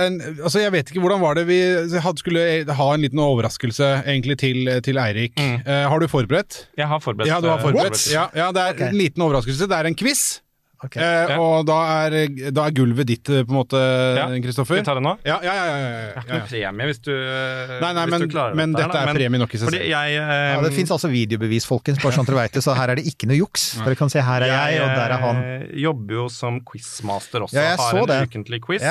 en, 0.07 0.17
Altså, 0.41 0.61
jeg 0.63 0.72
vet 0.74 0.89
ikke, 0.89 1.01
hvordan 1.03 1.22
var 1.22 1.38
det 1.38 1.45
vi 1.49 1.59
hadde, 2.01 2.17
skulle 2.22 2.43
ha 2.65 2.88
en 2.95 3.01
liten 3.05 3.22
overraskelse 3.22 3.91
egentlig 4.09 4.39
til, 4.41 4.65
til 4.82 4.97
Eirik. 5.01 5.38
Mm. 5.38 5.61
har 5.91 5.99
du 6.01 6.07
forberedt? 6.09 6.63
Jeg 6.80 6.88
har 6.89 6.97
forberedt 6.99 7.11
Ja, 7.28 7.41
du 7.41 7.49
har 7.51 7.57
eh, 7.59 7.66
forberedt. 7.66 8.05
Ja, 8.14 8.30
ja, 8.36 8.51
det 8.55 8.62
er 8.62 8.88
en 8.89 8.95
liten 8.97 9.22
overraskelse. 9.28 9.68
Det 9.68 9.78
er 9.78 9.86
en 9.91 9.95
quiz. 9.95 10.41
Okay. 10.82 10.97
Eh, 10.97 11.30
Ja. 11.30 11.36
Og 11.38 11.66
da 11.70 11.76
er, 12.07 12.14
da 12.49 12.64
er 12.66 12.72
gulvet 12.74 13.05
ditt, 13.05 13.30
eh, 13.30 13.43
på 13.45 13.53
en 13.53 13.57
måte, 13.59 13.78
Ja. 14.18 14.26
Kristoffer. 14.41 14.80
Skal 14.82 14.82
vi 14.82 14.88
ta 14.88 14.95
det 14.97 15.03
nå? 15.05 15.12
Ja, 15.24 15.36
ja, 15.45 15.53
ja. 15.53 15.66
ja, 15.66 15.78
ja, 15.78 15.91
Det 15.91 16.18
er 16.18 16.22
ikke 16.26 16.34
noe 16.39 16.47
premie 16.49 16.86
hvis 16.89 17.01
du, 17.05 17.12
Nei, 17.14 17.91
nei, 17.93 18.05
hvis 18.07 18.12
men, 18.16 18.22
du 18.22 18.28
klarer 18.34 18.55
men 18.57 18.74
dette. 18.74 18.88
dette 18.89 18.97
er 18.97 19.14
premie 19.20 19.39
nok 19.43 19.53
i 19.53 19.57
seg 19.62 19.70
selv. 19.70 19.78
jeg, 19.78 20.16
Ja, 20.18 20.57
eh, 20.57 20.62
det 20.66 20.74
fins 20.74 20.89
altså 20.89 21.12
videobevis, 21.14 21.68
folkens, 21.70 22.01
bare 22.01 22.18
sånn 22.18 22.26
at 22.26 22.32
dere 22.34 22.41
vet 22.41 22.57
det, 22.57 22.64
så 22.66 22.74
her 22.74 22.89
er 22.89 22.95
det 22.95 23.05
ikke 23.05 23.30
noe 23.30 23.38
juks. 23.38 23.68
Dere 23.78 23.95
kan 23.95 24.09
se 24.09 24.22
her 24.26 24.41
er 24.41 24.49
jeg, 24.49 24.82
og 24.82 24.89
der 24.97 25.12
er 25.12 25.22
han. 25.22 25.36
Jeg 25.45 25.62
eh, 25.70 25.78
jobber 25.86 26.14
jo 26.18 26.26
som 26.34 26.57
quizmaster 26.66 27.45
også. 27.45 27.53
Ja, 27.53 27.62
jeg 27.62 27.78
har 27.78 27.91
så 27.93 28.01
en 28.01 28.07
det. 28.09 28.20
ukentlig 28.32 28.62
quiz. 28.66 28.82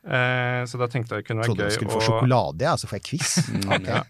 Eh, 0.00 0.62
så 0.64 0.78
da 0.80 0.86
tenkte 0.88 1.14
jeg 1.18 1.22
det 1.22 1.28
kunne 1.28 1.42
være 1.42 1.50
Trodde 1.50 1.66
du 1.68 1.74
skulle 1.76 1.92
få 1.92 2.00
og... 2.00 2.06
sjokolade, 2.08 2.64
ja, 2.64 2.72
så 2.80 2.88
får 2.88 3.00
jeg 3.00 3.06
quiz. 3.10 3.32
Okay. 3.76 3.94
Ja. 4.00 4.02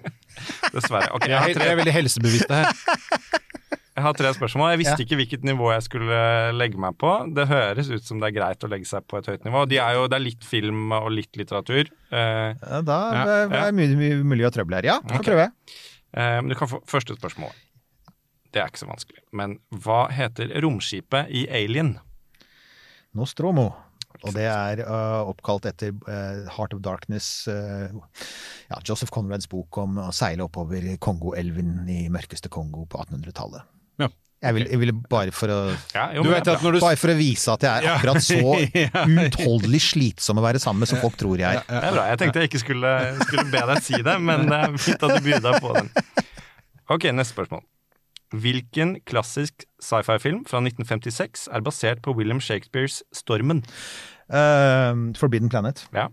Dessverre. 0.72 1.09
Okay, 1.18 1.30
Jeg 1.34 1.57
tre, 1.57 1.64
jeg 1.66 1.74
er 1.74 1.78
veldig 1.80 1.95
helsebevisst 1.97 2.53
her. 2.55 2.68
jeg 3.99 4.05
har 4.07 4.14
tre 4.16 4.30
spørsmål. 4.36 4.70
Jeg 4.72 4.80
visste 4.84 4.95
Ja. 4.95 5.05
ikke 5.05 5.18
hvilket 5.18 5.43
nivå 5.45 5.72
jeg 5.74 5.82
skulle 5.88 6.20
legge 6.57 6.78
meg 6.80 6.95
på. 7.03 7.11
Det 7.36 7.49
høres 7.51 7.91
ut 7.91 8.07
som 8.07 8.22
det 8.22 8.30
er 8.30 8.36
greit 8.38 8.62
å 8.64 8.70
legge 8.70 8.86
seg 8.88 9.05
på 9.11 9.18
et 9.18 9.26
høyt 9.32 9.45
nivå. 9.49 9.64
De 9.68 9.80
er 9.82 9.99
jo, 9.99 10.07
det 10.09 10.16
er 10.20 10.24
litt 10.28 10.47
film 10.47 10.95
og 10.97 11.11
litt 11.12 11.34
litteratur. 11.36 11.91
Eh, 12.14 12.55
Ja, 12.62 12.80
da 12.86 13.01
Ja, 13.11 13.24
er 13.66 13.72
det 13.74 13.97
mye 13.99 14.22
mulig 14.30 14.47
å 14.49 14.53
trøble 14.55 14.78
her. 14.80 14.88
Ja, 14.95 15.01
får 15.03 15.18
okay. 15.20 15.32
prøve. 15.34 15.51
eh, 16.14 16.41
du 16.47 16.55
kan 16.62 16.70
få 16.70 16.80
første 16.88 17.18
spørsmål. 17.18 17.51
Det 18.55 18.62
er 18.62 18.70
ikke 18.70 18.80
så 18.86 18.88
vanskelig. 18.88 19.20
Men 19.36 19.59
hva 19.74 20.05
heter 20.11 20.55
romskipet 20.62 21.28
i 21.30 21.45
Alien? 21.51 21.99
Nostromo. 23.14 23.68
Og 24.26 24.34
det 24.36 24.46
er 24.50 24.82
uh, 24.84 25.28
oppkalt 25.30 25.68
etter 25.70 25.94
uh, 26.06 26.46
Heart 26.52 26.76
of 26.76 26.82
Darkness, 26.84 27.48
uh, 27.48 27.88
ja, 28.68 28.80
Joseph 28.86 29.12
Conrads 29.14 29.48
bok 29.50 29.80
om 29.80 30.00
å 30.02 30.10
seile 30.14 30.44
oppover 30.44 30.84
Kongoelven 31.02 31.88
i 31.90 32.02
mørkeste 32.12 32.52
Kongo 32.52 32.84
på 32.90 33.00
1800-tallet. 33.04 33.64
Ja. 34.02 34.10
Jeg, 34.40 34.56
vil, 34.56 34.92
bare 35.12 35.34
for 35.36 35.52
å 35.52 35.58
Ja, 35.92 36.06
jo, 36.16 36.22
Du 36.24 36.30
men 36.30 36.38
vet 36.38 36.46
det 36.48 36.54
at 36.54 36.62
når 36.64 36.78
du 36.78 36.80
Bare 36.80 36.96
for 36.96 37.12
å 37.12 37.16
vise 37.18 37.52
at 37.52 37.64
jeg 37.66 37.82
er 37.82 37.90
akkurat 37.92 38.24
så 38.24 38.38
utholdelig 39.26 39.82
slitsom 39.90 40.40
å 40.40 40.44
være 40.46 40.62
sammen 40.62 40.80
med 40.80 40.88
som 40.88 41.02
folk 41.02 41.18
tror 41.20 41.42
jeg 41.42 41.60
er. 41.60 41.66
Det 41.68 41.82
er 41.90 41.96
bra. 41.96 42.06
Jeg 42.08 42.22
tenkte 42.22 42.44
jeg 42.44 42.52
ikke 42.52 42.62
skulle, 42.62 42.94
skulle 43.26 43.48
be 43.52 43.66
deg 43.72 43.84
si 43.84 44.00
det, 44.00 44.16
men 44.30 44.48
det 44.48 44.62
er 44.64 44.80
fint 44.80 45.04
at 45.08 45.12
du 45.16 45.28
byr 45.28 45.44
deg 45.44 45.60
på 45.60 45.76
den. 45.76 45.92
Ok, 46.90 47.10
neste 47.12 47.36
spørsmål. 47.36 47.62
Hvilken 48.31 48.97
klassisk 49.11 49.64
sci-fi-film 49.83 50.45
fra 50.47 50.61
1956 50.62 51.49
er 51.51 51.64
basert 51.66 52.03
på 52.05 52.14
William 52.14 52.39
Shakespeares 52.41 53.01
Stormen? 53.12 53.64
Uh, 54.31 55.11
Forbidden 55.18 55.51
Planet. 55.51 55.83
Ja. 55.95 56.09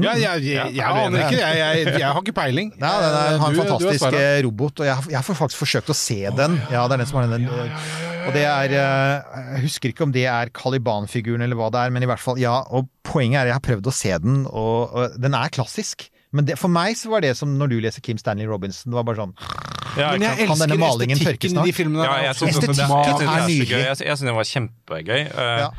Ja, 0.00 0.12
jeg, 0.14 0.44
jeg, 0.46 0.74
jeg, 0.78 0.86
aner 0.86 1.24
ikke, 1.26 1.40
jeg, 1.42 1.56
jeg, 1.58 1.94
jeg 1.98 2.06
har 2.14 2.20
ikke 2.22 2.32
peiling. 2.36 2.68
Nei, 2.80 2.92
den 3.02 3.10
er, 3.10 3.34
har 3.42 3.48
en 3.50 3.56
Du- 3.56 3.58
du 3.58 3.64
fantastisk 3.64 4.04
svaret. 4.04 4.20
eh, 4.22 4.44
robot, 4.46 4.80
og 4.80 4.86
jeg, 4.86 4.94
har- 5.00 5.08
jeg 5.10 5.18
har 5.18 5.26
faktisk 5.42 5.58
forsøkt 5.64 5.90
å 5.90 5.96
se 5.98 6.20
den. 6.38 6.54
Ja, 6.70 6.84
det 6.86 6.94
er 6.94 7.02
den 7.02 7.10
som 7.10 7.18
har 7.18 7.26
den. 7.32 7.48
eh, 7.50 7.90
Og 8.28 8.30
det 8.36 8.44
er 8.46 8.76
eh, 8.78 9.42
Jeg 9.56 9.64
husker 9.66 9.90
ikke 9.90 10.06
om 10.06 10.12
det 10.14 10.24
er 10.30 10.52
Caliban-figuren 10.54 11.42
eller 11.42 11.58
hva 11.58 11.72
det 11.74 11.82
er, 11.82 11.90
men 11.96 12.06
i 12.06 12.08
hvert 12.08 12.22
fall, 12.22 12.38
ja. 12.40 12.54
Og 12.70 12.86
poenget 13.04 13.42
er 13.42 13.50
jeg 13.50 13.58
har 13.58 13.66
prøvd 13.66 13.90
å 13.90 13.96
se 13.98 14.14
den, 14.22 14.44
og, 14.46 14.94
og 14.94 15.18
den 15.20 15.34
er 15.34 15.50
klassisk. 15.58 16.06
Men 16.32 16.46
det, 16.46 16.56
for 16.60 16.70
meg 16.70 16.94
så 16.98 17.10
var 17.10 17.24
det 17.24 17.32
som 17.38 17.56
når 17.58 17.72
du 17.72 17.78
leser 17.82 18.02
Kim 18.06 18.18
Stanley 18.20 18.46
Robinson, 18.46 18.92
det 18.92 18.98
var 19.00 19.06
bare 19.08 19.18
sånn 19.18 19.32
Ja, 19.98 20.12
Men 20.14 20.22
jeg 20.28 20.46
elsker 20.46 20.74
estetikken 20.78 21.56
i 21.58 21.64
de 21.66 21.72
filmene. 21.74 22.04
ja, 22.06 22.18
jeg 22.30 22.36
synes 22.38 22.60
det 24.28 24.34
var 24.36 24.50
kjempegøy. 24.52 25.24
Eh, 25.26 25.56
Ja. 25.64 25.70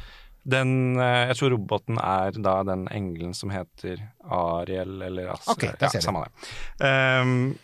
Den, 0.42 0.98
eh, 0.98 1.28
jeg 1.30 1.38
tror 1.38 1.52
roboten 1.54 2.00
er 2.02 2.32
da 2.42 2.64
den 2.66 2.88
engelen 2.90 3.36
som 3.38 3.52
heter 3.54 4.00
Ariel, 4.26 4.96
eller 5.06 5.28
altså, 5.36 5.54
Ok, 5.54 5.68
der 5.78 5.94
ja, 5.94 6.02
samme 6.02 6.24
det. 6.26 6.32
Um, 6.82 7.60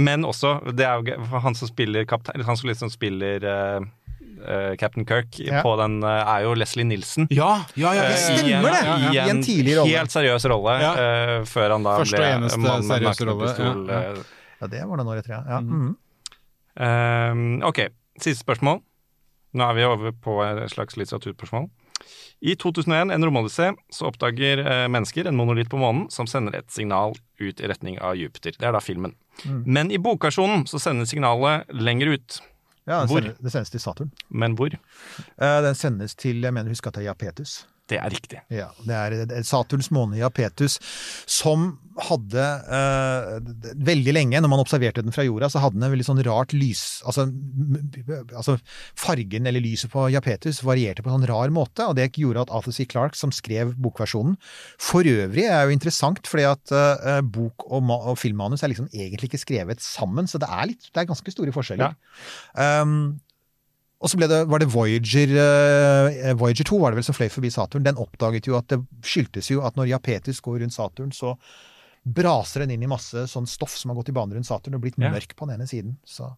men 0.00 0.24
også, 0.24 0.54
det 0.72 0.86
er 0.86 0.94
jo 0.96 1.02
gøy, 1.10 1.26
han 1.44 1.54
som 1.58 1.68
spiller 1.68 2.06
kaptein, 2.08 2.40
han 2.46 2.56
som 2.56 2.70
liksom 2.70 2.90
spiller 2.90 3.44
eh, 3.44 3.80
eh, 4.46 4.76
Captain 4.80 5.06
Kirk 5.06 5.38
Ja. 5.38 5.62
på 5.62 5.76
den, 5.80 6.02
eh, 6.04 6.34
er 6.36 6.42
jo 6.46 6.54
Leslie 6.54 6.84
Nilsen. 6.84 7.26
Ja, 7.30 7.64
ja, 7.76 7.92
ja, 7.94 8.02
det 8.08 8.18
stemmer 8.18 8.70
det! 8.70 8.82
i 8.82 8.90
en! 8.90 9.14
I 9.14 9.16
I 9.16 9.30
en 9.30 9.42
tidlig 9.42 9.76
rolle. 9.78 9.96
helt 9.98 10.10
seriøs 10.10 10.44
rolle, 10.50 10.76
Ja. 10.80 10.92
eh, 10.94 11.44
før 11.44 11.70
han 11.76 11.82
da 11.86 11.96
Første 11.98 12.16
ble 12.16 12.26
og 12.26 12.36
eneste 12.40 12.58
mann 12.58 12.86
med 12.86 12.90
seriøse 12.90 13.26
rolle, 13.26 13.48
ja, 13.90 14.00
ja. 14.02 14.12
eh, 14.62 14.68
det 14.68 14.84
var 14.88 14.96
det 14.96 15.06
nå, 15.06 15.18
etter, 15.18 15.30
ja. 15.36 15.42
ja. 15.48 15.60
Mm. 15.60 15.96
Um, 16.80 17.62
ok, 17.66 17.80
siste 18.20 18.44
spørsmål. 18.44 18.80
Nå 19.52 19.66
er 19.66 19.74
vi 19.74 19.84
over 19.84 20.12
på 20.14 20.36
et 20.46 20.70
slags 20.70 20.96
litteraturspørsmål. 20.96 21.68
I 22.40 22.54
2001, 22.56 23.10
en 23.12 23.24
romodyssé, 23.26 23.74
så 23.92 24.06
oppdager 24.08 24.62
eh, 24.62 24.86
mennesker 24.88 25.26
en 25.28 25.36
monolitt 25.36 25.68
på 25.68 25.76
månen 25.80 26.06
som 26.10 26.24
sender 26.30 26.54
et 26.56 26.70
signal 26.72 27.12
ut 27.40 27.60
i 27.60 27.68
retning 27.68 27.98
av 28.00 28.14
Jupiter. 28.16 28.54
Det 28.56 28.64
er 28.70 28.72
da 28.72 28.80
filmen. 28.80 29.12
Mm. 29.44 29.58
Men 29.66 29.90
i 29.92 29.98
bokversjonen 30.00 30.64
så 30.70 30.80
sender 30.80 31.04
signalet 31.10 31.66
lenger 31.74 32.14
ut. 32.14 32.38
Ja 32.86 33.00
det, 33.00 33.08
Hvor? 33.10 33.20
sendes, 33.20 33.38
det 33.38 33.52
sendes 33.52 33.70
til 33.70 33.80
Saturn. 33.80 34.12
Men 34.28 34.54
hvor? 34.54 34.70
Uh, 35.36 35.60
den 35.66 35.74
sendes 35.74 36.14
til 36.14 36.40
jeg 36.40 36.54
mener, 36.54 36.68
husk 36.68 36.86
at 36.86 36.94
det 36.94 37.04
er 37.04 37.10
Japetus. 37.10 37.66
Det 37.90 37.98
er 37.98 38.12
riktig. 38.12 38.40
Ja, 38.52 38.70
det 38.86 38.96
er 38.96 39.46
Saturns 39.46 39.90
måne 39.94 40.20
Japetus, 40.20 40.78
som 41.28 41.72
hadde 42.00 42.42
uh, 42.70 43.38
Veldig 43.84 44.12
lenge, 44.14 44.40
når 44.40 44.50
man 44.52 44.62
observerte 44.62 45.02
den 45.04 45.14
fra 45.14 45.24
jorda, 45.26 45.50
så 45.52 45.62
hadde 45.62 45.76
den 45.76 45.86
en 45.88 45.92
veldig 45.92 46.06
sånn 46.06 46.22
rart 46.24 46.54
lys 46.56 47.02
altså, 47.08 47.26
altså 48.28 48.56
Fargen 48.98 49.48
eller 49.50 49.64
lyset 49.64 49.92
på 49.92 50.06
Japetus 50.14 50.62
varierte 50.66 51.04
på 51.04 51.10
en 51.10 51.18
sånn 51.18 51.28
rar 51.30 51.52
måte, 51.54 51.88
og 51.90 51.98
det 51.98 52.10
gjorde 52.16 52.46
at 52.46 52.54
Arthur 52.54 52.76
C. 52.76 52.86
Clarke, 52.90 53.18
som 53.18 53.34
skrev 53.34 53.74
bokversjonen 53.80 54.38
For 54.80 55.06
øvrig 55.08 55.48
er 55.48 55.66
jo 55.66 55.74
interessant, 55.76 56.22
fordi 56.30 56.46
at 56.48 56.74
uh, 56.74 57.18
bok 57.26 57.66
og, 57.68 57.90
og 57.98 58.14
filmmanus 58.20 58.64
er 58.64 58.72
liksom 58.72 58.90
egentlig 58.92 59.30
ikke 59.30 59.44
skrevet 59.44 59.84
sammen, 59.84 60.30
så 60.30 60.40
det 60.40 60.48
er, 60.50 60.70
litt, 60.72 60.90
det 60.90 61.02
er 61.02 61.10
ganske 61.10 61.34
store 61.34 61.54
forskjeller. 61.54 61.98
Um, 62.54 63.18
og 64.00 64.08
så 64.08 64.16
ble 64.16 64.26
det, 64.30 64.38
var 64.48 64.62
det 64.62 64.68
Voyager 64.72 65.32
eh, 65.36 66.30
Voyager 66.40 66.64
2 66.70 66.78
var 66.80 66.90
det 66.94 67.00
vel 67.00 67.04
som 67.04 67.16
fløy 67.16 67.28
forbi 67.32 67.50
Saturn. 67.52 67.84
Den 67.84 67.98
oppdaget 68.00 68.46
jo 68.48 68.56
at 68.56 68.66
det 68.72 68.78
skyldtes 69.04 69.50
jo 69.52 69.60
at 69.66 69.76
når 69.76 69.90
Japetis 69.92 70.40
går 70.40 70.62
rundt 70.62 70.72
Saturn, 70.76 71.12
så 71.12 71.34
braser 72.08 72.64
den 72.64 72.72
inn 72.78 72.86
i 72.86 72.88
masse 72.88 73.26
sånn 73.28 73.44
stoff 73.50 73.74
som 73.76 73.92
har 73.92 73.98
gått 74.00 74.08
i 74.08 74.16
bane 74.16 74.32
rundt 74.34 74.48
Saturn 74.48 74.78
og 74.78 74.80
blitt 74.86 74.96
Ja. 74.96 75.10
mørk 75.12 75.36
på 75.36 75.46
den 75.46 75.58
ene 75.60 75.68
siden. 75.68 75.98
Så 76.08 76.30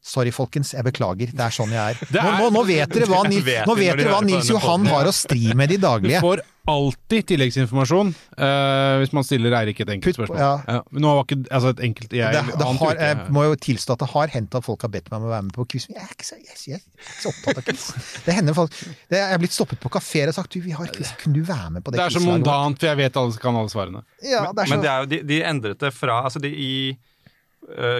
Sorry, 0.00 0.30
folkens. 0.32 0.72
Jeg 0.72 0.84
beklager. 0.86 1.28
Det 1.36 1.44
er 1.44 1.52
sånn 1.52 1.72
jeg 1.74 1.92
er. 1.92 2.06
Nå, 2.08 2.20
er- 2.22 2.38
nå, 2.40 2.46
nå 2.54 2.62
vet 2.64 2.94
dere 2.94 3.08
hva, 3.10 3.20
Det 3.26 3.34
Ni- 3.34 3.42
vet 3.44 3.66
nå 3.68 3.74
vet 3.76 3.96
de 3.98 4.04
dere 4.04 4.14
hva 4.14 4.22
Nils 4.24 4.48
Johan 4.48 4.86
har 4.88 5.04
å 5.04 5.12
stri 5.12 5.52
med 5.54 5.70
i 5.72 5.76
Du 5.76 5.86
får 6.20 6.40
alltid 6.70 7.26
tilleggsinformasjon 7.30 8.10
uh, 8.38 9.00
hvis 9.00 9.12
man 9.16 9.24
stiller 9.26 9.54
Eirik 9.58 9.80
et 9.80 9.92
enkelt 9.96 10.16
spørsmål. 10.18 10.38
ja. 10.38 10.50
Ja. 10.68 10.82
Men 10.92 11.04
nå 11.04 11.12
var 11.16 11.24
ikke 11.26 11.38
altså 11.50 11.72
et 11.74 11.80
enkelt 11.88 12.12
jeg, 12.14 12.36
det, 12.36 12.58
det 12.60 12.68
har, 12.82 13.00
jeg 13.00 13.26
må 13.34 13.44
jo 13.48 13.56
tilstå 13.56 13.96
at 13.96 14.04
det 14.04 14.08
har 14.12 14.32
hendt 14.36 14.54
at 14.58 14.66
folk 14.66 14.84
har 14.86 14.92
bedt 14.92 15.10
meg 15.10 15.20
om 15.20 15.28
å 15.28 15.32
være 15.32 15.46
med 15.48 15.56
på 15.56 15.66
quiz. 15.72 15.88
Men 15.90 16.00
jeg 16.00 16.06
er 16.06 16.14
ikke 16.14 16.28
så, 16.28 16.38
jeg, 16.38 16.58
jeg 16.68 16.78
er 16.78 16.84
ikke 16.84 17.16
så 17.24 17.32
opptatt 17.32 17.60
av 17.62 17.66
quiz. 17.68 17.86
Det 18.26 18.36
hender 18.36 18.58
folk 18.60 18.76
det, 18.76 19.18
Jeg 19.18 19.26
er 19.36 19.42
blitt 19.42 19.56
stoppet 19.56 19.82
på 19.82 19.92
kafeer 19.96 20.32
og 20.32 20.36
sagt 20.36 20.56
du, 20.56 20.60
vi 20.64 20.76
har 20.76 20.92
quiz, 20.94 21.12
kunne 21.20 21.40
du 21.40 21.44
være 21.48 21.70
med 21.76 21.84
på 21.84 21.92
det 21.94 22.00
det 22.00 22.06
er 22.06 22.16
så 22.16 22.24
mondant, 22.24 22.80
for 22.80 22.92
jeg 22.92 23.00
vet 23.02 23.20
alle 23.20 23.44
kan 23.44 23.60
alle 23.60 23.72
svarene. 23.72 24.04
Ja, 24.24 24.46
det 24.52 24.64
er 24.64 24.70
så, 24.70 24.76
Men 24.76 24.84
det 24.84 24.92
er 24.92 25.04
jo, 25.04 25.10
de, 25.14 25.22
de 25.32 25.40
endret 25.54 25.84
det 25.84 25.94
fra 25.96 26.22
altså 26.28 26.42
de, 26.44 26.52
I 26.54 26.72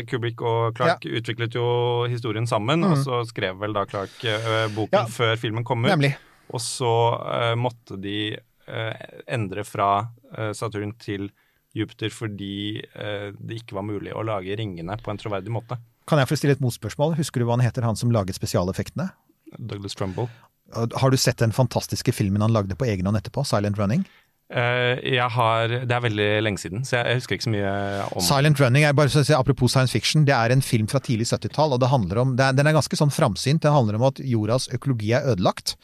Kubrick 0.08 0.40
og 0.42 0.74
Clark 0.78 1.04
utviklet 1.06 1.54
jo 1.54 2.06
historien 2.10 2.46
sammen, 2.48 2.82
og 2.84 2.96
så 3.04 3.20
skrev 3.28 3.58
vel 3.60 3.74
da 3.76 3.84
Clark 3.86 4.24
eh, 4.24 4.66
boken 4.74 4.96
Ja. 5.02 5.04
før 5.06 5.36
filmen 5.38 5.64
kom 5.64 5.84
ut. 5.84 5.90
Nemlig. 5.92 6.14
Og 6.50 6.60
så 6.64 6.90
eh, 7.30 7.54
måtte 7.60 7.98
de 8.00 8.16
eh, 8.34 9.04
endre 9.30 9.62
fra 9.68 10.08
eh, 10.36 10.50
Saturn 10.56 10.96
til 10.98 11.28
Jupiter 11.76 12.10
fordi 12.10 12.80
eh, 12.82 13.30
det 13.38 13.60
ikke 13.62 13.76
var 13.78 13.86
mulig 13.86 14.10
å 14.16 14.24
lage 14.26 14.56
ringene 14.58 14.96
på 14.98 15.12
en 15.12 15.20
troverdig 15.20 15.52
måte. 15.54 15.78
Kan 16.10 16.18
jeg 16.18 16.26
få 16.32 16.40
stille 16.40 16.56
et 16.56 16.64
motspørsmål? 16.64 17.14
Husker 17.20 17.38
du 17.38 17.46
hva 17.46 17.54
han 17.54 17.62
heter, 17.62 17.86
han 17.86 17.94
som 18.00 18.10
laget 18.10 18.34
spesialeffektene? 18.34 19.10
Douglas 19.58 19.94
Trumbull. 19.94 20.26
Har 20.74 21.10
du 21.10 21.16
sett 21.18 21.38
den 21.42 21.52
fantastiske 21.54 22.12
filmen 22.14 22.42
han 22.42 22.52
lagde 22.54 22.74
på 22.78 22.86
egen 22.86 23.06
hånd 23.06 23.18
etterpå, 23.18 23.42
'Silent 23.46 23.78
Running'? 23.78 24.04
Eh, 24.50 25.14
jeg 25.14 25.30
har 25.30 25.68
Det 25.86 25.94
er 25.94 26.02
veldig 26.02 26.30
lenge 26.42 26.58
siden, 26.58 26.82
så 26.82 26.98
jeg, 26.98 27.20
husker 27.20 27.36
ikke 27.36 27.46
så 27.46 27.52
mye 27.54 27.74
om 28.18 28.24
Silent 28.26 28.58
Running 28.58 28.82
er 28.82 28.96
bare 28.98 29.12
si, 29.12 29.34
apropos 29.36 29.70
science 29.70 29.94
fiction, 29.94 30.24
det 30.26 30.34
er 30.34 30.50
en 30.50 30.64
film 30.64 30.88
fra 30.90 30.98
tidlig 30.98 31.28
70-tall, 31.30 31.76
og 31.76 31.80
det 31.82 31.92
handler 31.92 32.18
om, 32.24 32.34
det 32.36 32.48
er, 32.48 32.56
den 32.58 32.66
er 32.66 32.74
ganske 32.74 32.98
sånn 32.98 33.14
framsynt. 33.14 33.62
Den 33.62 33.76
handler 33.76 34.00
om 34.00 34.08
at 34.10 34.18
jordas 34.18 34.66
økologi 34.74 35.12
er 35.14 35.28
ødelagt. 35.30 35.76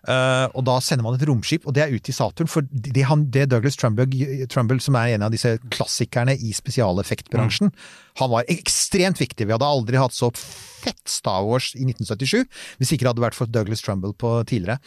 Uh, 0.00 0.48
og 0.56 0.64
da 0.64 0.78
sender 0.80 1.04
man 1.04 1.18
et 1.18 1.26
romskip, 1.28 1.66
og 1.68 1.74
det 1.76 1.84
er 1.84 1.92
ut 1.92 2.08
i 2.08 2.14
Saturn. 2.16 2.48
For 2.48 2.64
det, 2.72 3.04
han, 3.06 3.26
det 3.30 3.50
Douglas 3.52 3.76
Trumbull, 3.78 4.08
Trumbull, 4.50 4.80
som 4.82 4.96
er 4.98 5.14
en 5.14 5.26
av 5.26 5.34
disse 5.34 5.58
klassikerne 5.68 6.34
i 6.34 6.54
spesialeffektbransjen, 6.56 7.70
han 8.18 8.32
var 8.32 8.48
ekstremt 8.50 9.20
viktig. 9.20 9.46
Vi 9.46 9.54
hadde 9.54 9.68
aldri 9.68 10.00
hatt 10.00 10.16
så 10.16 10.32
fett 10.34 11.02
Star 11.08 11.44
Wars 11.44 11.74
i 11.76 11.84
1977 11.84 12.46
hvis 12.80 12.94
ikke 12.94 13.04
det 13.04 13.12
hadde 13.12 13.26
vært 13.26 13.36
for 13.36 13.50
Douglas 13.52 13.84
Trumbull 13.84 14.16
på 14.16 14.38
tidligere. 14.48 14.80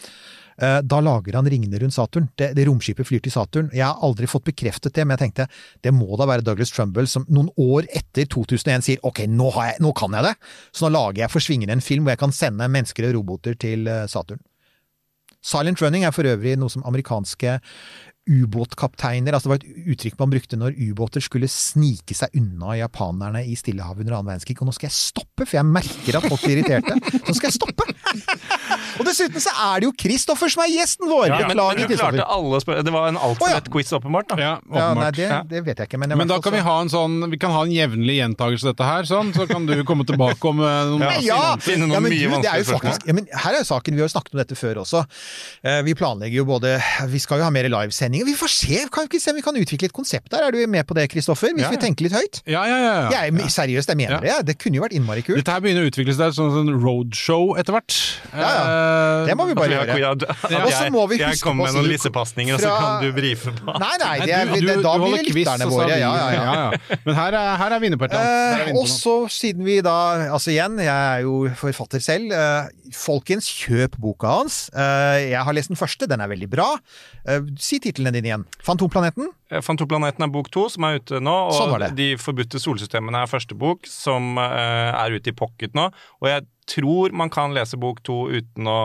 Eh, 0.58 0.80
Da 0.84 1.00
lager 1.04 1.38
han 1.40 1.50
ringene 1.50 1.80
rundt 1.82 1.96
Saturn. 1.96 2.30
Det, 2.38 2.52
det 2.58 2.68
romskipet 2.68 3.08
flyr 3.08 3.24
til 3.26 3.34
Saturn. 3.34 3.70
Jeg 3.74 3.86
har 3.88 4.00
aldri 4.06 4.30
fått 4.30 4.46
bekreftet 4.50 4.94
det, 4.94 5.06
men 5.08 5.18
jeg 5.18 5.26
tenkte 5.28 5.48
det 5.84 5.94
må 5.96 6.18
da 6.20 6.28
være 6.30 6.46
Douglas 6.46 6.74
Trumbull 6.74 7.10
som 7.10 7.26
noen 7.30 7.50
år 7.60 7.88
etter 7.94 8.28
2001 8.30 8.88
sier 8.88 9.04
ok, 9.04 9.26
nå, 9.30 9.50
jeg, 9.58 9.82
nå 9.84 9.94
kan 9.98 10.14
jeg 10.18 10.30
det, 10.30 10.34
så 10.76 10.88
nå 10.88 10.94
lager 10.98 11.24
jeg 11.26 11.34
for 11.34 11.44
svingende 11.44 11.78
en 11.78 11.86
film 11.86 12.06
hvor 12.06 12.16
jeg 12.16 12.24
kan 12.24 12.36
sende 12.36 12.70
mennesker 12.72 13.10
og 13.10 13.18
roboter 13.20 13.58
til 13.60 13.88
eh, 13.90 14.06
Saturn. 14.12 14.42
Silent 15.44 15.82
running 15.84 16.06
er 16.08 16.14
for 16.16 16.24
øvrig 16.30 16.56
noe 16.56 16.72
som 16.72 16.86
amerikanske 16.88 17.58
ubåtkapteiner 18.24 19.36
altså 19.36 19.50
Det 19.50 19.52
var 19.52 19.60
et 19.60 19.90
uttrykk 19.94 20.20
man 20.22 20.32
brukte 20.32 20.56
når 20.60 20.78
ubåter 20.80 21.24
skulle 21.24 21.50
snike 21.52 22.16
seg 22.16 22.32
unna 22.40 22.78
japanerne 22.80 23.42
i 23.44 23.56
Stillehavet 23.60 24.06
under 24.06 24.16
annen 24.16 24.32
verdenskrig. 24.32 24.56
Og 24.64 24.70
nå 24.70 24.76
skal 24.78 24.88
jeg 24.88 24.96
stoppe, 24.96 25.44
for 25.44 25.58
jeg 25.60 25.68
merker 25.68 26.20
at 26.20 26.30
folk 26.30 26.46
blir 26.46 26.62
irriterte. 26.62 26.96
Så 27.28 27.36
skal 27.36 27.50
jeg 27.50 27.58
stoppe! 27.58 27.90
Og 29.00 29.06
dessuten 29.08 29.42
så 29.42 29.52
er 29.58 29.82
det 29.82 29.88
jo 29.88 29.94
Kristoffer 29.98 30.52
som 30.54 30.62
er 30.66 30.70
gjesten 30.74 31.10
vår! 31.10 31.28
Ja, 31.32 31.40
Beklager, 31.50 31.88
Kristoffer. 31.90 32.22
alle 32.36 32.60
spør 32.62 32.82
Det 32.86 32.94
var 32.94 33.08
en 33.10 33.18
altfor 33.18 33.50
ja. 33.50 33.58
lett 33.60 33.70
quiz, 33.74 33.90
åpenbart. 33.98 34.28
da. 34.30 34.38
Ja, 34.42 34.52
Ja, 34.74 34.88
nei, 34.98 35.10
det, 35.18 35.30
det 35.50 35.62
vet 35.66 35.82
jeg 35.82 35.90
ikke, 35.90 36.00
men, 36.02 36.14
jeg 36.14 36.20
Men 36.22 36.30
da 36.30 36.38
kan 36.44 36.54
vi 36.56 36.62
ha 36.66 36.76
en 36.84 36.92
sånn 36.94 37.18
Vi 37.32 37.40
kan 37.42 37.54
ha 37.56 37.64
en 37.66 37.74
jevnlig 37.74 38.18
gjentakelse 38.20 38.68
av 38.70 38.76
dette 38.76 38.90
her, 38.90 39.08
sånn, 39.10 39.34
så 39.36 39.48
kan 39.50 39.66
du 39.70 39.74
komme 39.88 40.06
tilbake 40.10 40.50
om 40.52 40.62
eh, 40.64 40.80
noen 40.94 41.06
Ja. 41.08 41.14
Ja! 41.24 41.42
Finne 41.64 41.88
noen 41.88 41.98
ja, 41.98 42.04
men 42.04 42.14
mye 42.14 42.30
du, 42.30 42.36
det 42.44 42.52
er 42.52 42.62
jo 42.62 42.68
vanskelige 42.68 42.68
spørsmål. 42.70 42.84
faktisk, 42.94 43.08
ja, 43.10 43.18
men 43.18 43.28
her 43.46 43.58
er 43.58 43.64
jo 43.64 43.70
saken, 43.72 43.98
vi 43.98 44.04
har 44.04 44.10
jo 44.10 44.14
snakket 44.14 44.36
om 44.38 44.42
dette 44.44 44.58
før 44.60 44.82
også. 44.84 45.04
Eh, 45.64 45.80
Vi 45.88 45.96
planlegger 45.98 46.38
jo 46.44 46.46
både 46.50 46.76
Vi 47.14 47.20
skal 47.24 47.42
jo 47.42 47.48
ha 47.48 47.52
mer 47.54 47.68
livesendinger. 47.72 48.28
Vi 48.30 48.36
får 48.40 48.54
se, 48.54 48.82
kan 48.94 49.10
vi 49.12 49.20
se 49.24 49.34
om 49.34 49.40
vi 49.40 49.46
kan 49.46 49.58
utvikle 49.60 49.90
et 49.90 49.96
konsept 49.96 50.30
der. 50.34 50.46
Er 50.48 50.56
du 50.56 50.62
med 50.70 50.86
på 50.90 50.96
det, 50.98 51.08
Kristoffer? 51.14 51.54
Hvis 51.56 51.66
Ja, 51.66 51.72
vi 51.74 51.82
tenker 51.82 52.08
litt 52.08 52.16
høyt? 52.18 52.42
Ja, 52.50 52.64
ja, 52.70 52.78
ja. 52.78 52.94
ja. 53.10 53.24
Jeg 53.26 53.34
er 53.34 53.54
seriøst, 53.58 53.90
jeg 53.94 53.98
mener 54.00 54.22
det. 54.24 54.38
Det 54.52 54.58
kunne 54.62 54.78
jo 54.80 54.86
vært 54.86 54.96
innmari 54.98 55.24
kult. 55.26 55.40
Dette 55.42 55.56
her 55.56 55.64
begynner 55.64 55.86
å 55.88 55.92
utvikle 55.92 56.16
seg 56.18 56.36
som 56.38 56.52
sånn 56.54 56.72
roadshow 56.84 57.56
etter 57.60 57.76
hvert. 57.78 57.98
Ja, 58.34 58.40
ja. 58.42 58.62
Eh, 58.64 59.28
Det 59.30 59.36
må 59.38 59.46
vi 59.50 59.56
bare 59.58 59.80
gjøre. 59.86 60.14
Og 60.24 60.72
så 60.74 60.88
må 60.94 61.04
vi 61.12 61.18
jeg, 61.18 61.24
jeg 61.24 61.36
huske 61.38 61.48
kommer 61.48 61.68
med 61.70 61.78
noen 61.78 61.90
lissepasninger, 61.92 62.56
og 62.58 62.64
så 62.64 62.72
kan 62.74 63.04
du 63.04 63.12
brife 63.16 63.54
på. 63.58 63.76
Nei, 63.84 63.92
nei, 64.02 64.14
det 64.24 64.34
er, 64.38 64.52
det, 64.54 64.76
da 64.86 64.94
blir 65.02 65.16
det 65.20 65.36
lytterne 65.38 65.68
våre. 65.72 65.98
Ja, 66.02 66.12
ja, 66.18 66.32
ja. 66.38 66.98
Men 67.06 67.18
her 67.20 67.38
er, 67.40 67.50
her 67.62 67.76
er 67.78 67.84
vinnerpartiet. 67.84 68.74
Og 68.80 68.88
så, 68.92 69.16
siden 69.34 69.66
vi 69.68 69.80
da 69.86 69.96
Altså 70.34 70.52
igjen, 70.54 70.80
jeg 70.82 70.90
er 70.94 71.24
jo 71.28 71.36
forfatter 71.60 72.02
selv. 72.04 72.34
Eh, 72.34 72.90
folkens, 72.98 73.48
kjøp 73.64 74.00
boka 74.02 74.34
hans. 74.40 74.66
Eh, 74.74 75.30
jeg 75.34 75.44
har 75.48 75.56
lest 75.58 75.72
den 75.74 75.80
første, 75.80 76.10
den 76.10 76.22
er 76.24 76.32
veldig 76.32 76.50
bra. 76.52 76.70
Si 77.62 77.80
titlene 77.84 78.12
dine 78.16 78.28
igjen. 78.32 78.44
Fantomplaneten? 78.66 79.30
Fantoplaneten 79.62 80.26
er 80.26 80.32
bok 80.34 80.50
to, 80.54 80.66
som 80.72 80.88
er 80.88 81.02
ute 81.02 81.22
nå. 81.24 81.36
Og 81.52 81.60
Sånn. 81.60 81.86
De 81.98 82.14
forbudte 82.22 82.62
solsystemene 82.62 83.24
er 83.24 83.32
første 83.32 83.58
bok, 83.60 83.86
som 83.90 84.38
eh, 84.42 84.90
er 84.96 85.20
ute 85.20 85.34
i 85.34 85.38
pocket 85.38 85.78
nå. 85.78 85.90
Og 86.24 86.30
jeg 86.32 86.48
tror 86.70 87.12
man 87.12 87.30
kan 87.32 87.54
lese 87.56 87.78
bok 87.80 88.00
to 88.08 88.16
uten 88.32 88.68
å, 88.70 88.78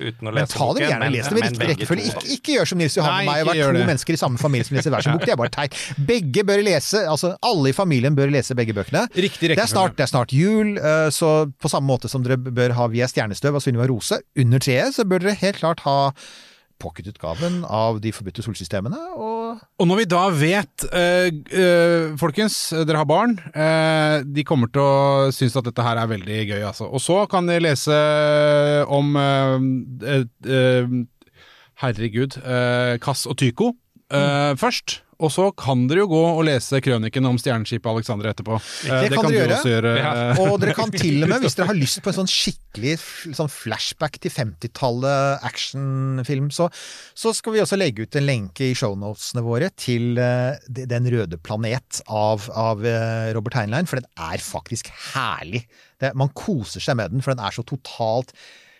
uten 0.00 0.30
å 0.30 0.32
Men 0.32 0.48
ta 0.48 0.68
dem 0.76 0.86
gjerne 0.86 1.08
og 1.10 1.14
les 1.14 1.28
dem 1.28 1.38
i 1.38 1.44
riktig 1.44 1.68
rekkefølge. 1.72 2.06
Ikke, 2.08 2.22
ikke 2.36 2.54
gjør 2.56 2.70
som 2.70 2.80
Nils 2.80 2.96
Johan 2.96 3.18
og 3.18 3.28
meg, 3.28 3.42
og 3.42 3.50
være 3.50 3.66
to 3.66 3.74
det. 3.76 3.88
mennesker 3.90 4.16
i 4.16 4.20
samme 4.22 4.40
familie 4.40 4.68
som 4.68 4.78
leser 4.78 4.94
hver 4.94 5.04
sin 5.04 5.16
bok. 5.16 5.26
Det 5.28 5.34
er 5.34 5.40
bare 5.40 5.52
teit. 5.52 5.76
Begge 6.08 6.44
bør 6.48 6.62
lese, 6.64 7.02
altså 7.08 7.34
alle 7.44 7.72
i 7.72 7.76
familien 7.76 8.16
bør 8.18 8.32
lese 8.32 8.56
begge 8.58 8.76
bøkene. 8.76 9.04
Riktig 9.12 9.52
Det 9.52 9.58
er, 9.58 9.68
snart, 9.68 9.92
rekkefølge. 9.92 9.98
det 9.98 10.06
er 10.06 10.12
snart 10.14 10.36
jul, 10.36 10.72
eh, 10.80 11.08
så 11.14 11.34
på 11.60 11.72
samme 11.72 11.92
måte 11.92 12.10
som 12.12 12.24
dere 12.24 12.40
bør 12.40 12.76
ha 12.78 12.88
Via 12.92 13.06
stjernestøv 13.08 13.56
av 13.56 13.64
Sunniva 13.64 13.86
Rose 13.88 14.18
under 14.40 14.62
treet, 14.62 14.96
så 14.96 15.04
bør 15.08 15.26
dere 15.26 15.36
helt 15.40 15.60
klart 15.60 15.84
ha 15.86 15.98
pocketutgaven 16.82 17.62
av 17.64 18.00
De 18.02 18.12
forbudte 18.12 18.42
solsystemene. 18.44 18.98
Og 19.16 19.62
Og 19.78 19.86
når 19.88 19.98
vi 20.02 20.04
da 20.08 20.22
vet, 20.32 20.84
øh, 20.90 21.30
øh, 21.52 22.18
folkens, 22.18 22.56
dere 22.88 23.02
har 23.02 23.08
barn, 23.08 23.38
Øh, 23.54 24.24
de 24.34 24.44
kommer 24.48 24.66
til 24.72 24.80
å 24.82 25.30
synes 25.34 25.56
at 25.60 25.64
dette 25.68 25.82
her 25.84 25.96
er 26.00 26.08
veldig 26.10 26.38
gøy, 26.50 26.62
altså. 26.66 26.88
Og 26.88 27.00
så 27.04 27.22
kan 27.30 27.46
de 27.48 27.58
lese 27.60 27.96
om 28.88 29.16
eh, 29.16 29.58
eh, 30.08 30.24
eh, 30.48 30.88
Herregud, 31.82 32.36
eh, 32.42 32.98
Kass 33.02 33.26
og 33.26 33.36
Tycho 33.38 33.72
Mm. 34.12 34.56
først. 34.60 34.98
Og 35.22 35.30
så 35.30 35.44
kan 35.54 35.84
dere 35.90 36.02
jo 36.02 36.08
gå 36.10 36.20
og 36.32 36.40
lese 36.48 36.80
krøniken 36.82 37.26
om 37.28 37.36
stjerneskipet 37.38 37.86
Alexander 37.92 38.32
etterpå. 38.32 38.56
Det, 38.82 39.10
Det 39.12 39.18
kan 39.20 39.28
du 39.28 39.36
dere 39.36 39.44
gjøre. 39.44 39.58
også 39.58 39.72
gjøre. 39.72 39.92
Ja. 40.00 40.12
eh, 40.32 40.40
Og 40.42 40.56
dere 40.62 40.74
kan 40.74 40.90
til 40.94 41.22
og 41.22 41.30
med, 41.30 41.40
hvis 41.44 41.56
dere 41.58 41.68
har 41.70 41.78
lyst 41.78 42.00
på 42.02 42.10
en 42.10 42.18
sånn 42.22 42.32
skikkelig 42.32 42.96
sånn 43.38 43.52
flashback 43.52 44.18
til 44.24 44.34
50-tallet 44.34 45.46
actionfilm, 45.46 46.50
så, 46.54 46.66
så 47.14 47.32
skal 47.36 47.54
vi 47.56 47.62
også 47.62 47.78
legge 47.78 48.06
ut 48.06 48.18
en 48.18 48.26
lenke 48.26 48.70
i 48.72 48.74
shownotesene 48.78 49.44
våre 49.46 49.70
til 49.78 50.18
uh, 50.18 50.58
Den 50.66 51.06
røde 51.12 51.38
planet 51.38 52.02
av, 52.08 52.48
av 52.58 52.82
uh, 52.82 53.30
Robert 53.36 53.60
Heinlein, 53.60 53.86
for 53.90 54.02
den 54.02 54.10
er 54.18 54.42
faktisk 54.42 54.90
herlig. 55.14 55.64
Det, 56.02 56.14
man 56.18 56.32
koser 56.34 56.82
seg 56.82 56.98
med 56.98 57.14
den, 57.14 57.22
for 57.22 57.34
den 57.36 57.44
er 57.46 57.54
så 57.54 57.62
totalt 57.66 58.34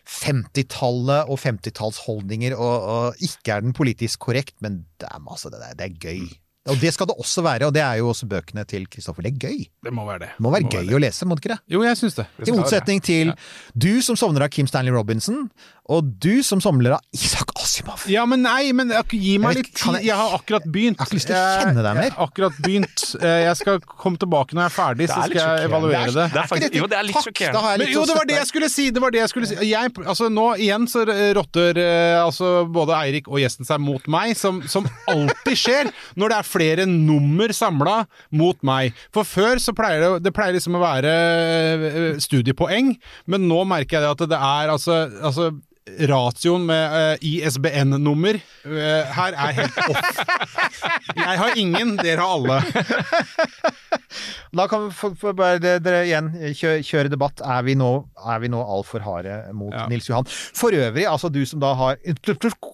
50-tallet 0.08 1.30
og 1.30 1.38
50-tallsholdninger, 1.40 2.56
og, 2.58 2.86
og 2.94 3.24
ikke 3.24 3.56
er 3.56 3.66
den 3.66 3.74
politisk 3.76 4.24
korrekt, 4.28 4.56
men 4.64 4.84
det 5.00 5.10
er, 5.10 5.20
masse, 5.22 5.50
det, 5.52 5.60
er, 5.62 5.76
det 5.78 5.90
er 5.90 5.98
gøy. 6.02 6.30
Og 6.70 6.78
det 6.78 6.92
skal 6.94 7.08
det 7.10 7.16
også 7.18 7.42
være, 7.42 7.66
og 7.66 7.74
det 7.74 7.82
er 7.82 7.98
jo 7.98 8.08
også 8.12 8.28
bøkene 8.30 8.62
til 8.70 8.84
Kristoffer. 8.86 9.24
Det 9.26 9.32
er 9.32 9.48
gøy. 9.48 9.64
Det 9.82 9.92
må 9.94 10.04
være 10.06 10.20
det. 10.22 10.28
Det 10.36 10.44
må 10.46 10.52
være 10.54 10.68
gøy 10.70 10.94
å 10.94 11.00
lese, 11.02 11.26
må 11.26 11.34
det 11.34 11.42
ikke 11.42 11.56
det? 11.56 11.62
Jo, 11.74 11.80
jeg 11.82 11.98
syns 11.98 12.18
det. 12.20 12.26
I 12.46 12.54
motsetning 12.54 13.02
til 13.02 13.32
du 13.74 13.90
som 14.06 14.18
sovner 14.18 14.46
av 14.46 14.52
Kim 14.54 14.70
Stanley 14.70 14.94
Robinson, 14.94 15.48
og 15.90 16.12
du 16.22 16.42
som 16.46 16.60
somler 16.62 16.92
av 16.94 17.00
Isak 17.12 17.50
Asimov. 17.58 18.04
Ja, 18.10 18.22
men 18.26 18.42
nei, 18.44 18.70
men 18.72 18.90
gi 19.10 19.36
meg 19.38 19.56
litt 19.56 19.72
tid. 19.74 19.94
jeg- 19.96 20.04
Jeg 20.06 20.16
har 20.16 20.30
akkurat 20.38 20.62
begynt. 20.70 20.96
Jeg 20.98 21.02
har 21.02 21.06
ikke 21.06 21.18
lyst 21.18 21.26
til 21.26 21.36
å 21.36 21.62
kjenne 21.62 21.82
deg 21.82 21.94
mer. 21.96 22.02
Jeg 22.02 22.12
har 22.12 22.26
akkurat 22.28 22.52
begynt. 22.62 23.02
Eh, 23.22 23.42
Jeg 23.42 23.56
skal 23.56 23.80
komme 23.80 24.16
tilbake 24.18 24.54
når 24.54 24.62
jeg 24.62 24.70
er 24.70 24.76
ferdig, 24.76 25.08
så 25.08 25.18
er 25.18 25.28
skal 25.28 25.58
jeg 25.58 25.68
evaluere 25.70 26.06
det. 26.06 26.14
Det 26.14 26.22
er 26.22 26.42
ikke 26.42 26.48
faktisk, 26.52 26.74
jo, 26.74 26.86
det 26.86 26.98
er 26.98 27.02
litt 27.02 27.16
sjokkerende. 27.16 27.62
Men 27.62 27.78
litt 27.86 27.94
jo, 27.94 28.04
det 28.06 28.16
var 28.16 28.24
det 28.30 28.36
jeg 28.36 28.46
skulle 28.46 28.68
si! 28.70 28.90
Det 28.90 29.00
var 29.02 29.10
det 29.10 29.20
jeg 29.20 29.28
skulle 29.32 29.46
si. 29.50 29.54
Jeg, 29.70 29.90
altså, 30.06 30.28
nå 30.30 30.46
igjen 30.58 30.86
så 30.88 31.02
rotter 31.34 31.78
eh, 31.82 32.22
altså, 32.24 32.52
både 32.70 32.94
Eirik 33.02 33.28
og 33.28 33.38
gjesten 33.42 33.66
seg 33.66 33.80
mot 33.80 34.06
meg, 34.08 34.36
som, 34.36 34.62
som 34.68 34.86
alltid 35.08 35.56
skjer 35.58 35.92
når 36.16 36.28
det 36.28 36.38
er 36.38 36.42
flere 36.52 36.86
nummer 36.86 37.48
samla 37.52 38.06
mot 38.30 38.56
meg. 38.62 38.92
For 39.12 39.24
før 39.24 39.56
så 39.58 39.74
pleier 39.74 40.00
det, 40.18 40.22
det 40.24 40.34
pleier 40.34 40.54
liksom 40.54 40.74
å 40.78 40.82
være 40.82 41.12
eh, 41.12 42.16
studiepoeng, 42.22 42.96
men 43.26 43.48
nå 43.48 43.64
merker 43.66 43.98
jeg 43.98 44.02
det 44.06 44.14
at 44.14 44.28
det 44.28 44.38
er 44.38 44.72
altså, 44.72 44.96
altså 45.22 45.50
Ratioen 45.90 46.66
med 46.66 47.12
eh, 47.12 47.24
ISBN-nummer 47.26 48.36
eh, 48.38 49.14
her 49.16 49.34
er 49.34 49.56
helt 49.56 49.78
off. 49.82 50.20
Jeg 51.18 51.38
har 51.40 51.58
ingen, 51.58 51.96
dere 51.98 52.22
har 52.22 52.36
alle. 52.36 52.60
Da 54.52 54.66
kan 54.68 54.90
vi 54.90 55.32
bare 55.32 55.58
det- 55.58 55.82
dere 55.82 56.02
igjen 56.04 56.26
kjøre, 56.52 56.82
kjøre 56.84 57.08
debatt. 57.10 57.40
Er 57.40 57.62
vi 57.64 57.74
nå, 57.74 58.04
er 58.28 58.38
vi 58.42 58.48
nå 58.52 58.60
altfor 58.60 59.00
harde 59.00 59.52
mot 59.54 59.72
Ja. 59.72 59.86
Nils 59.88 60.06
Johan? 60.08 60.26
For 60.28 60.70
øvrig, 60.72 61.06
altså 61.08 61.30
du 61.32 61.44
som 61.46 61.58
da 61.60 61.74
har 61.74 61.96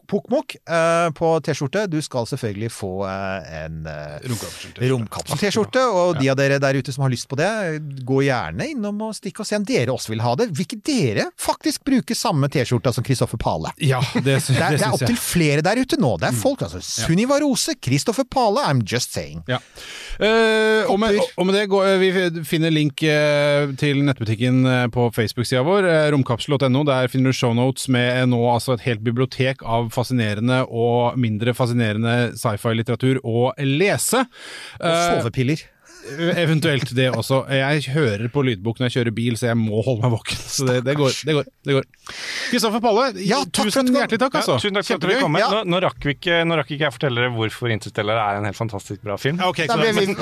Pukmok 0.08 0.56
eh, 0.66 1.10
på 1.14 1.28
T-skjorte, 1.44 1.86
du 1.88 2.00
skal 2.02 2.24
selvfølgelig 2.26 2.70
få 2.72 3.04
eh, 3.06 3.64
en 3.64 3.86
eh, 3.86 4.18
Romkapsel-T-skjorte, 4.88 5.82
og 5.92 6.18
de 6.18 6.30
av 6.32 6.36
dere 6.40 6.58
der 6.58 6.78
ute 6.80 6.92
som 6.94 7.04
har 7.04 7.12
lyst 7.12 7.28
på 7.28 7.36
det, 7.38 7.48
gå 8.08 8.22
gjerne 8.26 8.70
innom 8.72 9.00
og 9.02 9.14
stikk 9.14 9.40
og 9.44 9.46
se 9.46 9.58
om 9.60 9.66
dere 9.68 9.92
også 9.94 10.14
vil 10.14 10.22
ha 10.24 10.34
det. 10.40 10.48
Vil 10.56 10.66
ikke 10.66 10.80
dere 10.88 11.28
faktisk 11.38 11.84
bruke 11.84 12.16
samme 12.16 12.48
T-skjorta 12.50 12.92
som 12.96 13.04
Kristoffer 13.06 13.38
Pale? 13.38 13.70
Ja, 13.78 14.00
det, 14.14 14.24
Det 14.24 14.56
det 14.56 14.78
det 14.78 14.82
er 14.82 14.96
opptil 14.96 15.16
flere 15.20 15.62
der 15.62 15.76
ute 15.78 15.98
nå. 16.00 16.16
Det 16.18 16.32
er 16.32 16.40
folk, 16.40 16.62
altså. 16.66 16.80
Sunniva 16.82 17.38
Rose, 17.44 17.76
Kristoffer 17.80 18.24
Pale, 18.24 18.64
I'm 18.66 18.82
just 18.82 19.12
saying. 19.14 19.44
Ja. 19.46 19.60
Eh, 20.18 20.88
med 20.98 21.54
det 21.54 21.67
går, 21.70 21.86
vi 22.00 22.42
finner 22.48 22.72
link 22.72 23.02
eh, 23.06 23.70
til 23.80 24.02
nettbutikken 24.06 24.60
eh, 24.68 24.84
på 24.94 25.08
Facebook-sida 25.14 25.62
vår, 25.66 25.86
eh, 25.88 26.08
romkapsel.no. 26.14 26.84
Der 26.88 27.10
finner 27.12 27.32
du 27.34 27.38
shownotes 27.38 27.88
med 27.92 28.08
eh, 28.22 28.26
nå 28.30 28.40
altså 28.50 28.74
et 28.76 28.84
helt 28.86 29.04
bibliotek 29.06 29.64
av 29.64 29.90
fascinerende 29.94 30.64
og 30.68 31.18
mindre 31.20 31.54
fascinerende 31.56 32.34
sci-fi-litteratur 32.38 33.22
å 33.24 33.50
lese. 33.62 34.24
Og 34.80 34.88
Eh, 34.88 35.02
sovepiller. 35.18 35.64
Eventuelt 36.38 36.90
det 36.96 37.08
også. 37.14 37.42
Jeg 37.52 37.82
hører 37.94 38.28
på 38.32 38.42
lydbok 38.46 38.78
når 38.80 38.88
jeg 38.88 38.94
kjører 38.98 39.14
bil, 39.16 39.36
så 39.40 39.50
jeg 39.50 39.58
må 39.60 39.82
holde 39.86 40.02
meg 40.04 40.12
våken. 40.16 40.40
Så 40.40 40.66
det, 40.68 40.76
det 40.86 40.94
går. 40.98 41.12
det 41.28 41.34
går, 41.38 41.48
det 41.68 41.76
går. 41.78 41.86
Kristoffer 42.50 42.80
Palle, 42.84 43.06
Ja, 43.28 43.42
tusen 43.52 43.86
du 43.88 43.92
hjertelig 43.96 44.20
takk, 44.22 44.38
altså. 44.40 44.56
Ja, 44.56 44.62
tusen 44.62 44.78
takk 44.78 44.86
for 44.88 44.94
at 44.98 45.06
dere 45.08 45.20
kom. 45.22 45.38
Ja. 45.40 45.48
Nå, 45.52 45.62
nå, 45.74 45.80
rakk 45.84 46.00
vi 46.08 46.14
ikke, 46.16 46.40
nå 46.48 46.58
rakk 46.60 46.72
ikke 46.74 46.86
jeg 46.88 46.94
fortelle 46.96 47.20
dere 47.22 47.32
hvorfor 47.36 47.74
Interstellar 47.74 48.22
er 48.24 48.40
en 48.40 48.48
helt 48.48 48.58
fantastisk 48.58 49.02
bra 49.04 49.18
film. 49.20 49.38
Ja, 49.42 49.50
ok, 49.52 49.62
så 49.64 49.68
Da 49.68 49.76
da- 49.76 49.82
vi- 49.82 50.06
Nei, 50.06 50.06
men 50.06 50.16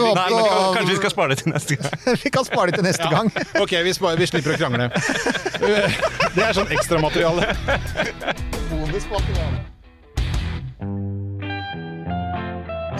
Kanskje 0.76 0.90
vi 0.90 0.96
skal 1.02 1.14
spare 1.14 1.28
det 1.34 1.38
til 1.44 1.52
neste 1.52 1.76
gang. 1.80 1.92
Vi 2.26 2.30
kan 2.34 2.44
spare 2.48 2.66
det 2.72 2.80
til 2.80 2.84
neste 2.88 3.08
gang. 3.12 3.30
Ok, 3.66 3.72
vi, 3.84 3.92
sparer, 3.96 4.18
vi 4.20 4.26
slipper 4.26 4.56
å 4.56 4.58
krangle. 4.60 4.90
Det 6.36 6.42
er 6.44 6.52
sånn 6.56 6.68
ekstramateriale. 6.74 7.54